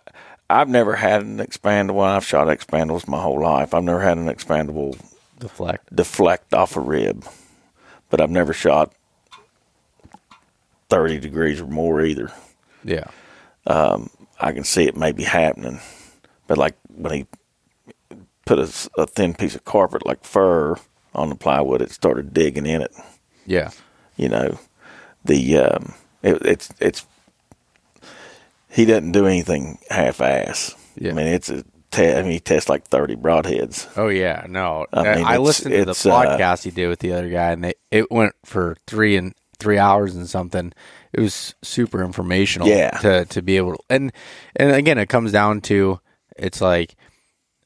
I've 0.50 0.68
never 0.68 0.96
had 0.96 1.22
an 1.22 1.38
expandable. 1.38 2.02
I've 2.04 2.24
shot 2.24 2.46
expandables 2.48 3.08
my 3.08 3.20
whole 3.20 3.40
life. 3.40 3.72
I've 3.74 3.82
never 3.82 4.02
had 4.02 4.18
an 4.18 4.26
expandable 4.26 4.98
Deflect. 5.38 5.94
deflect 5.94 6.52
off 6.54 6.76
a 6.76 6.80
rib, 6.80 7.24
but 8.10 8.20
I've 8.20 8.30
never 8.30 8.52
shot 8.52 8.92
thirty 10.88 11.18
degrees 11.18 11.60
or 11.60 11.66
more 11.66 12.02
either. 12.02 12.30
Yeah. 12.84 13.06
Um, 13.66 14.10
I 14.38 14.52
can 14.52 14.64
see 14.64 14.84
it 14.84 14.96
maybe 14.96 15.24
happening, 15.24 15.80
but 16.46 16.58
like 16.58 16.76
when 16.88 17.12
he 17.12 17.26
put 18.44 18.58
a 18.58 19.06
thin 19.06 19.32
piece 19.34 19.54
of 19.54 19.64
carpet 19.64 20.04
like 20.04 20.24
fur 20.24 20.76
on 21.14 21.30
the 21.30 21.34
plywood, 21.34 21.80
it 21.80 21.90
started 21.90 22.34
digging 22.34 22.66
in 22.66 22.82
it. 22.82 22.92
Yeah. 23.46 23.70
You 24.16 24.28
know, 24.28 24.58
the 25.24 25.58
um, 25.58 25.94
it, 26.22 26.42
it's 26.44 26.70
it's 26.80 27.06
he 28.68 28.84
doesn't 28.84 29.12
do 29.12 29.26
anything 29.26 29.78
half 29.90 30.20
ass. 30.20 30.74
Yeah. 30.96 31.12
I 31.12 31.14
mean, 31.14 31.26
it's 31.26 31.50
a 31.50 31.64
te- 31.90 32.12
I 32.12 32.22
mean, 32.22 32.32
he 32.32 32.40
tests 32.40 32.68
like 32.68 32.84
thirty 32.84 33.16
broadheads. 33.16 33.88
Oh 33.96 34.08
yeah. 34.08 34.46
No. 34.48 34.86
I 34.92 35.00
I, 35.00 35.16
mean, 35.16 35.24
I 35.24 35.36
listened 35.38 35.74
to 35.74 35.84
the 35.84 35.92
uh, 35.92 35.94
podcast 35.94 36.64
he 36.64 36.70
did 36.70 36.88
with 36.88 36.98
the 36.98 37.12
other 37.12 37.30
guy, 37.30 37.52
and 37.52 37.64
they 37.64 37.74
it 37.90 38.10
went 38.10 38.34
for 38.44 38.76
three 38.86 39.16
and 39.16 39.34
three 39.58 39.78
hours 39.78 40.14
and 40.14 40.28
something. 40.28 40.72
It 41.12 41.20
was 41.20 41.54
super 41.62 42.02
informational. 42.02 42.68
Yeah. 42.68 42.90
To 42.98 43.24
to 43.26 43.42
be 43.42 43.56
able 43.56 43.74
to 43.74 43.78
and 43.88 44.12
and 44.56 44.72
again, 44.72 44.98
it 44.98 45.08
comes 45.08 45.32
down 45.32 45.60
to 45.62 46.00
it's 46.36 46.60
like 46.60 46.96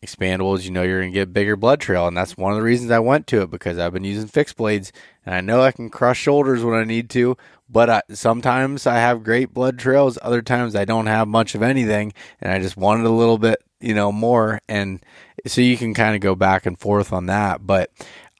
expandables. 0.04 0.64
You 0.64 0.70
know, 0.70 0.82
you're 0.82 1.00
gonna 1.00 1.12
get 1.12 1.32
bigger 1.32 1.56
blood 1.56 1.80
trail, 1.80 2.06
and 2.06 2.16
that's 2.16 2.36
one 2.36 2.52
of 2.52 2.58
the 2.58 2.64
reasons 2.64 2.90
I 2.90 2.98
went 2.98 3.26
to 3.28 3.42
it 3.42 3.50
because 3.50 3.78
I've 3.78 3.92
been 3.92 4.04
using 4.04 4.28
fixed 4.28 4.56
blades, 4.56 4.92
and 5.24 5.34
I 5.34 5.40
know 5.40 5.62
I 5.62 5.72
can 5.72 5.90
crush 5.90 6.18
shoulders 6.18 6.64
when 6.64 6.78
I 6.78 6.84
need 6.84 7.10
to. 7.10 7.36
But 7.70 7.90
I, 7.90 8.02
sometimes 8.12 8.86
I 8.86 8.96
have 8.96 9.24
great 9.24 9.52
blood 9.52 9.78
trails. 9.78 10.18
Other 10.22 10.40
times 10.40 10.74
I 10.74 10.84
don't 10.84 11.06
have 11.06 11.28
much 11.28 11.54
of 11.54 11.62
anything, 11.62 12.12
and 12.40 12.52
I 12.52 12.60
just 12.60 12.76
wanted 12.76 13.06
a 13.06 13.10
little 13.10 13.38
bit, 13.38 13.62
you 13.80 13.94
know, 13.94 14.10
more. 14.10 14.60
And 14.68 15.04
so 15.46 15.60
you 15.60 15.76
can 15.76 15.92
kind 15.92 16.14
of 16.14 16.20
go 16.20 16.34
back 16.34 16.64
and 16.64 16.78
forth 16.78 17.12
on 17.12 17.26
that. 17.26 17.66
But 17.66 17.90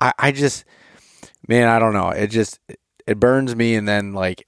I, 0.00 0.12
I 0.18 0.32
just, 0.32 0.64
man, 1.46 1.68
I 1.68 1.78
don't 1.78 1.92
know. 1.92 2.08
It 2.08 2.28
just 2.28 2.58
it 3.06 3.20
burns 3.20 3.54
me. 3.54 3.74
And 3.74 3.86
then 3.86 4.14
like 4.14 4.46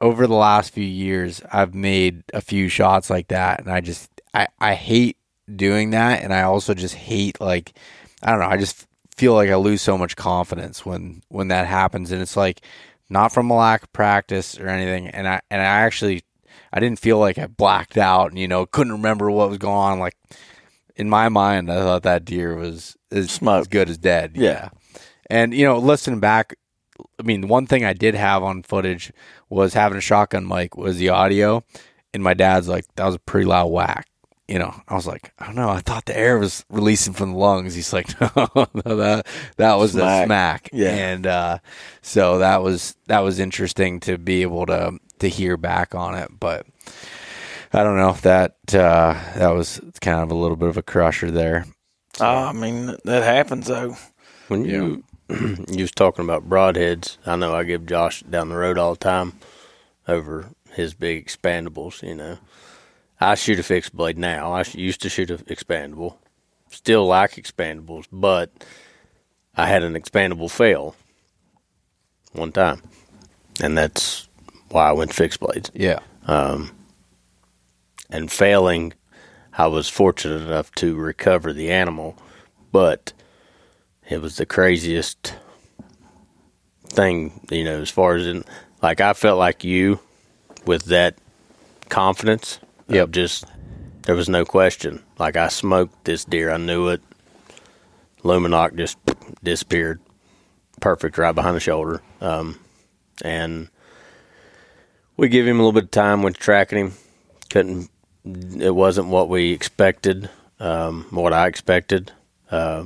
over 0.00 0.26
the 0.26 0.34
last 0.34 0.72
few 0.72 0.84
years, 0.84 1.42
I've 1.52 1.74
made 1.74 2.24
a 2.32 2.40
few 2.40 2.68
shots 2.68 3.10
like 3.10 3.28
that, 3.28 3.60
and 3.60 3.70
I 3.70 3.80
just 3.80 4.10
I 4.32 4.48
I 4.58 4.74
hate 4.74 5.16
doing 5.56 5.90
that, 5.90 6.22
and 6.22 6.32
I 6.32 6.42
also 6.42 6.74
just 6.74 6.94
hate 6.94 7.40
like 7.40 7.72
I 8.22 8.30
don't 8.30 8.40
know. 8.40 8.46
I 8.46 8.56
just 8.56 8.86
feel 9.16 9.34
like 9.34 9.50
I 9.50 9.56
lose 9.56 9.82
so 9.82 9.98
much 9.98 10.16
confidence 10.16 10.84
when 10.86 11.22
when 11.28 11.48
that 11.48 11.66
happens, 11.66 12.12
and 12.12 12.22
it's 12.22 12.36
like 12.36 12.60
not 13.08 13.32
from 13.32 13.50
a 13.50 13.56
lack 13.56 13.82
of 13.82 13.92
practice 13.92 14.58
or 14.58 14.68
anything. 14.68 15.08
And 15.08 15.28
I 15.28 15.40
and 15.50 15.60
I 15.60 15.64
actually 15.64 16.22
I 16.72 16.80
didn't 16.80 16.98
feel 16.98 17.18
like 17.18 17.38
I 17.38 17.46
blacked 17.46 17.98
out 17.98 18.30
and 18.30 18.38
you 18.38 18.48
know 18.48 18.66
couldn't 18.66 18.92
remember 18.92 19.30
what 19.30 19.48
was 19.48 19.58
going 19.58 19.76
on. 19.76 19.98
Like 19.98 20.16
in 20.96 21.08
my 21.08 21.28
mind, 21.28 21.70
I 21.70 21.78
thought 21.78 22.02
that 22.04 22.24
deer 22.24 22.54
was 22.54 22.96
as, 23.10 23.40
as 23.42 23.68
good 23.68 23.88
as 23.88 23.98
dead. 23.98 24.32
Yeah. 24.34 24.70
And 25.28 25.54
you 25.54 25.64
know, 25.64 25.78
listening 25.78 26.20
back, 26.20 26.54
I 27.18 27.22
mean, 27.22 27.48
one 27.48 27.66
thing 27.66 27.84
I 27.84 27.92
did 27.92 28.14
have 28.14 28.42
on 28.42 28.62
footage 28.62 29.12
was 29.48 29.74
having 29.74 29.98
a 29.98 30.02
shotgun 30.02 30.46
mic 30.46 30.76
was 30.76 30.96
the 30.96 31.10
audio, 31.10 31.64
and 32.12 32.22
my 32.22 32.34
dad's 32.34 32.68
like, 32.68 32.84
"That 32.96 33.06
was 33.06 33.14
a 33.14 33.20
pretty 33.20 33.46
loud 33.46 33.68
whack." 33.68 34.08
You 34.52 34.58
know, 34.58 34.74
I 34.86 34.94
was 34.94 35.06
like, 35.06 35.32
"I 35.38 35.46
don't 35.46 35.54
know." 35.54 35.70
I 35.70 35.80
thought 35.80 36.04
the 36.04 36.18
air 36.18 36.38
was 36.38 36.64
releasing 36.68 37.14
from 37.14 37.32
the 37.32 37.38
lungs. 37.38 37.74
He's 37.74 37.92
like, 37.92 38.08
"No, 38.36 38.66
no 38.84 38.96
that 38.96 39.26
that 39.56 39.74
was 39.76 39.92
Smack. 39.92 40.22
a 40.22 40.26
smack." 40.26 40.70
Yeah. 40.72 40.90
and 40.90 41.26
uh, 41.26 41.58
so 42.02 42.38
that 42.38 42.62
was 42.62 42.94
that 43.06 43.20
was 43.20 43.38
interesting 43.38 43.98
to 44.00 44.18
be 44.18 44.42
able 44.42 44.66
to 44.66 44.98
to 45.20 45.28
hear 45.28 45.56
back 45.56 45.94
on 45.94 46.14
it, 46.14 46.28
but. 46.38 46.66
I 47.74 47.82
don't 47.82 47.96
know 47.96 48.10
if 48.10 48.20
that 48.20 48.56
uh, 48.74 49.14
that 49.34 49.54
was 49.54 49.80
kind 50.02 50.20
of 50.20 50.30
a 50.30 50.34
little 50.34 50.58
bit 50.58 50.68
of 50.68 50.76
a 50.76 50.82
crusher 50.82 51.30
there. 51.30 51.64
Oh, 52.20 52.26
I 52.26 52.52
mean 52.52 52.94
that 53.04 53.22
happens 53.22 53.66
though. 53.68 53.96
When 54.48 54.66
you 54.66 55.04
you 55.30 55.78
was 55.80 55.90
talking 55.92 56.22
about 56.22 56.50
broadheads, 56.50 57.16
I 57.24 57.36
know 57.36 57.54
I 57.54 57.64
give 57.64 57.86
Josh 57.86 58.22
down 58.24 58.50
the 58.50 58.56
road 58.56 58.76
all 58.76 58.92
the 58.92 58.98
time 58.98 59.32
over 60.06 60.50
his 60.72 60.92
big 60.92 61.26
expandables. 61.26 62.06
You 62.06 62.14
know, 62.14 62.38
I 63.28 63.34
shoot 63.34 63.58
a 63.58 63.62
fixed 63.62 63.94
blade 63.94 64.18
now. 64.18 64.52
I 64.52 64.64
used 64.72 65.02
to 65.02 65.08
shoot 65.08 65.30
an 65.30 65.38
expandable. 65.38 66.16
Still 66.70 67.06
like 67.06 67.32
expandables, 67.32 68.06
but 68.10 68.50
I 69.54 69.66
had 69.66 69.82
an 69.82 69.94
expandable 69.94 70.50
fail 70.50 70.96
one 72.32 72.52
time, 72.52 72.82
and 73.62 73.76
that's 73.76 74.28
why 74.70 74.88
I 74.88 74.92
went 74.92 75.12
fixed 75.12 75.40
blades. 75.40 75.70
Yeah, 75.74 76.00
um, 76.26 76.70
and 78.10 78.32
failing, 78.32 78.94
I 79.52 79.66
was 79.66 79.88
fortunate 79.88 80.42
enough 80.42 80.72
to 80.76 80.96
recover 80.96 81.52
the 81.52 81.70
animal, 81.70 82.16
but 82.70 83.12
it 84.08 84.22
was 84.22 84.36
the 84.36 84.46
craziest 84.46 85.34
thing, 86.88 87.46
you 87.50 87.64
know, 87.64 87.80
as 87.80 87.90
far 87.90 88.14
as 88.14 88.26
in, 88.26 88.44
like 88.82 89.00
I 89.00 89.12
felt 89.12 89.38
like 89.38 89.64
you 89.64 90.00
with 90.64 90.84
that 90.86 91.16
confidence. 91.88 92.58
Yep. 92.92 93.10
Just 93.10 93.44
there 94.02 94.14
was 94.14 94.28
no 94.28 94.44
question. 94.44 95.02
Like 95.18 95.36
I 95.36 95.48
smoked 95.48 96.04
this 96.04 96.24
deer, 96.24 96.50
I 96.50 96.56
knew 96.58 96.88
it. 96.88 97.02
Lumenok 98.22 98.76
just 98.76 98.98
disappeared, 99.42 100.00
perfect 100.80 101.18
right 101.18 101.34
behind 101.34 101.56
the 101.56 101.60
shoulder, 101.60 102.00
um, 102.20 102.58
and 103.24 103.68
we 105.16 105.28
give 105.28 105.46
him 105.46 105.56
a 105.56 105.58
little 105.58 105.72
bit 105.72 105.84
of 105.84 105.90
time. 105.90 106.22
Went 106.22 106.36
tracking 106.36 106.78
him, 106.78 106.92
couldn't 107.50 107.90
it 108.24 108.74
wasn't 108.74 109.08
what 109.08 109.28
we 109.28 109.52
expected, 109.52 110.30
um, 110.60 111.06
what 111.10 111.32
I 111.32 111.48
expected. 111.48 112.12
Uh, 112.50 112.84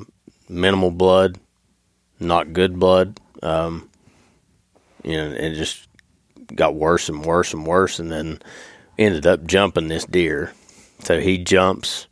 minimal 0.49 0.91
blood, 0.91 1.39
not 2.21 2.53
good 2.53 2.79
blood. 2.79 3.21
Um, 3.43 3.91
you 5.05 5.17
know, 5.17 5.31
it 5.33 5.55
just 5.55 5.89
got 6.55 6.75
worse 6.75 7.09
and 7.09 7.25
worse 7.25 7.53
and 7.53 7.67
worse, 7.67 7.99
and 7.99 8.11
then 8.11 8.41
ended 8.99 9.27
up 9.27 9.47
jumping 9.47 9.89
this 9.89 10.05
deer. 10.05 10.53
So 11.01 11.21
he 11.21 11.39
jumps, 11.39 12.07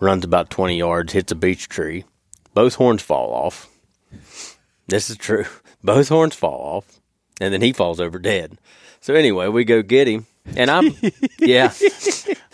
runs 0.00 0.24
about 0.24 0.50
20 0.50 0.76
yards, 0.76 1.12
hits 1.12 1.32
a 1.32 1.34
beech 1.34 1.68
tree. 1.68 2.04
Both 2.54 2.76
horns 2.76 3.02
fall 3.02 3.32
off. 3.32 3.68
This 4.86 5.10
is 5.10 5.16
true. 5.16 5.46
Both 5.82 6.08
horns 6.08 6.34
fall 6.34 6.76
off, 6.76 7.00
and 7.40 7.52
then 7.52 7.60
he 7.60 7.72
falls 7.72 8.00
over 8.00 8.18
dead. 8.18 8.58
So 9.00 9.14
anyway, 9.14 9.48
we 9.48 9.64
go 9.64 9.82
get 9.82 10.08
him, 10.08 10.26
and 10.56 10.70
I'm 10.70 10.94
yeah, 11.38 11.72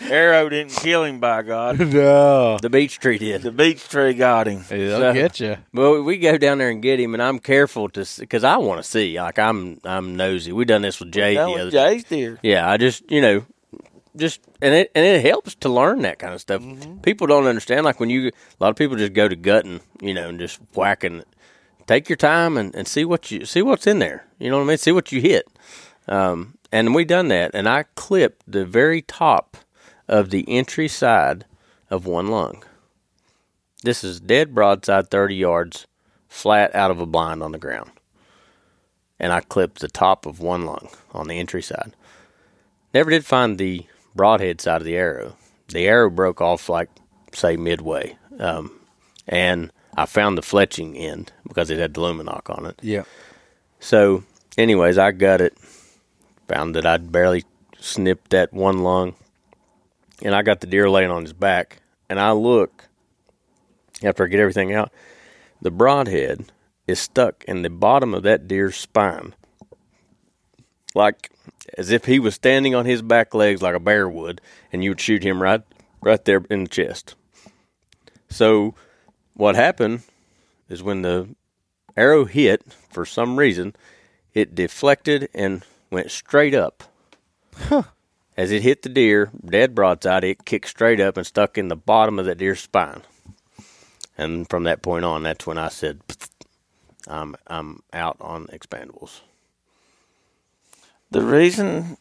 Arrow 0.03 0.49
didn't 0.49 0.73
kill 0.73 1.05
him, 1.05 1.21
by 1.21 1.43
God. 1.43 1.79
No. 1.93 2.59
the 2.59 2.71
beech 2.71 2.99
tree 2.99 3.19
did. 3.19 3.43
The 3.43 3.51
beech 3.51 3.89
tree 3.89 4.15
got 4.15 4.47
him. 4.47 4.65
They'll 4.69 4.99
So- 4.99 5.13
get 5.13 5.41
you. 5.41 5.57
Well, 5.75 6.03
we 6.03 6.19
go 6.19 6.39
down 6.39 6.59
there 6.59 6.71
and 6.71 6.83
get 6.83 7.01
him, 7.01 7.15
and 7.15 7.23
I'm 7.23 7.39
careful 7.39 7.89
to 7.91 8.07
because 8.19 8.45
I 8.45 8.57
want 8.59 8.83
to 8.83 8.89
see. 8.89 9.21
Like 9.21 9.39
I'm, 9.39 9.79
I'm 9.85 10.17
nosy. 10.17 10.53
We 10.53 10.65
done 10.65 10.83
this 10.83 11.01
with 11.01 11.13
Jay 11.13 11.35
That 11.35 11.45
the 11.47 11.51
was 11.51 11.61
other. 11.63 11.71
Jay's 11.71 12.05
deer. 12.05 12.39
Yeah, 12.43 12.71
I 12.71 12.77
just 12.77 13.11
you 13.11 13.21
know, 13.21 13.45
just 14.17 14.41
and 14.63 14.75
it 14.75 14.91
and 14.95 15.05
it 15.05 15.25
helps 15.25 15.55
to 15.57 15.69
learn 15.69 16.03
that 16.03 16.19
kind 16.19 16.35
of 16.35 16.41
stuff. 16.41 16.63
People 17.03 17.27
don't 17.27 17.47
understand. 17.47 17.85
Like 17.85 18.01
when 18.01 18.11
you, 18.11 18.29
a 18.29 18.33
lot 18.61 18.71
of 18.71 18.77
people 18.77 18.97
just 18.97 19.13
go 19.13 19.29
to 19.29 19.37
gutting, 19.37 19.81
you 20.01 20.15
know, 20.15 20.29
and 20.29 20.39
just 20.39 20.61
whacking. 20.75 21.23
Take 21.87 22.09
your 22.09 22.17
time 22.17 22.57
and, 22.57 22.73
and 22.77 22.87
see 22.87 23.05
what 23.05 23.33
you 23.33 23.45
see 23.45 23.63
what's 23.63 23.87
in 23.87 23.99
there. 23.99 24.25
You 24.39 24.49
know 24.49 24.59
what 24.59 24.65
I 24.65 24.67
mean? 24.69 24.79
See 24.79 24.93
what 24.93 25.11
you 25.11 25.21
hit. 25.21 25.45
Um, 26.07 26.55
and 26.73 26.95
we 26.95 27.05
done 27.05 27.29
that, 27.29 27.53
and 27.55 27.69
I 27.69 27.85
clipped 27.95 28.45
the 28.47 28.65
very 28.65 29.03
top 29.03 29.57
of 30.09 30.31
the 30.31 30.45
entry 30.49 30.89
side 30.89 31.45
of 31.91 32.07
one 32.07 32.29
lung. 32.29 32.63
This 33.83 34.05
is 34.05 34.21
dead 34.21 34.55
broadside, 34.55 35.11
thirty 35.11 35.37
yards, 35.37 35.87
flat 36.29 36.75
out 36.75 36.91
of 36.91 37.01
a 37.01 37.07
blind 37.07 37.43
on 37.43 37.53
the 37.53 37.59
ground. 37.59 37.91
And 39.19 39.33
I 39.33 39.41
clipped 39.41 39.81
the 39.81 39.89
top 39.89 40.27
of 40.27 40.41
one 40.41 40.65
lung 40.65 40.89
on 41.13 41.29
the 41.29 41.39
entry 41.39 41.63
side. 41.63 41.95
Never 42.95 43.11
did 43.11 43.25
find 43.25 43.59
the 43.59 43.87
broadhead 44.15 44.61
side 44.61 44.81
of 44.81 44.85
the 44.85 44.97
arrow. 44.97 45.37
The 45.69 45.87
arrow 45.87 46.11
broke 46.11 46.41
off 46.41 46.69
like 46.69 46.91
say 47.33 47.57
midway, 47.57 48.17
um, 48.39 48.73
and 49.29 49.71
I 49.97 50.07
found 50.07 50.37
the 50.37 50.43
fletching 50.43 50.99
end 50.99 51.33
because 51.47 51.71
it 51.71 51.79
had 51.79 51.95
the 51.95 52.01
Lumenok 52.01 52.57
on 52.57 52.67
it. 52.67 52.79
Yeah. 52.83 53.05
So, 53.79 54.25
anyways, 54.59 54.99
I 54.99 55.13
got 55.13 55.41
it. 55.41 55.57
Found 56.51 56.75
that 56.75 56.85
I'd 56.85 57.13
barely 57.13 57.45
snipped 57.79 58.31
that 58.31 58.53
one 58.53 58.83
lung, 58.83 59.15
and 60.21 60.35
I 60.35 60.43
got 60.43 60.61
the 60.61 60.67
deer 60.67 60.91
laying 60.91 61.13
on 61.13 61.23
his 61.23 61.33
back. 61.33 61.81
And 62.09 62.19
I 62.19 62.33
look 62.33 62.89
after 64.03 64.25
I 64.25 64.27
get 64.27 64.41
everything 64.41 64.75
out. 64.75 64.91
The 65.63 65.71
broadhead 65.71 66.47
is 66.89 66.99
stuck 66.99 67.45
in 67.45 67.63
the 67.63 67.71
bottom 67.71 68.15
of 68.15 68.25
that 68.25 68.49
deer's 68.49 68.75
spine, 68.75 69.37
like 70.93 71.31
as 71.79 71.93
if 71.93 72.07
he 72.07 72.19
was 72.19 72.35
standing 72.35 72.75
on 72.75 72.85
his 72.85 73.01
back 73.01 73.33
legs 73.33 73.63
like 73.63 73.77
a 73.77 73.81
bear 73.81 74.09
would, 74.09 74.41
and 74.73 74.83
you 74.83 74.91
would 74.91 75.01
shoot 75.01 75.23
him 75.23 75.41
right, 75.41 75.63
right 76.01 76.25
there 76.25 76.43
in 76.51 76.65
the 76.65 76.69
chest. 76.69 77.15
So, 78.29 78.75
what 79.35 79.55
happened 79.55 80.03
is 80.69 80.83
when 80.83 81.03
the 81.03 81.29
arrow 81.97 82.25
hit 82.25 82.75
for 82.89 83.07
some 83.07 83.39
reason, 83.39 83.77
it 84.35 84.57
deflected 84.57 85.29
and 85.33 85.65
went 85.91 86.11
straight 86.11 86.55
up. 86.55 86.85
Huh. 87.57 87.83
As 88.37 88.51
it 88.51 88.63
hit 88.63 88.83
the 88.83 88.89
deer, 88.89 89.31
dead 89.45 89.75
broadside, 89.75 90.25
it 90.25 90.45
kicked 90.45 90.69
straight 90.69 91.01
up 91.01 91.17
and 91.17 91.27
stuck 91.27 91.59
in 91.59 91.69
the 91.69 91.77
bottom 91.77 92.19
of 92.19 92.25
that 92.27 92.39
deer's 92.39 92.61
spine. 92.61 93.03
And 94.17 94.49
from 94.49 94.65
that 94.65 94.83
point 94.83 95.05
on, 95.05 95.23
that's 95.23 95.47
when 95.47 95.59
I 95.59 95.69
said, 95.69 96.01
"I'm 97.07 97.37
I'm 97.47 97.83
out 97.93 98.17
on 98.21 98.47
expandables." 98.47 99.21
The 101.11 101.23
reason, 101.23 101.97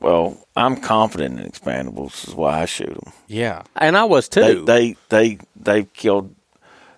well, 0.00 0.36
I'm 0.56 0.76
confident 0.76 1.38
in 1.38 1.46
expandables 1.50 2.26
is 2.28 2.34
why 2.34 2.60
I 2.62 2.64
shoot 2.64 2.88
them. 2.92 3.12
Yeah. 3.28 3.62
And 3.76 3.96
I 3.96 4.04
was 4.04 4.28
They 4.28 4.54
too. 4.54 4.64
they 4.64 4.96
they 5.10 5.38
they've 5.56 5.92
killed 5.92 6.34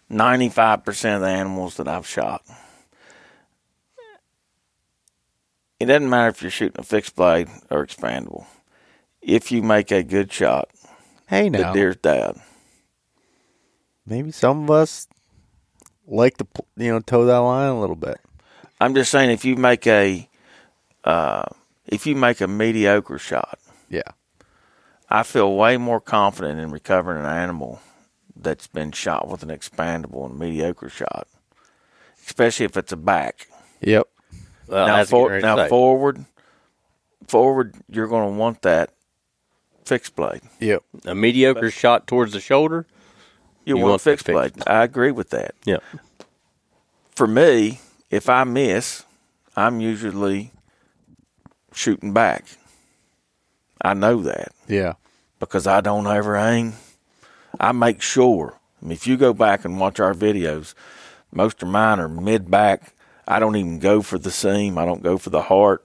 ninety 0.09 0.48
five 0.48 0.85
percent 0.85 1.16
of 1.16 1.23
the 1.23 1.28
animals 1.28 1.77
that 1.77 1.86
I've 1.89 2.06
shot. 2.06 2.43
It 5.82 5.86
doesn't 5.86 6.09
matter 6.09 6.28
if 6.28 6.42
you're 6.42 6.50
shooting 6.52 6.78
a 6.78 6.84
fixed 6.84 7.16
blade 7.16 7.48
or 7.68 7.84
expandable. 7.84 8.46
If 9.20 9.50
you 9.50 9.62
make 9.62 9.90
a 9.90 10.04
good 10.04 10.32
shot, 10.32 10.68
Hey, 11.26 11.48
now, 11.50 11.72
the 11.72 11.72
deer's 11.78 11.96
dead. 11.96 12.36
maybe 14.06 14.30
some 14.30 14.62
of 14.62 14.70
us 14.70 15.09
like 16.06 16.36
to 16.36 16.46
you 16.76 16.92
know 16.92 17.00
toe 17.00 17.24
that 17.24 17.36
line 17.38 17.70
a 17.70 17.80
little 17.80 17.96
bit. 17.96 18.18
I'm 18.80 18.94
just 18.94 19.10
saying 19.10 19.30
if 19.30 19.44
you 19.44 19.56
make 19.56 19.84
a 19.88 20.28
uh, 21.02 21.46
if 21.86 22.06
you 22.06 22.14
make 22.14 22.40
a 22.40 22.46
mediocre 22.46 23.18
shot, 23.18 23.59
Yeah. 23.88 24.02
I 25.10 25.24
feel 25.24 25.52
way 25.56 25.78
more 25.78 26.00
confident 26.00 26.60
in 26.60 26.70
recovering 26.70 27.18
an 27.24 27.26
animal 27.30 27.80
that's 28.36 28.68
been 28.68 28.92
shot 28.92 29.26
with 29.28 29.42
an 29.42 29.48
expandable 29.48 30.26
and 30.26 30.38
mediocre 30.38 30.88
shot, 30.88 31.26
especially 32.24 32.66
if 32.66 32.76
it's 32.76 32.92
a 32.92 32.96
back. 32.96 33.48
Yep. 33.80 34.06
Well, 34.73 34.86
now, 34.86 35.05
for, 35.05 35.28
getting 35.28 35.44
ready 35.44 35.57
to 35.57 35.62
now 35.62 35.69
forward, 35.69 36.24
forward, 37.28 37.74
you're 37.90 38.09
going 38.09 38.32
to 38.32 38.39
want 38.39 38.62
that 38.62 38.90
fixed 39.85 40.16
blade. 40.16 40.40
Yep. 40.61 40.82
a 41.05 41.15
mediocre 41.15 41.70
shot 41.70 42.07
towards 42.07 42.32
the 42.32 42.40
shoulder. 42.40 42.86
You, 43.65 43.77
You 43.77 43.82
want, 43.82 43.90
want 43.90 44.03
the 44.03 44.11
fixed 44.11 44.27
fixed 44.27 44.55
blade. 44.55 44.65
I 44.66 44.82
agree 44.82 45.11
with 45.11 45.31
that. 45.31 45.55
Yeah. 45.65 45.78
For 47.15 47.27
me, 47.27 47.81
if 48.11 48.28
I 48.28 48.44
miss, 48.44 49.05
I'm 49.55 49.81
usually 49.81 50.53
shooting 51.74 52.12
back. 52.12 52.44
I 53.82 53.94
know 53.94 54.23
that. 54.23 54.53
Yeah. 54.69 54.94
because 55.39 55.66
I 55.66 55.81
don't 55.81 56.07
ever 56.07 56.36
aim. 56.36 56.74
I 57.61 57.73
make 57.73 58.01
sure. 58.01 58.59
I 58.81 58.86
mean, 58.86 58.93
if 58.93 59.07
you 59.07 59.16
go 59.16 59.35
back 59.35 59.65
and 59.65 59.78
watch 59.78 60.01
our 60.01 60.15
videos, 60.15 60.74
most 61.31 61.62
of 61.62 61.69
mine 61.69 62.01
are 62.01 62.09
mid 62.09 62.51
back. 62.51 62.94
I 63.27 63.39
don't 63.39 63.57
even 63.57 63.78
go 63.78 64.03
for 64.03 64.19
the 64.19 64.31
seam. 64.31 64.78
I 64.78 64.85
don't 64.85 65.03
go 65.03 65.19
for 65.19 65.31
the 65.31 65.43
heart. 65.43 65.85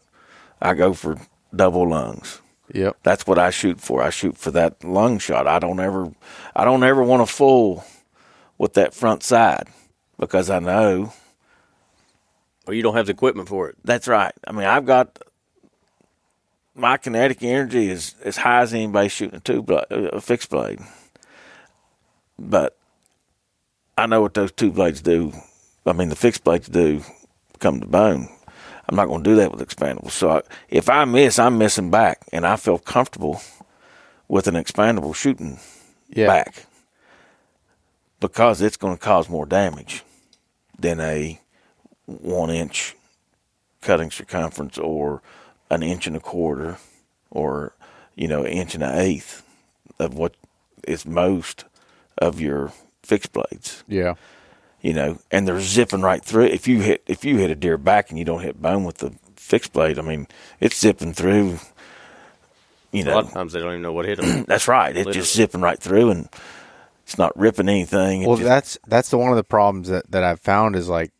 I 0.62 0.74
go 0.74 0.94
for 0.94 1.18
double 1.56 1.88
lungs. 1.90 2.42
Yep. 2.74 2.98
That's 3.04 3.26
what 3.28 3.38
I 3.40 3.50
shoot 3.52 3.80
for. 3.80 4.02
I 4.02 4.10
shoot 4.10 4.38
for 4.38 4.52
that 4.52 4.84
lung 4.84 5.20
shot. 5.20 5.48
I 5.48 5.60
don't 5.60 5.80
ever, 5.80 6.12
I 6.56 6.66
don't 6.66 6.84
ever 6.84 7.02
want 7.04 7.26
to 7.28 7.34
fool 7.34 7.86
with 8.58 8.74
that 8.74 8.94
front 8.94 9.24
side 9.24 9.68
because 10.20 10.50
I 10.50 10.60
know 10.60 11.14
Or 12.68 12.74
you 12.74 12.82
don't 12.84 12.96
have 12.96 13.06
the 13.06 13.14
equipment 13.14 13.48
for 13.48 13.70
it. 13.70 13.76
that's 13.84 14.08
right. 14.08 14.34
I 14.46 14.52
mean, 14.52 14.66
I've 14.66 14.86
got 14.86 15.20
my 16.76 16.98
kinetic 16.98 17.42
energy 17.44 17.90
is 17.90 18.16
as 18.24 18.38
high 18.38 18.62
as 18.62 18.74
anybody 18.74 19.10
shooting 19.10 19.38
a 19.38 19.40
two 19.40 19.62
blade, 19.62 19.86
a 19.90 20.20
fixed 20.20 20.50
blade. 20.50 20.80
But 22.38 22.76
I 23.98 24.06
know 24.08 24.22
what 24.22 24.34
those 24.34 24.52
two 24.52 24.72
blades 24.72 25.02
do. 25.02 25.32
I 25.86 25.94
mean, 25.94 26.10
the 26.10 26.16
fixed 26.16 26.44
blades 26.44 26.68
do 26.68 27.02
come 27.58 27.80
to 27.82 27.88
bone. 27.88 28.30
I'm 28.90 28.96
not 28.96 29.08
going 29.08 29.24
to 29.24 29.30
do 29.30 29.36
that 29.38 29.52
with 29.52 29.68
expandables. 29.68 30.12
So 30.12 30.30
I, 30.32 30.42
if 30.70 30.90
I 30.90 31.04
miss, 31.06 31.40
I'm 31.40 31.58
missing 31.58 31.92
back, 31.92 32.22
and 32.32 32.46
I 32.48 32.56
feel 32.56 32.78
comfortable 32.80 33.42
with 34.30 34.48
an 34.48 34.56
expandable 34.56 35.14
shooting 35.16 35.60
Yeah. 36.10 36.28
back 36.28 36.66
because 38.20 38.62
it's 38.62 38.78
going 38.78 38.96
to 38.96 39.00
cause 39.04 39.30
more 39.30 39.46
damage 39.46 40.04
than 40.80 41.00
a 41.00 41.40
one 42.06 42.50
inch 42.50 42.96
cutting 43.82 44.12
circumference 44.12 44.78
or 44.78 45.22
an 45.70 45.84
inch 45.84 46.08
and 46.08 46.16
a 46.16 46.20
quarter 46.20 46.78
or 47.30 47.74
you 48.16 48.28
know 48.28 48.42
an 48.44 48.52
inch 48.52 48.74
and 48.74 48.84
an 48.84 48.98
eighth 48.98 49.44
of 50.00 50.14
what 50.14 50.36
is 50.88 51.06
most 51.06 51.66
of 52.18 52.40
your 52.40 52.72
fixed 53.04 53.34
blades 53.34 53.84
Yeah. 53.88 54.16
You 54.88 54.94
know 54.94 55.20
and 55.32 55.46
they're 55.46 55.60
zipping 55.60 56.02
right 56.02 56.24
through. 56.24 56.46
If 56.46 56.66
you 56.66 56.80
hit 56.80 57.04
if 57.08 57.26
you 57.26 57.36
hit 57.36 57.52
a 57.52 57.56
deer 57.56 57.78
back 57.78 58.10
and 58.10 58.18
you 58.18 58.24
don't 58.24 58.42
hit 58.42 58.62
bone 58.62 58.86
with 58.86 59.00
the 59.00 59.14
fixed 59.36 59.74
blade 59.74 60.00
i 60.00 60.02
mean 60.02 60.28
it's 60.62 60.78
zipping 60.80 61.14
through 61.14 61.60
you 62.94 63.04
know, 63.04 63.14
A 63.14 63.16
lot 63.16 63.26
of 63.26 63.32
times 63.34 63.52
they 63.52 63.60
don't 63.60 63.70
even 63.70 63.82
know 63.82 63.92
what 63.92 64.06
hit 64.06 64.18
them. 64.20 64.46
that's 64.48 64.68
right. 64.70 64.96
It's 64.96 65.12
just 65.12 65.36
zipping 65.36 65.60
right 65.60 65.78
through 65.78 66.10
and 66.12 66.30
it's 67.04 67.18
not 67.18 67.38
ripping 67.38 67.68
anything. 67.68 68.22
It 68.22 68.28
Well, 68.28 68.38
just- 68.38 68.48
that's 68.48 68.78
that's 68.88 69.10
the 69.10 69.18
one 69.18 69.30
of 69.30 69.36
the 69.36 69.44
problems 69.44 69.90
that, 69.90 70.10
that 70.12 70.24
I've 70.24 70.40
found 70.40 70.78
is 70.78 70.88
like 70.88 71.12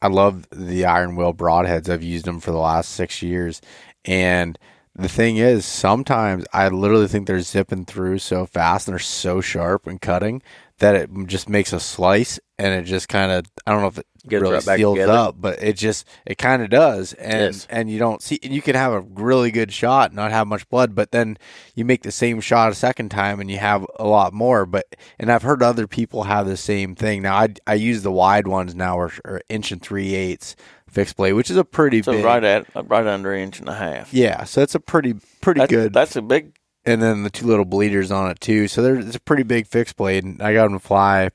I 0.00 0.08
love 0.08 0.48
the 0.50 0.84
Iron 0.84 1.14
Will 1.14 1.32
broadheads. 1.32 1.88
I've 1.88 2.02
used 2.02 2.24
them 2.24 2.40
for 2.40 2.50
the 2.50 2.58
last 2.58 2.90
six 2.90 3.22
years, 3.22 3.60
and 4.04 4.58
the 4.96 5.08
thing 5.08 5.36
is, 5.36 5.64
sometimes 5.64 6.44
I 6.52 6.68
literally 6.68 7.06
think 7.06 7.28
they're 7.28 7.40
zipping 7.40 7.84
through 7.84 8.18
so 8.18 8.46
fast 8.46 8.88
and 8.88 8.94
they're 8.94 8.98
so 8.98 9.40
sharp 9.40 9.86
and 9.86 10.00
cutting 10.00 10.42
that 10.78 10.96
it 10.96 11.10
just 11.26 11.48
makes 11.48 11.72
a 11.72 11.78
slice, 11.80 12.40
and 12.62 12.74
it 12.80 12.84
just 12.84 13.08
kind 13.08 13.32
of 13.32 13.44
I 13.66 13.72
don't 13.72 13.80
know 13.82 13.88
if 13.88 13.98
it 13.98 14.06
Gets 14.28 14.40
really 14.40 14.54
right 14.54 14.64
back 14.66 14.76
seals 14.78 14.94
together. 14.98 15.12
up, 15.12 15.34
but 15.40 15.60
it 15.60 15.76
just 15.76 16.06
it 16.24 16.38
kind 16.38 16.62
of 16.62 16.70
does, 16.70 17.12
and 17.14 17.54
Yes. 17.54 17.66
and 17.68 17.90
you 17.90 17.98
don't 17.98 18.22
see 18.22 18.38
you 18.42 18.62
can 18.62 18.76
have 18.76 18.92
a 18.92 19.00
really 19.00 19.50
good 19.50 19.72
shot, 19.72 20.14
not 20.14 20.30
have 20.30 20.46
much 20.46 20.68
blood, 20.68 20.94
but 20.94 21.10
then 21.10 21.36
you 21.74 21.84
make 21.84 22.02
the 22.04 22.12
same 22.12 22.40
shot 22.40 22.70
a 22.70 22.74
second 22.76 23.08
time 23.10 23.40
and 23.40 23.50
you 23.50 23.58
have 23.58 23.84
a 23.98 24.06
lot 24.06 24.32
more. 24.32 24.64
But 24.64 24.86
and 25.18 25.32
I've 25.32 25.42
heard 25.42 25.60
other 25.60 25.88
people 25.88 26.22
have 26.22 26.46
the 26.46 26.56
same 26.56 26.94
thing. 26.94 27.22
Now 27.22 27.34
I 27.36 27.48
I 27.66 27.74
use 27.74 28.02
the 28.02 28.12
wide 28.12 28.46
ones 28.46 28.76
now, 28.76 28.96
or, 28.96 29.10
or 29.24 29.40
inch 29.48 29.72
and 29.72 29.82
three 29.82 30.14
eighths 30.14 30.54
fixed 30.88 31.16
blade, 31.16 31.32
which 31.32 31.50
is 31.50 31.56
a 31.56 31.64
pretty 31.64 32.00
So 32.02 32.12
big. 32.12 32.24
right 32.24 32.44
at 32.44 32.66
right 32.88 33.06
under 33.06 33.34
inch 33.34 33.58
and 33.58 33.68
a 33.68 33.74
half. 33.74 34.14
yeah, 34.14 34.44
so 34.44 34.62
it's 34.62 34.76
a 34.76 34.80
pretty 34.80 35.14
pretty 35.40 35.58
That's, 35.60 35.70
good 35.72 35.92
That's 35.92 36.14
a 36.14 36.22
big. 36.22 36.54
and 36.84 37.02
then 37.02 37.24
the 37.24 37.30
two 37.30 37.46
little 37.48 37.64
bleeders 37.64 38.12
on 38.12 38.30
it 38.30 38.38
too. 38.38 38.68
So 38.68 38.82
there's 38.82 39.04
it's 39.04 39.16
a 39.16 39.20
pretty 39.20 39.42
big 39.42 39.66
fixed 39.66 39.96
blade, 39.96 40.22
and 40.22 40.40
I 40.40 40.54
got 40.54 40.64
them 40.64 40.74
to 40.74 40.78
fly 40.78 41.30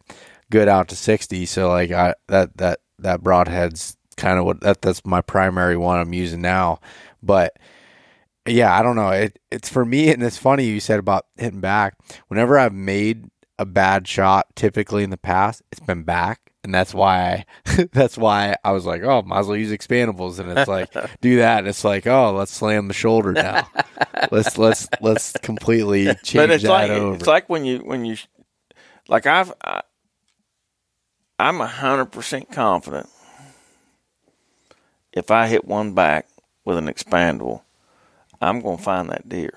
good 0.52 0.68
out 0.68 0.88
to 0.90 0.96
sixty. 0.96 1.46
So 1.46 1.70
like 1.70 1.92
I 1.92 2.16
that 2.28 2.58
that 2.58 2.80
that 3.00 3.22
broadhead's 3.22 3.98
kind 4.18 4.40
of 4.40 4.46
what 4.46 4.62
that 4.62 4.82
that's 4.82 5.06
my 5.06 5.22
primary 5.22 5.78
one 5.78 6.00
I'm 6.00 6.14
using 6.14 6.42
now. 6.42 6.80
But 7.22 7.58
yeah, 8.48 8.78
I 8.78 8.82
don't 8.82 8.96
know. 8.96 9.10
It 9.10 9.40
it's 9.52 9.70
for 9.70 9.86
me, 9.86 10.10
and 10.12 10.24
it's 10.24 10.38
funny 10.38 10.66
you 10.66 10.80
said 10.80 11.00
about 11.00 11.26
hitting 11.38 11.60
back. 11.62 11.96
Whenever 12.28 12.58
I've 12.58 12.74
made 12.74 13.30
a 13.60 13.66
bad 13.66 14.08
shot, 14.08 14.48
typically 14.56 15.04
in 15.04 15.10
the 15.10 15.18
past, 15.18 15.62
it's 15.72 15.82
been 15.82 16.04
back. 16.04 16.40
And 16.64 16.74
that's 16.74 16.94
why, 16.94 17.46
that's 17.94 18.18
why 18.18 18.56
I 18.64 18.72
was 18.72 18.86
like, 18.86 19.02
oh, 19.02 19.22
might 19.22 19.40
as 19.40 19.48
well 19.48 19.56
use 19.56 19.72
expandables. 19.72 20.38
And 20.40 20.52
it's 20.58 20.68
like, 20.68 20.92
do 21.22 21.38
that. 21.38 21.60
And 21.60 21.68
it's 21.68 21.84
like, 21.86 22.06
oh, 22.06 22.34
let's 22.34 22.52
slam 22.52 22.88
the 22.90 22.94
shoulder 22.94 23.32
now. 23.34 23.68
let's 24.32 24.58
let's 24.58 24.88
let's 25.02 25.32
completely 25.42 26.06
change 26.24 26.34
But 26.34 26.52
it's 26.52 26.64
that 26.64 26.70
like 26.70 26.92
over. 26.92 27.16
it's 27.16 27.28
like 27.28 27.48
when 27.50 27.64
you 27.66 27.80
when 27.80 28.06
you 28.06 28.18
like 29.08 29.26
I've 29.26 29.54
I, 29.64 29.82
I'm 31.40 31.62
a 31.62 31.68
hundred 31.68 32.08
percent 32.08 32.52
confident 32.52 33.10
if 35.18 35.32
I 35.32 35.48
hit 35.48 35.66
one 35.66 35.94
back 35.94 36.28
with 36.64 36.78
an 36.78 36.86
expandable, 36.86 37.62
I'm 38.40 38.62
going 38.62 38.78
to 38.78 38.84
find 38.84 39.10
that 39.10 39.28
deer. 39.28 39.54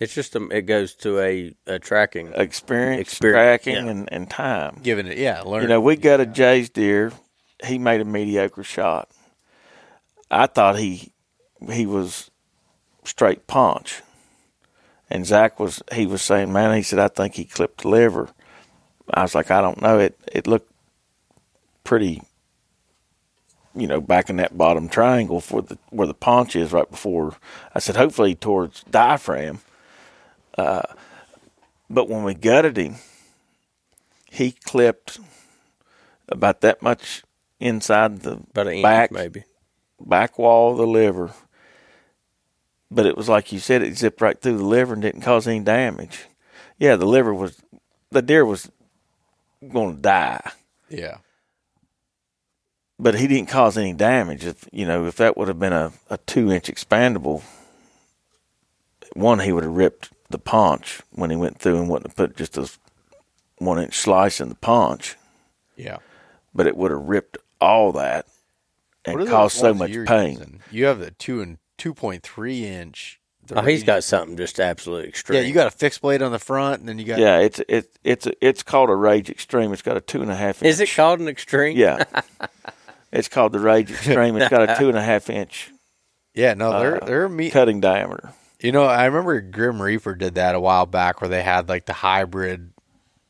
It's 0.00 0.14
just 0.14 0.34
a, 0.34 0.48
it 0.48 0.62
goes 0.62 0.94
to 0.96 1.20
a, 1.20 1.54
a 1.66 1.78
tracking. 1.78 2.32
Experience, 2.34 3.02
Experience, 3.02 3.62
tracking, 3.62 3.86
yeah. 3.86 3.90
and, 3.92 4.12
and 4.12 4.28
time. 4.28 4.80
Giving 4.82 5.06
it, 5.06 5.16
yeah, 5.16 5.42
learn. 5.42 5.62
You 5.62 5.68
know, 5.68 5.80
we 5.80 5.96
got 5.96 6.20
a 6.20 6.26
Jay's 6.26 6.68
deer. 6.68 7.12
He 7.64 7.78
made 7.78 8.00
a 8.00 8.04
mediocre 8.04 8.64
shot. 8.64 9.08
I 10.30 10.46
thought 10.46 10.78
he 10.78 11.12
he 11.70 11.86
was 11.86 12.30
straight 13.04 13.46
punch, 13.46 14.02
and 15.08 15.24
Zack 15.24 15.60
was 15.60 15.80
he 15.92 16.06
was 16.06 16.22
saying, 16.22 16.52
"Man," 16.52 16.74
he 16.74 16.82
said, 16.82 16.98
"I 16.98 17.06
think 17.06 17.34
he 17.34 17.44
clipped 17.44 17.82
the 17.82 17.88
liver." 17.88 18.30
I 19.12 19.22
was 19.22 19.34
like, 19.36 19.52
"I 19.52 19.60
don't 19.60 19.80
know." 19.80 20.00
It 20.00 20.18
it 20.32 20.48
looked 20.48 20.73
pretty, 21.84 22.22
you 23.74 23.86
know, 23.86 24.00
back 24.00 24.30
in 24.30 24.36
that 24.36 24.56
bottom 24.58 24.88
triangle 24.88 25.40
for 25.40 25.62
the 25.62 25.78
where 25.90 26.06
the 26.08 26.14
paunch 26.14 26.56
is 26.56 26.72
right 26.72 26.90
before. 26.90 27.36
I 27.74 27.78
said, 27.78 27.96
"Hopefully 27.96 28.34
towards 28.34 28.84
diaphragm." 28.84 29.60
Uh, 30.58 30.82
but 31.90 32.08
when 32.08 32.24
we 32.24 32.34
gutted 32.34 32.76
him, 32.76 32.96
he 34.30 34.52
clipped 34.52 35.20
about 36.28 36.60
that 36.62 36.82
much 36.82 37.22
inside 37.60 38.20
the 38.22 38.36
back 38.80 39.10
inch, 39.10 39.10
maybe. 39.10 39.44
back 40.00 40.38
wall 40.38 40.72
of 40.72 40.78
the 40.78 40.86
liver. 40.86 41.32
But 42.90 43.06
it 43.06 43.16
was 43.16 43.28
like 43.28 43.52
you 43.52 43.58
said, 43.58 43.82
it 43.82 43.96
zipped 43.98 44.20
right 44.20 44.40
through 44.40 44.58
the 44.58 44.64
liver 44.64 44.94
and 44.94 45.02
didn't 45.02 45.22
cause 45.22 45.48
any 45.48 45.60
damage. 45.60 46.26
Yeah, 46.78 46.96
the 46.96 47.06
liver 47.06 47.34
was, 47.34 47.60
the 48.10 48.22
deer 48.22 48.44
was 48.44 48.70
going 49.72 49.96
to 49.96 50.02
die, 50.02 50.52
yeah, 50.88 51.18
but 52.98 53.14
he 53.16 53.26
didn't 53.26 53.48
cause 53.48 53.76
any 53.78 53.92
damage. 53.92 54.44
If 54.44 54.68
you 54.72 54.86
know, 54.86 55.06
if 55.06 55.16
that 55.16 55.36
would 55.36 55.48
have 55.48 55.58
been 55.58 55.72
a, 55.72 55.92
a 56.10 56.18
two 56.18 56.50
inch 56.52 56.66
expandable, 56.68 57.42
one 59.14 59.40
he 59.40 59.52
would 59.52 59.64
have 59.64 59.72
ripped 59.76 60.10
the 60.30 60.38
paunch 60.38 61.00
when 61.12 61.30
he 61.30 61.36
went 61.36 61.58
through 61.58 61.78
and 61.78 61.88
wouldn't 61.88 62.08
have 62.08 62.16
put 62.16 62.36
just 62.36 62.56
a 62.58 62.70
one 63.58 63.78
inch 63.78 63.96
slice 63.96 64.40
in 64.40 64.48
the 64.48 64.54
paunch. 64.56 65.16
yeah. 65.76 65.98
but 66.54 66.66
it 66.66 66.76
would 66.76 66.90
have 66.90 67.02
ripped 67.02 67.38
all 67.60 67.92
that 67.92 68.26
What 69.04 69.14
are 69.14 69.18
and 69.18 69.20
those 69.22 69.28
caused 69.30 69.56
so 69.56 69.72
much 69.74 69.90
you're 69.90 70.06
pain. 70.06 70.32
using? 70.32 70.60
You 70.70 70.86
have 70.86 70.98
the 70.98 71.10
two 71.12 71.40
and 71.40 71.58
two 71.78 71.94
point 71.94 72.22
three 72.22 72.64
inch. 72.66 73.20
Oh, 73.54 73.60
he's 73.60 73.84
got 73.84 74.02
something 74.02 74.38
just 74.38 74.58
absolutely 74.58 75.06
extreme. 75.08 75.42
Yeah, 75.42 75.46
you 75.46 75.52
got 75.52 75.66
a 75.66 75.70
fixed 75.70 76.00
blade 76.00 76.22
on 76.22 76.32
the 76.32 76.38
front, 76.38 76.80
and 76.80 76.88
then 76.88 76.98
you 76.98 77.04
got 77.04 77.18
Yeah, 77.18 77.40
it's 77.40 77.60
it, 77.68 77.94
it's 78.02 78.26
it's 78.40 78.62
called 78.62 78.88
a 78.88 78.94
Rage 78.94 79.28
Extreme. 79.28 79.70
It's 79.74 79.82
got 79.82 79.98
a 79.98 80.00
two 80.00 80.22
and 80.22 80.30
a 80.30 80.34
half. 80.34 80.62
Inch. 80.62 80.70
Is 80.70 80.80
it 80.80 80.88
called 80.94 81.20
an 81.20 81.28
extreme? 81.28 81.76
Yeah, 81.76 82.04
it's 83.14 83.28
called 83.28 83.52
the 83.52 83.60
Rage 83.60 83.90
Extreme. 83.92 84.36
It's 84.36 84.50
got 84.50 84.68
a 84.68 84.76
two 84.78 84.88
and 84.90 84.98
a 84.98 85.02
half 85.02 85.30
inch 85.30 85.70
yeah. 86.34 86.54
No, 86.54 86.78
they're 86.80 87.02
uh, 87.02 87.06
they're 87.06 87.28
me. 87.28 87.48
cutting 87.50 87.80
diameter. 87.80 88.32
You 88.60 88.72
know, 88.72 88.84
I 88.84 89.04
remember 89.06 89.40
Grim 89.40 89.80
Reaper 89.80 90.14
did 90.14 90.34
that 90.34 90.54
a 90.54 90.60
while 90.60 90.84
back, 90.86 91.20
where 91.20 91.28
they 91.28 91.42
had 91.42 91.68
like 91.68 91.86
the 91.86 91.92
hybrid. 91.92 92.72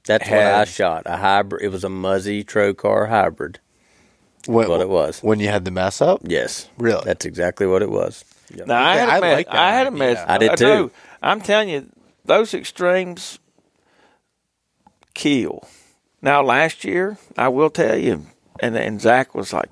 That's 0.06 0.28
what 0.28 0.38
I 0.38 0.64
shot. 0.64 1.02
A 1.06 1.16
hybrid. 1.16 1.62
It 1.62 1.68
was 1.68 1.84
a 1.84 1.88
Muzzy 1.88 2.44
Trocar 2.44 3.08
hybrid. 3.08 3.60
What, 4.46 4.68
What 4.68 4.80
it 4.82 4.88
was. 4.90 5.20
when 5.22 5.40
you 5.40 5.48
had 5.48 5.64
the 5.64 5.70
mess 5.70 6.02
up? 6.02 6.20
Yes. 6.22 6.68
Really? 6.76 7.02
That's 7.04 7.24
exactly 7.24 7.66
what 7.66 7.80
it 7.82 7.90
was. 7.90 8.24
Yep. 8.54 8.66
Now 8.66 8.82
I 8.84 8.96
had 8.96 9.08
I 9.08 9.16
a 9.16 9.20
mess. 9.22 9.36
like 9.36 9.48
I 9.48 9.72
had 9.72 9.86
a 9.86 9.90
idea. 9.90 9.98
mess. 9.98 10.24
I 10.28 10.38
did 10.38 10.56
too. 10.58 10.64
know. 10.64 10.90
I'm 11.22 11.40
telling 11.40 11.68
you, 11.70 11.88
those 12.26 12.52
extremes 12.52 13.38
kill. 15.14 15.66
Now 16.20 16.42
last 16.42 16.84
year, 16.84 17.16
I 17.38 17.48
will 17.48 17.70
tell 17.70 17.96
you, 17.96 18.26
and 18.64 18.76
and 18.76 19.00
Zack 19.00 19.34
was 19.34 19.52
like, 19.52 19.70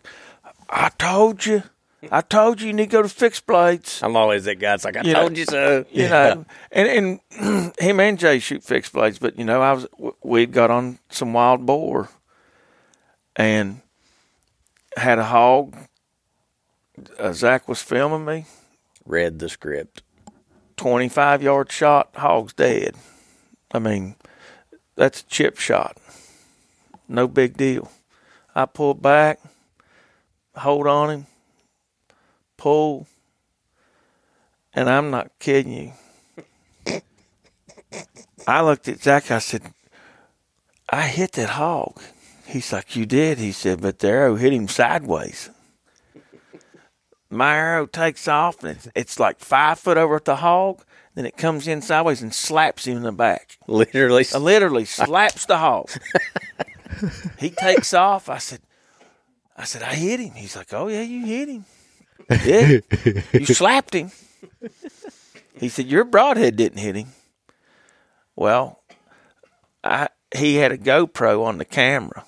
"I 0.68 0.90
told 0.98 1.46
you." 1.46 1.62
I 2.10 2.20
told 2.20 2.60
you 2.60 2.66
you 2.66 2.72
need 2.72 2.86
to 2.90 2.96
go 2.96 3.02
to 3.02 3.08
fixed 3.08 3.46
blades. 3.46 4.02
I'm 4.02 4.16
always 4.16 4.42
that 4.46 4.56
guy. 4.58 4.74
It's 4.74 4.84
like 4.84 4.96
I 4.96 5.02
You 5.02 5.12
know- 5.12 5.20
told 5.20 5.36
you 5.38 5.44
so. 5.44 5.84
you 5.92 6.08
know, 6.08 6.44
and 6.72 7.20
and 7.30 7.74
him 7.78 8.00
and 8.00 8.18
Jay 8.18 8.40
shoot 8.40 8.64
fixed 8.64 8.92
blades, 8.92 9.20
but 9.20 9.38
you 9.38 9.44
know, 9.44 9.62
I 9.62 9.72
was 9.72 9.86
we'd 10.22 10.52
got 10.52 10.70
on 10.72 10.98
some 11.10 11.32
wild 11.32 11.64
boar, 11.64 12.08
and 13.36 13.82
had 14.96 15.18
a 15.20 15.24
hog. 15.24 15.76
Uh, 17.18 17.32
Zack 17.32 17.68
was 17.68 17.80
filming 17.80 18.24
me, 18.24 18.46
Read 19.06 19.38
the 19.38 19.48
script. 19.48 20.02
twenty 20.76 21.08
five 21.08 21.40
yard 21.40 21.70
shot, 21.70 22.10
hog's 22.16 22.52
dead. 22.52 22.96
I 23.72 23.78
mean, 23.78 24.16
that's 24.96 25.20
a 25.20 25.26
chip 25.26 25.56
shot, 25.58 25.98
no 27.08 27.28
big 27.28 27.56
deal. 27.56 27.92
I 28.54 28.66
pull 28.66 28.94
back, 28.94 29.40
hold 30.54 30.86
on 30.86 31.10
him, 31.10 31.26
pull, 32.56 33.06
and 34.74 34.88
I'm 34.88 35.10
not 35.10 35.30
kidding 35.38 35.72
you. 35.72 35.92
I 38.46 38.62
looked 38.62 38.88
at 38.88 39.02
Zack. 39.02 39.30
I 39.30 39.38
said, 39.38 39.62
I 40.88 41.02
hit 41.02 41.32
that 41.32 41.50
hog. 41.50 42.00
He's 42.46 42.72
like, 42.72 42.96
You 42.96 43.06
did? 43.06 43.38
He 43.38 43.52
said, 43.52 43.80
But 43.80 44.00
the 44.00 44.08
arrow 44.08 44.36
hit 44.36 44.52
him 44.52 44.68
sideways. 44.68 45.50
My 47.30 47.56
arrow 47.56 47.86
takes 47.86 48.28
off, 48.28 48.62
and 48.62 48.76
it's, 48.76 48.88
it's 48.94 49.20
like 49.20 49.38
five 49.38 49.78
foot 49.78 49.96
over 49.96 50.16
at 50.16 50.26
the 50.26 50.36
hog. 50.36 50.82
Then 51.14 51.26
it 51.26 51.36
comes 51.36 51.68
in 51.68 51.82
sideways 51.82 52.22
and 52.22 52.34
slaps 52.34 52.86
him 52.86 52.96
in 52.96 53.02
the 53.02 53.12
back. 53.12 53.58
Literally. 53.66 54.26
I 54.34 54.38
literally 54.38 54.84
slaps 54.84 55.46
the 55.46 55.58
hog. 55.58 55.90
he 57.38 57.50
takes 57.50 57.94
off. 57.94 58.28
I 58.28 58.38
said, 58.38 58.60
I 59.56 59.64
said, 59.64 59.82
I 59.82 59.94
hit 59.94 60.20
him. 60.20 60.32
He's 60.34 60.56
like, 60.56 60.72
Oh 60.72 60.88
yeah, 60.88 61.02
you 61.02 61.24
hit 61.26 61.48
him. 61.48 61.64
Yeah, 62.30 62.78
you 63.32 63.44
slapped 63.46 63.94
him. 63.94 64.10
He 65.58 65.68
said, 65.68 65.86
Your 65.86 66.04
broadhead 66.04 66.56
didn't 66.56 66.78
hit 66.78 66.96
him. 66.96 67.08
Well, 68.36 68.80
I 69.84 70.08
he 70.34 70.56
had 70.56 70.72
a 70.72 70.78
GoPro 70.78 71.44
on 71.44 71.58
the 71.58 71.64
camera 71.64 72.24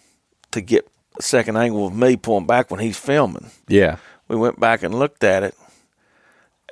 to 0.50 0.60
get 0.60 0.88
a 1.18 1.22
second 1.22 1.56
angle 1.56 1.86
of 1.86 1.94
me 1.94 2.16
pulling 2.16 2.46
back 2.46 2.70
when 2.70 2.80
he's 2.80 2.98
filming. 2.98 3.50
Yeah. 3.66 3.96
We 4.28 4.36
went 4.36 4.60
back 4.60 4.82
and 4.82 4.94
looked 4.94 5.24
at 5.24 5.42
it, 5.42 5.54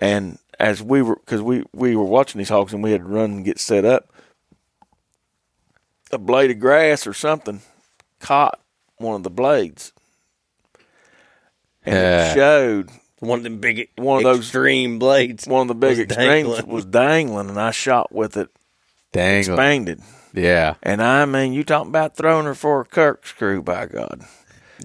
and 0.00 0.38
as 0.58 0.82
we 0.82 1.02
were, 1.02 1.16
because 1.16 1.42
we 1.42 1.64
we 1.72 1.96
were 1.96 2.04
watching 2.04 2.38
these 2.38 2.48
hogs 2.48 2.72
and 2.72 2.82
we 2.82 2.92
had 2.92 3.02
to 3.02 3.06
run 3.06 3.30
and 3.30 3.44
get 3.44 3.58
set 3.58 3.84
up, 3.84 4.12
a 6.10 6.18
blade 6.18 6.50
of 6.50 6.58
grass 6.58 7.06
or 7.06 7.12
something 7.12 7.60
caught 8.22 8.58
one 8.96 9.14
of 9.16 9.22
the 9.22 9.30
blades, 9.30 9.92
and 11.84 11.94
Yeah. 11.94 12.30
it 12.30 12.34
showed 12.34 12.90
One 13.20 13.38
of 13.38 13.44
them 13.44 13.58
big 13.58 13.88
One 13.96 14.18
of 14.18 14.24
those- 14.24 14.38
extreme 14.38 14.98
blades. 14.98 15.46
one 15.46 15.62
of 15.62 15.68
the 15.68 15.74
big 15.76 15.90
Was 15.90 15.98
extremes 16.00 16.28
dangling. 16.56 16.66
was 16.66 16.84
dangling, 16.84 17.48
and 17.50 17.60
I 17.60 17.70
shot 17.70 18.12
with 18.12 18.36
it 18.36 18.48
Dang. 19.12 19.38
expanded. 19.38 20.00
Yeah. 20.34 20.74
And 20.82 21.00
I 21.00 21.24
mean, 21.26 21.52
you 21.52 21.62
talking 21.62 21.90
about 21.90 22.16
throwing 22.16 22.46
her 22.46 22.54
for 22.56 22.80
a 22.80 22.84
corkscrew, 22.84 23.62
by 23.62 23.86
God. 23.86 24.22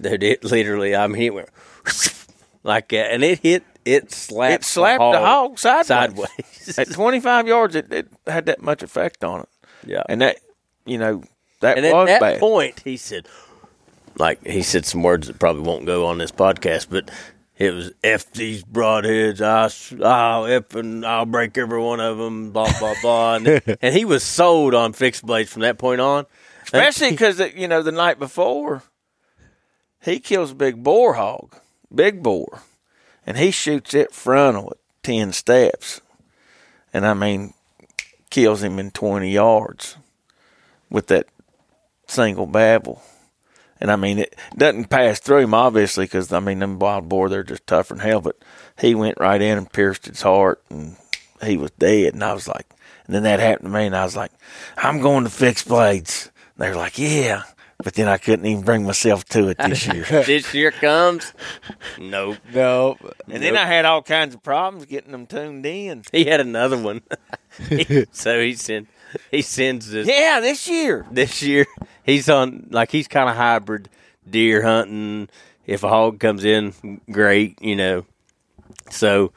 Dude, 0.00 0.22
it 0.22 0.44
literally, 0.44 0.94
I 0.94 1.08
mean, 1.08 1.20
it 1.22 1.34
went 1.34 1.48
like 2.62 2.90
that. 2.90 3.10
And 3.12 3.24
it 3.24 3.40
hit, 3.40 3.64
it 3.84 4.12
slapped, 4.12 4.62
It 4.62 4.66
slapped 4.66 5.00
the 5.00 5.18
hog 5.18 5.58
sideways. 5.58 5.86
sideways. 5.88 6.78
At 6.78 6.92
25 6.92 7.48
yards, 7.48 7.74
it, 7.74 7.92
it 7.92 8.06
had 8.28 8.46
that 8.46 8.62
much 8.62 8.84
effect 8.84 9.24
on 9.24 9.40
it. 9.40 9.48
yeah. 9.84 10.04
And 10.08 10.20
that, 10.20 10.36
you 10.86 10.98
know, 10.98 11.24
that 11.60 11.76
And 11.76 11.86
at 11.86 12.06
that 12.06 12.20
bad. 12.20 12.40
point, 12.40 12.80
he 12.84 12.96
said, 12.96 13.26
like 14.16 14.44
he 14.46 14.62
said 14.62 14.84
some 14.84 15.02
words 15.02 15.26
that 15.28 15.38
probably 15.38 15.62
won't 15.62 15.86
go 15.86 16.06
on 16.06 16.18
this 16.18 16.32
podcast, 16.32 16.86
but 16.90 17.10
it 17.56 17.72
was 17.72 17.92
"f 18.04 18.30
these 18.32 18.62
broadheads." 18.64 19.40
I, 19.40 19.64
s- 19.64 19.92
I'll 20.02 20.46
f 20.46 20.74
and 20.74 21.04
I'll 21.04 21.26
break 21.26 21.56
every 21.58 21.80
one 21.80 22.00
of 22.00 22.18
them. 22.18 22.50
Blah 22.50 22.72
blah 22.78 22.94
blah. 23.02 23.34
and, 23.36 23.78
and 23.82 23.94
he 23.94 24.04
was 24.04 24.22
sold 24.22 24.74
on 24.74 24.92
fixed 24.92 25.24
blades 25.26 25.52
from 25.52 25.62
that 25.62 25.78
point 25.78 26.00
on. 26.00 26.26
Especially 26.62 27.10
because 27.10 27.40
you 27.54 27.66
know 27.66 27.82
the 27.82 27.92
night 27.92 28.18
before, 28.18 28.82
he 30.04 30.20
kills 30.20 30.50
a 30.52 30.54
big 30.54 30.82
boar 30.82 31.14
hog, 31.14 31.56
big 31.94 32.22
boar, 32.22 32.60
and 33.26 33.36
he 33.38 33.50
shoots 33.50 33.94
it 33.94 34.12
frontal 34.12 34.70
at 34.72 34.76
ten 35.02 35.32
steps, 35.32 36.00
and 36.92 37.06
I 37.06 37.14
mean, 37.14 37.54
kills 38.30 38.62
him 38.62 38.78
in 38.78 38.90
twenty 38.90 39.30
yards 39.32 39.96
with 40.90 41.06
that 41.08 41.26
single 42.08 42.46
bevel. 42.46 43.02
And 43.80 43.90
I 43.92 43.96
mean, 43.96 44.18
it 44.18 44.34
doesn't 44.56 44.90
pass 44.90 45.20
through 45.20 45.38
him 45.38 45.54
obviously 45.54 46.04
because 46.04 46.32
I 46.32 46.40
mean, 46.40 46.58
them 46.58 46.78
wild 46.78 47.08
boar 47.08 47.28
they're 47.28 47.44
just 47.44 47.66
tougher 47.66 47.94
than 47.94 48.04
hell. 48.04 48.20
But 48.20 48.36
he 48.78 48.94
went 48.94 49.20
right 49.20 49.40
in 49.40 49.58
and 49.58 49.72
pierced 49.72 50.06
his 50.06 50.22
heart, 50.22 50.62
and 50.70 50.96
he 51.42 51.56
was 51.56 51.70
dead. 51.72 52.14
And 52.14 52.24
I 52.24 52.32
was 52.32 52.48
like, 52.48 52.66
and 53.06 53.14
then 53.14 53.22
that 53.22 53.40
happened 53.40 53.68
to 53.72 53.78
me, 53.78 53.86
and 53.86 53.96
I 53.96 54.04
was 54.04 54.16
like, 54.16 54.32
I'm 54.76 55.00
going 55.00 55.24
to 55.24 55.30
fix 55.30 55.62
blades. 55.62 56.30
They 56.56 56.68
were 56.70 56.76
like, 56.76 56.98
yeah. 56.98 57.42
But 57.82 57.94
then 57.94 58.08
I 58.08 58.18
couldn't 58.18 58.44
even 58.44 58.64
bring 58.64 58.84
myself 58.84 59.24
to 59.26 59.48
it 59.48 59.58
this 59.58 59.86
year. 59.86 60.04
this 60.10 60.52
year 60.52 60.72
comes. 60.72 61.32
Nope. 61.96 62.38
No. 62.52 62.96
and 63.30 63.40
then 63.40 63.56
I 63.56 63.66
had 63.66 63.84
all 63.84 64.02
kinds 64.02 64.34
of 64.34 64.42
problems 64.42 64.86
getting 64.86 65.12
them 65.12 65.26
tuned 65.26 65.64
in. 65.64 66.02
He 66.10 66.24
had 66.24 66.40
another 66.40 66.76
one. 66.76 67.02
so 68.10 68.40
he 68.40 68.54
sent 68.54 68.88
he 69.30 69.42
sends 69.42 69.90
this 69.90 70.06
Yeah, 70.08 70.40
this 70.40 70.68
year. 70.68 71.06
this 71.10 71.40
year. 71.42 71.66
He's 72.08 72.30
on 72.30 72.68
like 72.70 72.90
he's 72.90 73.06
kind 73.06 73.28
of 73.28 73.36
hybrid 73.36 73.90
deer 74.28 74.62
hunting. 74.62 75.28
If 75.66 75.84
a 75.84 75.90
hog 75.90 76.18
comes 76.18 76.42
in, 76.42 77.02
great, 77.10 77.60
you 77.60 77.76
know. 77.76 78.06
So 78.90 79.32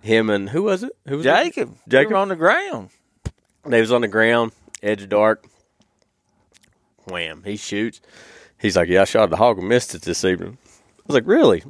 him 0.00 0.30
and 0.30 0.48
who 0.48 0.62
was 0.62 0.82
it? 0.82 0.96
Who 1.06 1.18
was 1.18 1.26
it? 1.26 1.28
Jacob. 1.28 1.68
Jacob? 1.68 1.78
Jacob 1.88 2.16
on 2.16 2.28
the 2.28 2.36
ground. 2.36 2.88
They 3.66 3.82
was 3.82 3.92
on 3.92 4.00
the 4.00 4.08
ground, 4.08 4.52
edge 4.82 5.02
of 5.02 5.10
dark. 5.10 5.44
Wham! 7.04 7.42
He 7.44 7.56
shoots. 7.56 8.00
He's 8.58 8.74
like, 8.74 8.88
"Yeah, 8.88 9.02
I 9.02 9.04
shot 9.04 9.28
the 9.28 9.36
hog 9.36 9.58
and 9.58 9.68
missed 9.68 9.94
it 9.94 10.00
this 10.00 10.24
evening." 10.24 10.56
I 10.64 11.02
was 11.06 11.14
like, 11.14 11.26
"Really?" 11.26 11.62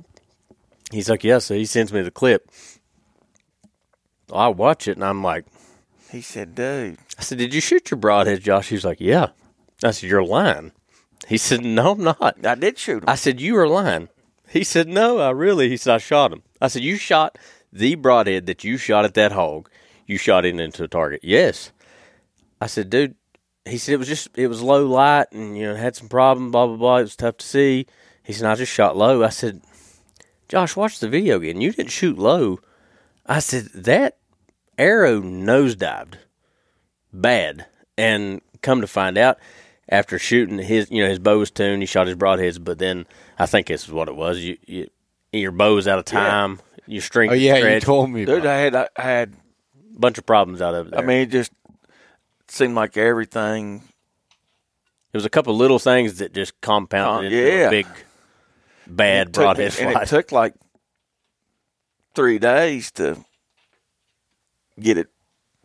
He's 0.93 1.11
like, 1.11 1.25
"Yeah." 1.25 1.39
So 1.39 1.55
he 1.55 1.65
sends 1.65 1.93
me 1.93 2.01
the 2.01 2.13
clip. 2.13 2.49
I 4.33 4.47
watch 4.47 4.87
it 4.87 4.97
and 4.97 5.05
I'm 5.05 5.25
like, 5.25 5.47
He 6.13 6.21
said, 6.21 6.55
dude. 6.55 6.99
I 7.19 7.23
said, 7.23 7.39
"Did 7.39 7.53
you 7.53 7.61
shoot 7.61 7.91
your 7.91 7.99
broadhead, 7.99 8.45
Josh?" 8.45 8.69
He's 8.69 8.85
like, 8.85 9.01
"Yeah." 9.01 9.31
I 9.85 9.91
said, 9.91 10.11
"You're 10.11 10.25
lying." 10.25 10.73
He 11.29 11.37
said, 11.39 11.65
"No, 11.65 11.93
I'm 11.93 12.03
not." 12.03 12.45
I 12.45 12.55
did 12.55 12.79
shoot 12.79 13.03
him. 13.03 13.09
I 13.09 13.15
said, 13.15 13.41
"You 13.41 13.57
are 13.59 13.69
lying." 13.69 14.09
He 14.49 14.65
said, 14.65 14.89
"No, 14.89 15.19
I 15.19 15.31
really." 15.31 15.69
He 15.69 15.77
said, 15.77 15.95
"I 15.95 15.99
shot 15.99 16.33
him." 16.33 16.43
I 16.61 16.69
said, 16.69 16.83
"You 16.83 16.97
shot 16.97 17.39
the 17.73 17.95
broadhead 17.95 18.47
that 18.47 18.65
you 18.65 18.77
shot 18.77 19.05
at 19.05 19.15
that 19.15 19.33
hog. 19.33 19.71
You 20.07 20.19
shot 20.19 20.45
it 20.45 20.59
into 20.59 20.85
a 20.85 20.89
target." 20.89 21.21
Yes. 21.23 21.73
I 22.61 22.67
said, 22.67 22.91
"Dude." 22.91 23.15
He 23.65 23.79
said 23.79 23.95
it 23.95 23.99
was 23.99 24.09
just 24.09 24.29
it 24.37 24.49
was 24.49 24.61
low 24.61 24.85
light 24.87 25.29
and 25.31 25.57
you 25.57 25.67
know 25.67 25.77
had 25.77 25.95
some 25.95 26.09
problem. 26.09 26.51
Blah 26.51 26.67
blah 26.67 26.77
blah. 26.77 26.97
It 26.97 27.03
was 27.03 27.17
tough 27.17 27.37
to 27.39 27.47
see. 27.47 27.87
He 28.23 28.33
said, 28.33 28.47
"I 28.47 28.57
just 28.57 28.73
shot 28.73 28.97
low." 28.97 29.23
I 29.23 29.29
said, 29.29 29.63
"Josh, 30.49 30.75
watch 30.75 30.99
the 30.99 31.09
video 31.09 31.37
again. 31.37 31.61
You 31.61 31.73
didn't 31.73 31.93
shoot 31.93 32.19
low." 32.19 32.59
I 33.25 33.39
said 33.39 33.67
that 33.75 34.19
arrow 34.77 35.21
nosedived 35.21 36.15
bad. 37.13 37.67
And 37.99 38.41
come 38.63 38.81
to 38.81 38.87
find 38.87 39.19
out, 39.19 39.39
after 39.93 40.19
shooting 40.19 40.59
his, 40.59 40.91
you 40.91 41.03
know, 41.03 41.09
his 41.09 41.19
bow 41.19 41.39
was 41.39 41.51
tuned, 41.51 41.83
he 41.83 41.87
shot 41.87 42.07
his 42.07 42.17
broadheads. 42.17 42.63
But 42.63 42.79
then 42.79 43.07
I 43.39 43.47
think 43.47 43.67
this 43.69 43.85
is 43.85 43.93
what 43.93 44.09
it 44.09 44.17
was. 44.17 44.39
You, 44.41 44.57
you 44.67 44.89
your 45.33 45.53
bow 45.53 45.75
was 45.75 45.87
out 45.87 45.99
of 45.99 46.05
time. 46.07 46.61
Your 46.87 47.03
string. 47.03 47.31
Oh 47.31 47.35
yeah, 47.35 47.57
you 47.57 47.81
told 47.81 48.11
me. 48.11 48.25
Dude, 48.25 48.41
about 48.41 48.49
I 48.49 48.59
had, 48.59 48.75
I 48.75 48.89
had, 49.03 49.35
a 49.95 49.99
bunch 49.99 50.19
of 50.19 50.27
problems 50.27 50.61
out 50.63 50.75
of 50.75 50.89
it. 50.89 50.95
I 50.97 51.03
mean, 51.03 51.19
it 51.21 51.31
just 51.31 51.53
seemed 52.49 52.75
like 52.75 52.97
everything. 52.97 53.83
it 55.13 55.17
was 55.17 55.27
a 55.27 55.31
couple 55.31 55.55
little 55.55 55.79
things 55.79 56.19
that 56.19 56.33
just 56.35 56.59
compounded 56.63 57.33
Uh, 57.33 57.37
into 57.37 57.67
a 57.67 57.71
big 57.71 57.87
bad 58.87 59.27
took- 59.33 59.43
broadhead 59.45 59.79
and 59.79 59.93
flight. 59.93 60.03
it 60.05 60.09
took 60.09 60.33
like 60.33 60.55
three 62.15 62.39
days 62.39 62.91
to 62.93 63.25
get 64.81 64.97
it 64.99 65.09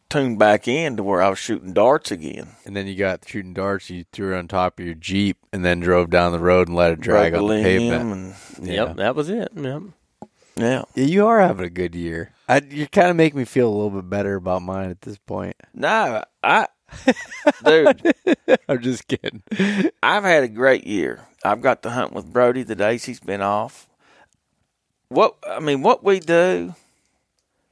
tuned 0.09 0.39
back 0.39 0.67
in 0.67 0.97
to 0.97 1.03
where 1.03 1.21
I 1.21 1.29
was 1.29 1.39
shooting 1.39 1.73
darts 1.73 2.11
again. 2.11 2.49
And 2.65 2.75
then 2.75 2.87
you 2.87 2.95
got 2.95 3.27
shooting 3.27 3.53
darts. 3.53 3.89
You 3.89 4.05
threw 4.11 4.35
it 4.35 4.37
on 4.39 4.47
top 4.47 4.79
of 4.79 4.85
your 4.85 4.95
jeep, 4.95 5.37
and 5.51 5.63
then 5.65 5.79
drove 5.79 6.09
down 6.09 6.31
the 6.31 6.39
road 6.39 6.67
and 6.67 6.75
let 6.77 6.91
it 6.91 6.99
drag 7.01 7.33
Broke 7.33 7.43
on 7.43 7.49
the 7.57 7.63
pavement. 7.63 8.35
and- 8.59 8.67
Yep, 8.67 8.95
that 8.97 9.15
was 9.15 9.29
it. 9.29 9.49
Yep. 9.55 9.81
yeah. 10.55 10.81
Yeah, 10.95 11.03
you 11.05 11.27
are 11.27 11.39
having 11.39 11.65
a 11.65 11.69
good 11.69 11.93
year. 11.93 12.31
I, 12.49 12.61
you 12.67 12.87
kind 12.87 13.09
of 13.09 13.15
make 13.15 13.35
me 13.35 13.45
feel 13.45 13.67
a 13.67 13.75
little 13.75 13.91
bit 13.91 14.09
better 14.09 14.35
about 14.35 14.63
mine 14.63 14.89
at 14.89 15.01
this 15.01 15.17
point. 15.19 15.55
No, 15.73 16.23
I, 16.43 16.67
dude, 17.65 18.13
I'm 18.67 18.81
just 18.81 19.07
kidding. 19.07 19.43
I've 20.01 20.23
had 20.23 20.43
a 20.43 20.47
great 20.47 20.87
year. 20.87 21.27
I've 21.43 21.61
got 21.61 21.83
to 21.83 21.91
hunt 21.91 22.13
with 22.13 22.31
Brody 22.33 22.63
the 22.63 22.75
days 22.75 23.05
he's 23.05 23.19
been 23.19 23.41
off. 23.41 23.87
What 25.09 25.35
I 25.47 25.59
mean, 25.59 25.83
what 25.83 26.03
we 26.03 26.19
do, 26.19 26.73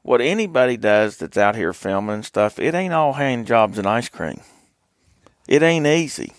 what 0.06 0.22
anybody 0.22 0.77
does 0.77 1.18
that's 1.18 1.36
out 1.36 1.56
here 1.56 1.73
filming 1.73 2.14
and 2.15 2.26
stuff, 2.26 2.60
it 2.60 2.76
ain't 2.76 2.94
all 2.94 3.14
hand 3.14 3.48
jobs 3.48 3.80
and 3.80 3.88
ice 3.88 4.07
cream. 4.07 4.40
It 5.48 5.64
ain't 5.64 5.88
easy. 5.88 6.34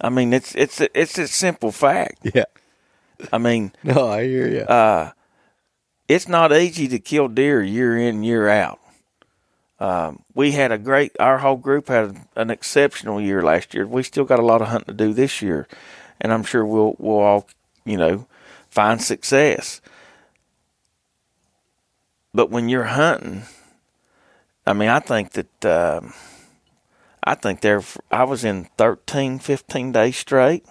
I 0.00 0.08
mean, 0.08 0.32
it's 0.32 0.54
it's 0.54 0.80
it's 0.94 1.18
a 1.18 1.26
simple 1.26 1.72
fact. 1.72 2.18
Yeah. 2.34 2.44
I 3.32 3.38
mean, 3.38 3.72
No, 3.82 4.08
I 4.08 4.24
hear 4.24 4.46
you. 4.48 4.60
uh, 4.60 5.10
it's 6.08 6.28
not 6.28 6.52
easy 6.52 6.86
to 6.88 6.98
kill 7.00 7.26
deer 7.28 7.60
year 7.62 7.98
in 7.98 8.22
year 8.22 8.48
out. 8.48 8.78
Um, 9.80 10.22
we 10.34 10.52
had 10.52 10.70
a 10.70 10.78
great. 10.78 11.12
Our 11.18 11.38
whole 11.38 11.56
group 11.56 11.88
had 11.88 12.16
an 12.36 12.50
exceptional 12.50 13.20
year 13.20 13.42
last 13.42 13.74
year. 13.74 13.86
We 13.86 14.02
still 14.04 14.24
got 14.24 14.38
a 14.38 14.44
lot 14.46 14.62
of 14.62 14.68
hunting 14.68 14.96
to 14.96 15.04
do 15.04 15.12
this 15.12 15.42
year, 15.42 15.66
and 16.20 16.32
I'm 16.32 16.44
sure 16.44 16.64
we'll 16.64 16.94
we'll 16.98 17.18
all 17.18 17.48
you 17.84 17.96
know 17.96 18.26
find 18.70 19.02
success. 19.02 19.80
But 22.36 22.50
when 22.50 22.68
you're 22.68 22.84
hunting, 22.84 23.44
I 24.66 24.74
mean, 24.74 24.90
I 24.90 25.00
think 25.00 25.32
that 25.32 25.64
um, 25.64 26.12
I 27.24 27.34
think 27.34 27.62
there. 27.62 27.82
I 28.10 28.24
was 28.24 28.44
in 28.44 28.68
13, 28.76 29.38
15 29.38 29.92
days 29.92 30.18
straight, 30.18 30.66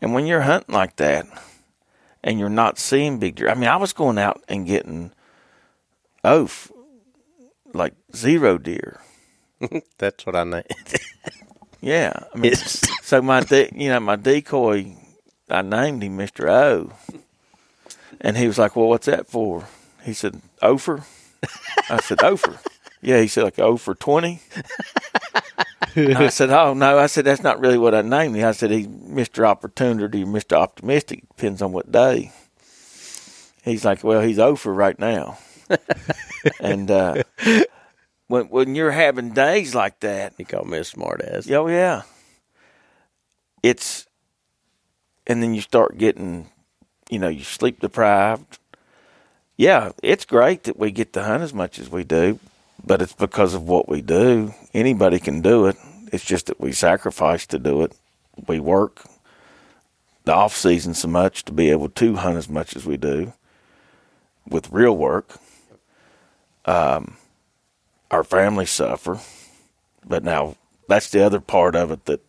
and 0.00 0.14
when 0.14 0.24
you're 0.24 0.40
hunting 0.40 0.74
like 0.74 0.96
that, 0.96 1.26
and 2.24 2.38
you're 2.38 2.48
not 2.48 2.78
seeing 2.78 3.18
big 3.18 3.34
deer. 3.34 3.50
I 3.50 3.54
mean, 3.54 3.68
I 3.68 3.76
was 3.76 3.92
going 3.92 4.16
out 4.16 4.42
and 4.48 4.66
getting 4.66 5.12
oaf 6.24 6.72
like 7.74 7.92
zero 8.16 8.56
deer. 8.56 9.02
That's 9.98 10.24
what 10.24 10.34
I 10.34 10.44
know. 10.44 10.62
Yeah, 11.80 12.12
I 12.34 12.38
mean, 12.38 12.56
so 12.56 13.22
my 13.22 13.38
de- 13.38 13.70
you 13.72 13.88
know 13.88 14.00
my 14.00 14.16
decoy, 14.16 14.96
I 15.48 15.62
named 15.62 16.02
him 16.02 16.16
Mister 16.16 16.50
O, 16.50 16.90
and 18.20 18.36
he 18.36 18.48
was 18.48 18.58
like, 18.58 18.74
"Well, 18.74 18.88
what's 18.88 19.06
that 19.06 19.28
for?" 19.28 19.64
He 20.08 20.14
said, 20.14 20.40
"Ofer." 20.62 21.04
I 21.90 22.00
said, 22.00 22.22
"Ofer." 22.22 22.58
Yeah, 23.02 23.20
he 23.20 23.28
said 23.28 23.44
like 23.44 23.58
O 23.58 23.76
for 23.76 23.94
twenty. 23.94 24.40
I 25.94 26.30
said, 26.30 26.48
"Oh 26.48 26.72
no," 26.72 26.98
I 26.98 27.08
said, 27.08 27.26
"That's 27.26 27.42
not 27.42 27.60
really 27.60 27.76
what 27.76 27.94
I 27.94 28.00
named 28.00 28.34
him." 28.34 28.46
I 28.46 28.52
said, 28.52 28.70
"He's 28.70 28.88
Mister 28.88 29.44
Opportunity, 29.44 30.24
Mister 30.24 30.56
Optimistic. 30.56 31.28
Depends 31.28 31.60
on 31.60 31.72
what 31.72 31.92
day." 31.92 32.32
He's 33.62 33.84
like, 33.84 34.02
"Well, 34.02 34.22
he's 34.22 34.38
Ofer 34.38 34.72
right 34.72 34.98
now," 34.98 35.36
and 36.58 36.90
uh, 36.90 37.22
when 38.28 38.46
when 38.46 38.74
you're 38.74 38.92
having 38.92 39.34
days 39.34 39.74
like 39.74 40.00
that, 40.00 40.32
he 40.38 40.44
called 40.44 40.68
me 40.68 40.78
a 40.78 40.84
smart 40.84 41.20
ass. 41.20 41.50
Oh 41.50 41.68
yeah. 41.68 42.02
It's 43.62 44.06
and 45.26 45.42
then 45.42 45.52
you 45.52 45.60
start 45.60 45.98
getting 45.98 46.48
you 47.10 47.18
know, 47.18 47.28
you 47.28 47.44
sleep 47.44 47.80
deprived. 47.80 48.58
Yeah, 49.58 49.90
it's 50.04 50.24
great 50.24 50.62
that 50.64 50.78
we 50.78 50.92
get 50.92 51.12
to 51.14 51.24
hunt 51.24 51.42
as 51.42 51.52
much 51.52 51.80
as 51.80 51.90
we 51.90 52.04
do, 52.04 52.38
but 52.86 53.02
it's 53.02 53.12
because 53.12 53.54
of 53.54 53.64
what 53.64 53.88
we 53.88 54.00
do. 54.00 54.54
Anybody 54.72 55.18
can 55.18 55.42
do 55.42 55.66
it. 55.66 55.76
It's 56.12 56.24
just 56.24 56.46
that 56.46 56.60
we 56.60 56.70
sacrifice 56.70 57.44
to 57.48 57.58
do 57.58 57.82
it. 57.82 57.92
We 58.46 58.60
work 58.60 59.02
the 60.24 60.32
off 60.32 60.56
season 60.56 60.94
so 60.94 61.08
much 61.08 61.44
to 61.46 61.52
be 61.52 61.70
able 61.70 61.88
to 61.88 62.14
hunt 62.14 62.36
as 62.36 62.48
much 62.48 62.76
as 62.76 62.86
we 62.86 62.96
do 62.96 63.32
with 64.48 64.70
real 64.70 64.96
work. 64.96 65.40
Um, 66.64 67.16
our 68.12 68.22
families 68.22 68.70
suffer, 68.70 69.18
but 70.06 70.22
now 70.22 70.54
that's 70.86 71.10
the 71.10 71.26
other 71.26 71.40
part 71.40 71.74
of 71.74 71.90
it 71.90 72.04
that 72.04 72.20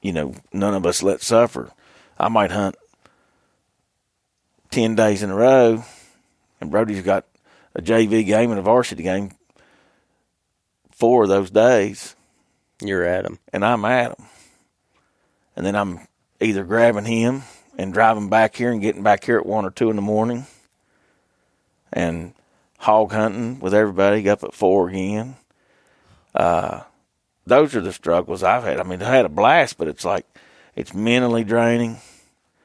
you 0.00 0.14
know 0.14 0.36
none 0.54 0.72
of 0.72 0.86
us 0.86 1.02
let 1.02 1.20
suffer. 1.20 1.70
I 2.18 2.28
might 2.30 2.50
hunt 2.50 2.76
ten 4.72 4.96
days 4.96 5.22
in 5.22 5.30
a 5.30 5.34
row, 5.36 5.84
and 6.60 6.70
Brody's 6.70 7.02
got 7.02 7.24
a 7.74 7.80
JV 7.80 8.26
game 8.26 8.50
and 8.50 8.58
a 8.58 8.62
varsity 8.62 9.02
game 9.04 9.30
four 10.90 11.22
of 11.24 11.28
those 11.28 11.50
days, 11.50 12.14
You're 12.80 13.04
at 13.04 13.24
him. 13.24 13.38
and 13.52 13.64
I'm 13.64 13.84
at 13.84 14.16
him. 14.18 14.26
And 15.56 15.66
then 15.66 15.74
I'm 15.74 16.00
either 16.40 16.64
grabbing 16.64 17.04
him 17.06 17.42
and 17.76 17.92
driving 17.92 18.28
back 18.28 18.54
here 18.56 18.70
and 18.70 18.80
getting 18.80 19.02
back 19.02 19.24
here 19.24 19.36
at 19.38 19.46
one 19.46 19.64
or 19.64 19.70
two 19.70 19.90
in 19.90 19.96
the 19.96 20.02
morning, 20.02 20.46
and 21.92 22.34
hog 22.78 23.12
hunting 23.12 23.58
with 23.60 23.74
everybody 23.74 24.28
up 24.28 24.42
at 24.44 24.54
four 24.54 24.88
again. 24.88 25.36
Uh, 26.34 26.82
those 27.46 27.74
are 27.74 27.80
the 27.80 27.92
struggles 27.92 28.42
I've 28.42 28.62
had. 28.64 28.78
I 28.78 28.82
mean, 28.84 29.02
I 29.02 29.14
had 29.14 29.24
a 29.26 29.28
blast, 29.30 29.76
but 29.78 29.88
it's 29.88 30.04
like 30.04 30.26
it's 30.76 30.94
mentally 30.94 31.44
draining, 31.44 31.98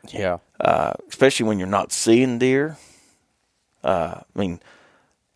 Yeah. 0.09 0.37
Uh, 0.59 0.93
especially 1.09 1.47
when 1.47 1.59
you're 1.59 1.67
not 1.67 1.91
seeing 1.91 2.39
deer. 2.39 2.77
Uh, 3.83 4.21
I 4.35 4.39
mean, 4.39 4.59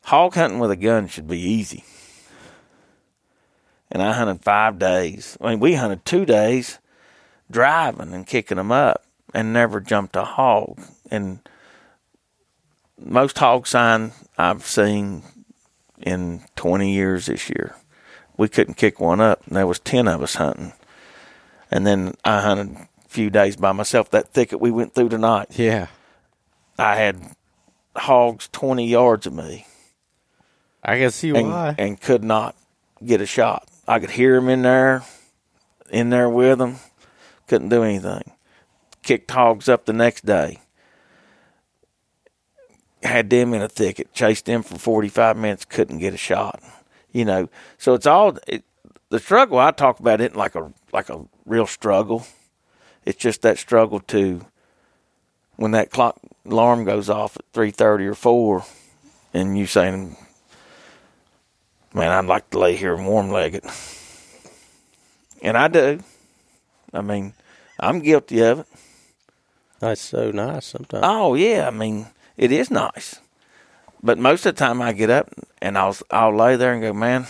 hog 0.04 0.36
hunting 0.36 0.60
with 0.60 0.72
a 0.72 0.76
gun 0.76 1.08
should 1.08 1.28
be 1.28 1.40
easy. 1.40 1.84
And 3.92 4.02
I 4.02 4.14
hunted 4.14 4.44
five 4.44 4.80
days. 4.80 5.38
I 5.42 5.50
mean, 5.50 5.60
we 5.60 5.76
hunted 5.76 6.06
two 6.06 6.26
days 6.26 6.80
driving 7.50 8.14
and 8.14 8.26
kicking 8.26 8.58
them 8.58 8.72
up 8.72 9.04
and 9.34 9.54
never 9.54 9.80
jumped 9.80 10.16
a 10.16 10.24
hog. 10.24 10.80
And 11.10 11.40
most 12.98 13.38
hog 13.38 13.68
sign 13.68 14.14
I've 14.38 14.66
seen 14.66 15.24
in 16.00 16.42
20 16.56 16.94
years 16.94 17.26
this 17.26 17.50
year. 17.50 17.76
We 18.38 18.48
couldn't 18.48 18.76
kick 18.76 19.00
one 19.00 19.22
up, 19.22 19.46
and 19.46 19.56
there 19.56 19.68
was 19.68 19.80
10 19.80 20.08
of 20.08 20.24
us 20.24 20.36
hunting. 20.36 20.74
And 21.70 21.86
then 21.86 22.16
I 22.24 22.42
hunted 22.42 22.88
few 23.12 23.30
days 23.30 23.58
by 23.58 23.74
myself. 23.74 24.10
That 24.12 24.30
thicket 24.30 24.62
we 24.62 24.72
went 24.72 24.94
through 24.96 25.10
tonight, 25.10 25.48
Yeah. 25.52 25.88
I 26.78 26.96
had 26.96 27.20
hogs 27.96 28.48
20 28.54 28.88
yards 28.88 29.28
of 29.28 29.34
me 29.34 29.68
I 30.82 30.98
can 30.98 31.12
see 31.12 31.30
and, 31.32 31.50
why. 31.50 31.76
and 31.78 32.00
could 32.00 32.24
not 32.24 32.56
get 33.06 33.20
a 33.22 33.26
shot. 33.26 33.68
I 33.88 34.00
could 34.00 34.12
hear 34.12 34.36
them 34.36 34.48
in 34.50 34.62
there, 34.62 35.04
in 35.92 36.10
there 36.10 36.30
with 36.30 36.58
them. 36.58 36.78
Couldn't 37.48 37.70
do 37.70 37.84
anything. 37.84 38.32
Kicked 39.04 39.30
hogs 39.30 39.68
up 39.68 39.86
the 39.86 39.94
next 39.94 40.26
day. 40.26 40.62
Had 43.04 43.30
them 43.30 43.54
in 43.54 43.62
a 43.62 43.68
thicket. 43.68 44.14
Chased 44.14 44.46
them 44.46 44.64
for 44.64 44.78
45 44.78 45.36
minutes. 45.38 45.66
Couldn't 45.66 45.98
get 46.00 46.14
a 46.14 46.18
shot. 46.18 46.62
You 47.12 47.26
know, 47.26 47.50
so 47.78 47.94
it's 47.94 48.08
all 48.08 48.38
it, 48.48 48.64
the 49.10 49.20
struggle 49.20 49.60
I 49.60 49.72
talk 49.72 50.00
about 50.00 50.22
isn't 50.22 50.36
like 50.38 50.56
a 50.56 50.72
like 50.94 51.10
a 51.10 51.26
real 51.46 51.68
struggle. 51.68 52.26
It's 53.06 53.18
just 53.18 53.42
that 53.42 53.58
struggle 53.58 54.00
to 54.08 54.46
when 55.56 55.72
that 55.72 55.92
clock 55.92 56.20
alarm 56.46 56.86
goes 56.86 57.10
off 57.10 57.38
at 57.38 57.46
three 57.54 57.72
thirty 57.72 58.06
or 58.06 58.16
four, 58.16 58.66
and 59.34 59.58
you 59.58 59.66
saying, 59.66 60.18
"Man, 61.94 62.12
I'd 62.12 62.26
like 62.26 62.50
to 62.52 62.60
lay 62.60 62.76
here 62.76 62.94
and 62.94 63.08
warm 63.08 63.32
legged," 63.32 63.64
and 65.42 65.58
I 65.58 65.68
do. 65.68 66.04
I 66.94 67.02
mean, 67.02 67.34
I'm 67.80 68.00
guilty 68.00 68.42
of 68.42 68.60
it. 68.60 68.68
That's 69.80 70.02
so 70.02 70.30
nice 70.32 70.66
sometimes. 70.68 71.04
Oh 71.06 71.34
yeah, 71.34 71.68
I 71.68 71.72
mean, 71.72 72.08
it 72.38 72.52
is 72.52 72.70
nice. 72.70 73.20
But 74.04 74.18
most 74.18 74.46
of 74.46 74.56
the 74.56 74.60
time 74.60 74.82
I 74.82 74.94
get 74.94 75.10
up 75.10 75.30
and 75.62 75.78
I'll 75.78 75.96
I'll 76.10 76.36
lay 76.36 76.56
there 76.56 76.74
and 76.74 76.82
go, 76.82 76.94
man, 76.94 77.28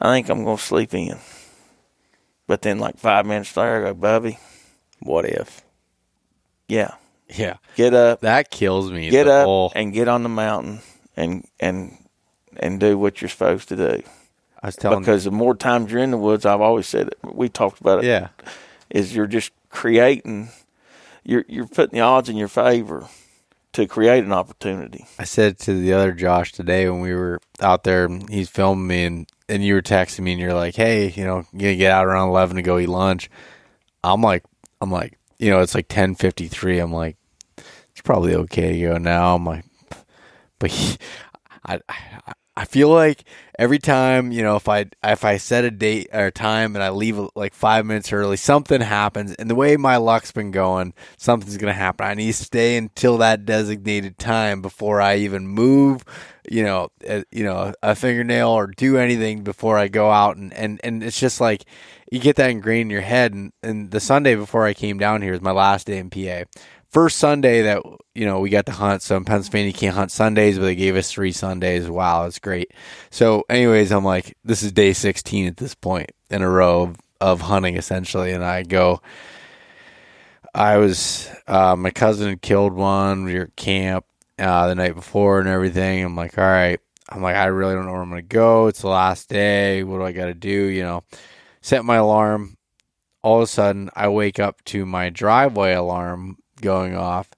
I 0.00 0.12
think 0.12 0.28
I'm 0.28 0.44
gonna 0.44 0.58
sleep 0.58 0.94
in. 0.94 1.18
But 2.52 2.60
then 2.60 2.78
like 2.78 2.98
five 2.98 3.24
minutes 3.24 3.56
later 3.56 3.78
I 3.78 3.88
go, 3.88 3.94
Bubby, 3.94 4.38
What 5.00 5.24
if? 5.24 5.62
yeah, 6.68 6.96
yeah. 7.34 7.56
get 7.76 7.94
up, 7.94 8.20
That 8.20 8.50
kills 8.50 8.92
me. 8.92 9.08
get 9.08 9.26
up 9.26 9.46
whole- 9.46 9.72
and 9.74 9.90
get 9.90 10.06
on 10.06 10.22
the 10.22 10.28
mountain 10.28 10.80
and 11.16 11.46
and 11.58 11.96
and 12.58 12.78
do 12.78 12.98
what 12.98 13.22
you're 13.22 13.30
supposed 13.30 13.70
to 13.70 13.76
do. 13.76 14.02
I 14.62 14.66
was 14.66 14.76
telling 14.76 14.98
Because 14.98 15.24
the 15.24 15.30
more 15.30 15.54
times 15.56 15.90
you're 15.90 16.02
in 16.02 16.10
the 16.10 16.18
woods, 16.18 16.44
I've 16.44 16.60
always 16.60 16.86
said 16.86 17.06
it. 17.08 17.18
We 17.24 17.48
talked 17.48 17.80
about 17.80 18.04
it. 18.04 18.08
Yeah. 18.08 18.28
is 18.90 19.16
you're 19.16 19.26
just 19.26 19.50
creating. 19.70 20.50
You're 21.24 21.46
you're 21.48 21.66
putting 21.66 21.94
the 21.98 22.00
odds 22.04 22.28
in 22.28 22.36
your 22.36 22.48
favor 22.48 23.08
to 23.72 23.86
create 23.86 24.24
an 24.24 24.32
opportunity. 24.32 25.06
I 25.18 25.24
said 25.24 25.58
to 25.60 25.74
the 25.74 25.92
other 25.92 26.12
Josh 26.12 26.52
today 26.52 26.88
when 26.88 27.00
we 27.00 27.14
were 27.14 27.40
out 27.60 27.84
there, 27.84 28.08
he's 28.28 28.48
filming 28.50 28.86
me, 28.86 29.04
and, 29.04 29.32
and 29.48 29.64
you 29.64 29.74
were 29.74 29.82
texting 29.82 30.20
me, 30.20 30.32
and 30.32 30.40
you're 30.40 30.54
like, 30.54 30.74
"Hey, 30.74 31.10
you 31.10 31.24
know, 31.24 31.44
you 31.52 31.60
gonna 31.60 31.76
get 31.76 31.92
out 31.92 32.06
around 32.06 32.28
eleven 32.28 32.56
to 32.56 32.62
go 32.62 32.78
eat 32.78 32.88
lunch." 32.88 33.30
I'm 34.04 34.20
like, 34.20 34.44
I'm 34.80 34.90
like, 34.90 35.18
you 35.38 35.50
know, 35.50 35.60
it's 35.60 35.74
like 35.74 35.88
ten 35.88 36.14
fifty 36.14 36.48
three. 36.48 36.78
I'm 36.78 36.92
like, 36.92 37.16
it's 37.56 38.02
probably 38.02 38.34
okay 38.34 38.72
to 38.72 38.80
go 38.80 38.98
now. 38.98 39.34
I'm 39.34 39.46
like, 39.46 39.64
but 40.58 40.70
he, 40.70 40.98
I, 41.64 41.80
I, 41.88 42.32
I 42.56 42.64
feel 42.64 42.88
like 42.88 43.24
every 43.58 43.78
time, 43.78 44.32
you 44.32 44.42
know, 44.42 44.56
if 44.56 44.68
I 44.68 44.86
if 45.04 45.24
I 45.24 45.36
set 45.36 45.64
a 45.64 45.70
date 45.70 46.08
or 46.12 46.30
time 46.30 46.74
and 46.74 46.82
I 46.82 46.90
leave 46.90 47.18
like 47.34 47.54
five 47.54 47.86
minutes 47.86 48.12
early, 48.12 48.36
something 48.36 48.80
happens. 48.80 49.34
And 49.34 49.50
the 49.50 49.54
way 49.54 49.76
my 49.76 49.96
luck's 49.96 50.32
been 50.32 50.50
going, 50.50 50.94
something's 51.16 51.56
gonna 51.56 51.72
happen. 51.72 52.06
I 52.06 52.14
need 52.14 52.32
to 52.32 52.44
stay 52.44 52.76
until 52.76 53.18
that 53.18 53.44
designated 53.44 54.18
time 54.18 54.62
before 54.62 55.00
I 55.00 55.16
even 55.16 55.46
move, 55.46 56.04
you 56.50 56.62
know, 56.62 56.88
uh, 57.08 57.22
you 57.30 57.44
know, 57.44 57.74
a 57.82 57.94
fingernail 57.94 58.48
or 58.48 58.66
do 58.68 58.96
anything 58.96 59.42
before 59.42 59.78
I 59.78 59.88
go 59.88 60.10
out. 60.10 60.36
And 60.36 60.52
and 60.54 60.80
and 60.82 61.02
it's 61.02 61.20
just 61.20 61.40
like 61.40 61.64
you 62.10 62.20
get 62.20 62.36
that 62.36 62.50
ingrained 62.50 62.88
in 62.88 62.90
your 62.90 63.00
head. 63.00 63.34
And 63.34 63.52
and 63.62 63.90
the 63.90 64.00
Sunday 64.00 64.34
before 64.34 64.64
I 64.66 64.74
came 64.74 64.98
down 64.98 65.22
here 65.22 65.34
is 65.34 65.40
my 65.40 65.52
last 65.52 65.86
day 65.86 65.98
in 65.98 66.10
PA 66.10 66.44
first 66.92 67.18
Sunday 67.18 67.62
that 67.62 67.82
you 68.14 68.26
know 68.26 68.40
we 68.40 68.50
got 68.50 68.66
to 68.66 68.72
hunt. 68.72 69.02
So 69.02 69.16
in 69.16 69.24
Pennsylvania, 69.24 69.72
can't 69.72 69.96
hunt 69.96 70.12
Sundays, 70.12 70.58
but 70.58 70.64
they 70.64 70.74
gave 70.76 70.94
us 70.94 71.10
three 71.10 71.32
Sundays. 71.32 71.90
Wow, 71.90 72.26
it's 72.26 72.38
great. 72.38 72.72
So, 73.10 73.44
anyways, 73.48 73.90
I'm 73.90 74.04
like, 74.04 74.36
this 74.44 74.62
is 74.62 74.70
day 74.72 74.92
16 74.92 75.48
at 75.48 75.56
this 75.56 75.74
point 75.74 76.12
in 76.30 76.42
a 76.42 76.48
row 76.48 76.82
of, 76.82 76.96
of 77.20 77.40
hunting 77.40 77.76
essentially, 77.76 78.32
and 78.32 78.44
I 78.44 78.62
go. 78.62 79.00
I 80.54 80.76
was 80.76 81.30
uh, 81.46 81.74
my 81.76 81.90
cousin 81.90 82.28
had 82.28 82.42
killed 82.42 82.74
one. 82.74 83.24
We 83.24 83.34
were 83.34 83.44
at 83.44 83.56
camp 83.56 84.04
uh, 84.38 84.68
the 84.68 84.74
night 84.74 84.94
before 84.94 85.40
and 85.40 85.48
everything. 85.48 86.04
I'm 86.04 86.14
like, 86.14 86.36
all 86.36 86.44
right. 86.44 86.78
I'm 87.08 87.22
like, 87.22 87.36
I 87.36 87.46
really 87.46 87.74
don't 87.74 87.86
know 87.86 87.92
where 87.92 88.02
I'm 88.02 88.10
gonna 88.10 88.22
go. 88.22 88.66
It's 88.66 88.82
the 88.82 88.88
last 88.88 89.28
day. 89.28 89.82
What 89.82 89.98
do 89.98 90.04
I 90.04 90.12
got 90.12 90.26
to 90.26 90.34
do? 90.34 90.48
You 90.48 90.82
know, 90.82 91.04
set 91.62 91.84
my 91.84 91.96
alarm. 91.96 92.56
All 93.22 93.36
of 93.36 93.42
a 93.42 93.46
sudden, 93.46 93.88
I 93.94 94.08
wake 94.08 94.40
up 94.40 94.62
to 94.64 94.84
my 94.84 95.08
driveway 95.08 95.74
alarm 95.74 96.38
going 96.62 96.96
off 96.96 97.30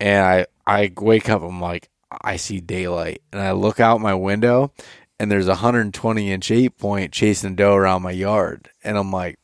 and 0.00 0.24
I 0.24 0.46
I 0.66 0.92
wake 0.96 1.28
up 1.28 1.42
I'm 1.42 1.60
like 1.60 1.88
I 2.10 2.36
see 2.36 2.60
daylight 2.60 3.22
and 3.32 3.40
I 3.40 3.52
look 3.52 3.78
out 3.78 4.00
my 4.00 4.14
window 4.14 4.72
and 5.20 5.30
there's 5.30 5.46
a 5.46 5.50
120 5.50 6.32
inch 6.32 6.50
eight 6.50 6.76
point 6.78 7.12
chasing 7.12 7.54
doe 7.54 7.74
around 7.74 8.02
my 8.02 8.10
yard 8.10 8.70
and 8.82 8.98
I'm 8.98 9.12
like 9.12 9.38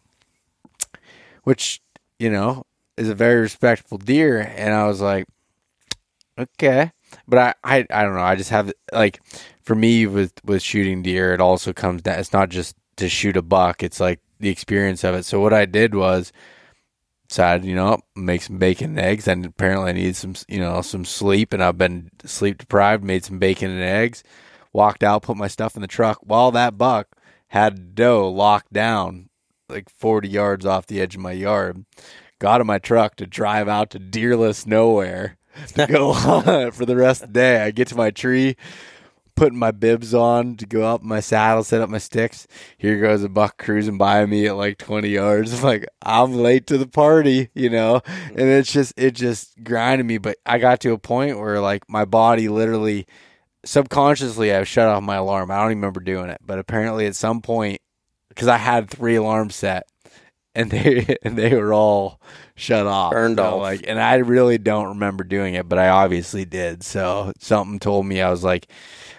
which 1.44 1.80
you 2.18 2.30
know 2.30 2.64
is 2.96 3.08
a 3.08 3.14
very 3.14 3.40
respectable 3.40 3.98
deer 3.98 4.40
and 4.40 4.74
I 4.74 4.86
was 4.86 5.00
like 5.00 5.26
okay. 6.38 6.90
But 7.28 7.38
I 7.38 7.54
I, 7.62 7.86
I 7.90 8.02
don't 8.02 8.14
know 8.14 8.22
I 8.22 8.34
just 8.34 8.50
have 8.50 8.72
like 8.92 9.20
for 9.62 9.74
me 9.74 10.06
with 10.06 10.32
with 10.44 10.62
shooting 10.62 11.02
deer 11.02 11.32
it 11.34 11.40
also 11.40 11.72
comes 11.72 12.02
down 12.02 12.18
it's 12.18 12.32
not 12.32 12.48
just 12.48 12.74
to 12.96 13.08
shoot 13.08 13.36
a 13.36 13.42
buck 13.42 13.82
it's 13.82 14.00
like 14.00 14.20
the 14.42 14.50
experience 14.50 15.04
of 15.04 15.14
it. 15.14 15.24
So 15.24 15.40
what 15.40 15.54
I 15.54 15.64
did 15.64 15.94
was 15.94 16.32
decided, 17.32 17.64
you 17.64 17.74
know, 17.74 17.98
make 18.14 18.42
some 18.42 18.58
bacon 18.58 18.90
and 18.90 19.00
eggs. 19.00 19.26
And 19.26 19.46
apparently 19.46 19.88
I 19.88 19.92
needed 19.92 20.16
some, 20.16 20.34
you 20.48 20.60
know, 20.60 20.82
some 20.82 21.06
sleep 21.06 21.54
and 21.54 21.64
I've 21.64 21.78
been 21.78 22.10
sleep 22.26 22.58
deprived, 22.58 23.02
made 23.02 23.24
some 23.24 23.38
bacon 23.38 23.70
and 23.70 23.82
eggs, 23.82 24.22
walked 24.72 25.02
out, 25.02 25.22
put 25.22 25.38
my 25.38 25.48
stuff 25.48 25.74
in 25.74 25.80
the 25.80 25.88
truck 25.88 26.18
while 26.22 26.50
that 26.50 26.76
buck 26.76 27.08
had 27.48 27.94
doe 27.94 28.28
locked 28.30 28.72
down 28.72 29.30
like 29.68 29.88
40 29.88 30.28
yards 30.28 30.66
off 30.66 30.86
the 30.86 31.00
edge 31.00 31.14
of 31.14 31.22
my 31.22 31.32
yard. 31.32 31.86
Got 32.38 32.60
in 32.60 32.66
my 32.66 32.78
truck 32.78 33.16
to 33.16 33.26
drive 33.26 33.66
out 33.66 33.88
to 33.90 33.98
deerless 33.98 34.66
nowhere 34.66 35.38
to 35.74 35.86
go 35.86 36.12
hunt 36.12 36.74
for 36.74 36.84
the 36.84 36.96
rest 36.96 37.22
of 37.22 37.28
the 37.28 37.40
day. 37.40 37.62
I 37.62 37.70
get 37.70 37.88
to 37.88 37.96
my 37.96 38.10
tree, 38.10 38.56
putting 39.36 39.58
my 39.58 39.70
bibs 39.70 40.14
on 40.14 40.56
to 40.56 40.66
go 40.66 40.82
up 40.84 41.02
my 41.02 41.20
saddle, 41.20 41.64
set 41.64 41.80
up 41.80 41.90
my 41.90 41.98
sticks. 41.98 42.46
Here 42.78 43.00
goes 43.00 43.24
a 43.24 43.28
buck 43.28 43.58
cruising 43.58 43.98
by 43.98 44.24
me 44.26 44.46
at 44.46 44.56
like 44.56 44.78
20 44.78 45.08
yards. 45.08 45.52
I'm 45.54 45.62
like, 45.64 45.86
I'm 46.02 46.32
late 46.34 46.66
to 46.68 46.78
the 46.78 46.86
party, 46.86 47.50
you 47.54 47.70
know? 47.70 48.00
And 48.06 48.40
it's 48.40 48.72
just, 48.72 48.94
it 48.96 49.12
just 49.12 49.62
grinded 49.64 50.06
me. 50.06 50.18
But 50.18 50.36
I 50.46 50.58
got 50.58 50.80
to 50.80 50.92
a 50.92 50.98
point 50.98 51.38
where 51.38 51.60
like 51.60 51.88
my 51.88 52.04
body 52.04 52.48
literally, 52.48 53.06
subconsciously, 53.64 54.52
I 54.54 54.64
shut 54.64 54.88
off 54.88 55.02
my 55.02 55.16
alarm. 55.16 55.50
I 55.50 55.56
don't 55.56 55.70
even 55.72 55.78
remember 55.78 56.00
doing 56.00 56.30
it. 56.30 56.40
But 56.44 56.58
apparently 56.58 57.06
at 57.06 57.16
some 57.16 57.40
point, 57.40 57.80
because 58.28 58.48
I 58.48 58.56
had 58.58 58.90
three 58.90 59.16
alarms 59.16 59.54
set 59.54 59.86
and 60.54 60.70
they, 60.70 61.16
and 61.22 61.36
they 61.36 61.54
were 61.54 61.72
all 61.72 62.20
shut 62.54 62.86
off. 62.86 63.12
Turned 63.12 63.38
So, 63.38 63.44
off. 63.56 63.60
Like, 63.60 63.84
and 63.86 64.00
I 64.00 64.16
really 64.16 64.58
don't 64.58 64.88
remember 64.88 65.24
doing 65.24 65.54
it, 65.54 65.68
but 65.68 65.78
I 65.78 65.88
obviously 65.88 66.44
did. 66.44 66.82
So 66.82 67.32
something 67.38 67.78
told 67.78 68.06
me 68.06 68.20
I 68.20 68.30
was 68.30 68.44
like, 68.44 68.68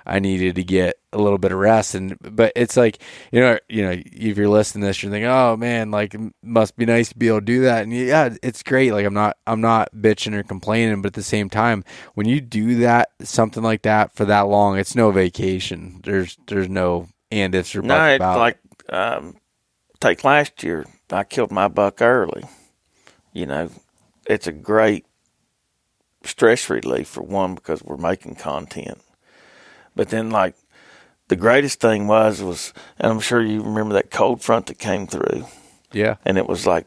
I 0.05 0.19
needed 0.19 0.55
to 0.55 0.63
get 0.63 0.97
a 1.11 1.17
little 1.17 1.37
bit 1.37 1.51
of 1.51 1.59
rest. 1.59 1.95
And 1.95 2.17
but 2.21 2.51
it's 2.55 2.75
like 2.77 2.99
you 3.31 3.39
know, 3.39 3.59
you 3.69 3.83
know, 3.83 3.91
if 3.91 4.37
you're 4.37 4.49
listening 4.49 4.81
to 4.81 4.87
this, 4.87 5.03
you're 5.03 5.11
thinking, 5.11 5.29
oh 5.29 5.55
man, 5.57 5.91
like 5.91 6.13
it 6.13 6.21
must 6.43 6.75
be 6.77 6.85
nice 6.85 7.09
to 7.09 7.17
be 7.17 7.27
able 7.27 7.39
to 7.39 7.45
do 7.45 7.61
that. 7.61 7.83
And 7.83 7.93
yeah, 7.93 8.35
it's 8.43 8.63
great. 8.63 8.91
Like 8.93 9.05
I'm 9.05 9.13
not, 9.13 9.37
I'm 9.47 9.61
not 9.61 9.93
bitching 9.93 10.33
or 10.33 10.43
complaining, 10.43 11.01
but 11.01 11.07
at 11.07 11.13
the 11.13 11.23
same 11.23 11.49
time, 11.49 11.83
when 12.15 12.27
you 12.27 12.41
do 12.41 12.75
that, 12.79 13.09
something 13.21 13.63
like 13.63 13.83
that 13.83 14.15
for 14.15 14.25
that 14.25 14.41
long, 14.41 14.77
it's 14.77 14.95
no 14.95 15.11
vacation. 15.11 16.01
There's, 16.03 16.37
there's 16.47 16.69
no 16.69 17.07
and 17.31 17.55
ifs 17.55 17.75
or 17.75 17.81
No, 17.81 18.05
it's 18.07 18.17
about. 18.17 18.39
like 18.39 18.59
um, 18.89 19.37
take 19.99 20.23
last 20.23 20.63
year. 20.63 20.85
I 21.11 21.23
killed 21.23 21.51
my 21.51 21.67
buck 21.67 22.01
early, 22.01 22.43
you 23.33 23.45
know, 23.45 23.69
it's 24.25 24.47
a 24.47 24.51
great 24.51 25.05
stress 26.23 26.69
relief 26.69 27.07
for 27.07 27.21
one 27.21 27.55
because 27.55 27.83
we're 27.83 27.97
making 27.97 28.35
content. 28.35 28.99
But 29.95 30.09
then, 30.09 30.29
like, 30.29 30.55
the 31.27 31.35
greatest 31.35 31.79
thing 31.79 32.07
was 32.07 32.41
was, 32.41 32.73
and 32.99 33.11
I'm 33.11 33.19
sure 33.19 33.41
you 33.41 33.61
remember 33.61 33.93
that 33.95 34.11
cold 34.11 34.41
front 34.41 34.67
that 34.67 34.79
came 34.79 35.07
through, 35.07 35.45
Yeah. 35.91 36.15
and 36.25 36.37
it 36.37 36.47
was 36.47 36.65
like 36.67 36.85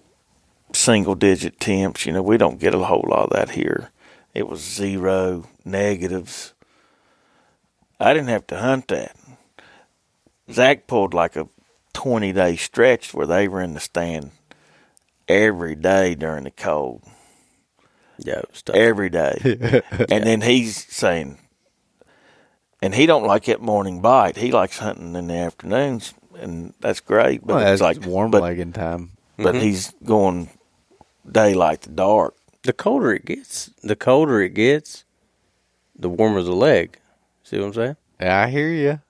single 0.72 1.14
digit 1.14 1.58
temps. 1.60 2.04
You 2.06 2.12
know, 2.12 2.22
we 2.22 2.36
don't 2.36 2.58
get 2.60 2.74
a 2.74 2.78
whole 2.78 3.04
lot 3.08 3.24
of 3.24 3.30
that 3.30 3.50
here. 3.50 3.90
It 4.34 4.48
was 4.48 4.60
zero 4.60 5.48
negatives. 5.64 6.52
I 7.98 8.12
didn't 8.12 8.28
have 8.28 8.46
to 8.48 8.58
hunt 8.58 8.88
that. 8.88 9.16
Zack 10.52 10.86
pulled 10.86 11.14
like 11.14 11.34
a 11.36 11.48
20 11.94 12.32
day 12.32 12.56
stretch 12.56 13.14
where 13.14 13.26
they 13.26 13.48
were 13.48 13.62
in 13.62 13.72
the 13.74 13.80
stand 13.80 14.32
every 15.26 15.74
day 15.74 16.14
during 16.14 16.44
the 16.44 16.50
cold 16.50 17.02
Yeah, 18.18 18.40
it 18.40 18.50
was 18.50 18.62
tough. 18.62 18.76
every 18.76 19.08
day. 19.08 19.38
and 20.10 20.24
then 20.24 20.42
he's 20.42 20.76
saying, 20.92 21.38
and 22.86 22.94
he 22.94 23.04
don't 23.04 23.26
like 23.26 23.46
that 23.46 23.60
morning 23.60 24.00
bite. 24.00 24.36
He 24.36 24.52
likes 24.52 24.78
hunting 24.78 25.16
in 25.16 25.26
the 25.26 25.34
afternoons, 25.34 26.14
and 26.38 26.72
that's 26.80 27.00
great. 27.00 27.44
But 27.44 27.56
Well, 27.56 27.72
it's 27.72 27.82
like 27.82 28.06
warm 28.06 28.30
but, 28.30 28.42
legging 28.42 28.72
time. 28.72 29.10
but 29.36 29.56
mm-hmm. 29.56 29.64
he's 29.64 29.92
going 30.04 30.50
daylight 31.28 31.82
to 31.82 31.90
dark. 31.90 32.34
the 32.62 32.72
colder 32.72 33.12
it 33.12 33.24
gets, 33.24 33.70
the 33.82 33.96
colder 33.96 34.40
it 34.40 34.54
gets, 34.54 35.04
the 35.98 36.08
warmer 36.08 36.42
the 36.42 36.52
leg. 36.52 36.98
See 37.42 37.58
what 37.58 37.66
I'm 37.66 37.74
saying? 37.74 37.96
Yeah, 38.20 38.42
I 38.44 38.50
hear 38.50 38.68
you. 38.68 39.00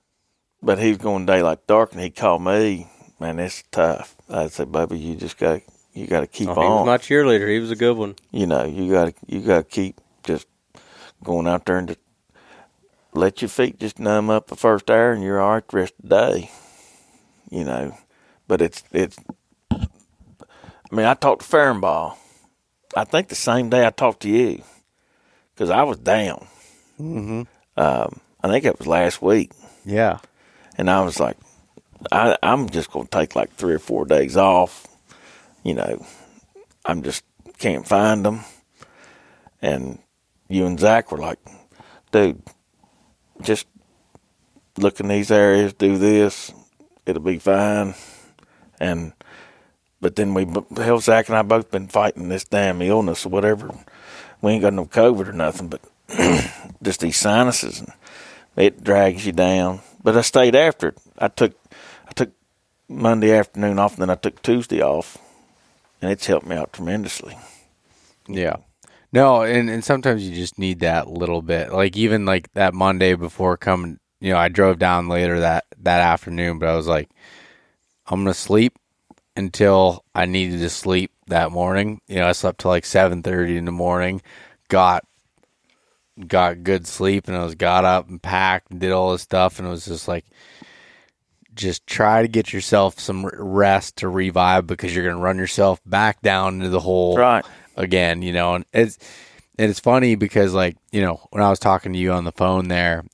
But 0.63 0.79
he's 0.79 0.97
going 0.97 1.27
daylight 1.27 1.59
to 1.59 1.63
dark, 1.67 1.91
and 1.93 2.01
he 2.01 2.09
called 2.09 2.41
me. 2.41 2.87
Man, 3.19 3.37
it's 3.37 3.63
tough. 3.71 4.15
I 4.27 4.47
said, 4.47 4.71
"Baby, 4.71 4.97
you 4.97 5.15
just 5.15 5.37
got 5.37 5.61
you 5.93 6.07
got 6.07 6.21
to 6.21 6.27
keep 6.27 6.49
Oh, 6.49 6.53
he 6.53 6.59
was 6.59 6.81
on. 6.81 6.85
my 6.87 6.97
cheerleader. 6.97 7.47
He 7.47 7.59
was 7.59 7.69
a 7.71 7.75
good 7.75 7.95
one. 7.95 8.15
you 8.31 8.47
know, 8.47 8.65
you 8.65 8.91
got 8.91 9.05
to 9.05 9.13
you 9.27 9.41
got 9.41 9.57
to 9.57 9.63
keep 9.63 10.01
just 10.23 10.47
going 11.23 11.47
out 11.47 11.65
there 11.65 11.77
and 11.77 11.87
just 11.89 11.99
let 13.17 13.41
your 13.41 13.49
feet 13.49 13.79
just 13.79 13.99
numb 13.99 14.29
up 14.29 14.47
the 14.47 14.55
first 14.55 14.89
hour, 14.89 15.11
and 15.11 15.23
you're 15.23 15.39
all 15.41 15.53
right 15.55 15.67
the 15.67 15.77
rest 15.77 15.93
of 16.03 16.09
the 16.09 16.15
day. 16.15 16.51
You 17.49 17.63
know, 17.63 17.97
but 18.47 18.61
it's 18.61 18.83
it's. 18.91 19.17
I 19.71 20.95
mean, 20.95 21.05
I 21.05 21.13
talked 21.15 21.41
to 21.41 21.47
Farrenball. 21.47 22.15
I 22.95 23.03
think 23.03 23.27
the 23.27 23.35
same 23.35 23.69
day 23.69 23.85
I 23.85 23.89
talked 23.89 24.21
to 24.21 24.29
you, 24.29 24.63
because 25.53 25.69
I 25.69 25.83
was 25.83 25.97
down. 25.97 26.47
Mm-hmm. 26.99 27.41
Um, 27.75 28.19
I 28.41 28.47
think 28.47 28.65
it 28.65 28.77
was 28.79 28.87
last 28.87 29.21
week, 29.21 29.51
Yeah. 29.85 30.19
and 30.77 30.89
I 30.89 31.03
was 31.03 31.19
like, 31.19 31.37
I, 32.11 32.37
I'm 32.41 32.69
just 32.69 32.89
going 32.91 33.05
to 33.07 33.11
take 33.11 33.35
like 33.35 33.53
three 33.53 33.73
or 33.73 33.79
four 33.79 34.05
days 34.05 34.37
off. 34.37 34.87
You 35.63 35.73
know, 35.75 36.05
I'm 36.85 37.03
just 37.03 37.23
can't 37.59 37.85
find 37.87 38.25
them. 38.25 38.41
And 39.61 39.99
you 40.47 40.65
and 40.65 40.79
Zack 40.79 41.11
were 41.11 41.17
like, 41.17 41.39
dude, 42.11 42.41
just 43.41 43.67
look 44.77 44.99
in 44.99 45.07
these 45.07 45.31
areas, 45.31 45.73
do 45.73 45.97
this, 45.97 46.53
it'll 47.05 47.21
be 47.21 47.39
fine. 47.39 47.95
And 48.79 49.13
but 49.99 50.15
then 50.15 50.33
we, 50.33 50.47
hell, 50.75 50.99
Zack 50.99 51.27
and 51.27 51.37
I 51.37 51.41
both 51.41 51.71
been 51.71 51.87
fighting 51.87 52.29
this 52.29 52.43
damn 52.43 52.81
illness 52.81 53.25
or 53.25 53.29
whatever. 53.29 53.73
We 54.41 54.51
ain't 54.51 54.61
got 54.61 54.73
no 54.73 54.85
COVID 54.85 55.29
or 55.29 55.33
nothing, 55.33 55.69
but 55.69 55.81
just 56.83 56.99
these 56.99 57.17
sinuses 57.17 57.79
and 57.79 57.91
it 58.55 58.83
drags 58.83 59.25
you 59.25 59.31
down. 59.31 59.81
But 60.03 60.17
I 60.17 60.21
stayed 60.21 60.55
after 60.55 60.89
it. 60.89 60.97
I 61.17 61.27
took 61.27 61.53
I 62.07 62.11
took 62.11 62.31
Monday 62.87 63.31
afternoon 63.37 63.79
off, 63.79 63.93
and 63.93 64.01
then 64.01 64.09
I 64.09 64.15
took 64.15 64.41
Tuesday 64.41 64.81
off, 64.81 65.17
and 66.01 66.11
it's 66.11 66.25
helped 66.25 66.47
me 66.47 66.55
out 66.55 66.73
tremendously. 66.73 67.37
Yeah. 68.27 68.57
No, 69.17 69.41
and, 69.41 69.67
and 69.67 69.83
sometimes 69.83 70.29
you 70.29 70.35
just 70.35 70.59
need 70.59 70.81
that 70.81 71.09
little 71.09 71.41
bit. 71.41 71.73
Like 71.73 71.97
even 71.97 72.25
like 72.25 72.53
that 72.53 72.75
Monday 72.75 73.15
before 73.15 73.57
coming, 73.57 73.99
you 74.19 74.31
know, 74.31 74.37
I 74.37 74.47
drove 74.47 74.77
down 74.77 75.09
later 75.09 75.39
that 75.39 75.65
that 75.79 76.01
afternoon, 76.01 76.59
but 76.59 76.69
I 76.69 76.75
was 76.75 76.85
like, 76.85 77.09
I'm 78.05 78.19
gonna 78.19 78.35
sleep 78.35 78.77
until 79.35 80.05
I 80.13 80.27
needed 80.27 80.59
to 80.59 80.69
sleep 80.69 81.13
that 81.29 81.51
morning. 81.51 81.99
You 82.07 82.17
know, 82.17 82.27
I 82.27 82.33
slept 82.33 82.59
till 82.59 82.69
like 82.69 82.85
seven 82.85 83.23
thirty 83.23 83.57
in 83.57 83.65
the 83.65 83.71
morning, 83.71 84.21
got 84.67 85.03
got 86.27 86.61
good 86.61 86.85
sleep, 86.85 87.27
and 87.27 87.35
I 87.35 87.43
was 87.43 87.55
got 87.55 87.85
up 87.85 88.07
and 88.09 88.21
packed 88.21 88.69
and 88.69 88.79
did 88.79 88.91
all 88.91 89.13
this 89.13 89.23
stuff, 89.23 89.57
and 89.57 89.67
it 89.67 89.71
was 89.71 89.85
just 89.85 90.07
like, 90.07 90.25
just 91.55 91.87
try 91.87 92.21
to 92.21 92.27
get 92.27 92.53
yourself 92.53 92.99
some 92.99 93.25
rest 93.33 93.97
to 93.97 94.09
revive 94.09 94.67
because 94.67 94.95
you're 94.95 95.09
gonna 95.09 95.23
run 95.23 95.39
yourself 95.39 95.81
back 95.87 96.21
down 96.21 96.57
into 96.57 96.69
the 96.69 96.79
hole 96.79 97.17
Right. 97.17 97.43
Again, 97.77 98.21
you 98.21 98.33
know, 98.33 98.55
and 98.55 98.65
it's 98.73 98.97
and 99.57 99.69
it's 99.69 99.79
funny 99.79 100.15
because 100.15 100.53
like, 100.53 100.77
you 100.91 101.01
know, 101.01 101.21
when 101.31 101.41
I 101.43 101.49
was 101.49 101.59
talking 101.59 101.93
to 101.93 101.99
you 101.99 102.11
on 102.11 102.25
the 102.25 102.31
phone 102.31 102.67
there, 102.67 103.05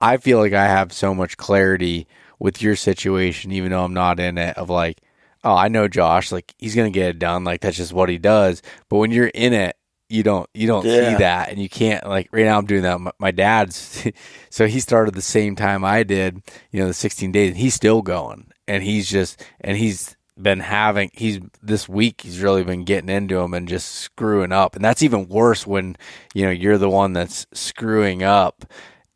I 0.00 0.16
feel 0.16 0.38
like 0.38 0.52
I 0.52 0.66
have 0.66 0.92
so 0.92 1.14
much 1.14 1.36
clarity 1.36 2.06
with 2.38 2.62
your 2.62 2.76
situation, 2.76 3.52
even 3.52 3.70
though 3.70 3.84
I'm 3.84 3.92
not 3.94 4.18
in 4.20 4.38
it, 4.38 4.56
of 4.56 4.70
like, 4.70 5.00
oh, 5.44 5.54
I 5.54 5.68
know 5.68 5.88
Josh, 5.88 6.32
like 6.32 6.54
he's 6.58 6.74
gonna 6.74 6.90
get 6.90 7.08
it 7.10 7.18
done, 7.18 7.44
like 7.44 7.60
that's 7.60 7.76
just 7.76 7.92
what 7.92 8.08
he 8.08 8.18
does. 8.18 8.62
But 8.88 8.98
when 8.98 9.10
you're 9.10 9.26
in 9.28 9.52
it, 9.52 9.76
you 10.08 10.22
don't 10.22 10.48
you 10.54 10.66
don't 10.66 10.86
Yeah. 10.86 11.10
see 11.10 11.14
that, 11.16 11.50
and 11.50 11.58
you 11.60 11.68
can't 11.68 12.06
like 12.06 12.28
right 12.32 12.44
now. 12.44 12.58
I'm 12.58 12.66
doing 12.66 12.82
that. 12.82 13.00
My, 13.00 13.12
my 13.18 13.30
dad's, 13.30 14.06
so 14.50 14.66
he 14.66 14.80
started 14.80 15.14
the 15.14 15.22
same 15.22 15.54
time 15.56 15.84
I 15.84 16.02
did, 16.02 16.42
you 16.72 16.80
know, 16.80 16.86
the 16.88 16.94
16 16.94 17.30
days, 17.30 17.50
and 17.50 17.58
he's 17.58 17.74
still 17.74 18.02
going, 18.02 18.50
and 18.66 18.82
he's 18.82 19.08
just 19.08 19.44
and 19.60 19.76
he's 19.76 20.16
been 20.42 20.60
having 20.60 21.10
he's 21.14 21.38
this 21.62 21.88
week 21.88 22.20
he's 22.22 22.40
really 22.40 22.64
been 22.64 22.84
getting 22.84 23.08
into 23.10 23.36
them 23.36 23.54
and 23.54 23.68
just 23.68 23.88
screwing 23.96 24.52
up 24.52 24.74
and 24.76 24.84
that's 24.84 25.02
even 25.02 25.28
worse 25.28 25.66
when 25.66 25.96
you 26.34 26.44
know 26.44 26.50
you're 26.50 26.78
the 26.78 26.88
one 26.90 27.12
that's 27.12 27.46
screwing 27.52 28.22
up 28.22 28.64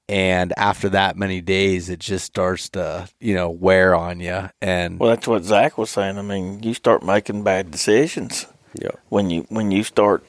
and 0.08 0.52
after 0.56 0.88
that 0.90 1.16
many 1.16 1.40
days 1.40 1.88
it 1.88 1.98
just 1.98 2.24
starts 2.26 2.68
to 2.68 3.08
you 3.20 3.34
know 3.34 3.48
wear 3.50 3.94
on 3.94 4.20
you 4.20 4.50
and 4.60 4.98
Well, 5.00 5.10
that's 5.10 5.26
what 5.26 5.44
Zack 5.44 5.78
was 5.78 5.90
saying. 5.90 6.18
I 6.18 6.22
mean, 6.22 6.62
you 6.62 6.74
start 6.74 7.02
making 7.02 7.42
bad 7.42 7.70
decisions 7.70 8.46
Yeah. 8.74 8.90
when 9.08 9.30
you 9.30 9.46
when 9.48 9.70
you 9.70 9.82
start 9.82 10.24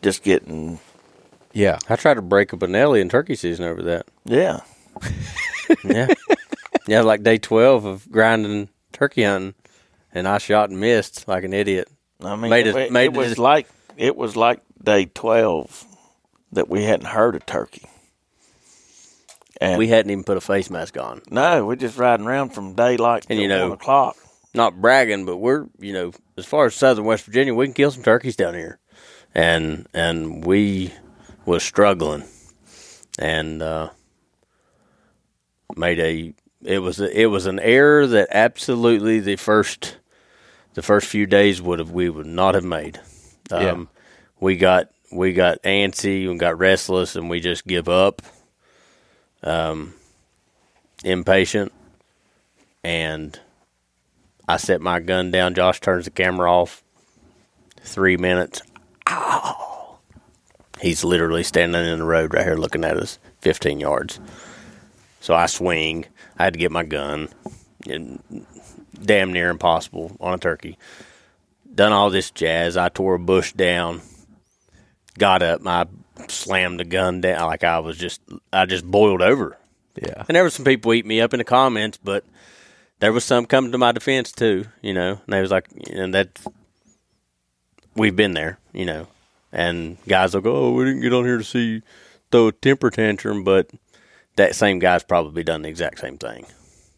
just 0.00 0.22
getting 0.22 0.78
yeah 1.52 1.78
I 1.90 1.96
tried 1.96 2.14
to 2.14 2.22
break 2.22 2.54
up 2.54 2.62
a 2.62 2.66
Nelly 2.66 3.00
in 3.02 3.08
turkey 3.10 3.34
season 3.34 3.66
over 3.66 3.82
that. 3.82 4.06
yeah. 4.24 4.60
Yeah. 5.84 6.08
yeah, 6.86 7.00
like 7.00 7.22
day 7.22 7.38
12 7.38 7.84
of 7.86 8.10
grinding 8.10 8.68
turkey 8.92 9.24
hunting, 9.24 9.54
and 10.12 10.26
I 10.28 10.38
shot 10.38 10.70
and 10.70 10.78
missed 10.80 11.26
like 11.28 11.44
an 11.44 11.52
idiot. 11.52 11.88
I 12.22 12.36
mean, 12.36 12.50
Made 12.50 12.66
it, 12.66 12.76
it- 12.76 12.94
it, 12.96 13.12
was 13.12 13.38
like 13.38 13.68
it 13.96 14.16
was 14.16 14.36
like 14.36 14.60
day 14.82 15.06
twelve 15.06 15.84
that 16.52 16.68
we 16.68 16.84
hadn't 16.84 17.06
heard 17.06 17.34
of 17.34 17.46
turkey. 17.46 17.88
And 19.60 19.78
We 19.78 19.88
hadn't 19.88 20.10
even 20.10 20.24
put 20.24 20.36
a 20.36 20.40
face 20.40 20.70
mask 20.70 20.98
on. 20.98 21.22
no, 21.30 21.64
we're 21.64 21.76
just 21.76 21.96
riding 21.96 22.26
around 22.26 22.50
from 22.50 22.74
daylight 22.74 23.26
And 23.30 23.38
to 23.38 23.42
you 23.42 23.48
know- 23.48 23.68
one 23.68 23.72
o'clock. 23.78 24.16
Not 24.54 24.78
bragging, 24.82 25.24
but 25.24 25.38
we're, 25.38 25.66
you 25.78 25.94
know, 25.94 26.12
as 26.36 26.44
far 26.44 26.66
as 26.66 26.74
southern 26.74 27.06
West 27.06 27.24
Virginia, 27.24 27.54
we 27.54 27.64
can 27.66 27.72
kill 27.72 27.90
some 27.90 28.02
turkeys 28.02 28.36
down 28.36 28.52
here. 28.52 28.78
And 29.34 29.86
and 29.94 30.44
we 30.44 30.92
was 31.46 31.62
struggling 31.62 32.24
and 33.18 33.62
uh 33.62 33.88
made 35.76 35.98
a 36.00 36.34
it 36.62 36.78
was 36.80 37.00
a, 37.00 37.18
it 37.18 37.26
was 37.26 37.46
an 37.46 37.58
error 37.60 38.06
that 38.06 38.28
absolutely 38.30 39.20
the 39.20 39.36
first 39.36 39.96
the 40.74 40.82
first 40.82 41.06
few 41.06 41.26
days 41.26 41.60
would 41.60 41.78
have 41.78 41.90
we 41.90 42.08
would 42.08 42.26
not 42.26 42.54
have 42.54 42.64
made. 42.64 43.00
Um, 43.50 43.62
Yeah. 43.62 43.84
We 44.40 44.56
got 44.56 44.88
we 45.12 45.32
got 45.32 45.62
antsy 45.62 46.28
and 46.28 46.40
got 46.40 46.58
restless, 46.58 47.16
and 47.16 47.28
we 47.30 47.40
just 47.40 47.66
give 47.66 47.88
up. 47.88 48.22
Um, 49.44 49.94
impatient, 51.04 51.72
and 52.82 53.38
I 54.48 54.56
set 54.56 54.80
my 54.80 55.00
gun 55.00 55.30
down. 55.30 55.54
Josh 55.54 55.80
turns 55.80 56.04
the 56.06 56.10
camera 56.10 56.50
off. 56.52 56.82
Three 57.80 58.16
minutes. 58.16 58.62
Ow! 59.08 59.98
He's 60.80 61.04
literally 61.04 61.42
standing 61.42 61.84
in 61.84 61.98
the 61.98 62.04
road 62.04 62.34
right 62.34 62.44
here, 62.44 62.56
looking 62.56 62.84
at 62.84 62.96
us, 62.96 63.18
fifteen 63.40 63.80
yards. 63.80 64.18
So 65.20 65.34
I 65.34 65.46
swing. 65.46 66.06
I 66.38 66.44
had 66.44 66.54
to 66.54 66.58
get 66.58 66.72
my 66.72 66.84
gun. 66.84 67.28
And 67.88 68.22
damn 69.04 69.32
near 69.32 69.50
impossible 69.50 70.16
on 70.20 70.34
a 70.34 70.38
turkey. 70.38 70.78
Done 71.74 71.92
all 71.92 72.10
this 72.10 72.30
jazz. 72.30 72.76
I 72.76 72.88
tore 72.88 73.14
a 73.14 73.18
bush 73.18 73.52
down. 73.52 74.02
Got 75.18 75.42
up. 75.42 75.66
I 75.66 75.86
slammed 76.28 76.80
the 76.80 76.84
gun 76.84 77.20
down 77.20 77.46
like 77.46 77.64
I 77.64 77.78
was 77.78 77.96
just. 77.96 78.20
I 78.52 78.66
just 78.66 78.84
boiled 78.84 79.22
over. 79.22 79.58
yeah 80.00 80.24
And 80.28 80.36
there 80.36 80.42
were 80.42 80.50
some 80.50 80.64
people 80.64 80.92
eat 80.94 81.06
me 81.06 81.20
up 81.20 81.34
in 81.34 81.38
the 81.38 81.44
comments, 81.44 81.98
but 82.02 82.24
there 83.00 83.12
was 83.12 83.24
some 83.24 83.46
coming 83.46 83.72
to 83.72 83.78
my 83.78 83.92
defense 83.92 84.32
too. 84.32 84.66
You 84.80 84.94
know, 84.94 85.12
and 85.12 85.32
they 85.32 85.40
was 85.40 85.50
like, 85.50 85.68
and 85.90 86.14
that 86.14 86.40
we've 87.94 88.16
been 88.16 88.34
there. 88.34 88.58
You 88.72 88.84
know, 88.86 89.08
and 89.52 89.96
guys 90.06 90.34
will 90.34 90.40
go, 90.42 90.56
"Oh, 90.56 90.72
we 90.72 90.84
didn't 90.84 91.02
get 91.02 91.12
on 91.12 91.24
here 91.24 91.38
to 91.38 91.44
see 91.44 91.66
you 91.66 91.82
throw 92.30 92.48
a 92.48 92.52
temper 92.52 92.90
tantrum," 92.90 93.44
but 93.44 93.70
that 94.36 94.54
same 94.54 94.78
guy's 94.78 95.04
probably 95.04 95.42
done 95.42 95.62
the 95.62 95.68
exact 95.68 96.00
same 96.00 96.18
thing. 96.18 96.46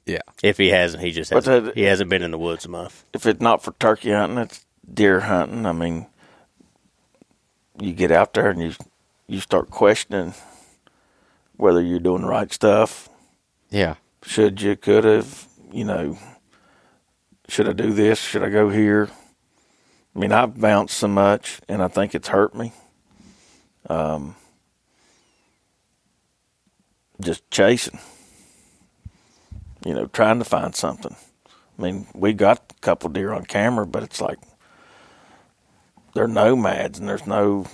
Yeah 0.07 0.21
If 0.43 0.59
he 0.59 0.69
hasn't, 0.69 1.03
he 1.03 1.11
just 1.11 1.31
But 1.31 1.45
hasn't, 1.45 1.67
that- 1.67 1.77
he 1.77 1.83
hasn't 1.83 2.11
been 2.11 2.23
in 2.23 2.31
the 2.31 2.39
woods 2.39 2.65
enough. 2.65 3.05
If 3.13 3.27
it's 3.27 3.41
not 3.41 3.63
for 3.63 3.73
turkey 3.79 4.11
hunting, 4.13 4.39
it's 4.39 4.65
deer 4.93 5.21
hunting. 5.21 5.65
I 5.67 5.73
mean, 5.73 6.07
you 7.81 7.93
get 7.93 8.11
out 8.13 8.35
there 8.35 8.51
and 8.51 8.63
you 8.63 8.73
you 9.27 9.41
start 9.41 9.71
questioning 9.71 10.35
whether 11.57 11.81
you're 11.81 11.99
doing 11.99 12.23
the 12.23 12.29
right 12.29 12.53
stuff. 12.53 13.09
Yeah. 13.71 13.95
Should 14.23 14.61
you, 14.61 14.77
could 14.77 15.05
have, 15.05 15.49
you 15.73 15.85
know, 15.85 16.19
should 17.49 17.69
I 17.69 17.73
do 17.73 17.93
this? 17.93 18.21
Should 18.21 18.43
I 18.43 18.51
go 18.51 18.69
here? 18.69 19.09
I 20.15 20.19
mean, 20.19 20.31
I've 20.33 20.61
bounced 20.61 20.97
so 20.99 21.09
much 21.09 21.61
and 21.69 21.83
I 21.83 21.89
think 21.89 22.15
it's 22.15 22.29
hurt 22.29 22.55
me. 22.55 22.73
Um, 23.89 24.37
just 27.21 27.49
chasing, 27.51 27.99
you 29.85 29.95
know, 29.95 30.07
trying 30.07 30.39
to 30.39 30.45
find 30.45 30.75
something. 30.75 31.15
I 31.79 31.83
mean, 31.83 32.07
we 32.15 32.33
got 32.33 32.73
a 32.77 32.81
couple 32.81 33.11
deer 33.11 33.33
on 33.33 33.45
camera, 33.45 33.87
but 33.87 34.03
it's 34.03 34.21
like 34.21 34.39
they're 36.15 36.29
nomads 36.29 36.99
and 36.99 37.09
there's 37.09 37.27
no 37.27 37.67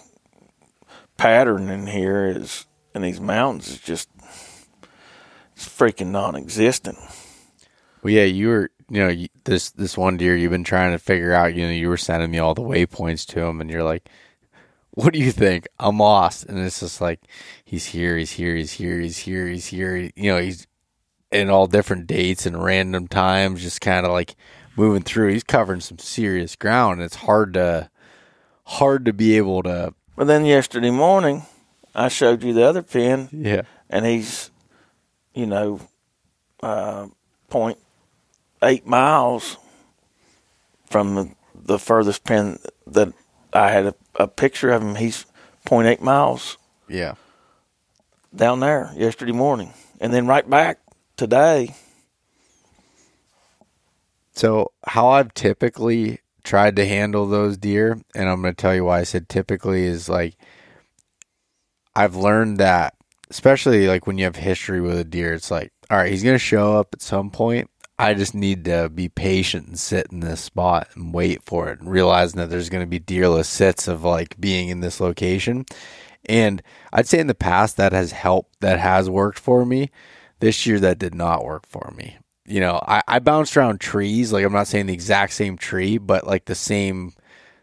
pattern 1.17 1.69
in 1.69 1.87
here 1.87 2.27
is 2.27 2.67
in 2.95 3.03
these 3.03 3.21
mountains 3.21 3.69
is 3.69 3.79
just 3.79 4.09
it's 5.55 5.69
freaking 5.69 6.09
non-existent. 6.09 6.97
Well, 8.03 8.15
yeah, 8.15 8.25
you 8.25 8.49
were, 8.49 8.71
you 8.89 9.07
know, 9.07 9.27
this 9.45 9.71
this 9.73 9.99
one 9.99 10.17
deer 10.17 10.35
you've 10.35 10.51
been 10.51 10.65
trying 10.65 10.93
to 10.93 10.99
figure 10.99 11.35
out. 11.35 11.55
You 11.55 11.67
know, 11.67 11.73
you 11.73 11.89
were 11.89 11.99
sending 11.99 12.31
me 12.31 12.39
all 12.39 12.55
the 12.55 12.63
waypoints 12.63 13.27
to 13.27 13.41
him, 13.41 13.61
and 13.61 13.71
you're 13.71 13.85
like, 13.85 14.09
"What 14.93 15.13
do 15.13 15.19
you 15.19 15.31
think? 15.31 15.69
I'm 15.79 15.99
lost." 15.99 16.47
And 16.47 16.59
it's 16.59 16.81
just 16.81 17.03
like, 17.03 17.21
he's 17.63 17.85
here, 17.85 18.17
he's 18.17 18.33
here, 18.33 18.57
he's 18.57 18.73
here, 18.73 18.99
he's 18.99 19.19
here, 19.19 19.47
he's 19.49 19.67
here. 19.67 20.11
You 20.17 20.33
know, 20.33 20.41
he's 20.41 20.67
in 21.31 21.49
all 21.49 21.67
different 21.67 22.07
dates 22.07 22.47
and 22.47 22.63
random 22.63 23.09
times, 23.09 23.63
just 23.63 23.81
kind 23.81 24.05
of 24.05 24.13
like 24.13 24.35
moving 24.77 25.03
through. 25.03 25.33
He's 25.33 25.45
covering 25.45 25.81
some 25.81 25.99
serious 25.99 26.57
ground. 26.57 26.95
And 26.95 27.03
it's 27.03 27.17
hard 27.17 27.55
to 27.55 27.91
hard 28.65 29.05
to 29.05 29.13
be 29.13 29.37
able 29.37 29.63
to, 29.65 29.93
But 30.17 30.27
then 30.27 30.45
yesterday 30.45 30.91
morning, 30.91 31.43
I 31.95 32.09
showed 32.09 32.43
you 32.45 32.53
the 32.53 32.65
other 32.65 32.83
pin, 32.83 33.29
yeah, 33.33 33.63
and 33.89 34.07
he's, 34.07 34.51
you 35.35 35.47
know, 35.47 35.81
uh, 36.63 37.09
point 37.49 37.79
eight 38.63 38.87
miles 38.87 39.57
from 40.87 41.15
the, 41.15 41.35
the 41.55 41.79
furthest 41.79 42.25
pin 42.25 42.59
that 42.87 43.13
I 43.53 43.71
had 43.71 43.87
a, 43.87 43.95
a 44.15 44.29
picture 44.29 44.71
of 44.71 44.83
him. 44.83 44.95
He's 44.95 45.27
point 45.65 45.89
eight 45.89 46.03
miles 46.03 46.57
yeah. 46.89 47.15
down 48.35 48.61
there 48.61 48.93
yesterday 48.95 49.33
morning, 49.33 49.73
and 50.01 50.13
then 50.13 50.29
right 50.29 50.49
back 50.49 50.79
today. 51.21 51.75
So, 54.33 54.73
how 54.87 55.09
I've 55.09 55.35
typically 55.35 56.21
tried 56.45 56.77
to 56.77 56.87
handle 56.87 57.27
those 57.27 57.59
deer, 57.59 58.01
and 58.15 58.27
I'm 58.27 58.41
going 58.41 58.55
to 58.55 58.61
tell 58.61 58.75
you 58.75 58.87
why 58.87 59.01
I 59.01 59.03
said 59.03 59.29
typically 59.29 59.85
is 59.85 60.09
like 60.09 60.35
I've 61.95 62.17
learned 62.17 62.57
that, 62.57 62.95
especially 63.29 63.87
like 63.87 64.07
when 64.07 64.17
you 64.17 64.25
have 64.25 64.37
history 64.37 64.81
with 64.81 64.99
a 64.99 65.05
deer, 65.05 65.35
it's 65.35 65.51
like, 65.51 65.73
all 65.91 65.99
right, 65.99 66.11
he's 66.11 66.23
going 66.23 66.37
to 66.37 66.39
show 66.39 66.79
up 66.79 66.95
at 66.95 67.03
some 67.03 67.31
point. 67.31 67.69
I 67.99 68.15
just 68.15 68.35
need 68.35 68.65
to 68.65 68.89
be 68.89 69.11
patient 69.11 69.67
and 69.67 69.79
sit 69.79 70.07
in 70.11 70.21
this 70.21 70.41
spot 70.41 70.89
and 70.95 71.13
wait 71.13 71.43
for 71.43 71.69
it, 71.69 71.81
realizing 71.83 72.39
that 72.39 72.49
there's 72.49 72.71
going 72.71 72.83
to 72.83 72.89
be 72.89 72.99
deerless 72.99 73.45
sits 73.45 73.89
of 73.89 74.05
like 74.05 74.41
being 74.41 74.71
in 74.71 74.81
this 74.81 75.01
location. 75.01 75.67
And 76.25 76.63
I'd 76.95 77.09
say 77.09 77.19
in 77.19 77.27
the 77.27 77.35
past 77.35 77.77
that 77.77 77.93
has 77.93 78.13
helped, 78.13 78.61
that 78.61 78.79
has 78.79 79.11
worked 79.11 79.39
for 79.39 79.67
me. 79.67 79.91
This 80.41 80.67
year, 80.67 80.81
that 80.81 80.99
did 80.99 81.15
not 81.15 81.45
work 81.45 81.67
for 81.67 81.93
me 81.97 82.19
you 82.51 82.61
know, 82.61 82.81
I, 82.87 83.03
I 83.07 83.19
bounced 83.21 83.57
around 83.57 83.81
trees. 83.81 84.33
Like 84.33 84.45
I'm 84.45 84.53
not 84.53 84.67
saying 84.67 84.87
the 84.87 84.93
exact 84.93 85.33
same 85.33 85.57
tree, 85.57 85.99
but 85.99 86.27
like 86.27 86.47
the 86.47 86.57
same, 86.57 87.13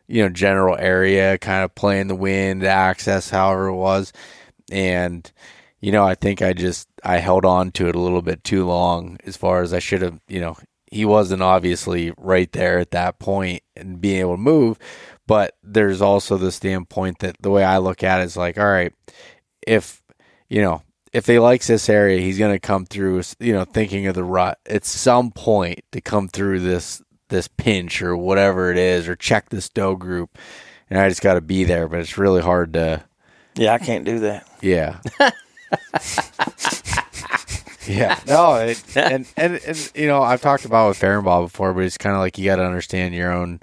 you 0.08 0.24
know, 0.24 0.30
general 0.30 0.78
area, 0.80 1.38
kind 1.38 1.64
of 1.64 1.76
playing 1.76 2.08
the 2.08 2.16
wind, 2.16 2.64
access, 2.64 3.30
however 3.30 3.68
it 3.68 3.76
was. 3.76 4.14
And, 4.72 5.30
you 5.82 5.92
know, 5.92 6.06
I 6.06 6.16
think 6.16 6.42
I 6.42 6.54
just 6.54 6.88
I 7.04 7.18
held 7.18 7.44
on 7.44 7.72
to 7.72 7.90
it 7.90 7.96
a 7.96 8.00
little 8.00 8.22
bit 8.22 8.46
too 8.46 8.66
long 8.66 9.18
as 9.26 9.36
far 9.36 9.62
as 9.62 9.74
I 9.74 9.80
should 9.80 10.02
have, 10.02 10.22
you 10.30 10.40
know, 10.40 10.56
he 10.90 11.04
wasn't 11.04 11.42
obviously 11.42 12.14
right 12.18 12.52
there 12.54 12.80
at 12.80 12.92
that 12.92 13.20
point 13.20 13.64
and 13.76 14.00
being 14.00 14.22
able 14.22 14.36
to 14.36 14.42
move. 14.42 14.80
But 15.28 15.58
there's 15.62 16.02
also 16.02 16.38
the 16.38 16.52
standpoint 16.54 17.20
that 17.20 17.36
the 17.42 17.52
way 17.52 17.66
I 17.66 17.80
look 17.80 18.04
at 18.04 18.22
it 18.22 18.24
is 18.24 18.38
like, 18.38 18.58
all 18.58 18.66
right, 18.66 18.94
if 19.68 20.02
you 20.48 20.62
know, 20.62 20.82
if 21.18 21.26
they 21.26 21.40
likes 21.40 21.66
this 21.66 21.90
area, 21.90 22.22
he's 22.22 22.38
going 22.38 22.54
to 22.54 22.60
come 22.60 22.86
through. 22.86 23.24
You 23.40 23.54
know, 23.54 23.66
thinking 23.66 24.06
of 24.06 24.14
the 24.16 24.24
rut 24.24 24.60
at 24.68 24.86
some 24.86 25.32
point 25.32 25.80
to 25.92 26.00
come 26.00 26.28
through 26.28 26.60
this 26.60 27.02
this 27.30 27.48
pinch 27.48 28.02
or 28.04 28.16
whatever 28.16 28.72
it 28.72 28.78
is, 28.78 29.08
or 29.08 29.16
check 29.16 29.50
this 29.50 29.68
doe 29.68 29.96
group, 29.96 30.38
and 30.90 31.00
I 31.00 31.10
just 31.10 31.22
got 31.22 31.34
to 31.34 31.42
be 31.42 31.64
there. 31.64 31.88
But 31.88 32.02
it's 32.02 32.20
really 32.20 32.42
hard 32.42 32.74
to, 32.74 33.04
Yeah, 33.56 33.74
I 33.74 33.80
can't 33.80 34.06
do 34.06 34.20
that. 34.20 34.48
yeah, 34.62 35.00
yeah. 37.88 38.20
No, 38.28 38.56
it, 38.56 38.84
and, 38.96 39.28
and 39.36 39.60
and 39.66 39.92
you 39.96 40.08
know, 40.08 40.22
I've 40.22 40.42
talked 40.42 40.66
about 40.66 40.86
it 40.86 40.90
with 41.04 41.24
Ball 41.24 41.44
before, 41.44 41.74
but 41.74 41.84
it's 41.84 41.98
kind 41.98 42.16
of 42.16 42.22
like 42.22 42.38
you 42.38 42.46
got 42.46 42.58
to 42.58 42.66
understand 42.66 43.16
your 43.16 43.32
own 43.32 43.60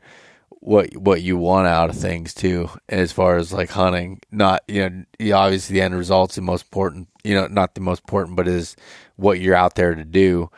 what 0.65 0.97
what 0.97 1.21
you 1.21 1.37
want 1.37 1.69
out 1.69 1.91
of 1.91 1.97
things 1.97 2.33
too 2.33 2.71
as 2.89 3.13
far 3.13 3.37
as 3.37 3.53
like 3.53 3.69
hunting. 3.69 4.19
Not 4.31 4.63
you 4.67 4.89
know 4.89 5.37
obviously 5.37 5.75
the 5.75 5.83
end 5.83 5.95
result's 5.95 6.37
the 6.37 6.41
most 6.41 6.65
important 6.65 7.09
you 7.23 7.35
know 7.35 7.47
not 7.47 7.75
the 7.75 7.83
most 7.83 8.01
important 8.01 8.35
but 8.35 8.49
is 8.49 8.75
what 9.17 9.41
you're 9.41 9.55
out 9.55 9.75
there 9.75 9.95
to 9.95 10.05
do. 10.05 10.51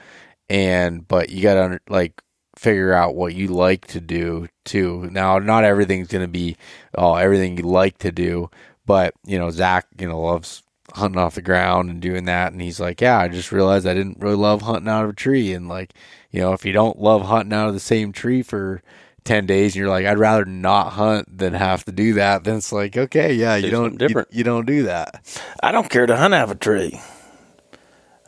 And 0.49 1.07
but 1.07 1.31
you 1.31 1.43
got 1.43 1.55
to 1.55 1.81
like 1.89 2.23
figure 2.55 2.93
out 2.93 3.17
what 3.17 3.35
you 3.35 3.49
like 3.49 3.89
to 3.89 4.01
do 4.01 4.47
too. 4.65 5.09
Now 5.11 5.41
not 5.41 5.65
everything's 5.65 6.09
to 6.09 6.29
be 6.29 6.57
oh 6.97 7.17
everything 7.17 7.57
you 7.57 7.65
like 7.65 7.99
to 7.99 8.13
do 8.13 8.49
but 8.87 9.13
you 9.25 9.41
know 9.41 9.51
Zack 9.51 9.89
you 9.99 10.09
know 10.09 10.21
loves 10.21 10.63
hunting 10.95 11.21
off 11.21 11.35
the 11.35 11.43
ground 11.43 11.91
and 11.91 12.01
doing 12.01 12.27
that. 12.27 12.53
And 12.53 12.63
he's 12.63 12.79
like 12.79 13.01
yeah 13.01 13.19
i 13.19 13.27
just 13.27 13.51
realized 13.51 13.89
i 13.89 13.95
didn't 13.95 14.21
really 14.21 14.37
love 14.37 14.63
hunting 14.63 14.89
out 14.89 15.03
of 15.03 15.11
a 15.11 15.15
tree. 15.15 15.53
And 15.53 15.69
like 15.69 15.95
you 16.31 16.41
know 16.41 16.53
if 16.53 16.65
you 16.65 16.71
don't 16.71 17.01
love 17.01 17.23
hunting 17.23 17.53
out 17.53 17.67
of 17.67 17.75
the 17.75 17.81
same 17.81 18.13
tree 18.13 18.43
for 18.43 18.83
10 19.27 19.45
days 19.47 19.75
and 19.75 19.81
you're 19.81 19.89
like 19.89 20.07
i'd 20.07 20.19
rather 20.19 20.45
not 20.45 20.93
hunt 20.95 21.39
than 21.39 21.53
have 21.53 21.85
to 21.85 21.93
do 21.93 22.15
that 22.15 22.45
then 22.45 22.57
it's 22.57 22.73
like 22.73 22.97
okay 22.97 23.35
yeah 23.35 23.57
you 23.57 23.63
Do 23.63 23.71
don't 23.71 23.99
different. 23.99 24.29
You, 24.33 24.39
you 24.39 24.45
don't 24.45 24.67
do 24.67 24.85
that 24.85 25.23
I 25.63 25.73
don't 25.73 25.91
care 25.91 26.07
to 26.07 26.17
hunt 26.17 26.33
out 26.35 26.45
of 26.45 26.51
a 26.53 26.55
tree. 26.55 27.01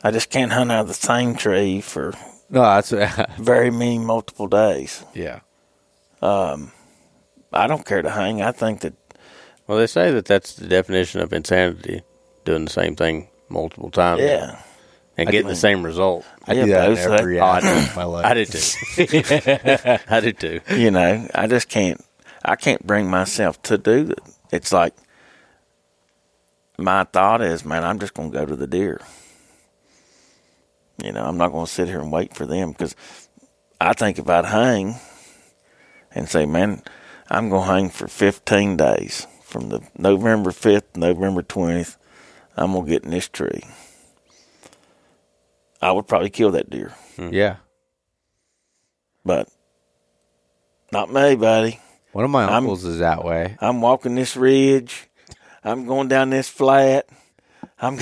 I 0.02 0.10
just 0.10 0.30
can't 0.30 0.52
hunt 0.52 0.70
out 0.70 0.82
of 0.82 0.88
the 0.88 0.94
same 0.94 1.34
tree 1.34 1.80
for 1.80 2.12
no 2.50 2.62
that's 2.62 2.90
very 3.38 3.70
many 3.70 3.98
multiple 3.98 4.46
days. 4.48 5.04
yeah 5.14 5.40
Um, 6.20 6.72
I 7.52 7.66
don't 7.66 7.86
care 7.86 8.02
to 8.02 8.10
hang. 8.10 8.42
I 8.42 8.52
think 8.52 8.80
that 8.80 8.94
Well, 9.66 9.78
they 9.78 9.86
say 9.86 10.10
that 10.10 10.24
that's 10.26 10.54
the 10.54 10.66
definition 10.66 11.20
of 11.20 11.32
insanity, 11.32 12.02
doing 12.44 12.64
the 12.64 12.70
same 12.70 12.96
thing 12.96 13.28
multiple 13.48 13.90
times 13.90 14.20
yeah. 14.22 14.60
And 15.18 15.28
getting 15.30 15.48
the 15.48 15.56
same 15.56 15.84
result. 15.84 16.24
i 16.46 16.52
Yeah, 16.54 16.64
do 16.64 16.70
that 16.72 16.90
in 17.06 17.12
every 17.12 17.38
like- 17.40 17.64
aspect 17.64 17.90
of 17.90 17.96
my 17.96 18.04
life 18.04 18.24
I 18.26 18.34
do 18.34 18.44
too. 18.46 19.98
I 20.08 20.20
do 20.20 20.32
too. 20.32 20.60
You 20.74 20.90
know, 20.90 21.28
I 21.34 21.46
just 21.46 21.68
can't. 21.68 22.02
I 22.44 22.56
can't 22.56 22.86
bring 22.86 23.10
myself 23.10 23.60
to 23.62 23.76
do 23.78 24.10
it. 24.10 24.20
It's 24.52 24.72
like 24.72 24.94
my 26.78 27.04
thought 27.04 27.42
is, 27.42 27.64
man, 27.64 27.84
I'm 27.84 27.98
just 27.98 28.14
going 28.14 28.30
to 28.30 28.38
go 28.38 28.46
to 28.46 28.56
the 28.56 28.66
deer. 28.68 29.00
You 31.02 31.12
know, 31.12 31.24
I'm 31.24 31.36
not 31.36 31.52
going 31.52 31.66
to 31.66 31.70
sit 31.70 31.88
here 31.88 32.00
and 32.00 32.10
wait 32.12 32.34
for 32.34 32.46
them 32.46 32.70
because 32.72 32.94
I 33.80 33.92
think 33.92 34.18
if 34.18 34.28
I'd 34.28 34.44
hang 34.46 34.96
and 36.14 36.28
say, 36.28 36.46
man, 36.46 36.82
I'm 37.28 37.48
going 37.50 37.66
to 37.66 37.72
hang 37.72 37.90
for 37.90 38.08
15 38.08 38.76
days 38.76 39.26
from 39.42 39.68
the 39.68 39.80
November 39.96 40.50
5th 40.50 40.96
November 40.96 41.42
20th, 41.42 41.96
I'm 42.56 42.72
going 42.72 42.84
to 42.86 42.90
get 42.90 43.04
in 43.04 43.10
this 43.10 43.28
tree. 43.28 43.62
I 45.80 45.92
would 45.92 46.06
probably 46.06 46.30
kill 46.30 46.52
that 46.52 46.70
deer, 46.70 46.92
hmm. 47.16 47.30
yeah 47.32 47.56
but 49.24 49.48
not 50.92 51.12
me, 51.12 51.34
buddy. 51.36 51.80
one 52.12 52.24
of 52.24 52.30
my 52.30 52.44
I'm- 52.44 52.52
uncles 52.54 52.84
is 52.84 52.98
that 53.00 53.24
way 53.24 53.56
I'm 53.60 53.80
walking 53.80 54.14
this 54.14 54.36
ridge. 54.36 55.04
I'm 55.64 55.86
going 55.86 56.08
down 56.08 56.30
this 56.30 56.48
flat. 56.48 57.08
I'm 57.80 57.98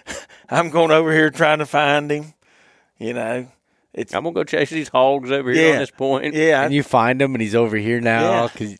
I'm 0.48 0.70
going 0.70 0.90
over 0.90 1.12
here 1.12 1.30
trying 1.30 1.58
to 1.58 1.66
find 1.66 2.10
him. 2.10 2.32
You 2.98 3.12
know, 3.14 3.48
it's 3.92 4.14
I'm 4.14 4.22
gonna 4.22 4.34
go 4.34 4.44
chase 4.44 4.70
these 4.70 4.88
hogs 4.88 5.30
over 5.30 5.50
here 5.52 5.66
Yeah. 5.68 5.72
on 5.74 5.78
this 5.80 5.90
point. 5.90 6.34
yeah. 6.34 6.62
and 6.62 6.72
you 6.72 6.82
find 6.82 7.20
him 7.20 7.34
and 7.34 7.42
he's 7.42 7.54
over 7.54 7.76
here 7.76 8.00
now 8.00 8.22
Yeah. 8.44 8.48
'cause- 8.48 8.76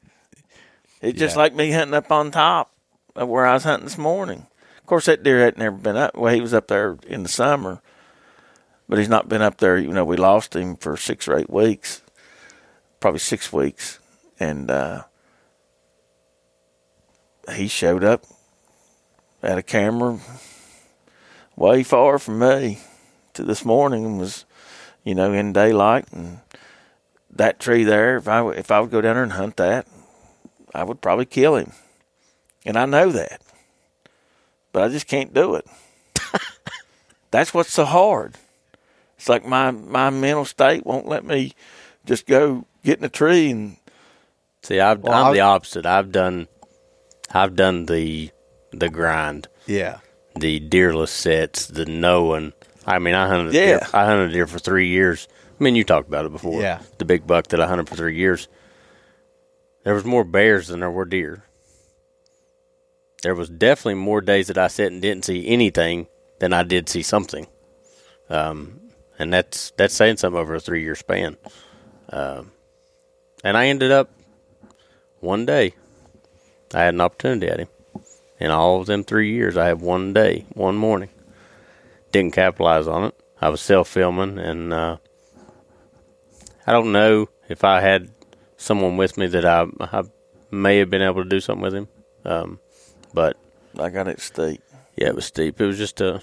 It's 1.02 1.18
just 1.18 1.36
Yeah. 1.36 1.42
like 1.42 1.54
me 1.54 1.70
hunting 1.72 1.94
up 1.94 2.10
on 2.12 2.30
top 2.30 2.70
of 3.16 3.28
where 3.28 3.46
I 3.46 3.54
was 3.54 3.64
hunting 3.64 3.86
this 3.86 3.98
morning. 3.98 4.46
Of 4.78 4.86
course, 4.86 5.06
that 5.06 5.22
deer 5.22 5.40
hadn't 5.40 5.58
never 5.58 5.76
been 5.76 5.96
up. 5.96 6.16
Well, 6.16 6.32
he 6.34 6.40
was 6.40 6.54
up 6.54 6.68
there 6.68 6.96
in 7.06 7.22
the 7.22 7.28
summer, 7.28 7.80
but 8.90 8.98
he's 8.98 9.08
not 9.08 9.28
been 9.28 9.40
up 9.40 9.58
there. 9.58 9.78
You 9.78 9.92
know, 9.92 10.04
we 10.04 10.16
lost 10.16 10.56
him 10.56 10.74
for 10.74 10.96
six 10.96 11.28
or 11.28 11.38
eight 11.38 11.48
weeks, 11.48 12.02
probably 12.98 13.20
six 13.20 13.52
weeks, 13.52 14.00
and 14.40 14.68
uh, 14.68 15.04
he 17.54 17.68
showed 17.68 18.02
up 18.02 18.24
at 19.44 19.58
a 19.58 19.62
camera 19.62 20.18
way 21.54 21.84
far 21.84 22.18
from 22.18 22.40
me 22.40 22.80
to 23.34 23.44
this 23.44 23.64
morning 23.64 24.04
and 24.04 24.18
was, 24.18 24.44
you 25.04 25.14
know, 25.14 25.32
in 25.32 25.52
daylight 25.52 26.12
and 26.12 26.40
that 27.30 27.60
tree 27.60 27.84
there. 27.84 28.16
If 28.16 28.26
I 28.26 28.44
if 28.50 28.72
I 28.72 28.80
would 28.80 28.90
go 28.90 29.00
down 29.00 29.14
there 29.14 29.22
and 29.22 29.34
hunt 29.34 29.56
that, 29.58 29.86
I 30.74 30.82
would 30.82 31.00
probably 31.00 31.26
kill 31.26 31.54
him 31.54 31.72
and 32.66 32.76
I 32.76 32.86
know 32.86 33.12
that, 33.12 33.40
but 34.72 34.82
I 34.82 34.88
just 34.88 35.06
can't 35.06 35.32
do 35.32 35.54
it. 35.54 35.64
That's 37.30 37.54
what's 37.54 37.72
so 37.72 37.84
hard. 37.84 38.34
It's 39.20 39.28
like 39.28 39.44
my 39.44 39.70
my 39.70 40.08
mental 40.08 40.46
state 40.46 40.86
won't 40.86 41.06
let 41.06 41.26
me 41.26 41.52
just 42.06 42.26
go 42.26 42.64
get 42.82 42.98
in 42.98 43.04
a 43.04 43.10
tree 43.10 43.50
and 43.50 43.76
See, 44.62 44.80
I've, 44.80 45.00
Well, 45.00 45.12
I'm 45.12 45.26
I'll- 45.26 45.32
the 45.32 45.40
opposite. 45.40 45.84
I've 45.86 46.10
done, 46.10 46.48
I've 47.32 47.54
done 47.54 47.84
the 47.86 48.30
the 48.72 48.88
grind, 48.88 49.46
Yeah. 49.66 49.98
the 50.36 50.58
deerless 50.60 51.08
sets, 51.10 51.66
the 51.66 51.84
knowing. 51.86 52.52
I 52.86 52.98
mean, 52.98 53.14
I 53.14 53.26
hunted. 53.28 53.52
Yeah. 53.54 53.60
Deer, 53.80 53.80
I 53.92 54.04
hunted 54.06 54.32
deer 54.32 54.46
for 54.46 54.58
three 54.58 54.88
years. 54.88 55.28
I 55.58 55.62
mean, 55.64 55.74
you 55.76 55.84
talked 55.84 56.08
about 56.08 56.24
it 56.24 56.32
before. 56.32 56.62
Yeah. 56.62 56.80
the 56.98 57.04
big 57.04 57.26
buck 57.26 57.48
that 57.48 57.60
I 57.60 57.66
hunted 57.66 57.88
for 57.90 57.96
three 57.96 58.16
years. 58.16 58.48
There 59.84 59.94
was 59.94 60.04
more 60.06 60.24
bears 60.24 60.68
than 60.68 60.80
there 60.80 60.90
were 60.90 61.04
deer. 61.04 61.44
There 63.22 63.34
was 63.34 63.48
definitely 63.50 63.94
more 63.94 64.20
days 64.22 64.46
that 64.48 64.56
I 64.58 64.68
sat 64.68 64.92
and 64.92 65.02
didn't 65.02 65.24
see 65.26 65.46
anything 65.46 66.06
than 66.38 66.52
I 66.54 66.62
did 66.62 66.88
see 66.88 67.02
something. 67.02 67.46
Um, 68.30 68.79
and 69.20 69.30
that's 69.30 69.72
that's 69.76 69.92
saying 69.94 70.16
something 70.16 70.40
over 70.40 70.54
a 70.54 70.60
three 70.60 70.82
year 70.82 70.96
span. 70.96 71.36
Um, 72.08 72.52
and 73.44 73.56
I 73.56 73.66
ended 73.66 73.92
up 73.92 74.10
one 75.20 75.44
day. 75.44 75.74
I 76.72 76.80
had 76.80 76.94
an 76.94 77.02
opportunity 77.02 77.48
at 77.48 77.60
him. 77.60 77.68
In 78.38 78.50
all 78.50 78.80
of 78.80 78.86
them 78.86 79.04
three 79.04 79.30
years, 79.30 79.58
I 79.58 79.66
had 79.66 79.82
one 79.82 80.14
day, 80.14 80.46
one 80.54 80.76
morning. 80.76 81.10
Didn't 82.12 82.32
capitalize 82.32 82.88
on 82.88 83.04
it. 83.04 83.14
I 83.38 83.50
was 83.50 83.60
self 83.60 83.88
filming, 83.88 84.38
and 84.38 84.72
uh, 84.72 84.96
I 86.66 86.72
don't 86.72 86.92
know 86.92 87.28
if 87.50 87.62
I 87.62 87.82
had 87.82 88.10
someone 88.56 88.96
with 88.96 89.18
me 89.18 89.26
that 89.26 89.44
I, 89.44 89.66
I 89.80 90.04
may 90.50 90.78
have 90.78 90.88
been 90.88 91.02
able 91.02 91.24
to 91.24 91.28
do 91.28 91.40
something 91.40 91.62
with 91.62 91.74
him. 91.74 91.88
Um, 92.24 92.58
but 93.12 93.36
I 93.78 93.90
got 93.90 94.08
it 94.08 94.20
steep. 94.20 94.62
yeah, 94.96 95.08
it 95.08 95.14
was 95.14 95.26
steep. 95.26 95.60
It 95.60 95.66
was 95.66 95.76
just 95.76 96.00
a 96.00 96.22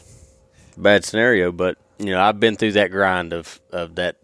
bad 0.75 1.05
scenario. 1.05 1.51
But 1.51 1.77
you 1.99 2.11
know, 2.11 2.21
I've 2.21 2.39
been 2.39 2.55
through 2.55 2.73
that 2.73 2.91
grind 2.91 3.33
of 3.33 3.59
of 3.71 3.95
that 3.95 4.17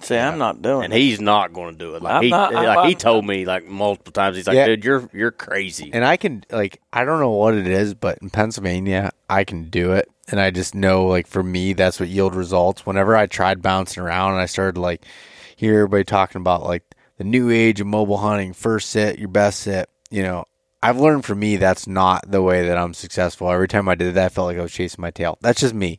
See, 0.00 0.16
I'm 0.16 0.38
not 0.38 0.62
doing 0.62 0.84
and 0.84 0.92
it. 0.92 0.98
he's 1.00 1.20
not 1.20 1.52
going 1.52 1.72
to 1.72 1.78
do 1.78 1.96
it. 1.96 2.02
Like 2.02 2.14
I'm 2.14 2.22
he, 2.22 2.30
not- 2.30 2.54
I'm 2.54 2.64
like 2.76 2.88
he 2.88 2.94
told 2.94 3.26
me 3.26 3.44
like 3.44 3.66
multiple 3.66 4.12
times. 4.12 4.36
He's 4.36 4.46
like, 4.46 4.54
Yeah. 4.54 4.66
dude, 4.66 4.84
you're 4.84 5.10
you're 5.12 5.32
crazy. 5.32 5.90
And 5.92 6.04
I 6.04 6.16
can 6.16 6.44
like 6.52 6.80
I 6.92 7.04
don't 7.04 7.18
know 7.18 7.32
what 7.32 7.54
it 7.54 7.66
is, 7.66 7.94
but 7.94 8.18
in 8.22 8.30
Pennsylvania 8.30 9.10
I 9.28 9.42
can 9.42 9.70
do 9.70 9.92
it. 9.92 10.08
And 10.30 10.38
I 10.40 10.50
just 10.52 10.74
know 10.74 11.06
like 11.06 11.26
for 11.26 11.42
me 11.42 11.72
that's 11.72 11.98
what 11.98 12.08
yield 12.08 12.36
results. 12.36 12.86
Whenever 12.86 13.16
I 13.16 13.26
tried 13.26 13.60
bouncing 13.60 14.00
around 14.02 14.32
and 14.34 14.40
I 14.40 14.46
started 14.46 14.78
like 14.78 15.04
hear 15.56 15.74
everybody 15.74 16.04
talking 16.04 16.40
about 16.40 16.62
like 16.62 16.84
the 17.16 17.24
new 17.24 17.50
age 17.50 17.80
of 17.80 17.88
mobile 17.88 18.18
hunting, 18.18 18.52
first 18.52 18.90
sit, 18.90 19.18
your 19.18 19.26
best 19.28 19.58
sit, 19.60 19.90
you 20.10 20.22
know, 20.22 20.44
I've 20.80 21.00
learned 21.00 21.24
for 21.24 21.34
me 21.34 21.56
that's 21.56 21.88
not 21.88 22.30
the 22.30 22.40
way 22.40 22.68
that 22.68 22.78
I'm 22.78 22.94
successful. 22.94 23.50
Every 23.50 23.66
time 23.66 23.88
I 23.88 23.96
did 23.96 24.14
that 24.14 24.26
I 24.26 24.28
felt 24.28 24.46
like 24.46 24.58
I 24.58 24.62
was 24.62 24.70
chasing 24.72 25.02
my 25.02 25.10
tail. 25.10 25.38
That's 25.40 25.60
just 25.60 25.74
me. 25.74 25.98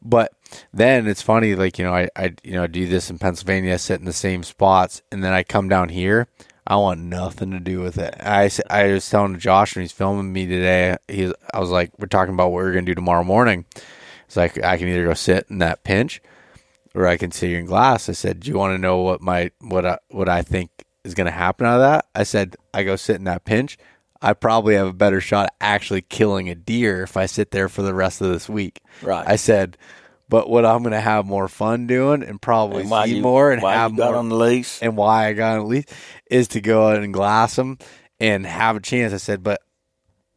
But 0.00 0.32
then 0.72 1.06
it's 1.06 1.22
funny, 1.22 1.54
like, 1.54 1.78
you 1.78 1.84
know, 1.84 1.94
I, 1.94 2.08
I 2.16 2.34
you 2.42 2.52
know, 2.52 2.66
do 2.66 2.86
this 2.86 3.10
in 3.10 3.18
Pennsylvania, 3.18 3.78
sit 3.78 4.00
in 4.00 4.06
the 4.06 4.12
same 4.12 4.42
spots, 4.42 5.02
and 5.10 5.22
then 5.22 5.32
I 5.32 5.42
come 5.42 5.68
down 5.68 5.88
here. 5.88 6.28
I 6.66 6.76
want 6.76 7.00
nothing 7.00 7.50
to 7.50 7.60
do 7.60 7.80
with 7.80 7.98
it. 7.98 8.14
I, 8.20 8.48
I 8.70 8.92
was 8.92 9.10
telling 9.10 9.38
Josh 9.38 9.74
when 9.74 9.82
he's 9.82 9.92
filming 9.92 10.32
me 10.32 10.46
today, 10.46 10.96
he, 11.08 11.32
I 11.52 11.58
was 11.58 11.70
like, 11.70 11.90
we're 11.98 12.06
talking 12.06 12.34
about 12.34 12.50
what 12.50 12.62
we're 12.62 12.72
going 12.72 12.86
to 12.86 12.90
do 12.90 12.94
tomorrow 12.94 13.24
morning. 13.24 13.64
It's 14.26 14.36
like, 14.36 14.62
I 14.62 14.78
can 14.78 14.88
either 14.88 15.04
go 15.04 15.14
sit 15.14 15.46
in 15.50 15.58
that 15.58 15.82
pinch 15.82 16.22
or 16.94 17.06
I 17.06 17.16
can 17.16 17.32
sit 17.32 17.48
here 17.48 17.58
in 17.58 17.66
glass. 17.66 18.08
I 18.08 18.12
said, 18.12 18.40
do 18.40 18.50
you 18.50 18.56
want 18.56 18.74
to 18.74 18.78
know 18.78 18.98
what 19.02 19.20
my, 19.20 19.50
what 19.60 19.84
I, 19.84 19.98
what 20.08 20.28
I 20.28 20.42
think 20.42 20.70
is 21.02 21.14
going 21.14 21.24
to 21.26 21.32
happen 21.32 21.66
out 21.66 21.76
of 21.76 21.80
that? 21.80 22.06
I 22.14 22.22
said, 22.22 22.54
I 22.72 22.84
go 22.84 22.94
sit 22.94 23.16
in 23.16 23.24
that 23.24 23.44
pinch. 23.44 23.76
I 24.22 24.32
probably 24.34 24.76
have 24.76 24.86
a 24.86 24.92
better 24.92 25.20
shot 25.20 25.46
at 25.46 25.54
actually 25.60 26.02
killing 26.02 26.48
a 26.48 26.54
deer 26.54 27.02
if 27.02 27.16
I 27.16 27.26
sit 27.26 27.50
there 27.50 27.68
for 27.68 27.82
the 27.82 27.92
rest 27.92 28.20
of 28.20 28.28
this 28.28 28.48
week. 28.48 28.80
Right. 29.02 29.26
I 29.26 29.34
said, 29.34 29.76
but 30.32 30.48
what 30.48 30.64
I'm 30.64 30.82
going 30.82 30.92
to 30.92 31.00
have 31.00 31.26
more 31.26 31.46
fun 31.46 31.86
doing 31.86 32.22
and 32.22 32.40
probably 32.40 32.84
And 32.84 32.90
see 33.04 33.16
you, 33.16 33.22
more 33.22 33.52
and 33.52 33.60
why 33.60 33.74
have 33.74 33.92
more 33.92 34.16
on 34.16 34.30
the 34.30 34.34
lease? 34.34 34.80
and 34.80 34.96
why 34.96 35.26
I 35.26 35.34
got 35.34 35.58
on 35.58 35.64
the 35.64 35.66
lease 35.66 35.84
is 36.30 36.48
to 36.48 36.62
go 36.62 36.88
out 36.88 37.02
and 37.02 37.12
glass 37.12 37.56
them 37.56 37.76
and 38.18 38.46
have 38.46 38.76
a 38.76 38.80
chance. 38.80 39.12
I 39.12 39.18
said, 39.18 39.42
but 39.42 39.60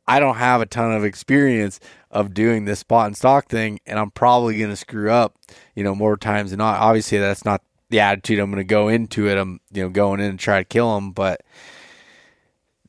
I 0.06 0.20
don't 0.20 0.36
have 0.36 0.60
a 0.60 0.66
ton 0.66 0.92
of 0.92 1.06
experience 1.06 1.80
of 2.12 2.34
doing 2.34 2.66
this 2.66 2.80
spot 2.80 3.08
and 3.08 3.16
stalk 3.16 3.48
thing, 3.48 3.80
and 3.86 3.98
I'm 3.98 4.12
probably 4.12 4.58
going 4.58 4.70
to 4.70 4.76
screw 4.76 5.10
up, 5.10 5.38
you 5.76 5.86
know, 5.86 5.96
more 5.96 6.18
times 6.18 6.50
than 6.50 6.58
not. 6.58 6.82
Obviously, 6.82 7.18
that's 7.20 7.46
not 7.46 7.62
the 7.90 8.02
attitude 8.02 8.40
I'm 8.40 8.52
going 8.52 8.58
to 8.58 8.66
go 8.66 8.90
into 8.90 9.30
it. 9.30 9.38
I'm, 9.38 9.62
you 9.72 9.84
know, 9.84 9.90
going 9.90 10.20
in 10.20 10.32
and 10.32 10.38
try 10.38 10.60
to 10.60 10.66
kill 10.66 10.94
them, 10.96 11.14
but 11.14 11.40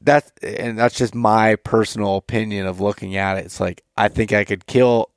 that's 0.00 0.32
and 0.42 0.76
that's 0.76 0.96
just 0.96 1.14
my 1.14 1.54
personal 1.54 2.16
opinion 2.16 2.66
of 2.66 2.80
looking 2.80 3.14
at 3.14 3.38
it. 3.38 3.44
It's 3.44 3.60
like 3.60 3.84
I 3.96 4.08
think 4.08 4.32
I 4.32 4.42
could 4.42 4.66
kill. 4.66 5.10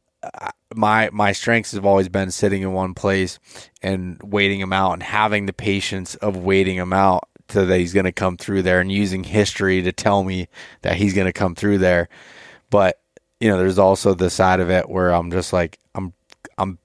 My 0.75 1.09
my 1.11 1.31
strengths 1.31 1.71
have 1.71 1.85
always 1.85 2.09
been 2.09 2.29
sitting 2.31 2.61
in 2.61 2.73
one 2.73 2.93
place 2.93 3.39
and 3.81 4.21
waiting 4.21 4.59
him 4.59 4.71
out 4.71 4.93
and 4.93 5.01
having 5.03 5.45
the 5.47 5.53
patience 5.53 6.15
of 6.15 6.37
waiting 6.37 6.75
him 6.75 6.93
out 6.93 7.27
so 7.49 7.65
that 7.65 7.79
he's 7.79 7.93
going 7.93 8.05
to 8.05 8.11
come 8.11 8.37
through 8.37 8.61
there 8.61 8.79
and 8.79 8.91
using 8.91 9.23
history 9.23 9.81
to 9.81 9.91
tell 9.91 10.23
me 10.23 10.47
that 10.83 10.95
he's 10.97 11.15
going 11.15 11.25
to 11.25 11.33
come 11.33 11.55
through 11.55 11.79
there. 11.79 12.07
But 12.69 12.99
you 13.39 13.49
know, 13.49 13.57
there's 13.57 13.79
also 13.79 14.13
the 14.13 14.29
side 14.29 14.59
of 14.59 14.69
it 14.69 14.87
where 14.89 15.09
I'm 15.11 15.31
just 15.31 15.51
like 15.53 15.79
I'm 15.95 16.13
I'm 16.57 16.77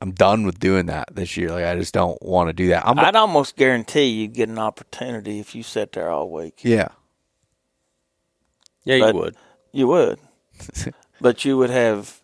I'm 0.00 0.12
done 0.12 0.44
with 0.46 0.60
doing 0.60 0.86
that 0.86 1.08
this 1.12 1.36
year. 1.36 1.50
Like 1.50 1.64
I 1.64 1.74
just 1.74 1.94
don't 1.94 2.20
want 2.22 2.48
to 2.48 2.52
do 2.52 2.68
that. 2.68 2.86
I'm 2.86 2.98
I'd 2.98 3.16
almost 3.16 3.56
guarantee 3.56 4.04
you'd 4.06 4.34
get 4.34 4.48
an 4.48 4.58
opportunity 4.58 5.40
if 5.40 5.54
you 5.54 5.62
sat 5.64 5.92
there 5.92 6.10
all 6.10 6.30
week. 6.30 6.60
yeah. 6.62 6.88
yeah, 8.84 8.98
but- 9.00 9.14
you 9.14 9.20
would. 9.20 9.36
You 9.72 9.86
would, 9.88 10.18
but 11.20 11.44
you 11.44 11.58
would 11.58 11.70
have 11.70 12.22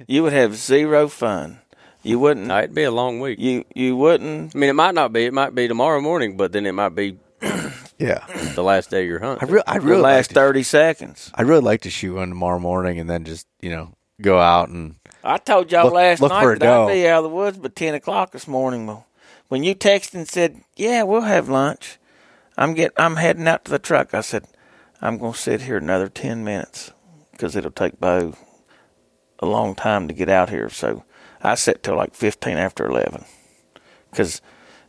you 0.08 0.22
would 0.22 0.32
have 0.32 0.54
zero 0.56 1.08
fun. 1.08 1.60
You 2.02 2.18
wouldn't. 2.18 2.46
No, 2.46 2.58
it'd 2.58 2.74
be 2.74 2.84
a 2.84 2.90
long 2.90 3.20
week. 3.20 3.38
You 3.38 3.64
you 3.74 3.96
wouldn't. 3.96 4.54
I 4.54 4.58
mean, 4.58 4.70
it 4.70 4.74
might 4.74 4.94
not 4.94 5.12
be. 5.12 5.26
It 5.26 5.34
might 5.34 5.54
be 5.54 5.68
tomorrow 5.68 6.00
morning, 6.00 6.36
but 6.36 6.52
then 6.52 6.64
it 6.66 6.72
might 6.72 6.94
be 6.94 7.18
Yeah. 7.98 8.24
the 8.54 8.62
last 8.62 8.90
day 8.90 9.02
of 9.02 9.08
your 9.08 9.22
I 9.22 9.26
hunt. 9.26 9.42
I 9.66 9.78
The 9.78 9.80
really 9.86 10.00
like 10.02 10.12
last 10.14 10.28
to- 10.28 10.34
thirty 10.34 10.62
seconds. 10.62 11.30
I'd 11.34 11.46
really 11.46 11.60
like 11.60 11.82
to 11.82 11.90
shoot 11.90 12.14
one 12.14 12.30
tomorrow 12.30 12.58
morning 12.58 12.98
and 12.98 13.08
then 13.10 13.24
just, 13.24 13.46
you 13.60 13.70
know, 13.70 13.92
go 14.22 14.38
out 14.38 14.68
and 14.70 14.96
I 15.22 15.36
told 15.36 15.70
y'all 15.70 15.84
Look- 15.84 15.94
last 15.94 16.20
look 16.22 16.30
night 16.32 16.42
for 16.42 16.52
a 16.54 16.58
that 16.58 16.68
I'd 16.68 16.88
be 16.92 17.06
out 17.06 17.18
of 17.18 17.30
the 17.30 17.36
woods 17.36 17.58
by 17.58 17.68
ten 17.68 17.94
o'clock 17.94 18.32
this 18.32 18.48
morning. 18.48 19.04
When 19.48 19.62
you 19.64 19.74
texted 19.74 20.14
and 20.14 20.28
said, 20.28 20.62
"Yeah, 20.76 21.02
we'll 21.02 21.20
have 21.22 21.48
lunch," 21.50 21.98
I'm 22.56 22.72
get 22.72 22.92
I'm 22.96 23.16
heading 23.16 23.46
out 23.46 23.66
to 23.66 23.70
the 23.70 23.78
truck. 23.78 24.14
I 24.14 24.22
said, 24.22 24.44
"I'm 25.02 25.18
going 25.18 25.32
to 25.34 25.38
sit 25.38 25.62
here 25.62 25.76
another 25.76 26.08
ten 26.08 26.44
minutes 26.44 26.92
because 27.32 27.56
it'll 27.56 27.70
take 27.72 28.00
Beau 28.00 28.34
a 29.40 29.46
long 29.46 29.74
time 29.74 30.08
to 30.08 30.14
get 30.14 30.28
out 30.28 30.50
here." 30.50 30.68
So 30.68 31.04
I 31.42 31.56
sat 31.56 31.82
till 31.82 31.96
like 31.96 32.14
fifteen 32.14 32.56
after 32.56 32.86
eleven 32.86 33.24
because 34.10 34.40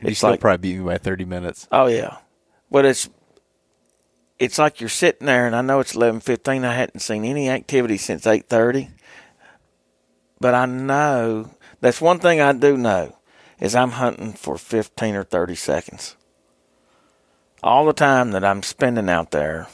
it's 0.02 0.18
still 0.20 0.32
like 0.32 0.40
probably 0.40 0.72
beat 0.72 0.80
me 0.80 0.86
by 0.86 0.98
30 0.98 1.26
minutes. 1.26 1.68
Oh 1.72 1.88
yeah, 1.88 2.18
but 2.70 2.86
it's 2.86 3.10
it's 4.40 4.58
like 4.58 4.80
you're 4.80 4.90
sitting 4.90 5.28
there, 5.28 5.46
and 5.46 5.56
I 5.56 5.62
know 5.62 5.80
it's 5.80 5.96
eleven 5.96 6.20
fifteen. 6.20 6.66
I 6.66 6.74
hadn't 6.74 7.02
seen 7.02 7.24
any 7.26 7.50
activity 7.50 7.98
since 7.98 8.26
eight 8.26 8.50
thirty, 8.50 8.90
but 10.40 10.56
I 10.56 10.66
know 10.66 11.52
that's 11.80 12.02
one 12.02 12.20
thing 12.20 12.42
I 12.42 12.52
do 12.54 12.76
know 12.76 13.16
is 13.60 13.76
I'm 13.76 13.92
hunting 13.92 14.34
for 14.34 14.58
fifteen 14.58 15.16
or 15.16 15.24
thirty 15.24 15.54
seconds. 15.54 16.18
All 17.62 17.86
the 17.86 17.94
time 17.94 18.32
that 18.32 18.44
I'm 18.44 18.64
spending 18.64 19.08
out 19.08 19.30
there, 19.30 19.68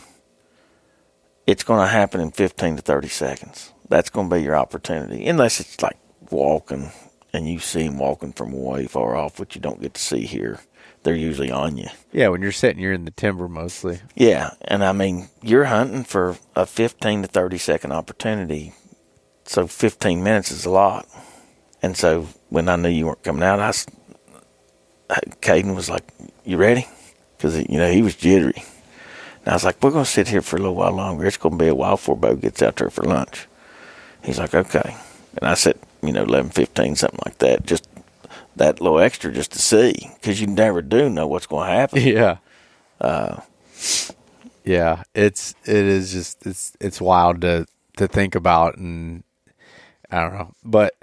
it's 1.45 1.63
going 1.63 1.79
to 1.79 1.87
happen 1.87 2.19
in 2.19 2.31
fifteen 2.31 2.75
to 2.75 2.81
thirty 2.81 3.07
seconds. 3.07 3.71
That's 3.89 4.09
going 4.09 4.29
to 4.29 4.35
be 4.35 4.41
your 4.41 4.55
opportunity, 4.55 5.27
unless 5.27 5.59
it's 5.59 5.81
like 5.81 5.97
walking 6.29 6.91
and 7.33 7.47
you 7.47 7.59
see 7.59 7.83
them 7.83 7.99
walking 7.99 8.33
from 8.33 8.51
way 8.51 8.87
far 8.87 9.15
off, 9.15 9.39
which 9.39 9.55
you 9.55 9.61
don't 9.61 9.81
get 9.81 9.93
to 9.93 10.01
see 10.01 10.25
here. 10.25 10.59
They're 11.03 11.15
usually 11.15 11.51
on 11.51 11.77
you. 11.77 11.87
Yeah, 12.11 12.29
when 12.29 12.41
you're 12.41 12.51
sitting, 12.51 12.81
you're 12.81 12.93
in 12.93 13.05
the 13.05 13.11
timber 13.11 13.47
mostly. 13.47 13.99
Yeah, 14.15 14.51
and 14.61 14.83
I 14.83 14.91
mean, 14.91 15.29
you're 15.41 15.65
hunting 15.65 16.03
for 16.03 16.37
a 16.55 16.65
15 16.65 17.21
to 17.21 17.27
30 17.27 17.57
second 17.57 17.91
opportunity. 17.91 18.73
So 19.45 19.67
15 19.67 20.23
minutes 20.23 20.51
is 20.51 20.65
a 20.65 20.69
lot. 20.69 21.07
And 21.81 21.95
so 21.95 22.27
when 22.49 22.67
I 22.67 22.75
knew 22.75 22.89
you 22.89 23.05
weren't 23.05 23.23
coming 23.23 23.43
out, 23.43 23.59
I, 23.59 23.71
Caden 25.41 25.75
was 25.75 25.89
like, 25.89 26.11
"You 26.43 26.57
ready?" 26.57 26.87
Because 27.37 27.57
you 27.57 27.77
know 27.77 27.91
he 27.91 28.01
was 28.01 28.15
jittery. 28.15 28.63
And 29.45 29.49
I 29.49 29.53
was 29.53 29.63
like, 29.63 29.81
"We're 29.81 29.91
gonna 29.91 30.05
sit 30.05 30.27
here 30.27 30.41
for 30.41 30.57
a 30.57 30.59
little 30.59 30.75
while 30.75 30.91
longer. 30.91 31.25
It's 31.25 31.37
gonna 31.37 31.55
be 31.55 31.67
a 31.67 31.75
while 31.75 31.95
before 31.95 32.17
Beau 32.17 32.35
gets 32.35 32.61
out 32.61 32.77
there 32.77 32.89
for 32.89 33.03
lunch." 33.03 33.47
He's 34.23 34.39
like, 34.39 34.53
"Okay." 34.53 34.95
And 35.37 35.49
I 35.49 35.53
said, 35.53 35.77
"You 36.01 36.11
know, 36.11 36.25
11:15, 36.25 36.95
something 36.95 37.19
like 37.25 37.37
that. 37.39 37.65
Just 37.65 37.87
that 38.55 38.81
little 38.81 38.99
extra, 38.99 39.31
just 39.31 39.51
to 39.53 39.59
see, 39.59 40.11
because 40.15 40.41
you 40.41 40.47
never 40.47 40.81
do 40.81 41.09
know 41.09 41.27
what's 41.27 41.47
going 41.47 41.67
to 41.67 41.73
happen." 41.75 42.01
Yeah. 42.03 42.37
Uh, 42.99 43.41
yeah, 44.63 45.03
it's 45.13 45.53
it 45.65 45.75
is 45.75 46.11
just 46.11 46.45
it's 46.45 46.73
it's 46.81 46.99
wild 46.99 47.41
to 47.41 47.65
to 47.97 48.07
think 48.07 48.35
about 48.35 48.77
and 48.77 49.23
I 50.11 50.21
don't 50.21 50.33
know. 50.33 50.53
But 50.63 50.95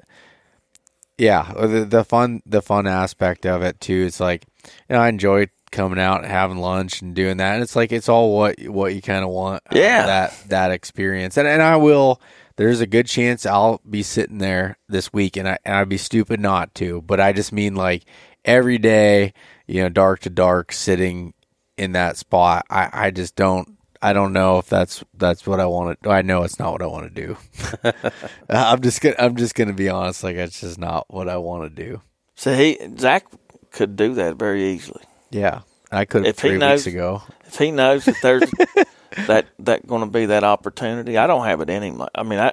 yeah, 1.19 1.53
the 1.55 1.85
the 1.85 2.05
fun 2.05 2.43
the 2.45 2.63
fun 2.63 2.87
aspect 2.87 3.47
of 3.47 3.63
it 3.63 3.81
too, 3.81 4.05
it's 4.07 4.21
like 4.21 4.45
you 4.89 4.95
know, 4.97 5.01
I 5.01 5.09
enjoy 5.09 5.47
coming 5.71 5.99
out 5.99 6.23
and 6.23 6.31
having 6.31 6.59
lunch 6.59 7.03
and 7.03 7.15
doing 7.15 7.37
that. 7.39 7.55
And 7.55 7.63
it's 7.63 7.77
like 7.77 7.93
it's 7.93 8.09
all 8.09 8.37
what 8.37 8.61
what 8.63 8.95
you 8.95 9.03
kind 9.03 9.25
of 9.25 9.31
want. 9.31 9.63
Yeah. 9.73 10.07
that 10.07 10.45
that 10.49 10.71
experience. 10.71 11.37
And 11.37 11.49
and 11.49 11.63
I 11.63 11.77
will. 11.77 12.21
There's 12.57 12.81
a 12.81 12.87
good 12.87 13.07
chance 13.07 13.45
I'll 13.47 13.81
be 13.89 14.03
sitting 14.03 14.39
there 14.39 14.79
this 14.89 15.13
week, 15.13 15.37
and 15.37 15.49
I 15.49 15.59
and 15.65 15.75
I'd 15.77 15.89
be 15.89 15.97
stupid 15.99 16.39
not 16.41 16.75
to. 16.77 17.03
But 17.03 17.21
I 17.21 17.33
just 17.33 17.53
mean 17.53 17.75
like 17.75 18.05
every 18.45 18.79
day, 18.79 19.33
you 19.67 19.83
know, 19.83 19.89
dark 19.89 20.21
to 20.21 20.31
dark, 20.31 20.73
sitting 20.73 21.35
in 21.77 21.93
that 21.93 22.17
spot. 22.17 22.65
I 22.71 22.89
I 22.93 23.11
just 23.11 23.35
don't. 23.37 23.77
I 24.01 24.13
don't 24.13 24.33
know 24.35 24.59
if 24.59 24.69
that's 24.69 25.03
that's 25.15 25.47
what 25.47 25.61
I 25.61 25.67
want 25.67 26.01
to. 26.03 26.11
I 26.11 26.23
know 26.23 26.43
it's 26.45 26.59
not 26.59 26.73
what 26.73 26.83
I 26.83 26.87
want 26.87 27.13
to 27.15 27.27
do. 27.27 27.37
I'm 28.49 28.83
just 28.83 29.01
gonna. 29.01 29.17
I'm 29.19 29.35
just 29.37 29.55
gonna 29.55 29.73
be 29.73 29.89
honest. 29.89 30.23
Like 30.23 30.37
it's 30.37 30.61
just 30.61 30.79
not 30.79 31.07
what 31.13 31.29
I 31.29 31.39
want 31.39 31.75
to 31.75 31.83
do. 31.85 32.03
So 32.37 32.55
he 32.55 32.79
Zack 32.99 33.27
could 33.73 33.97
do 33.97 34.15
that 34.15 34.37
very 34.37 34.65
easily. 34.73 35.03
Yeah, 35.31 35.63
I 35.91 36.05
could 36.05 36.25
have 36.27 36.35
If 36.37 36.41
he 36.41 36.49
three 36.51 36.59
knows- 36.59 36.81
weeks 36.85 36.95
ago. 36.95 37.23
If 37.47 37.59
he 37.59 37.71
knows 37.71 38.05
that 38.05 38.17
there's 38.23 38.43
that 39.27 39.47
that 39.61 39.87
going 39.87 40.03
to 40.03 40.11
be 40.11 40.27
that 40.27 40.45
opportunity, 40.45 41.17
I 41.17 41.27
don't 41.27 41.47
have 41.47 41.61
it 41.61 41.71
in 41.71 41.83
him. 41.83 42.03
I 42.15 42.23
mean, 42.23 42.39
I 42.39 42.53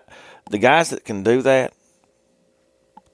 the 0.50 0.58
guys 0.58 0.90
that 0.90 1.06
can 1.06 1.24
do 1.24 1.42
that, 1.42 1.74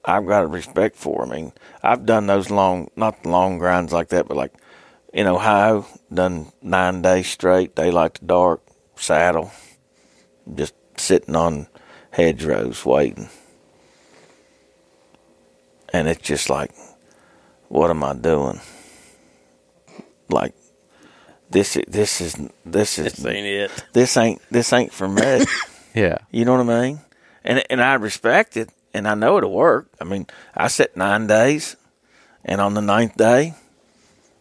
I've 0.04 0.26
got 0.26 0.44
a 0.44 0.46
respect 0.46 0.96
for. 0.96 1.24
I 1.24 1.28
mean, 1.28 1.52
I've 1.82 2.06
done 2.06 2.26
those 2.26 2.50
long, 2.50 2.90
not 2.96 3.26
long 3.26 3.58
grinds 3.58 3.92
like 3.92 4.08
that, 4.08 4.28
but 4.28 4.36
like 4.36 4.52
in 5.12 5.26
Ohio, 5.26 5.86
done 6.12 6.52
nine 6.62 7.02
days 7.02 7.26
straight, 7.26 7.74
daylight 7.74 8.14
to 8.14 8.24
dark, 8.24 8.62
saddle, 8.96 9.50
just 10.54 10.74
sitting 10.96 11.36
on 11.36 11.68
hedgerows 12.10 12.84
waiting, 12.84 13.28
and 15.92 16.08
it's 16.08 16.22
just 16.22 16.50
like, 16.50 16.72
what 17.68 17.90
am 17.90 18.02
I 18.04 18.14
doing? 18.14 18.60
Like 20.30 20.54
this, 21.50 21.78
this 21.88 22.20
is 22.20 22.36
this 22.64 22.98
is 22.98 23.14
This 23.14 23.24
ain't 23.26 23.46
it. 23.46 23.84
this 23.92 24.16
ain't 24.16 24.42
this 24.50 24.72
ain't 24.72 24.92
for 24.92 25.08
me. 25.08 25.44
Yeah, 25.94 26.18
You 26.30 26.44
know 26.44 26.56
what 26.56 26.68
I 26.70 26.80
mean? 26.82 27.00
And 27.42 27.64
and 27.70 27.82
I 27.82 27.94
respect 27.94 28.56
it, 28.56 28.68
and 28.94 29.08
I 29.08 29.14
know 29.14 29.38
it'll 29.38 29.50
work. 29.52 29.88
I 30.00 30.04
mean, 30.04 30.26
I 30.54 30.68
set 30.68 30.96
nine 30.96 31.26
days, 31.26 31.76
and 32.44 32.60
on 32.60 32.74
the 32.74 32.82
ninth 32.82 33.16
day, 33.16 33.54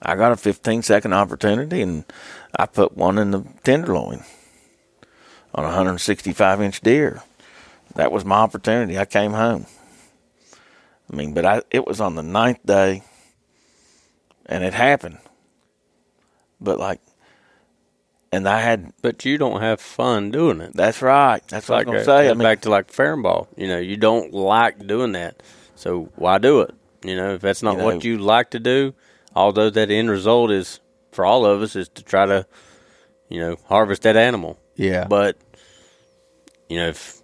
I 0.01 0.15
got 0.15 0.33
a 0.33 0.37
15 0.37 0.83
second 0.83 1.13
opportunity, 1.13 1.81
and 1.81 2.03
I 2.55 2.65
put 2.67 2.95
one 2.95 3.17
in 3.17 3.31
the 3.31 3.43
tenderloin 3.63 4.23
on 5.55 5.63
a 5.63 5.67
165 5.67 6.61
inch 6.61 6.81
deer. 6.81 7.23
That 7.95 8.11
was 8.11 8.23
my 8.25 8.35
opportunity. 8.35 8.99
I 8.99 9.05
came 9.05 9.31
home. 9.31 9.65
I 11.11 11.15
mean, 11.15 11.33
but 11.33 11.45
I 11.45 11.61
it 11.71 11.87
was 11.87 11.99
on 11.99 12.13
the 12.15 12.23
ninth 12.23 12.63
day, 12.65 13.01
and 14.45 14.63
it 14.63 14.73
happened. 14.73 15.17
But 16.59 16.79
like, 16.79 16.99
and 18.31 18.47
I 18.47 18.59
had. 18.61 18.91
But 19.01 19.23
you 19.25 19.37
don't 19.37 19.61
have 19.61 19.79
fun 19.79 20.31
doing 20.31 20.59
it. 20.61 20.71
That's 20.73 21.01
right. 21.01 21.41
That's 21.47 21.69
what 21.69 21.77
like 21.77 21.87
I 21.87 21.91
was 21.91 22.07
uh, 22.07 22.11
gonna 22.11 22.23
say. 22.23 22.29
I 22.29 22.33
mean, 22.33 22.43
back 22.43 22.61
to 22.61 22.69
like 22.69 22.91
fair 22.91 23.15
ball. 23.17 23.47
You 23.55 23.67
know, 23.67 23.77
you 23.79 23.97
don't 23.97 24.33
like 24.33 24.85
doing 24.85 25.13
that, 25.13 25.41
so 25.75 26.09
why 26.15 26.37
do 26.37 26.61
it? 26.61 26.73
You 27.03 27.15
know, 27.15 27.35
if 27.35 27.41
that's 27.41 27.63
not 27.63 27.73
You 27.73 27.77
know- 27.79 27.85
what 27.85 28.03
you 28.03 28.17
like 28.17 28.49
to 28.51 28.59
do, 28.59 28.93
although 29.35 29.69
that 29.69 29.89
end 29.91 30.09
result 30.09 30.51
is 30.51 30.79
for 31.11 31.25
all 31.25 31.45
of 31.45 31.61
us 31.61 31.75
is 31.75 31.89
to 31.89 32.03
try 32.03 32.25
to, 32.25 32.45
you 33.29 33.39
know, 33.39 33.55
harvest 33.65 34.01
that 34.03 34.17
animal. 34.17 34.59
yeah. 34.75 35.05
But 35.07 35.37
you 36.69 36.77
know, 36.77 36.89
if 36.89 37.21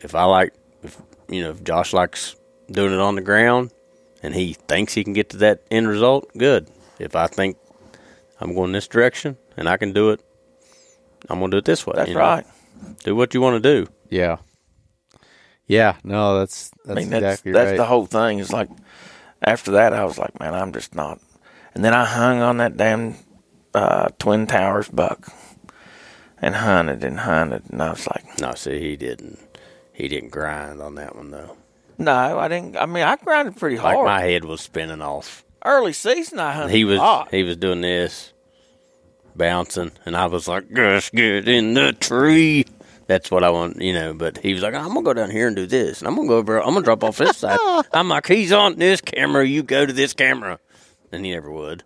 if 0.00 0.14
I 0.14 0.24
like, 0.24 0.54
if 0.82 0.96
you 1.28 1.42
know, 1.42 1.50
if 1.50 1.62
Josh 1.64 1.92
likes 1.92 2.36
doing 2.70 2.92
it 2.94 3.00
on 3.00 3.14
the 3.14 3.20
ground, 3.20 3.72
and 4.22 4.34
he 4.34 4.54
thinks 4.54 4.94
he 4.94 5.04
can 5.04 5.12
get 5.12 5.30
to 5.30 5.36
that 5.38 5.62
end 5.70 5.86
result, 5.88 6.30
good. 6.38 6.68
If 6.98 7.14
I 7.16 7.26
think 7.26 7.56
I'm 8.40 8.54
going 8.54 8.72
this 8.72 8.88
direction 8.88 9.36
and 9.56 9.68
I 9.68 9.76
can 9.76 9.92
do 9.92 10.10
it, 10.10 10.20
I'm 11.28 11.38
going 11.38 11.50
to 11.50 11.54
do 11.56 11.58
it 11.58 11.64
this 11.64 11.86
way. 11.86 11.94
that's 11.96 12.08
you 12.08 12.14
know? 12.14 12.20
right. 12.20 12.46
Do 13.04 13.14
what 13.16 13.32
you 13.34 13.40
want 13.40 13.62
to 13.62 13.84
do. 13.84 13.90
Yeah. 14.10 14.38
Yeah, 15.66 15.96
no, 16.04 16.38
that's 16.38 16.70
that's 16.84 16.98
I 16.98 17.00
mean, 17.00 17.10
that's 17.10 17.22
exactly 17.24 17.52
that's 17.52 17.70
right. 17.70 17.76
the 17.78 17.86
whole 17.86 18.04
thing. 18.06 18.38
It's 18.38 18.52
like 18.52 18.68
after 19.40 19.70
that, 19.72 19.94
I 19.94 20.04
was 20.04 20.18
like, 20.18 20.38
man, 20.38 20.52
I'm 20.54 20.72
just 20.72 20.94
not. 20.94 21.20
And 21.74 21.82
then 21.84 21.94
I 21.94 22.04
hung 22.04 22.40
on 22.42 22.58
that 22.58 22.76
damn 22.76 23.14
uh, 23.72 24.08
Twin 24.18 24.46
Towers 24.46 24.88
buck 24.88 25.28
and 26.42 26.54
hunted 26.54 27.02
and 27.02 27.20
hunted, 27.20 27.62
and 27.70 27.82
I 27.82 27.90
was 27.90 28.06
like, 28.06 28.40
No, 28.40 28.54
see, 28.54 28.78
he 28.78 28.96
didn't. 28.96 29.38
He 29.92 30.06
didn't 30.08 30.30
grind 30.30 30.82
on 30.82 30.96
that 30.96 31.16
one 31.16 31.30
though. 31.30 31.56
no, 31.96 32.38
I 32.38 32.48
didn't. 32.48 32.76
I 32.76 32.84
mean, 32.84 33.04
I 33.04 33.16
grinded 33.16 33.56
pretty 33.56 33.76
Like 33.78 33.94
hard. 33.94 34.04
my 34.06 34.20
head 34.20 34.44
was 34.44 34.60
spinning 34.60 35.00
off. 35.00 35.43
Early 35.64 35.92
season, 35.92 36.38
I 36.38 36.52
hunted. 36.52 36.74
He 36.74 36.84
was 36.84 37.00
he 37.30 37.42
was 37.42 37.56
doing 37.56 37.80
this, 37.80 38.32
bouncing, 39.34 39.92
and 40.04 40.16
I 40.16 40.26
was 40.26 40.46
like, 40.48 40.70
"Just 40.72 41.12
get 41.12 41.48
in 41.48 41.74
the 41.74 41.92
tree." 41.92 42.66
That's 43.06 43.30
what 43.30 43.44
I 43.44 43.50
want, 43.50 43.80
you 43.80 43.92
know. 43.92 44.14
But 44.14 44.38
he 44.38 44.52
was 44.54 44.62
like, 44.62 44.74
"I'm 44.74 44.88
gonna 44.88 45.02
go 45.02 45.14
down 45.14 45.30
here 45.30 45.46
and 45.46 45.56
do 45.56 45.66
this, 45.66 46.00
and 46.00 46.08
I'm 46.08 46.16
gonna 46.16 46.28
go 46.28 46.36
over. 46.36 46.58
I'm 46.60 46.74
gonna 46.74 46.82
drop 46.84 47.02
off 47.04 47.16
this 47.18 47.38
side." 47.38 47.58
I'm 47.92 48.08
like, 48.08 48.26
"He's 48.26 48.52
on 48.52 48.76
this 48.76 49.00
camera. 49.00 49.46
You 49.46 49.62
go 49.62 49.86
to 49.86 49.92
this 49.92 50.12
camera," 50.12 50.58
and 51.12 51.24
he 51.24 51.32
never 51.32 51.50
would. 51.50 51.82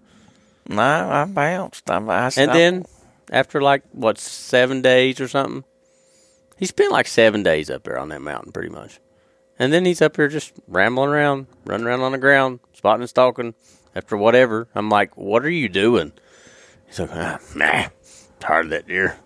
no, 0.68 0.82
I 0.82 1.24
bounced. 1.24 1.88
I, 1.90 1.98
I, 1.98 2.30
And 2.36 2.52
then 2.52 2.84
after 3.30 3.60
like 3.60 3.82
what 3.92 4.18
seven 4.18 4.82
days 4.82 5.20
or 5.20 5.28
something, 5.28 5.64
he 6.56 6.66
spent 6.66 6.90
like 6.92 7.06
seven 7.06 7.42
days 7.44 7.70
up 7.70 7.84
there 7.84 7.98
on 7.98 8.08
that 8.08 8.22
mountain, 8.22 8.52
pretty 8.52 8.70
much. 8.70 8.98
And 9.60 9.72
then 9.72 9.84
he's 9.84 10.00
up 10.02 10.16
here 10.16 10.28
just 10.28 10.52
rambling 10.68 11.10
around, 11.10 11.46
running 11.64 11.86
around 11.86 12.00
on 12.02 12.12
the 12.12 12.18
ground, 12.18 12.60
spotting 12.78 13.02
and 13.02 13.10
stalking. 13.10 13.54
After 13.94 14.16
whatever, 14.16 14.68
I'm 14.74 14.88
like, 14.88 15.16
"What 15.16 15.44
are 15.44 15.50
you 15.50 15.68
doing?" 15.68 16.12
He's 16.86 17.00
like, 17.00 17.10
ah, 17.12 17.38
"Nah, 17.54 17.88
tired 18.40 18.66
of 18.66 18.70
that 18.70 18.86
deer." 18.88 19.18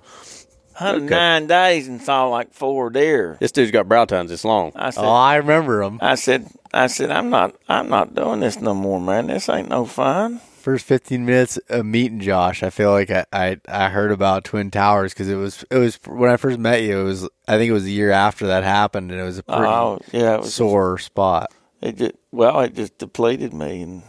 hunted 0.74 1.10
nine 1.10 1.46
days 1.46 1.88
and 1.88 2.02
saw 2.02 2.26
like 2.26 2.52
four 2.52 2.90
deer. 2.90 3.36
This 3.40 3.52
dude's 3.52 3.70
got 3.70 3.88
brow 3.88 4.04
tines 4.04 4.30
this 4.30 4.44
long. 4.44 4.72
I 4.74 4.90
said, 4.90 5.04
oh, 5.04 5.10
I 5.10 5.36
remember 5.36 5.82
him. 5.82 5.98
I 6.00 6.14
said, 6.16 6.48
I 6.72 6.86
said, 6.88 7.10
I'm 7.10 7.30
not, 7.30 7.54
I'm 7.68 7.88
not 7.88 8.14
doing 8.14 8.40
this 8.40 8.60
no 8.60 8.74
more, 8.74 9.00
man. 9.00 9.28
This 9.28 9.48
ain't 9.48 9.68
no 9.68 9.84
fun. 9.84 10.38
First 10.38 10.86
15 10.86 11.26
minutes 11.26 11.58
of 11.68 11.84
meeting 11.84 12.20
Josh, 12.20 12.62
I 12.62 12.70
feel 12.70 12.92
like 12.92 13.10
I 13.10 13.26
I, 13.32 13.60
I 13.66 13.88
heard 13.88 14.12
about 14.12 14.44
Twin 14.44 14.70
Towers 14.70 15.12
because 15.12 15.28
it 15.28 15.34
was 15.34 15.64
it 15.72 15.78
was 15.78 15.98
when 16.06 16.30
I 16.30 16.36
first 16.36 16.56
met 16.56 16.82
you. 16.82 17.00
It 17.00 17.04
was 17.04 17.28
I 17.48 17.56
think 17.58 17.68
it 17.68 17.72
was 17.72 17.84
a 17.84 17.90
year 17.90 18.12
after 18.12 18.46
that 18.46 18.62
happened, 18.62 19.10
and 19.10 19.20
it 19.20 19.24
was 19.24 19.38
a 19.38 19.42
pretty 19.42 19.62
Oh, 19.62 19.98
yeah, 20.12 20.34
it 20.34 20.40
was 20.42 20.54
sore 20.54 20.98
spot. 20.98 21.50
It 21.82 21.96
just, 21.96 22.14
well, 22.30 22.60
it 22.60 22.74
just 22.74 22.96
depleted 22.98 23.52
me, 23.52 23.82
and 23.82 24.02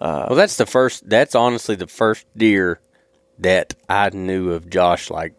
Well, 0.00 0.34
that's 0.36 0.56
the 0.56 0.66
first. 0.66 1.08
That's 1.08 1.34
honestly 1.34 1.74
the 1.74 1.86
first 1.86 2.26
deer 2.36 2.80
that 3.38 3.74
I 3.88 4.10
knew 4.10 4.52
of 4.52 4.70
Josh. 4.70 5.10
Like, 5.10 5.34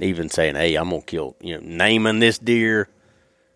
even 0.00 0.30
saying, 0.30 0.54
"Hey, 0.54 0.74
I'm 0.74 0.90
gonna 0.90 1.02
kill," 1.02 1.36
you 1.40 1.54
know, 1.54 1.60
naming 1.62 2.18
this 2.18 2.38
deer. 2.38 2.88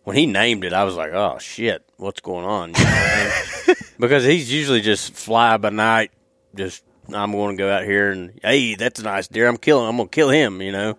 When 0.05 0.17
he 0.17 0.27
named 0.27 0.65
it, 0.65 0.73
I 0.73 0.85
was 0.85 0.97
like, 0.97 1.13
"Oh 1.13 1.39
shit, 1.39 1.83
what's 1.97 2.21
going 2.21 2.45
on?" 2.45 2.75
You 2.75 2.85
know 2.85 2.91
I 2.91 3.63
mean? 3.67 3.77
because 3.99 4.25
he's 4.25 4.53
usually 4.53 4.81
just 4.81 5.15
fly 5.15 5.57
by 5.57 5.71
night. 5.71 6.11
Just 6.55 6.85
I'm 7.13 7.33
going 7.33 7.57
to 7.57 7.63
go 7.63 7.71
out 7.71 7.85
here 7.85 8.11
and 8.11 8.39
hey, 8.43 8.75
that's 8.75 9.01
a 9.01 9.05
nice 9.05 9.29
deer. 9.29 9.49
I'm 9.49 9.57
killing. 9.57 9.89
I'm 9.89 9.97
gonna 9.97 10.09
kill 10.09 10.31
him. 10.31 10.61
You 10.61 10.73
know. 10.73 10.99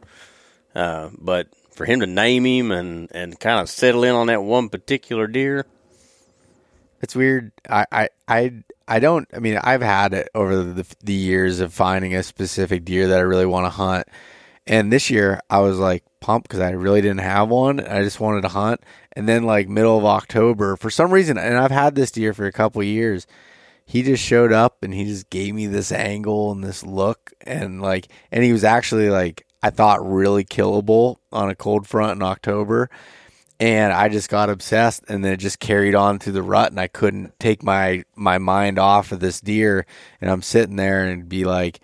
Uh, 0.74 1.10
but 1.18 1.48
for 1.82 1.86
him 1.86 2.00
to 2.00 2.06
name 2.06 2.46
him 2.46 2.72
and 2.72 3.10
and 3.12 3.40
kind 3.40 3.60
of 3.60 3.68
settle 3.68 4.04
in 4.04 4.14
on 4.14 4.28
that 4.28 4.44
one 4.44 4.70
particular 4.70 5.26
deer, 5.26 5.66
It's 7.02 7.16
weird. 7.16 7.52
I, 7.68 7.88
I, 7.92 8.10
I, 8.28 8.64
I 8.88 9.00
don't. 9.00 9.28
I 9.34 9.40
mean, 9.40 9.58
I've 9.64 9.82
had 9.82 10.14
it 10.14 10.30
over 10.36 10.64
the 10.64 10.86
the 11.04 11.14
years 11.14 11.60
of 11.60 11.74
finding 11.74 12.14
a 12.14 12.22
specific 12.22 12.86
deer 12.86 13.08
that 13.08 13.18
I 13.18 13.22
really 13.22 13.48
want 13.48 13.66
to 13.66 13.72
hunt. 13.72 14.08
And 14.68 14.94
this 14.94 15.10
year, 15.10 15.42
I 15.50 15.62
was 15.62 15.80
like 15.80 16.04
pumped 16.20 16.48
because 16.48 16.60
I 16.60 16.70
really 16.70 17.02
didn't 17.02 17.22
have 17.22 17.50
one. 17.50 17.80
I 17.80 18.04
just 18.04 18.20
wanted 18.20 18.42
to 18.42 18.50
hunt. 18.50 18.82
And 19.14 19.28
then, 19.28 19.42
like 19.42 19.68
middle 19.68 19.98
of 19.98 20.06
October, 20.06 20.76
for 20.76 20.92
some 20.92 21.12
reason, 21.12 21.40
and 21.40 21.58
I've 21.58 21.72
had 21.72 21.96
this 21.96 22.12
deer 22.12 22.36
for 22.36 22.46
a 22.46 22.52
couple 22.52 22.84
years. 22.84 23.26
He 23.84 24.04
just 24.04 24.24
showed 24.24 24.54
up 24.54 24.84
and 24.84 24.94
he 24.94 25.04
just 25.06 25.30
gave 25.32 25.54
me 25.56 25.66
this 25.66 25.92
angle 25.92 26.52
and 26.52 26.64
this 26.64 26.86
look 26.86 27.34
and 27.42 27.82
like, 27.82 28.08
and 28.32 28.42
he 28.44 28.54
was 28.54 28.64
actually 28.64 29.10
like, 29.10 29.46
I 29.64 29.70
thought 29.70 30.06
really 30.08 30.44
killable 30.44 31.18
on 31.32 31.50
a 31.50 31.56
cold 31.56 31.88
front 31.88 32.14
in 32.18 32.24
October 32.24 32.90
and 33.60 33.94
I 33.94 34.10
just 34.10 34.28
got 34.28 34.50
obsessed 34.50 35.04
and 35.08 35.24
then 35.24 35.34
it 35.34 35.38
just 35.38 35.60
carried 35.60 35.94
on 35.94 36.18
through 36.18 36.34
the 36.34 36.42
rut 36.42 36.72
and 36.72 36.80
I 36.80 36.88
couldn't 36.88 37.40
take 37.40 37.62
my 37.64 38.04
my 38.16 38.40
mind 38.40 38.80
off 38.80 39.12
of 39.12 39.20
this 39.20 39.40
deer 39.40 39.86
and 40.20 40.32
I'm 40.32 40.42
sitting 40.42 40.78
there 40.78 41.06
and 41.06 41.30
be 41.30 41.46
like 41.46 41.80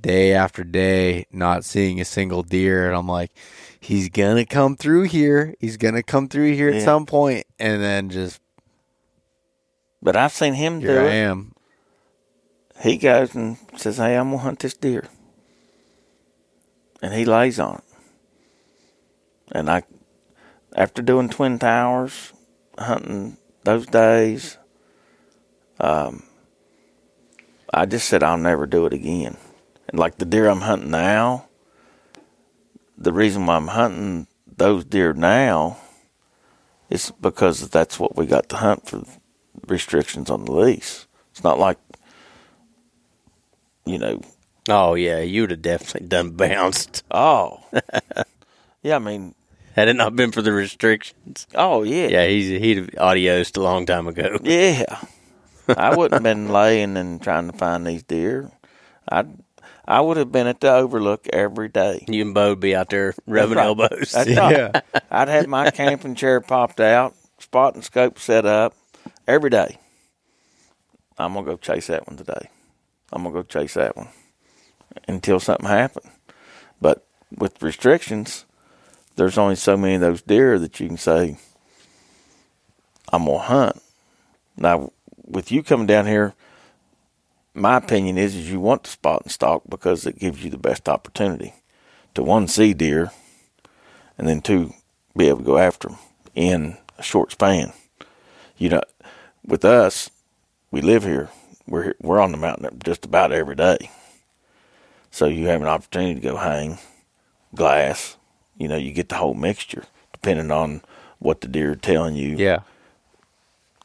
day 0.00 0.32
after 0.32 0.62
day 0.62 1.26
not 1.32 1.64
seeing 1.64 2.00
a 2.00 2.04
single 2.04 2.44
deer 2.44 2.86
and 2.86 2.96
I'm 2.96 3.08
like 3.08 3.32
he's 3.80 4.08
going 4.08 4.36
to 4.36 4.44
come 4.44 4.76
through 4.76 5.04
here. 5.04 5.54
He's 5.60 5.76
going 5.76 5.94
to 5.94 6.02
come 6.02 6.28
through 6.28 6.54
here 6.54 6.68
at 6.68 6.82
some 6.82 7.04
point 7.06 7.46
and 7.58 7.82
then 7.82 8.10
just 8.10 8.40
but 10.00 10.14
I've 10.14 10.32
seen 10.32 10.54
him 10.54 10.80
here 10.80 11.00
do 11.00 11.06
I 11.06 11.10
it. 11.10 11.14
am. 11.14 11.52
He 12.80 12.96
goes 12.96 13.34
and 13.34 13.56
says, 13.76 13.96
"Hey, 13.96 14.16
I'm 14.16 14.30
gonna 14.30 14.42
hunt 14.42 14.60
this 14.60 14.74
deer," 14.74 15.08
and 17.02 17.12
he 17.14 17.24
lays 17.24 17.58
on 17.58 17.76
it. 17.76 17.84
And 19.52 19.70
I, 19.70 19.82
after 20.74 21.02
doing 21.02 21.28
Twin 21.28 21.58
Towers, 21.58 22.32
hunting 22.78 23.36
those 23.64 23.86
days, 23.86 24.58
um, 25.80 26.22
I 27.72 27.86
just 27.86 28.08
said 28.08 28.22
I'll 28.22 28.38
never 28.38 28.66
do 28.66 28.86
it 28.86 28.92
again. 28.92 29.36
And 29.88 29.98
like 29.98 30.18
the 30.18 30.24
deer 30.24 30.48
I'm 30.48 30.62
hunting 30.62 30.90
now, 30.90 31.48
the 32.98 33.12
reason 33.12 33.46
why 33.46 33.56
I'm 33.56 33.68
hunting 33.68 34.26
those 34.56 34.84
deer 34.84 35.12
now 35.12 35.78
is 36.88 37.12
because 37.20 37.68
that's 37.68 37.98
what 37.98 38.16
we 38.16 38.26
got 38.26 38.48
to 38.48 38.56
hunt 38.56 38.88
for 38.88 39.04
restrictions 39.68 40.30
on 40.30 40.44
the 40.44 40.52
lease. 40.52 41.06
It's 41.30 41.44
not 41.44 41.58
like, 41.58 41.78
you 43.84 43.98
know, 43.98 44.22
Oh 44.68 44.94
yeah, 44.94 45.20
you'd 45.20 45.50
have 45.50 45.62
definitely 45.62 46.08
done 46.08 46.30
bounced 46.30 47.04
oh, 47.10 47.60
yeah. 48.82 48.96
I 48.96 48.98
mean, 48.98 49.34
had 49.74 49.88
it 49.88 49.94
not 49.94 50.16
been 50.16 50.32
for 50.32 50.42
the 50.42 50.52
restrictions. 50.52 51.46
oh 51.54 51.82
yeah, 51.82 52.08
Yeah, 52.08 52.26
he's 52.26 52.48
he'd 52.48 52.78
have 52.78 52.90
audiosed 52.92 53.56
a 53.56 53.62
long 53.62 53.86
time 53.86 54.08
ago. 54.08 54.38
Yeah. 54.42 54.84
I 55.68 55.96
wouldn't 55.96 56.12
have 56.12 56.22
been 56.22 56.48
laying 56.48 56.96
and 56.96 57.20
trying 57.20 57.50
to 57.50 57.56
find 57.56 57.84
these 57.84 58.04
deer. 58.04 58.52
I 59.10 59.24
I 59.84 60.00
would 60.00 60.16
have 60.16 60.30
been 60.30 60.46
at 60.46 60.60
the 60.60 60.72
overlook 60.72 61.26
every 61.32 61.68
day. 61.68 62.04
You 62.08 62.22
and 62.22 62.34
Bo 62.34 62.50
would 62.50 62.60
be 62.60 62.74
out 62.74 62.90
there 62.90 63.14
rubbing 63.26 63.56
right. 63.56 63.66
elbows. 63.66 64.12
That's 64.12 64.30
right. 64.36 64.82
I'd 65.10 65.28
have 65.28 65.48
my 65.48 65.70
camping 65.70 66.14
chair 66.14 66.40
popped 66.40 66.80
out, 66.80 67.14
spotting 67.38 67.82
scope 67.82 68.18
set 68.18 68.46
up 68.46 68.74
every 69.26 69.50
day. 69.50 69.78
I'm 71.18 71.34
gonna 71.34 71.46
go 71.46 71.56
chase 71.56 71.88
that 71.88 72.06
one 72.06 72.16
today. 72.16 72.50
I'm 73.12 73.22
gonna 73.22 73.34
go 73.34 73.42
chase 73.42 73.74
that 73.74 73.96
one 73.96 74.08
until 75.08 75.40
something 75.40 75.68
happened. 75.68 76.10
But 76.80 77.06
with 77.36 77.62
restrictions, 77.62 78.44
there's 79.16 79.38
only 79.38 79.56
so 79.56 79.76
many 79.76 79.94
of 79.94 80.00
those 80.00 80.22
deer 80.22 80.58
that 80.58 80.78
you 80.80 80.88
can 80.88 80.96
say, 80.96 81.38
I'm 83.12 83.24
gonna 83.24 83.38
hunt. 83.38 83.82
Now, 84.56 84.92
with 85.24 85.50
you 85.50 85.62
coming 85.62 85.86
down 85.86 86.06
here, 86.06 86.34
my 87.54 87.76
opinion 87.76 88.18
is, 88.18 88.34
is 88.34 88.50
you 88.50 88.60
want 88.60 88.84
to 88.84 88.90
spot 88.90 89.22
and 89.22 89.32
stalk 89.32 89.62
because 89.68 90.06
it 90.06 90.18
gives 90.18 90.44
you 90.44 90.50
the 90.50 90.58
best 90.58 90.88
opportunity 90.88 91.54
to 92.14 92.22
one 92.22 92.48
see 92.48 92.74
deer, 92.74 93.10
and 94.18 94.28
then 94.28 94.40
two 94.40 94.74
be 95.16 95.28
able 95.28 95.38
to 95.38 95.44
go 95.44 95.58
after 95.58 95.88
them 95.88 95.98
in 96.34 96.76
a 96.98 97.02
short 97.02 97.32
span. 97.32 97.72
You 98.58 98.70
know, 98.70 98.82
with 99.44 99.64
us, 99.64 100.10
we 100.70 100.80
live 100.80 101.04
here. 101.04 101.30
We're 101.66 101.94
we're 102.00 102.20
on 102.20 102.32
the 102.32 102.38
mountain 102.38 102.80
just 102.84 103.04
about 103.04 103.32
every 103.32 103.56
day, 103.56 103.90
so 105.10 105.26
you 105.26 105.46
have 105.46 105.62
an 105.62 105.68
opportunity 105.68 106.14
to 106.14 106.20
go 106.20 106.36
hang, 106.36 106.78
glass. 107.54 108.16
You 108.58 108.68
know, 108.68 108.76
you 108.76 108.92
get 108.92 109.08
the 109.08 109.16
whole 109.16 109.34
mixture 109.34 109.84
depending 110.12 110.50
on 110.50 110.82
what 111.18 111.40
the 111.40 111.48
deer 111.48 111.72
are 111.72 111.76
telling 111.76 112.14
you 112.16 112.36
Yeah. 112.36 112.60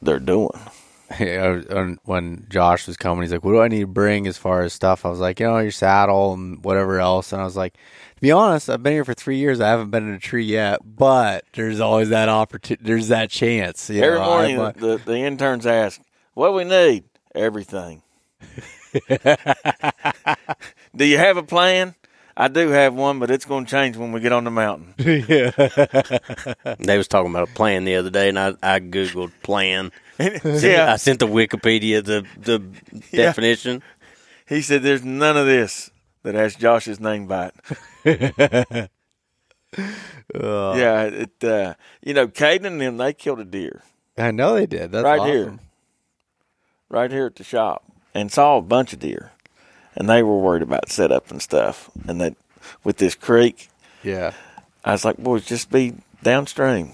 they're 0.02 0.20
doing. 0.20 0.50
Yeah, 1.20 1.60
when 2.06 2.46
Josh 2.50 2.88
was 2.88 2.96
coming, 2.96 3.24
he's 3.24 3.34
like, 3.34 3.44
"What 3.44 3.52
do 3.52 3.60
I 3.60 3.68
need 3.68 3.82
to 3.82 3.86
bring 3.88 4.28
as 4.28 4.38
far 4.38 4.62
as 4.62 4.72
stuff?" 4.72 5.06
I 5.06 5.10
was 5.10 5.20
like, 5.20 5.42
"You 5.42 5.48
know, 5.48 5.58
your 5.58 5.70
saddle 5.70 6.32
and 6.34 6.64
whatever 6.64 7.02
else." 7.02 7.34
And 7.34 7.42
I 7.42 7.44
was 7.44 7.58
like, 7.58 7.74
"To 7.74 8.22
be 8.22 8.32
honest, 8.32 8.70
I've 8.70 8.82
been 8.82 8.94
here 8.94 9.04
for 9.04 9.14
three 9.14 9.36
years. 9.38 9.60
I 9.60 9.68
haven't 9.68 9.90
been 9.92 10.08
in 10.08 10.14
a 10.16 10.20
tree 10.20 10.46
yet, 10.46 10.80
but 10.86 11.44
there's 11.52 11.82
always 11.82 12.08
that 12.10 12.30
opportunity. 12.30 12.86
There's 12.86 13.10
that 13.10 13.30
chance." 13.30 13.90
You 13.90 14.02
Every 14.02 14.20
know, 14.20 14.26
morning, 14.26 14.60
I- 14.62 14.72
the, 14.72 15.02
the 15.06 15.18
interns 15.18 15.66
ask, 15.68 16.00
"What 16.34 16.48
do 16.48 16.54
we 16.54 16.64
need? 16.64 17.04
Everything." 17.36 18.04
do 20.96 21.06
you 21.06 21.18
have 21.18 21.38
a 21.38 21.44
plan? 21.44 21.96
I 22.36 22.48
do 22.48 22.70
have 22.70 22.94
one, 22.94 23.20
but 23.20 23.30
it's 23.30 23.46
going 23.46 23.66
to 23.66 23.72
change 23.72 23.98
when 23.98 24.12
we 24.14 24.20
get 24.22 24.32
on 24.32 24.46
the 24.46 24.52
mountain. 24.52 24.94
They 26.80 26.98
was 26.98 27.08
talking 27.08 27.32
about 27.32 27.50
a 27.50 27.54
plan 27.54 27.84
the 27.84 27.96
other 27.96 28.10
day, 28.10 28.30
and 28.30 28.40
I, 28.40 28.54
I 28.64 28.80
googled 28.80 29.32
plan. 29.44 29.92
yeah. 30.20 30.94
I 30.94 30.96
sent 30.98 31.20
the 31.20 31.28
Wikipedia 31.28 32.04
the 32.04 32.26
the 32.40 32.62
Yeah. 33.12 33.24
definition. 33.26 33.84
he 34.48 34.62
said, 34.62 34.84
"There's 34.84 35.04
none 35.04 35.38
of 35.38 35.46
this 35.46 35.92
that 36.24 36.36
has 36.36 36.56
Josh's 36.56 37.00
name 37.00 37.28
by 37.28 37.52
it." 38.06 38.90
yeah, 40.34 41.04
it. 41.04 41.44
Uh, 41.44 41.74
you 42.02 42.14
know, 42.14 42.28
Caden 42.28 42.66
and 42.66 42.82
them 42.82 42.98
they 42.98 43.14
killed 43.14 43.40
a 43.40 43.46
deer 43.46 43.84
I 44.18 44.32
know 44.32 44.56
they 44.56 44.66
did. 44.66 44.92
That's 44.92 45.04
right 45.04 45.20
awesome. 45.20 45.32
here, 45.34 45.60
right 46.90 47.12
here 47.12 47.26
at 47.28 47.36
the 47.36 47.44
shop, 47.44 47.84
and 48.14 48.32
saw 48.32 48.58
a 48.58 48.62
bunch 48.62 48.94
of 48.94 49.00
deer, 49.00 49.32
and 49.96 50.10
they 50.10 50.24
were 50.24 50.38
worried 50.38 50.62
about 50.62 50.90
setup 50.90 51.32
and 51.32 51.42
stuff, 51.42 51.90
and 52.08 52.20
that 52.22 52.36
with 52.84 52.98
this 52.98 53.16
creek, 53.16 53.70
Yeah, 54.04 54.34
I 54.84 54.92
was 54.94 55.06
like, 55.06 55.18
boys, 55.18 55.46
just 55.46 55.72
be 55.72 55.96
downstream. 56.24 56.92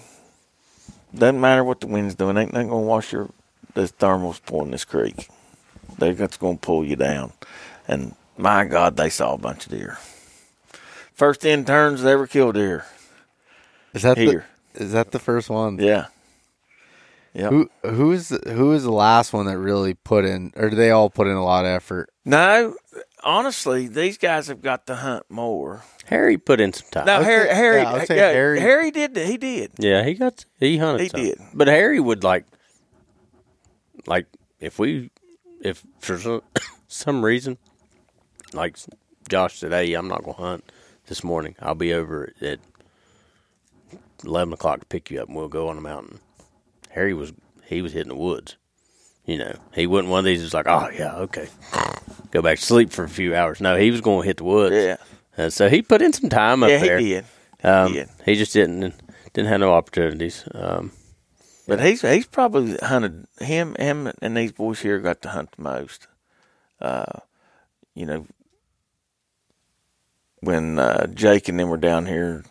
Doesn't 1.16 1.40
matter 1.42 1.64
what 1.64 1.80
the 1.80 1.88
wind's 1.88 2.16
doing. 2.16 2.38
Ain't 2.38 2.54
nothing 2.54 2.70
gonna 2.70 2.82
wash 2.82 3.12
your 3.14 3.30
this 3.74 3.92
thermals 3.92 4.42
pulling 4.46 4.72
this 4.72 4.86
creek. 4.86 5.30
They're 5.98 6.14
just 6.14 6.40
gonna 6.40 6.58
pull 6.58 6.86
you 6.86 6.96
down. 6.96 7.34
And 7.88 8.16
my 8.38 8.66
God, 8.66 8.98
they 8.98 9.10
saw 9.10 9.34
a 9.34 9.38
bunch 9.38 9.66
of 9.66 9.72
deer. 9.72 9.98
First 11.14 11.46
interns 11.46 12.04
that 12.04 12.10
ever 12.12 12.28
killed 12.28 12.56
deer. 12.56 12.86
is 13.94 14.04
that 14.04 14.18
Here. 14.18 14.46
The, 14.74 14.84
is 14.84 14.92
that 14.92 15.12
the 15.12 15.20
first 15.20 15.50
one? 15.50 15.80
Yeah. 15.80 16.08
Yep. 17.38 17.52
Who 17.52 17.70
who's 17.84 18.30
who 18.30 18.72
is 18.74 18.84
the 18.84 18.92
last 18.92 19.32
one 19.32 19.46
that 19.46 19.60
really 19.60 19.94
put 19.94 20.26
in, 20.26 20.52
or 20.56 20.72
do 20.72 20.76
they 20.76 20.90
all 20.90 21.08
put 21.12 21.28
in 21.28 21.34
a 21.34 21.44
lot 21.44 21.66
of 21.66 21.70
effort? 21.70 22.10
No, 22.26 22.76
honestly, 23.24 23.88
these 23.88 24.18
guys 24.18 24.48
have 24.48 24.60
got 24.64 24.88
to 24.88 24.96
hunt 24.96 25.24
more. 25.30 25.84
Harry 26.06 26.40
put 26.40 26.60
in 26.60 26.74
some 26.74 26.88
time. 26.90 27.06
Now, 27.06 27.20
I'd 27.20 27.26
Harry, 27.26 27.48
say- 27.48 27.56
Harry, 27.56 27.82
yeah, 27.84 28.06
yeah, 28.10 28.32
Harry- 28.32 28.60
Harry 28.60 28.90
did. 28.92 29.16
He 29.16 29.38
did. 29.38 29.72
Yeah, 29.78 30.04
he 30.04 30.16
got 30.16 30.46
he 30.60 30.80
hunted. 30.80 31.04
He 31.04 31.10
some. 31.10 31.22
did. 31.22 31.38
but 31.54 31.68
Harry 31.68 32.00
would 32.00 32.24
like, 32.24 32.46
like 34.08 34.26
if 34.60 34.80
we, 34.80 35.12
if 35.62 35.86
for 36.00 36.18
some, 36.18 36.42
some 36.88 37.24
reason, 37.24 37.60
like 38.54 38.78
Josh 39.30 39.60
said, 39.60 39.72
hey, 39.74 39.94
I'm 39.94 40.08
not 40.08 40.24
gonna 40.24 40.38
hunt 40.38 40.72
this 41.06 41.24
morning. 41.24 41.56
I'll 41.60 41.76
be 41.76 41.94
over 41.94 42.34
at 42.42 42.58
eleven 44.24 44.54
o'clock 44.54 44.80
to 44.80 44.86
pick 44.88 45.12
you 45.12 45.22
up, 45.22 45.28
and 45.28 45.38
we'll 45.38 45.50
go 45.50 45.68
on 45.68 45.76
the 45.76 45.84
mountain. 45.84 46.20
Harry 46.98 47.14
was 47.14 47.32
he 47.66 47.82
was 47.82 47.94
hitting 47.94 48.10
the 48.10 48.16
woods. 48.16 48.58
You 49.26 49.38
know, 49.38 49.56
he 49.76 49.86
wasn't 49.88 50.10
one 50.10 50.20
of 50.20 50.26
these. 50.26 50.42
Just 50.42 50.54
like, 50.54 50.68
oh 50.68 50.90
yeah, 50.94 51.16
okay, 51.18 51.48
go 52.32 52.42
back 52.42 52.58
to 52.58 52.66
sleep 52.66 52.92
for 52.92 53.04
a 53.04 53.10
few 53.10 53.36
hours. 53.36 53.62
No, 53.62 53.78
he 53.78 53.92
was 53.92 54.02
going 54.02 54.22
to 54.22 54.26
hit 54.28 54.38
the 54.38 54.44
woods. 54.46 54.76
Yeah. 54.76 54.98
and 55.38 55.54
so 55.54 55.70
he 55.70 55.82
put 55.82 56.02
in 56.02 56.12
some 56.14 56.30
time 56.30 56.64
up 56.64 56.70
there. 56.70 57.00
Yeah, 57.00 57.00
he 57.00 57.14
there. 57.14 57.24
did. 57.62 57.68
Um, 57.70 57.94
did. 57.94 58.10
He 58.26 58.36
just 58.36 58.54
didn't 58.54 58.96
didn't 59.34 59.50
have 59.50 59.60
no 59.60 59.74
opportunities. 59.74 60.44
Um, 60.54 60.92
But 61.68 61.82
he's 61.82 62.02
he's 62.02 62.26
probably 62.26 62.78
hunted 62.78 63.28
him 63.40 63.76
him 63.76 64.12
and 64.22 64.36
these 64.36 64.54
boys 64.54 64.80
here 64.82 65.00
got 65.00 65.22
to 65.22 65.30
hunt 65.30 65.52
the 65.52 65.62
most. 65.62 66.08
Uh, 66.82 67.20
you 67.94 68.06
know, 68.06 68.26
when 70.40 70.80
uh, 70.80 71.08
Jake 71.08 71.50
and 71.50 71.60
them 71.60 71.70
were 71.70 71.78
down 71.78 72.06
here, 72.06 72.46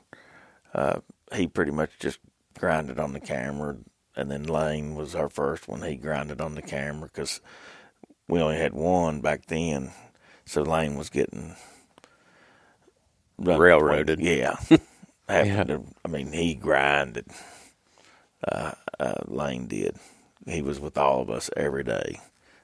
uh, 0.75 1.01
he 1.35 1.47
pretty 1.47 1.73
much 1.73 1.91
just 1.99 2.19
grinded 2.59 2.99
on 2.99 3.13
the 3.13 3.21
camera, 3.21 3.77
and 4.17 4.31
then 4.31 4.45
Lane 4.45 4.95
was 4.95 5.15
our 5.15 5.29
first 5.29 5.69
one. 5.69 5.83
He 5.83 5.97
grinded 5.97 6.41
on 6.41 6.55
the 6.55 6.63
camera 6.63 7.09
because 7.13 7.41
we 8.29 8.41
only 8.41 8.57
had 8.57 8.73
one 8.73 9.21
back 9.21 9.47
then, 9.47 9.93
so 10.45 10.63
Lane 10.63 10.97
was 10.97 11.11
getting 11.11 11.57
Railroaded. 13.39 14.21
Yeah, 14.21 14.57
having 15.29 15.67
to. 15.69 15.85
I 16.05 16.09
mean, 16.09 16.33
he 16.33 16.55
grinded 16.55 17.27
uh, 18.47 18.73
Lane 19.27 19.67
did. 19.67 19.97
He 20.47 20.63
was 20.63 20.79
with 20.79 20.97
all 20.97 21.21
of 21.21 21.31
us 21.31 21.51
every 21.57 21.83
day, 21.83 22.21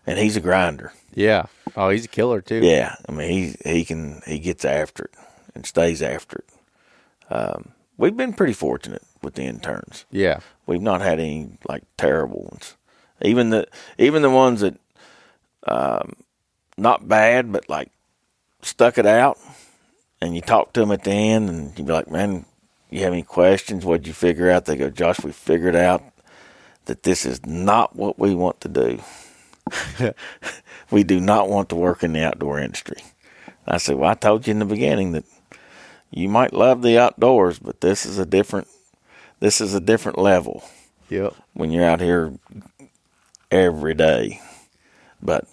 and 0.06 0.18
he's 0.18 0.36
a 0.36 0.40
grinder. 0.40 0.92
Yeah. 1.14 1.46
Oh, 1.76 1.90
he's 1.90 2.04
a 2.04 2.08
killer 2.08 2.40
too. 2.40 2.60
Yeah, 2.62 2.94
I 3.08 3.12
mean 3.12 3.56
he 3.64 3.70
he 3.70 3.84
can 3.84 4.22
he 4.26 4.38
gets 4.38 4.64
after 4.64 5.04
it 5.04 5.14
and 5.54 5.66
stays 5.66 6.02
after 6.02 6.38
it. 6.38 7.34
Um, 7.34 7.72
we've 7.96 8.16
been 8.16 8.34
pretty 8.34 8.52
fortunate 8.52 9.02
with 9.22 9.34
the 9.34 9.42
interns. 9.44 10.04
Yeah. 10.10 10.40
We've 10.66 10.82
not 10.82 11.00
had 11.00 11.20
any 11.20 11.58
like 11.68 11.84
terrible 11.96 12.42
ones. 12.50 12.76
Even 13.20 13.50
the 13.50 13.68
even 13.98 14.22
the 14.22 14.30
ones 14.30 14.60
that 14.60 14.78
um, 15.66 16.14
not 16.76 17.08
bad, 17.08 17.52
but 17.52 17.68
like 17.68 17.90
stuck 18.62 18.98
it 18.98 19.06
out. 19.06 19.38
And 20.20 20.34
you 20.36 20.40
talk 20.40 20.72
to 20.72 20.80
them 20.80 20.92
at 20.92 21.04
the 21.04 21.10
end, 21.10 21.48
and 21.48 21.78
you 21.78 21.84
be 21.84 21.92
like, 21.92 22.10
"Man, 22.10 22.44
you 22.90 23.00
have 23.00 23.12
any 23.12 23.22
questions? 23.22 23.84
What'd 23.84 24.06
you 24.06 24.12
figure 24.12 24.50
out?" 24.50 24.66
They 24.66 24.76
go, 24.76 24.90
"Josh, 24.90 25.22
we 25.22 25.32
figured 25.32 25.76
out 25.76 26.02
that 26.84 27.02
this 27.02 27.26
is 27.26 27.44
not 27.44 27.96
what 27.96 28.18
we 28.18 28.34
want 28.34 28.60
to 28.60 28.68
do. 28.68 29.00
we 30.90 31.02
do 31.02 31.20
not 31.20 31.48
want 31.48 31.68
to 31.70 31.76
work 31.76 32.04
in 32.04 32.12
the 32.12 32.24
outdoor 32.24 32.60
industry." 32.60 33.02
I 33.66 33.78
said, 33.78 33.96
"Well, 33.96 34.10
I 34.10 34.14
told 34.14 34.46
you 34.46 34.52
in 34.52 34.60
the 34.60 34.64
beginning 34.64 35.12
that 35.12 35.24
you 36.10 36.28
might 36.28 36.52
love 36.52 36.82
the 36.82 36.98
outdoors, 36.98 37.58
but 37.58 37.80
this 37.80 38.04
is 38.06 38.18
a 38.18 38.26
different 38.26 38.68
this 39.42 39.60
is 39.60 39.74
a 39.74 39.80
different 39.80 40.18
level 40.18 40.62
Yep. 41.10 41.34
when 41.54 41.72
you're 41.72 41.84
out 41.84 42.00
here 42.00 42.32
every 43.50 43.94
day. 43.94 44.40
But 45.20 45.46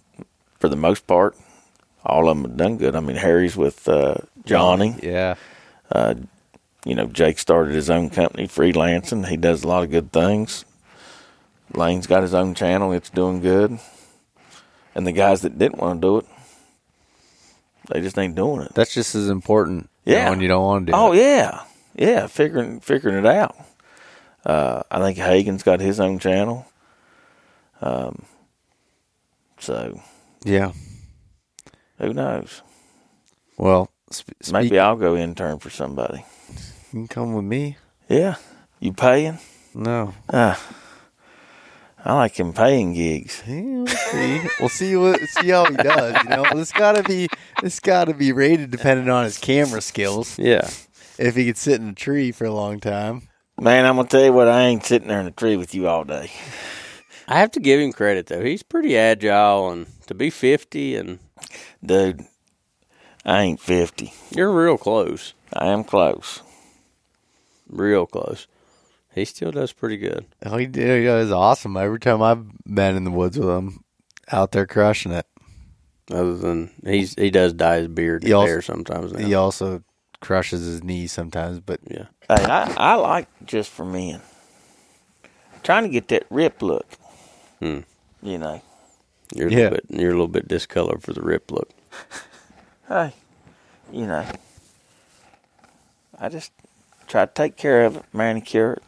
for 0.59 0.69
the 0.69 0.75
most 0.75 1.07
part, 1.07 1.35
all 2.05 2.29
of 2.29 2.37
them 2.37 2.45
have 2.49 2.57
done 2.57 2.77
good. 2.77 2.95
I 2.95 2.99
mean, 3.01 3.17
Harry's 3.17 3.57
with 3.57 3.87
uh, 3.89 4.15
Johnny. 4.45 4.95
Yeah. 5.01 5.35
You 6.85 6.95
know, 6.95 7.07
Jake 7.07 7.39
started 7.39 7.73
his 7.73 7.89
own 7.89 8.09
company, 8.09 8.47
freelancing. 8.47 9.27
He 9.27 9.35
does 9.37 9.63
a 9.63 9.67
lot 9.67 9.83
of 9.83 9.91
good 9.91 10.11
things. 10.13 10.63
Lane's 11.73 12.07
got 12.07 12.21
his 12.21 12.33
own 12.33 12.55
channel. 12.55 12.93
It's 12.93 13.09
doing 13.09 13.41
good. 13.41 13.79
And 14.95 15.05
the 15.05 15.11
guys 15.11 15.41
that 15.41 15.57
didn't 15.59 15.79
want 15.79 16.01
to 16.01 16.07
do 16.07 16.17
it, 16.19 16.25
they 17.89 18.01
just 18.01 18.17
ain't 18.17 18.35
doing 18.35 18.61
it. 18.61 18.73
That's 18.75 18.93
just 18.93 19.13
as 19.13 19.29
important. 19.29 19.89
Yeah. 20.05 20.29
When 20.29 20.39
you 20.41 20.47
don't 20.47 20.63
want 20.63 20.85
to 20.87 20.91
do 20.91 20.97
Oh 20.97 21.11
it. 21.11 21.17
yeah, 21.17 21.63
yeah, 21.95 22.27
figuring 22.27 22.79
figuring 22.79 23.17
it 23.17 23.25
out. 23.25 23.55
Uh, 24.45 24.83
I 24.89 24.99
think 24.99 25.17
Hagen's 25.17 25.63
got 25.63 25.79
his 25.79 25.99
own 25.99 26.19
channel. 26.19 26.65
Um, 27.81 28.23
so 29.59 30.01
Yeah. 30.43 30.71
who 31.97 32.13
knows? 32.13 32.61
Well, 33.57 33.89
sp- 34.11 34.35
speak, 34.41 34.53
Maybe 34.53 34.79
I'll 34.79 34.95
go 34.95 35.15
intern 35.15 35.59
for 35.59 35.69
somebody. 35.69 36.25
you 36.93 37.01
can 37.01 37.07
come 37.07 37.33
with 37.33 37.45
me. 37.45 37.77
Yeah, 38.07 38.35
you 38.79 38.93
paying? 38.93 39.39
No. 39.75 40.13
Ah, 40.33 40.59
I 42.03 42.13
like 42.15 42.39
him 42.39 42.53
paying 42.53 42.93
gigs. 42.93 43.43
Yeah, 43.45 43.83
we'll 43.83 43.87
see. 43.87 44.41
we'll 44.59 44.69
see 44.69 44.95
what 44.95 45.19
see 45.21 45.49
how 45.49 45.65
he 45.69 45.75
does. 45.75 46.23
You 46.23 46.29
know, 46.29 46.45
this 46.55 46.71
gotta 46.71 47.03
be 47.03 47.27
this 47.61 47.79
gotta 47.79 48.13
be 48.13 48.31
rated 48.31 48.71
depending 48.71 49.09
on 49.09 49.25
his 49.25 49.37
camera 49.37 49.81
skills. 49.81 50.39
Yeah. 50.39 50.69
If 51.17 51.35
he 51.35 51.45
could 51.45 51.57
sit 51.57 51.81
in 51.81 51.89
a 51.89 51.93
tree 51.93 52.31
for 52.31 52.45
a 52.45 52.53
long 52.53 52.79
time. 52.79 53.28
Man, 53.61 53.85
I'm 53.85 53.95
gonna 53.97 54.07
tell 54.07 54.23
you 54.23 54.33
what. 54.33 54.47
I 54.47 54.63
ain't 54.63 54.85
sitting 54.85 55.07
there 55.07 55.19
in 55.19 55.27
a 55.27 55.31
tree 55.31 55.57
with 55.57 55.75
you 55.75 55.87
all 55.87 56.03
day. 56.03 56.31
I 57.27 57.39
have 57.39 57.51
to 57.51 57.59
give 57.59 57.79
him 57.79 57.91
credit 57.93 58.27
though. 58.27 58.41
He's 58.43 58.63
pretty 58.63 58.97
agile, 58.97 59.69
and 59.71 59.87
to 60.07 60.13
be 60.13 60.29
fifty, 60.29 60.95
and 60.95 61.19
Dude, 61.85 62.25
I 63.25 63.41
ain't 63.41 63.59
50. 63.59 64.13
you're 64.31 64.51
real 64.51 64.77
close, 64.77 65.33
I 65.53 65.67
am 65.67 65.83
close. 65.83 66.41
real 67.69 68.05
close. 68.05 68.47
He 69.13 69.25
still 69.25 69.51
does 69.51 69.73
pretty 69.73 69.97
good. 69.97 70.25
Oh, 70.45 70.57
he 70.57 70.65
did. 70.67 71.01
He 71.03 71.07
was 71.09 71.31
awesome. 71.31 71.75
Every 71.77 71.99
time 71.99 72.21
I've 72.21 72.45
been 72.65 72.95
in 72.95 73.03
the 73.03 73.11
woods 73.11 73.37
with 73.37 73.49
him, 73.49 73.83
out 74.31 74.51
there 74.51 74.65
crushing 74.67 75.11
it. 75.11 75.25
Other 76.11 76.35
than 76.37 76.71
he's 76.85 77.13
he 77.15 77.29
does 77.29 77.53
dye 77.53 77.79
his 77.79 77.87
beard 77.87 78.23
He 78.23 78.31
also- 78.33 78.47
hair 78.47 78.61
sometimes. 78.61 79.11
Now. 79.13 79.19
He 79.25 79.33
also 79.35 79.83
crushes 80.21 80.65
his 80.65 80.83
knees 80.83 81.11
sometimes, 81.11 81.59
but 81.59 81.79
Yeah. 81.89 82.05
Hey, 82.27 82.43
I, 82.43 82.73
I 82.77 82.95
like 82.95 83.27
just 83.49 83.71
for 83.71 83.83
men. 83.83 84.21
Trying 85.63 85.83
to 85.83 85.89
get 85.89 86.07
that 86.09 86.25
rip 86.29 86.61
look. 86.61 86.85
Hmm. 87.59 87.79
You 88.21 88.37
know. 88.37 88.61
You're 89.35 89.47
a 89.47 89.51
little 89.51 89.71
bit 89.71 89.85
you're 89.89 90.09
a 90.09 90.13
little 90.13 90.27
bit 90.27 90.47
discolored 90.47 91.03
for 91.03 91.11
the 91.11 91.21
rip 91.21 91.51
look. 91.51 91.69
Hey, 92.87 93.13
you 93.91 94.07
know. 94.07 94.25
I 96.19 96.27
just 96.27 96.51
try 97.07 97.27
to 97.27 97.31
take 97.31 97.55
care 97.55 97.85
of 97.85 97.97
it, 97.97 98.03
manicure 98.11 98.73
it, 98.73 98.83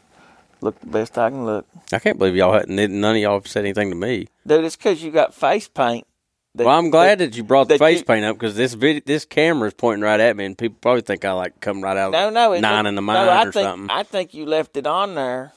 look 0.60 0.80
the 0.80 0.88
best 0.88 1.20
I 1.20 1.30
can 1.30 1.46
look. 1.46 1.68
I 1.94 2.00
can't 2.00 2.18
believe 2.18 2.36
y'all 2.36 2.52
hadn't 2.52 2.76
none 2.76 3.16
of 3.16 3.22
y'all 3.22 3.36
have 3.36 3.46
said 3.46 3.64
anything 3.64 3.92
to 3.92 3.96
me. 3.96 4.28
Dude, 4.48 4.66
it's 4.66 4.76
because 4.76 5.04
you 5.04 5.12
got 5.12 5.36
face 5.36 5.68
paint. 5.68 6.08
That- 6.56 6.65
Well, 6.65 6.78
I'm 6.78 6.90
glad 6.90 7.19
that, 7.19 7.36
you 7.36 7.44
brought 7.44 7.68
the 7.69 7.78
face 7.78 7.99
you- 7.99 8.06
paint 8.06 8.26
up 8.26 8.36
because 8.38 8.56
this 8.56 8.73
vid- 8.73 9.06
this 9.06 9.26
camera 9.26 9.68
is 9.68 9.73
pointing 9.73 10.03
right 10.03 10.19
at 10.19 10.36
me, 10.36 10.45
and 10.45 10.57
people 10.57 10.78
probably 10.82 11.02
think 11.02 11.23
I 11.26 11.32
like 11.32 11.60
come 11.61 11.82
right 11.82 11.98
out 11.98 12.11
No, 12.11 12.28
of 12.28 12.34
no, 12.34 12.53
it 12.53 12.61
nine 12.61 12.84
look- 12.84 12.90
in 12.90 12.95
the 12.95 13.02
no, 13.02 13.14
I 13.14 13.41
or 13.48 13.52
think, 13.52 13.65
something 13.65 13.90
I 13.90 14.03
think 14.03 14.34
you 14.34 14.45
left 14.45 14.76
it 14.78 14.86
on 14.88 15.15
there 15.15 15.53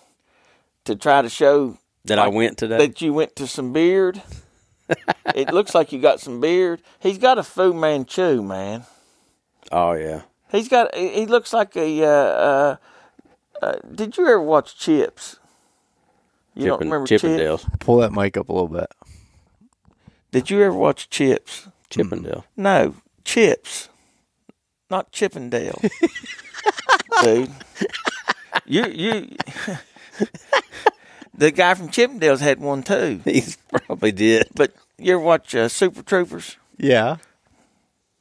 to 0.84 0.94
try 0.96 1.22
to 1.22 1.28
show 1.28 1.78
that 2.04 2.18
I 2.18 2.28
went 2.28 2.58
today. 2.58 2.78
that 2.78 3.00
you 3.00 3.12
went 3.12 3.34
to 3.36 3.46
some 3.46 3.72
beard. 3.72 4.22
it 5.34 5.52
looks 5.52 5.74
like 5.74 5.92
you 5.92 5.98
got 6.00 6.20
some 6.20 6.40
beard. 6.40 6.82
He's 7.00 7.16
got 7.18 7.38
a 7.38 7.42
Fu 7.42 7.72
Manchu, 7.72 8.42
man. 8.42 8.84
oh 9.72 9.92
yeah, 9.92 10.22
He's 10.50 10.68
got. 10.68 10.94
He 10.94 11.08
he 11.08 11.26
looks 11.26 11.52
like 11.52 11.74
a. 11.76 12.04
Uh, 12.04 12.08
uh, 12.08 12.76
uh, 13.62 13.74
did 13.94 14.16
you 14.18 14.24
ever 14.26 14.40
watch 14.42 14.76
Chips? 14.78 15.38
You 16.54 16.66
don't 16.66 16.80
remember 16.82 17.06
Chips? 17.06 17.24
Chippendales, 17.24 17.66
pull 17.80 17.96
that 17.96 18.12
mic 18.12 18.36
up 18.36 18.48
a 18.50 18.52
little 18.52 18.68
bit. 18.68 18.86
Did 20.34 20.50
you 20.50 20.62
ever 20.62 20.74
watch 20.74 21.08
Chips? 21.10 21.68
Chippendale. 21.90 22.44
No, 22.56 22.96
Chips, 23.22 23.88
not 24.90 25.12
Chippendale, 25.12 25.80
dude. 27.22 27.52
You 28.66 28.84
you. 28.86 29.36
the 31.34 31.52
guy 31.52 31.74
from 31.74 31.88
Chippendales 31.88 32.40
had 32.40 32.58
one 32.58 32.82
too. 32.82 33.20
He 33.24 33.44
probably 33.70 34.10
did. 34.10 34.48
But 34.56 34.74
you 34.98 35.14
ever 35.14 35.22
watch 35.22 35.54
uh, 35.54 35.68
Super 35.68 36.02
Troopers? 36.02 36.56
Yeah. 36.78 37.18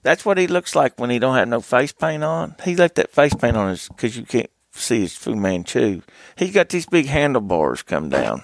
That's 0.03 0.23
what 0.23 0.37
he 0.37 0.45
looks 0.45 0.75
like 0.75 0.99
when 0.99 1.09
he 1.09 1.17
don't 1.17 1.35
have 1.35 1.47
no 1.47 1.61
face 1.61 1.93
paint 1.93 2.23
on. 2.23 2.53
He 2.63 2.75
left 2.75 2.93
that 2.93 3.09
face 3.09 3.33
paint 3.33 3.57
on 3.57 3.69
his 3.69 3.87
because 3.87 4.15
you 4.15 4.23
can't 4.23 4.51
see 4.71 4.99
his 4.99 5.17
Fu 5.17 5.35
Manchu. 5.35 6.03
He's 6.35 6.53
got 6.53 6.69
these 6.69 6.85
big 6.85 7.07
handlebars 7.07 7.81
come 7.81 8.09
down. 8.09 8.43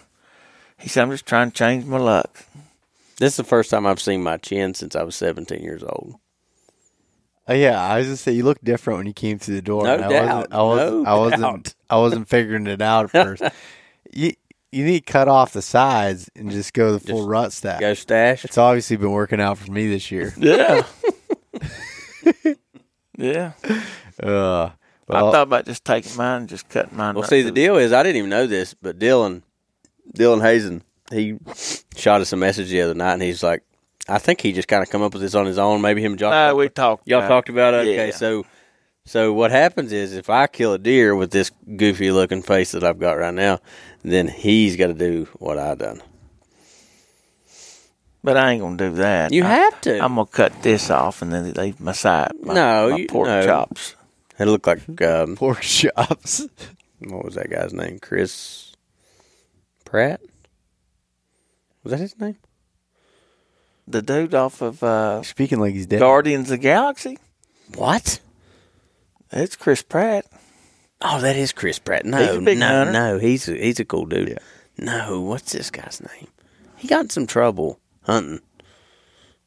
He 0.80 0.90
said, 0.90 1.04
"I'm 1.04 1.12
just 1.12 1.28
trying 1.28 1.52
to 1.52 1.56
change 1.56 1.86
my 1.86 2.00
luck." 2.00 2.46
This 3.20 3.34
is 3.34 3.38
the 3.38 3.44
first 3.44 3.70
time 3.70 3.86
I've 3.86 4.02
seen 4.02 4.24
my 4.24 4.38
chin 4.38 4.74
since 4.74 4.96
I 4.96 5.04
was 5.04 5.16
17 5.16 5.62
years 5.62 5.84
old. 5.84 6.16
Oh, 7.48 7.54
yeah, 7.54 7.82
I 7.82 7.98
was 7.98 8.08
just 8.08 8.24
say 8.24 8.32
you 8.32 8.44
look 8.44 8.62
different 8.64 9.00
when 9.00 9.08
you 9.08 9.14
came 9.14 9.40
through 9.40 9.56
the 9.56 9.62
door. 9.62 9.84
No 9.84 9.96
I 9.96 9.98
doubt. 9.98 10.52
Wasn't, 10.52 10.54
I 10.54 10.64
wasn't. 10.64 11.04
No 11.04 11.10
I 11.10 11.18
wasn't. 11.18 11.42
doubt. 11.42 11.76
I 11.90 11.98
wasn't 11.98 12.30
figuring 12.30 12.68
it 12.68 12.82
out 12.82 13.06
at 13.06 13.12
first. 13.12 13.44
you 14.14 14.34
you 14.72 14.86
need 14.86 15.06
to 15.06 15.12
cut 15.12 15.28
off 15.28 15.54
the 15.54 15.64
sides 15.64 16.30
and 16.36 16.52
just 16.52 16.74
go 16.74 16.92
the 16.94 17.00
full 17.00 17.20
Just 17.20 17.28
rut 17.28 17.54
stack. 17.54 17.80
Go 17.80 17.96
stash. 17.96 18.46
It's 18.46 18.58
obviously 18.58 18.98
been 18.98 19.12
working 19.12 19.42
out 19.42 19.58
for 19.58 19.72
me 19.72 19.88
this 19.88 20.12
year. 20.12 20.34
Yeah, 20.42 20.84
yeah. 23.18 23.52
Uh, 24.22 24.70
I 25.10 25.20
thought 25.20 25.44
about 25.44 25.66
just 25.66 25.84
taking 25.84 26.16
mine 26.16 26.42
and 26.42 26.50
just 26.50 26.70
cutting 26.70 26.96
mine. 26.96 27.16
Well, 27.16 27.24
see, 27.28 27.42
to 27.42 27.46
the 27.46 27.52
deal 27.52 27.78
is 27.78 27.92
I 27.92 28.04
didn't 28.04 28.18
even 28.18 28.30
know 28.30 28.46
this, 28.46 28.76
but 28.76 29.00
Dylan, 29.00 29.42
Dylan 30.16 30.42
Hazen, 30.42 30.84
he 31.12 31.38
shot 31.96 32.22
us 32.22 32.34
a 32.34 32.38
message 32.38 32.70
the 32.70 32.82
other 32.82 32.94
night, 32.94 33.14
and 33.14 33.22
he's 33.22 33.44
like, 33.44 33.64
I 34.08 34.18
think 34.18 34.42
he 34.42 34.54
just 34.54 34.68
kind 34.68 34.82
of 34.84 34.90
come 34.90 35.02
up 35.02 35.14
with 35.14 35.22
this 35.22 35.36
on 35.36 35.46
his 35.46 35.58
own. 35.58 35.82
Maybe 35.82 36.02
him 36.04 36.14
and 36.14 36.20
Josh. 36.20 36.32
No, 36.32 36.56
we 36.56 36.70
talked. 36.70 37.08
Y'all 37.08 37.20
about 37.20 37.28
talked 37.28 37.50
about 37.50 37.74
it. 37.74 37.78
Okay, 37.88 38.08
Yeah. 38.08 38.16
so 38.16 38.46
so 39.06 39.34
what 39.34 39.52
happens 39.52 39.92
is 39.92 40.14
if 40.16 40.30
I 40.30 40.48
kill 40.48 40.74
a 40.74 40.78
deer 40.80 41.16
with 41.16 41.32
this 41.32 41.52
goofy 41.78 42.12
looking 42.12 42.42
face 42.42 42.72
that 42.74 42.84
I've 42.84 43.00
got 43.00 43.14
right 43.18 43.34
now, 43.34 43.60
then 44.04 44.28
he's 44.28 44.76
got 44.76 44.88
to 44.88 44.94
do 44.94 45.28
what 45.40 45.58
I 45.58 45.76
done. 45.76 46.02
But 48.24 48.36
I 48.38 48.52
ain't 48.52 48.62
gonna 48.62 48.78
do 48.78 48.92
that. 48.98 49.32
You 49.32 49.46
I, 49.46 49.48
have 49.48 49.82
to. 49.82 49.98
I'm 50.04 50.16
gonna 50.16 50.26
cut 50.26 50.62
this 50.62 50.90
off 50.90 51.22
and 51.22 51.32
then 51.32 51.54
leave 51.54 51.80
my 51.80 51.94
side. 51.94 52.32
My, 52.42 52.54
No, 52.54 52.90
my 52.90 52.98
you- 52.98 53.08
pork 53.08 53.28
no. 53.28 53.46
chops. 53.46 53.96
It 54.38 54.46
looked 54.46 54.68
like 54.68 55.02
um, 55.02 55.36
pork 55.38 55.62
chops. 55.62 56.48
what 57.00 57.24
was 57.26 57.36
that 57.36 57.50
guy's 57.50 57.74
name? 57.74 58.00
Chris 58.00 58.74
Pratt. 59.86 60.20
Was 61.90 61.98
that 61.98 62.04
his 62.04 62.20
name? 62.20 62.38
The 63.88 64.04
dude 64.04 64.36
off 64.36 64.62
of 64.62 64.84
uh, 64.84 65.24
Speaking 65.24 65.60
like 65.60 65.74
he's 65.74 65.88
dead. 65.88 66.00
Guardians 66.00 66.52
of 66.52 66.58
the 66.60 66.62
Galaxy. 66.62 67.18
What? 67.76 68.20
It's 69.32 69.56
Chris 69.56 69.82
Pratt. 69.82 70.26
Oh, 71.02 71.20
that 71.22 71.36
is 71.36 71.52
Chris 71.52 71.80
Pratt. 71.80 72.06
No, 72.06 72.20
He's 72.20 72.36
a 72.36 72.42
big 72.42 72.60
no, 72.60 72.68
hunter. 72.68 72.92
no. 72.94 73.18
He's 73.18 73.50
a, 73.50 73.54
he's 73.56 73.80
a 73.80 73.86
cool 73.86 74.06
dude. 74.06 74.30
Yeah. 74.30 74.38
No, 74.78 75.22
what's 75.22 75.52
this 75.54 75.72
guy's 75.72 76.00
name? 76.02 76.28
He 76.78 76.88
got 76.88 77.06
in 77.06 77.10
some 77.10 77.26
trouble 77.26 77.80
hunting. 78.04 78.42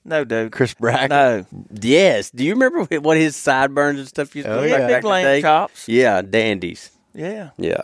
No, 0.04 0.24
dude. 0.24 0.50
Chris 0.50 0.74
Brack. 0.74 1.10
No. 1.10 1.46
Yes. 1.80 2.30
Do 2.30 2.42
you 2.44 2.54
remember 2.54 2.82
what 2.98 3.16
his 3.16 3.36
sideburns 3.36 4.00
and 4.00 4.08
stuff 4.08 4.34
used 4.34 4.46
to 4.46 4.52
Oh, 4.52 4.60
look 4.62 4.68
yeah. 4.70 4.78
like 4.78 4.82
Big 4.82 4.88
back 4.88 4.96
in 4.96 5.02
the 5.02 5.08
lamb 5.08 5.24
day? 5.24 5.40
chops. 5.42 5.88
Yeah, 5.88 6.22
dandies. 6.22 6.90
Yeah. 7.14 7.50
Yeah. 7.56 7.82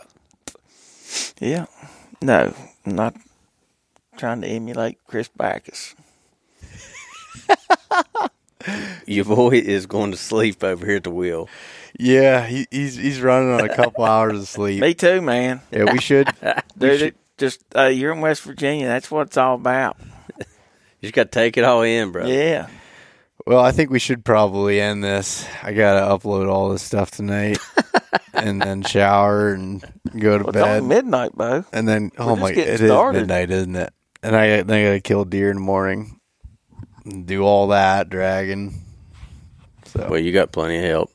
Yeah. 1.39 1.65
No, 2.21 2.53
not 2.85 3.15
trying 4.19 4.41
to 4.41 4.47
emulate 4.47 4.99
Chris 5.07 5.27
Brackett. 5.29 5.95
Your 9.07 9.25
boy 9.25 9.51
is 9.51 9.85
going 9.85 10.11
to 10.11 10.17
sleep 10.17 10.63
over 10.63 10.85
here 10.85 10.97
at 10.97 11.05
the 11.05 11.11
wheel. 11.11 11.47
Yeah, 11.97 12.45
he, 12.45 12.67
he's 12.69 12.95
he's 12.95 13.21
running 13.21 13.51
on 13.51 13.61
a 13.61 13.73
couple 13.73 14.03
hours 14.03 14.39
of 14.39 14.47
sleep. 14.47 14.81
Me 14.81 14.93
too, 14.93 15.21
man. 15.21 15.61
Yeah, 15.71 15.91
we 15.91 15.99
should. 15.99 16.29
Dude, 16.77 17.01
it 17.01 17.15
just 17.37 17.63
uh, 17.75 17.85
you're 17.85 18.11
in 18.11 18.21
West 18.21 18.43
Virginia. 18.43 18.87
That's 18.87 19.09
what 19.09 19.27
it's 19.27 19.37
all 19.37 19.55
about. 19.55 19.97
You 20.37 20.45
just 21.03 21.13
got 21.13 21.23
to 21.23 21.29
take 21.31 21.57
it 21.57 21.63
all 21.63 21.81
in, 21.81 22.11
bro. 22.11 22.27
Yeah. 22.27 22.67
Well, 23.47 23.63
I 23.63 23.71
think 23.71 23.89
we 23.89 23.99
should 23.99 24.25
probably 24.25 24.81
end 24.81 25.03
this. 25.03 25.47
I 25.63 25.71
gotta 25.71 26.01
upload 26.01 26.49
all 26.49 26.69
this 26.69 26.83
stuff 26.83 27.09
tonight, 27.09 27.57
and 28.33 28.61
then 28.61 28.83
shower 28.83 29.53
and 29.53 29.81
go 30.19 30.37
to 30.37 30.43
Well, 30.43 30.49
it's 30.49 30.57
only 30.57 30.81
bed, 30.81 30.83
midnight, 31.03 31.31
Beau. 31.35 31.63
and 31.71 31.87
then 31.87 32.11
oh 32.17 32.35
my, 32.35 32.51
getting 32.51 32.73
it 32.73 32.81
is 32.81 32.87
started. 32.89 33.19
midnight, 33.21 33.49
isn't 33.49 33.75
it? 33.75 33.93
And 34.21 34.35
I 34.35 34.57
I 34.59 34.61
gotta 34.63 34.99
kill 35.01 35.25
deer 35.25 35.49
in 35.49 35.55
the 35.57 35.61
morning, 35.63 36.19
and 37.05 37.25
do 37.25 37.43
all 37.43 37.67
that 37.69 38.09
dragging. 38.09 38.73
So 39.85 40.07
Well, 40.09 40.19
you 40.19 40.31
got 40.31 40.51
plenty 40.51 40.77
of 40.77 40.83
help. 40.83 41.11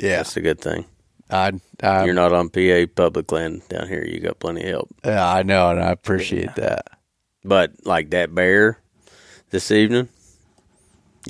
yeah, 0.00 0.18
That's 0.18 0.36
a 0.36 0.40
good 0.40 0.60
thing. 0.60 0.86
I 1.30 1.52
I, 1.82 2.04
You're 2.06 2.14
not 2.14 2.32
on 2.32 2.48
PA 2.48 2.86
public 2.94 3.30
land 3.30 3.62
down 3.68 3.86
here. 3.88 4.04
You 4.04 4.20
got 4.20 4.38
plenty 4.40 4.62
of 4.62 4.68
help. 4.68 4.88
yeah, 5.04 5.30
I 5.30 5.42
know, 5.42 5.70
and 5.70 5.80
I 5.80 5.90
appreciate 5.90 6.54
that. 6.56 6.86
But 7.44 7.72
like 7.84 8.10
that 8.10 8.34
bear 8.34 8.78
this 9.50 9.70
evening, 9.70 10.08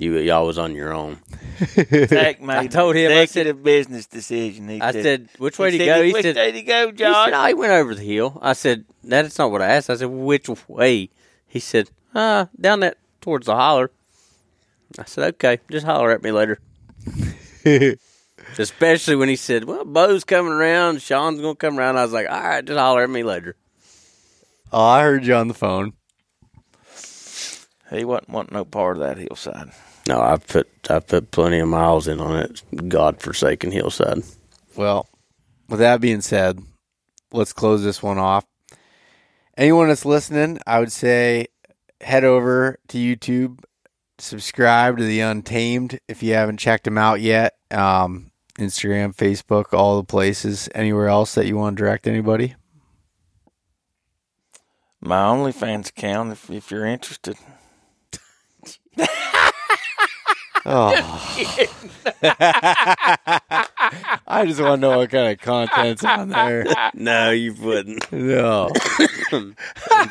you 0.00 0.16
y'all 0.18 0.46
was 0.46 0.58
on 0.58 0.74
your 0.74 0.92
own. 0.92 1.18
Zack 2.06 2.40
made 2.40 2.56
I 2.56 2.66
told 2.68 2.94
him, 2.96 3.10
I 3.10 3.14
said- 3.14 3.46
executive 3.46 3.62
business 3.62 4.06
decision. 4.06 4.68
He 4.68 4.80
I 4.80 4.92
said, 4.92 5.02
said, 5.02 5.28
"Which 5.38 5.58
way 5.58 5.70
he 5.72 5.78
to 5.78 5.84
said, 5.84 5.96
go?" 5.98 6.02
He 6.04 6.12
Which 6.12 6.22
said, 6.22 6.36
way 6.36 6.52
to 6.52 6.62
go, 6.62 6.86
He 6.86 6.92
Josh? 6.92 7.24
said, 7.26 7.34
"Oh, 7.34 7.46
he 7.46 7.54
went 7.54 7.72
over 7.72 7.94
the 7.94 8.02
hill." 8.02 8.38
I 8.42 8.52
said, 8.52 8.84
"That's 9.04 9.38
not 9.38 9.50
what 9.50 9.62
I 9.62 9.66
asked." 9.68 9.90
I 9.90 9.96
said, 9.96 10.08
"Which 10.10 10.48
way?" 10.68 11.10
He 11.46 11.60
said, 11.60 11.90
"Uh, 12.14 12.46
down 12.60 12.80
that 12.80 12.96
towards 13.20 13.46
the 13.46 13.54
holler. 13.56 13.90
I 14.98 15.04
said, 15.04 15.34
okay, 15.34 15.58
just 15.70 15.84
holler 15.84 16.12
at 16.12 16.22
me 16.22 16.32
later. 16.32 16.58
Especially 18.58 19.16
when 19.16 19.28
he 19.28 19.36
said, 19.36 19.64
well, 19.64 19.84
Beau's 19.84 20.24
coming 20.24 20.52
around, 20.52 21.02
Sean's 21.02 21.40
going 21.42 21.54
to 21.56 21.58
come 21.58 21.78
around. 21.78 21.98
I 21.98 22.02
was 22.04 22.12
like, 22.14 22.26
all 22.30 22.40
right, 22.40 22.64
just 22.64 22.78
holler 22.78 23.02
at 23.02 23.10
me 23.10 23.22
later. 23.22 23.54
Oh, 24.72 24.82
I 24.82 25.02
heard 25.02 25.26
you 25.26 25.34
on 25.34 25.48
the 25.48 25.54
phone. 25.54 25.92
He 27.90 28.04
wasn't 28.04 28.30
wanting 28.30 28.54
no 28.54 28.64
part 28.64 28.96
of 28.96 29.02
that 29.02 29.18
hillside. 29.18 29.72
No, 30.08 30.22
I've 30.22 30.46
put 30.46 30.68
I've 30.88 31.06
put 31.06 31.30
plenty 31.30 31.58
of 31.58 31.68
miles 31.68 32.08
in 32.08 32.18
on 32.18 32.38
it 32.38 32.62
godforsaken 32.88 33.70
hillside. 33.70 34.22
Well, 34.74 35.06
with 35.68 35.80
that 35.80 36.00
being 36.00 36.22
said, 36.22 36.60
let's 37.30 37.52
close 37.52 37.84
this 37.84 38.02
one 38.02 38.16
off. 38.16 38.46
Anyone 39.58 39.88
that's 39.88 40.06
listening, 40.06 40.60
I 40.66 40.78
would 40.80 40.92
say 40.92 41.48
head 42.00 42.24
over 42.24 42.78
to 42.88 42.96
YouTube, 42.96 43.62
subscribe 44.16 44.96
to 44.96 45.04
the 45.04 45.20
Untamed 45.20 46.00
if 46.08 46.22
you 46.22 46.32
haven't 46.32 46.56
checked 46.56 46.84
them 46.84 46.96
out 46.96 47.20
yet. 47.20 47.56
Um, 47.70 48.30
Instagram, 48.58 49.14
Facebook, 49.14 49.74
all 49.74 49.98
the 49.98 50.04
places. 50.04 50.70
Anywhere 50.74 51.08
else 51.08 51.34
that 51.34 51.46
you 51.46 51.58
want 51.58 51.76
to 51.76 51.82
direct 51.82 52.06
anybody? 52.06 52.54
My 55.02 55.16
OnlyFans 55.16 55.90
account, 55.90 56.32
if, 56.32 56.50
if 56.50 56.70
you're 56.70 56.86
interested. 56.86 57.36
Oh. 60.66 60.92
I 64.26 64.44
just 64.46 64.60
want 64.60 64.80
to 64.80 64.88
know 64.88 64.98
what 64.98 65.10
kind 65.10 65.32
of 65.32 65.38
content's 65.38 66.04
on 66.04 66.28
there. 66.30 66.66
No, 66.94 67.30
you 67.30 67.54
wouldn't. 67.54 68.10
No, 68.12 68.70
it'd 69.32 69.56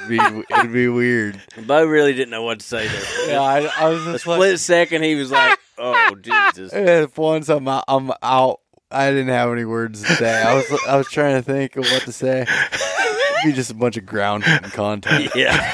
be 0.07 0.19
it'd 0.49 0.71
be 0.71 0.87
weird. 0.87 1.41
Beau 1.65 1.83
really 1.85 2.13
didn't 2.13 2.29
know 2.29 2.43
what 2.43 2.59
to 2.59 2.65
say 2.65 2.87
there. 2.87 3.29
Yeah, 3.31 3.41
I, 3.41 3.85
I 3.85 3.89
was 3.89 4.07
A 4.07 4.13
just 4.13 4.27
like, 4.27 4.37
split 4.37 4.59
second, 4.59 5.03
he 5.03 5.15
was 5.15 5.31
like, 5.31 5.57
"Oh 5.77 6.15
Jesus!" 6.21 6.71
if 6.75 7.17
once 7.17 7.49
I'm 7.49 7.67
out, 7.67 7.83
I'm 7.87 8.11
out, 8.21 8.61
I 8.89 9.09
didn't 9.09 9.29
have 9.29 9.51
any 9.51 9.65
words 9.65 10.01
to 10.03 10.15
say. 10.15 10.41
I 10.41 10.55
was 10.55 10.65
I 10.87 10.97
was 10.97 11.07
trying 11.09 11.35
to 11.35 11.41
think 11.41 11.75
of 11.75 11.85
what 11.85 12.03
to 12.03 12.11
say. 12.11 12.41
It'd 12.43 13.43
be 13.45 13.51
just 13.53 13.71
a 13.71 13.75
bunch 13.75 13.97
of 13.97 14.05
ground 14.05 14.43
hitting 14.45 14.69
content. 14.71 15.31
Yeah, 15.35 15.73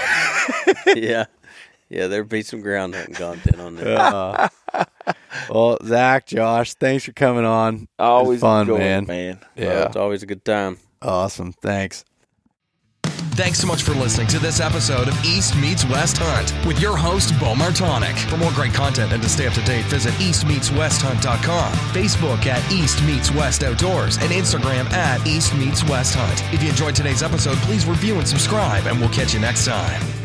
yeah, 0.96 1.26
yeah. 1.90 2.08
There'd 2.08 2.30
be 2.30 2.42
some 2.42 2.62
ground 2.62 2.96
hunting 2.96 3.16
content 3.16 3.60
on 3.60 3.76
there. 3.76 4.00
Uh, 4.00 4.50
well, 5.50 5.78
Zack, 5.84 6.28
Josh, 6.28 6.74
thanks 6.76 7.04
for 7.06 7.12
coming 7.14 7.46
on. 7.46 7.88
Always 8.00 8.42
fun, 8.42 8.62
enjoy 8.62 8.78
man. 8.78 9.04
it, 9.04 9.08
man. 9.08 9.40
Yeah, 9.56 9.68
uh, 9.68 9.86
It's 9.88 9.96
always 9.96 10.24
a 10.24 10.26
good 10.26 10.44
time. 10.46 10.78
awesome. 11.02 11.54
Thanks. 11.54 12.06
Thanks 13.36 13.58
so 13.58 13.66
much 13.66 13.82
for 13.82 13.94
listening 13.94 14.28
to 14.28 14.38
this 14.38 14.60
episode 14.60 15.08
of 15.08 15.26
East 15.26 15.56
Meets 15.58 15.86
West 15.86 16.18
Hunt 16.20 16.54
with 16.68 16.80
your 16.80 16.96
host, 16.96 17.32
Beau 17.40 17.56
Martonik. 17.56 18.16
For 18.30 18.38
more 18.38 18.52
great 18.52 18.76
content 18.76 19.12
and 19.12 19.24
to 19.24 19.28
stay 19.28 19.48
up 19.48 19.54
to 19.54 19.62
date, 19.64 19.86
visit 19.86 20.14
eastmeetswesthunt.com, 20.16 21.74
Facebook 21.94 22.46
at 22.46 22.72
East 22.72 23.02
Meets 23.04 23.32
West 23.32 23.64
Outdoors, 23.64 24.18
and 24.18 24.32
Instagram 24.32 24.86
at 24.94 25.26
East 25.26 25.56
Meets 25.56 25.84
West 25.86 26.14
Hunt. 26.16 26.44
If 26.54 26.62
you 26.62 26.70
enjoyed 26.70 26.94
today's 26.96 27.24
episode, 27.24 27.58
please 27.58 27.88
review 27.88 28.20
and 28.20 28.28
subscribe, 28.28 28.86
and 28.86 29.00
we'll 29.00 29.10
catch 29.10 29.34
you 29.34 29.40
next 29.40 29.66
time. 29.66 30.23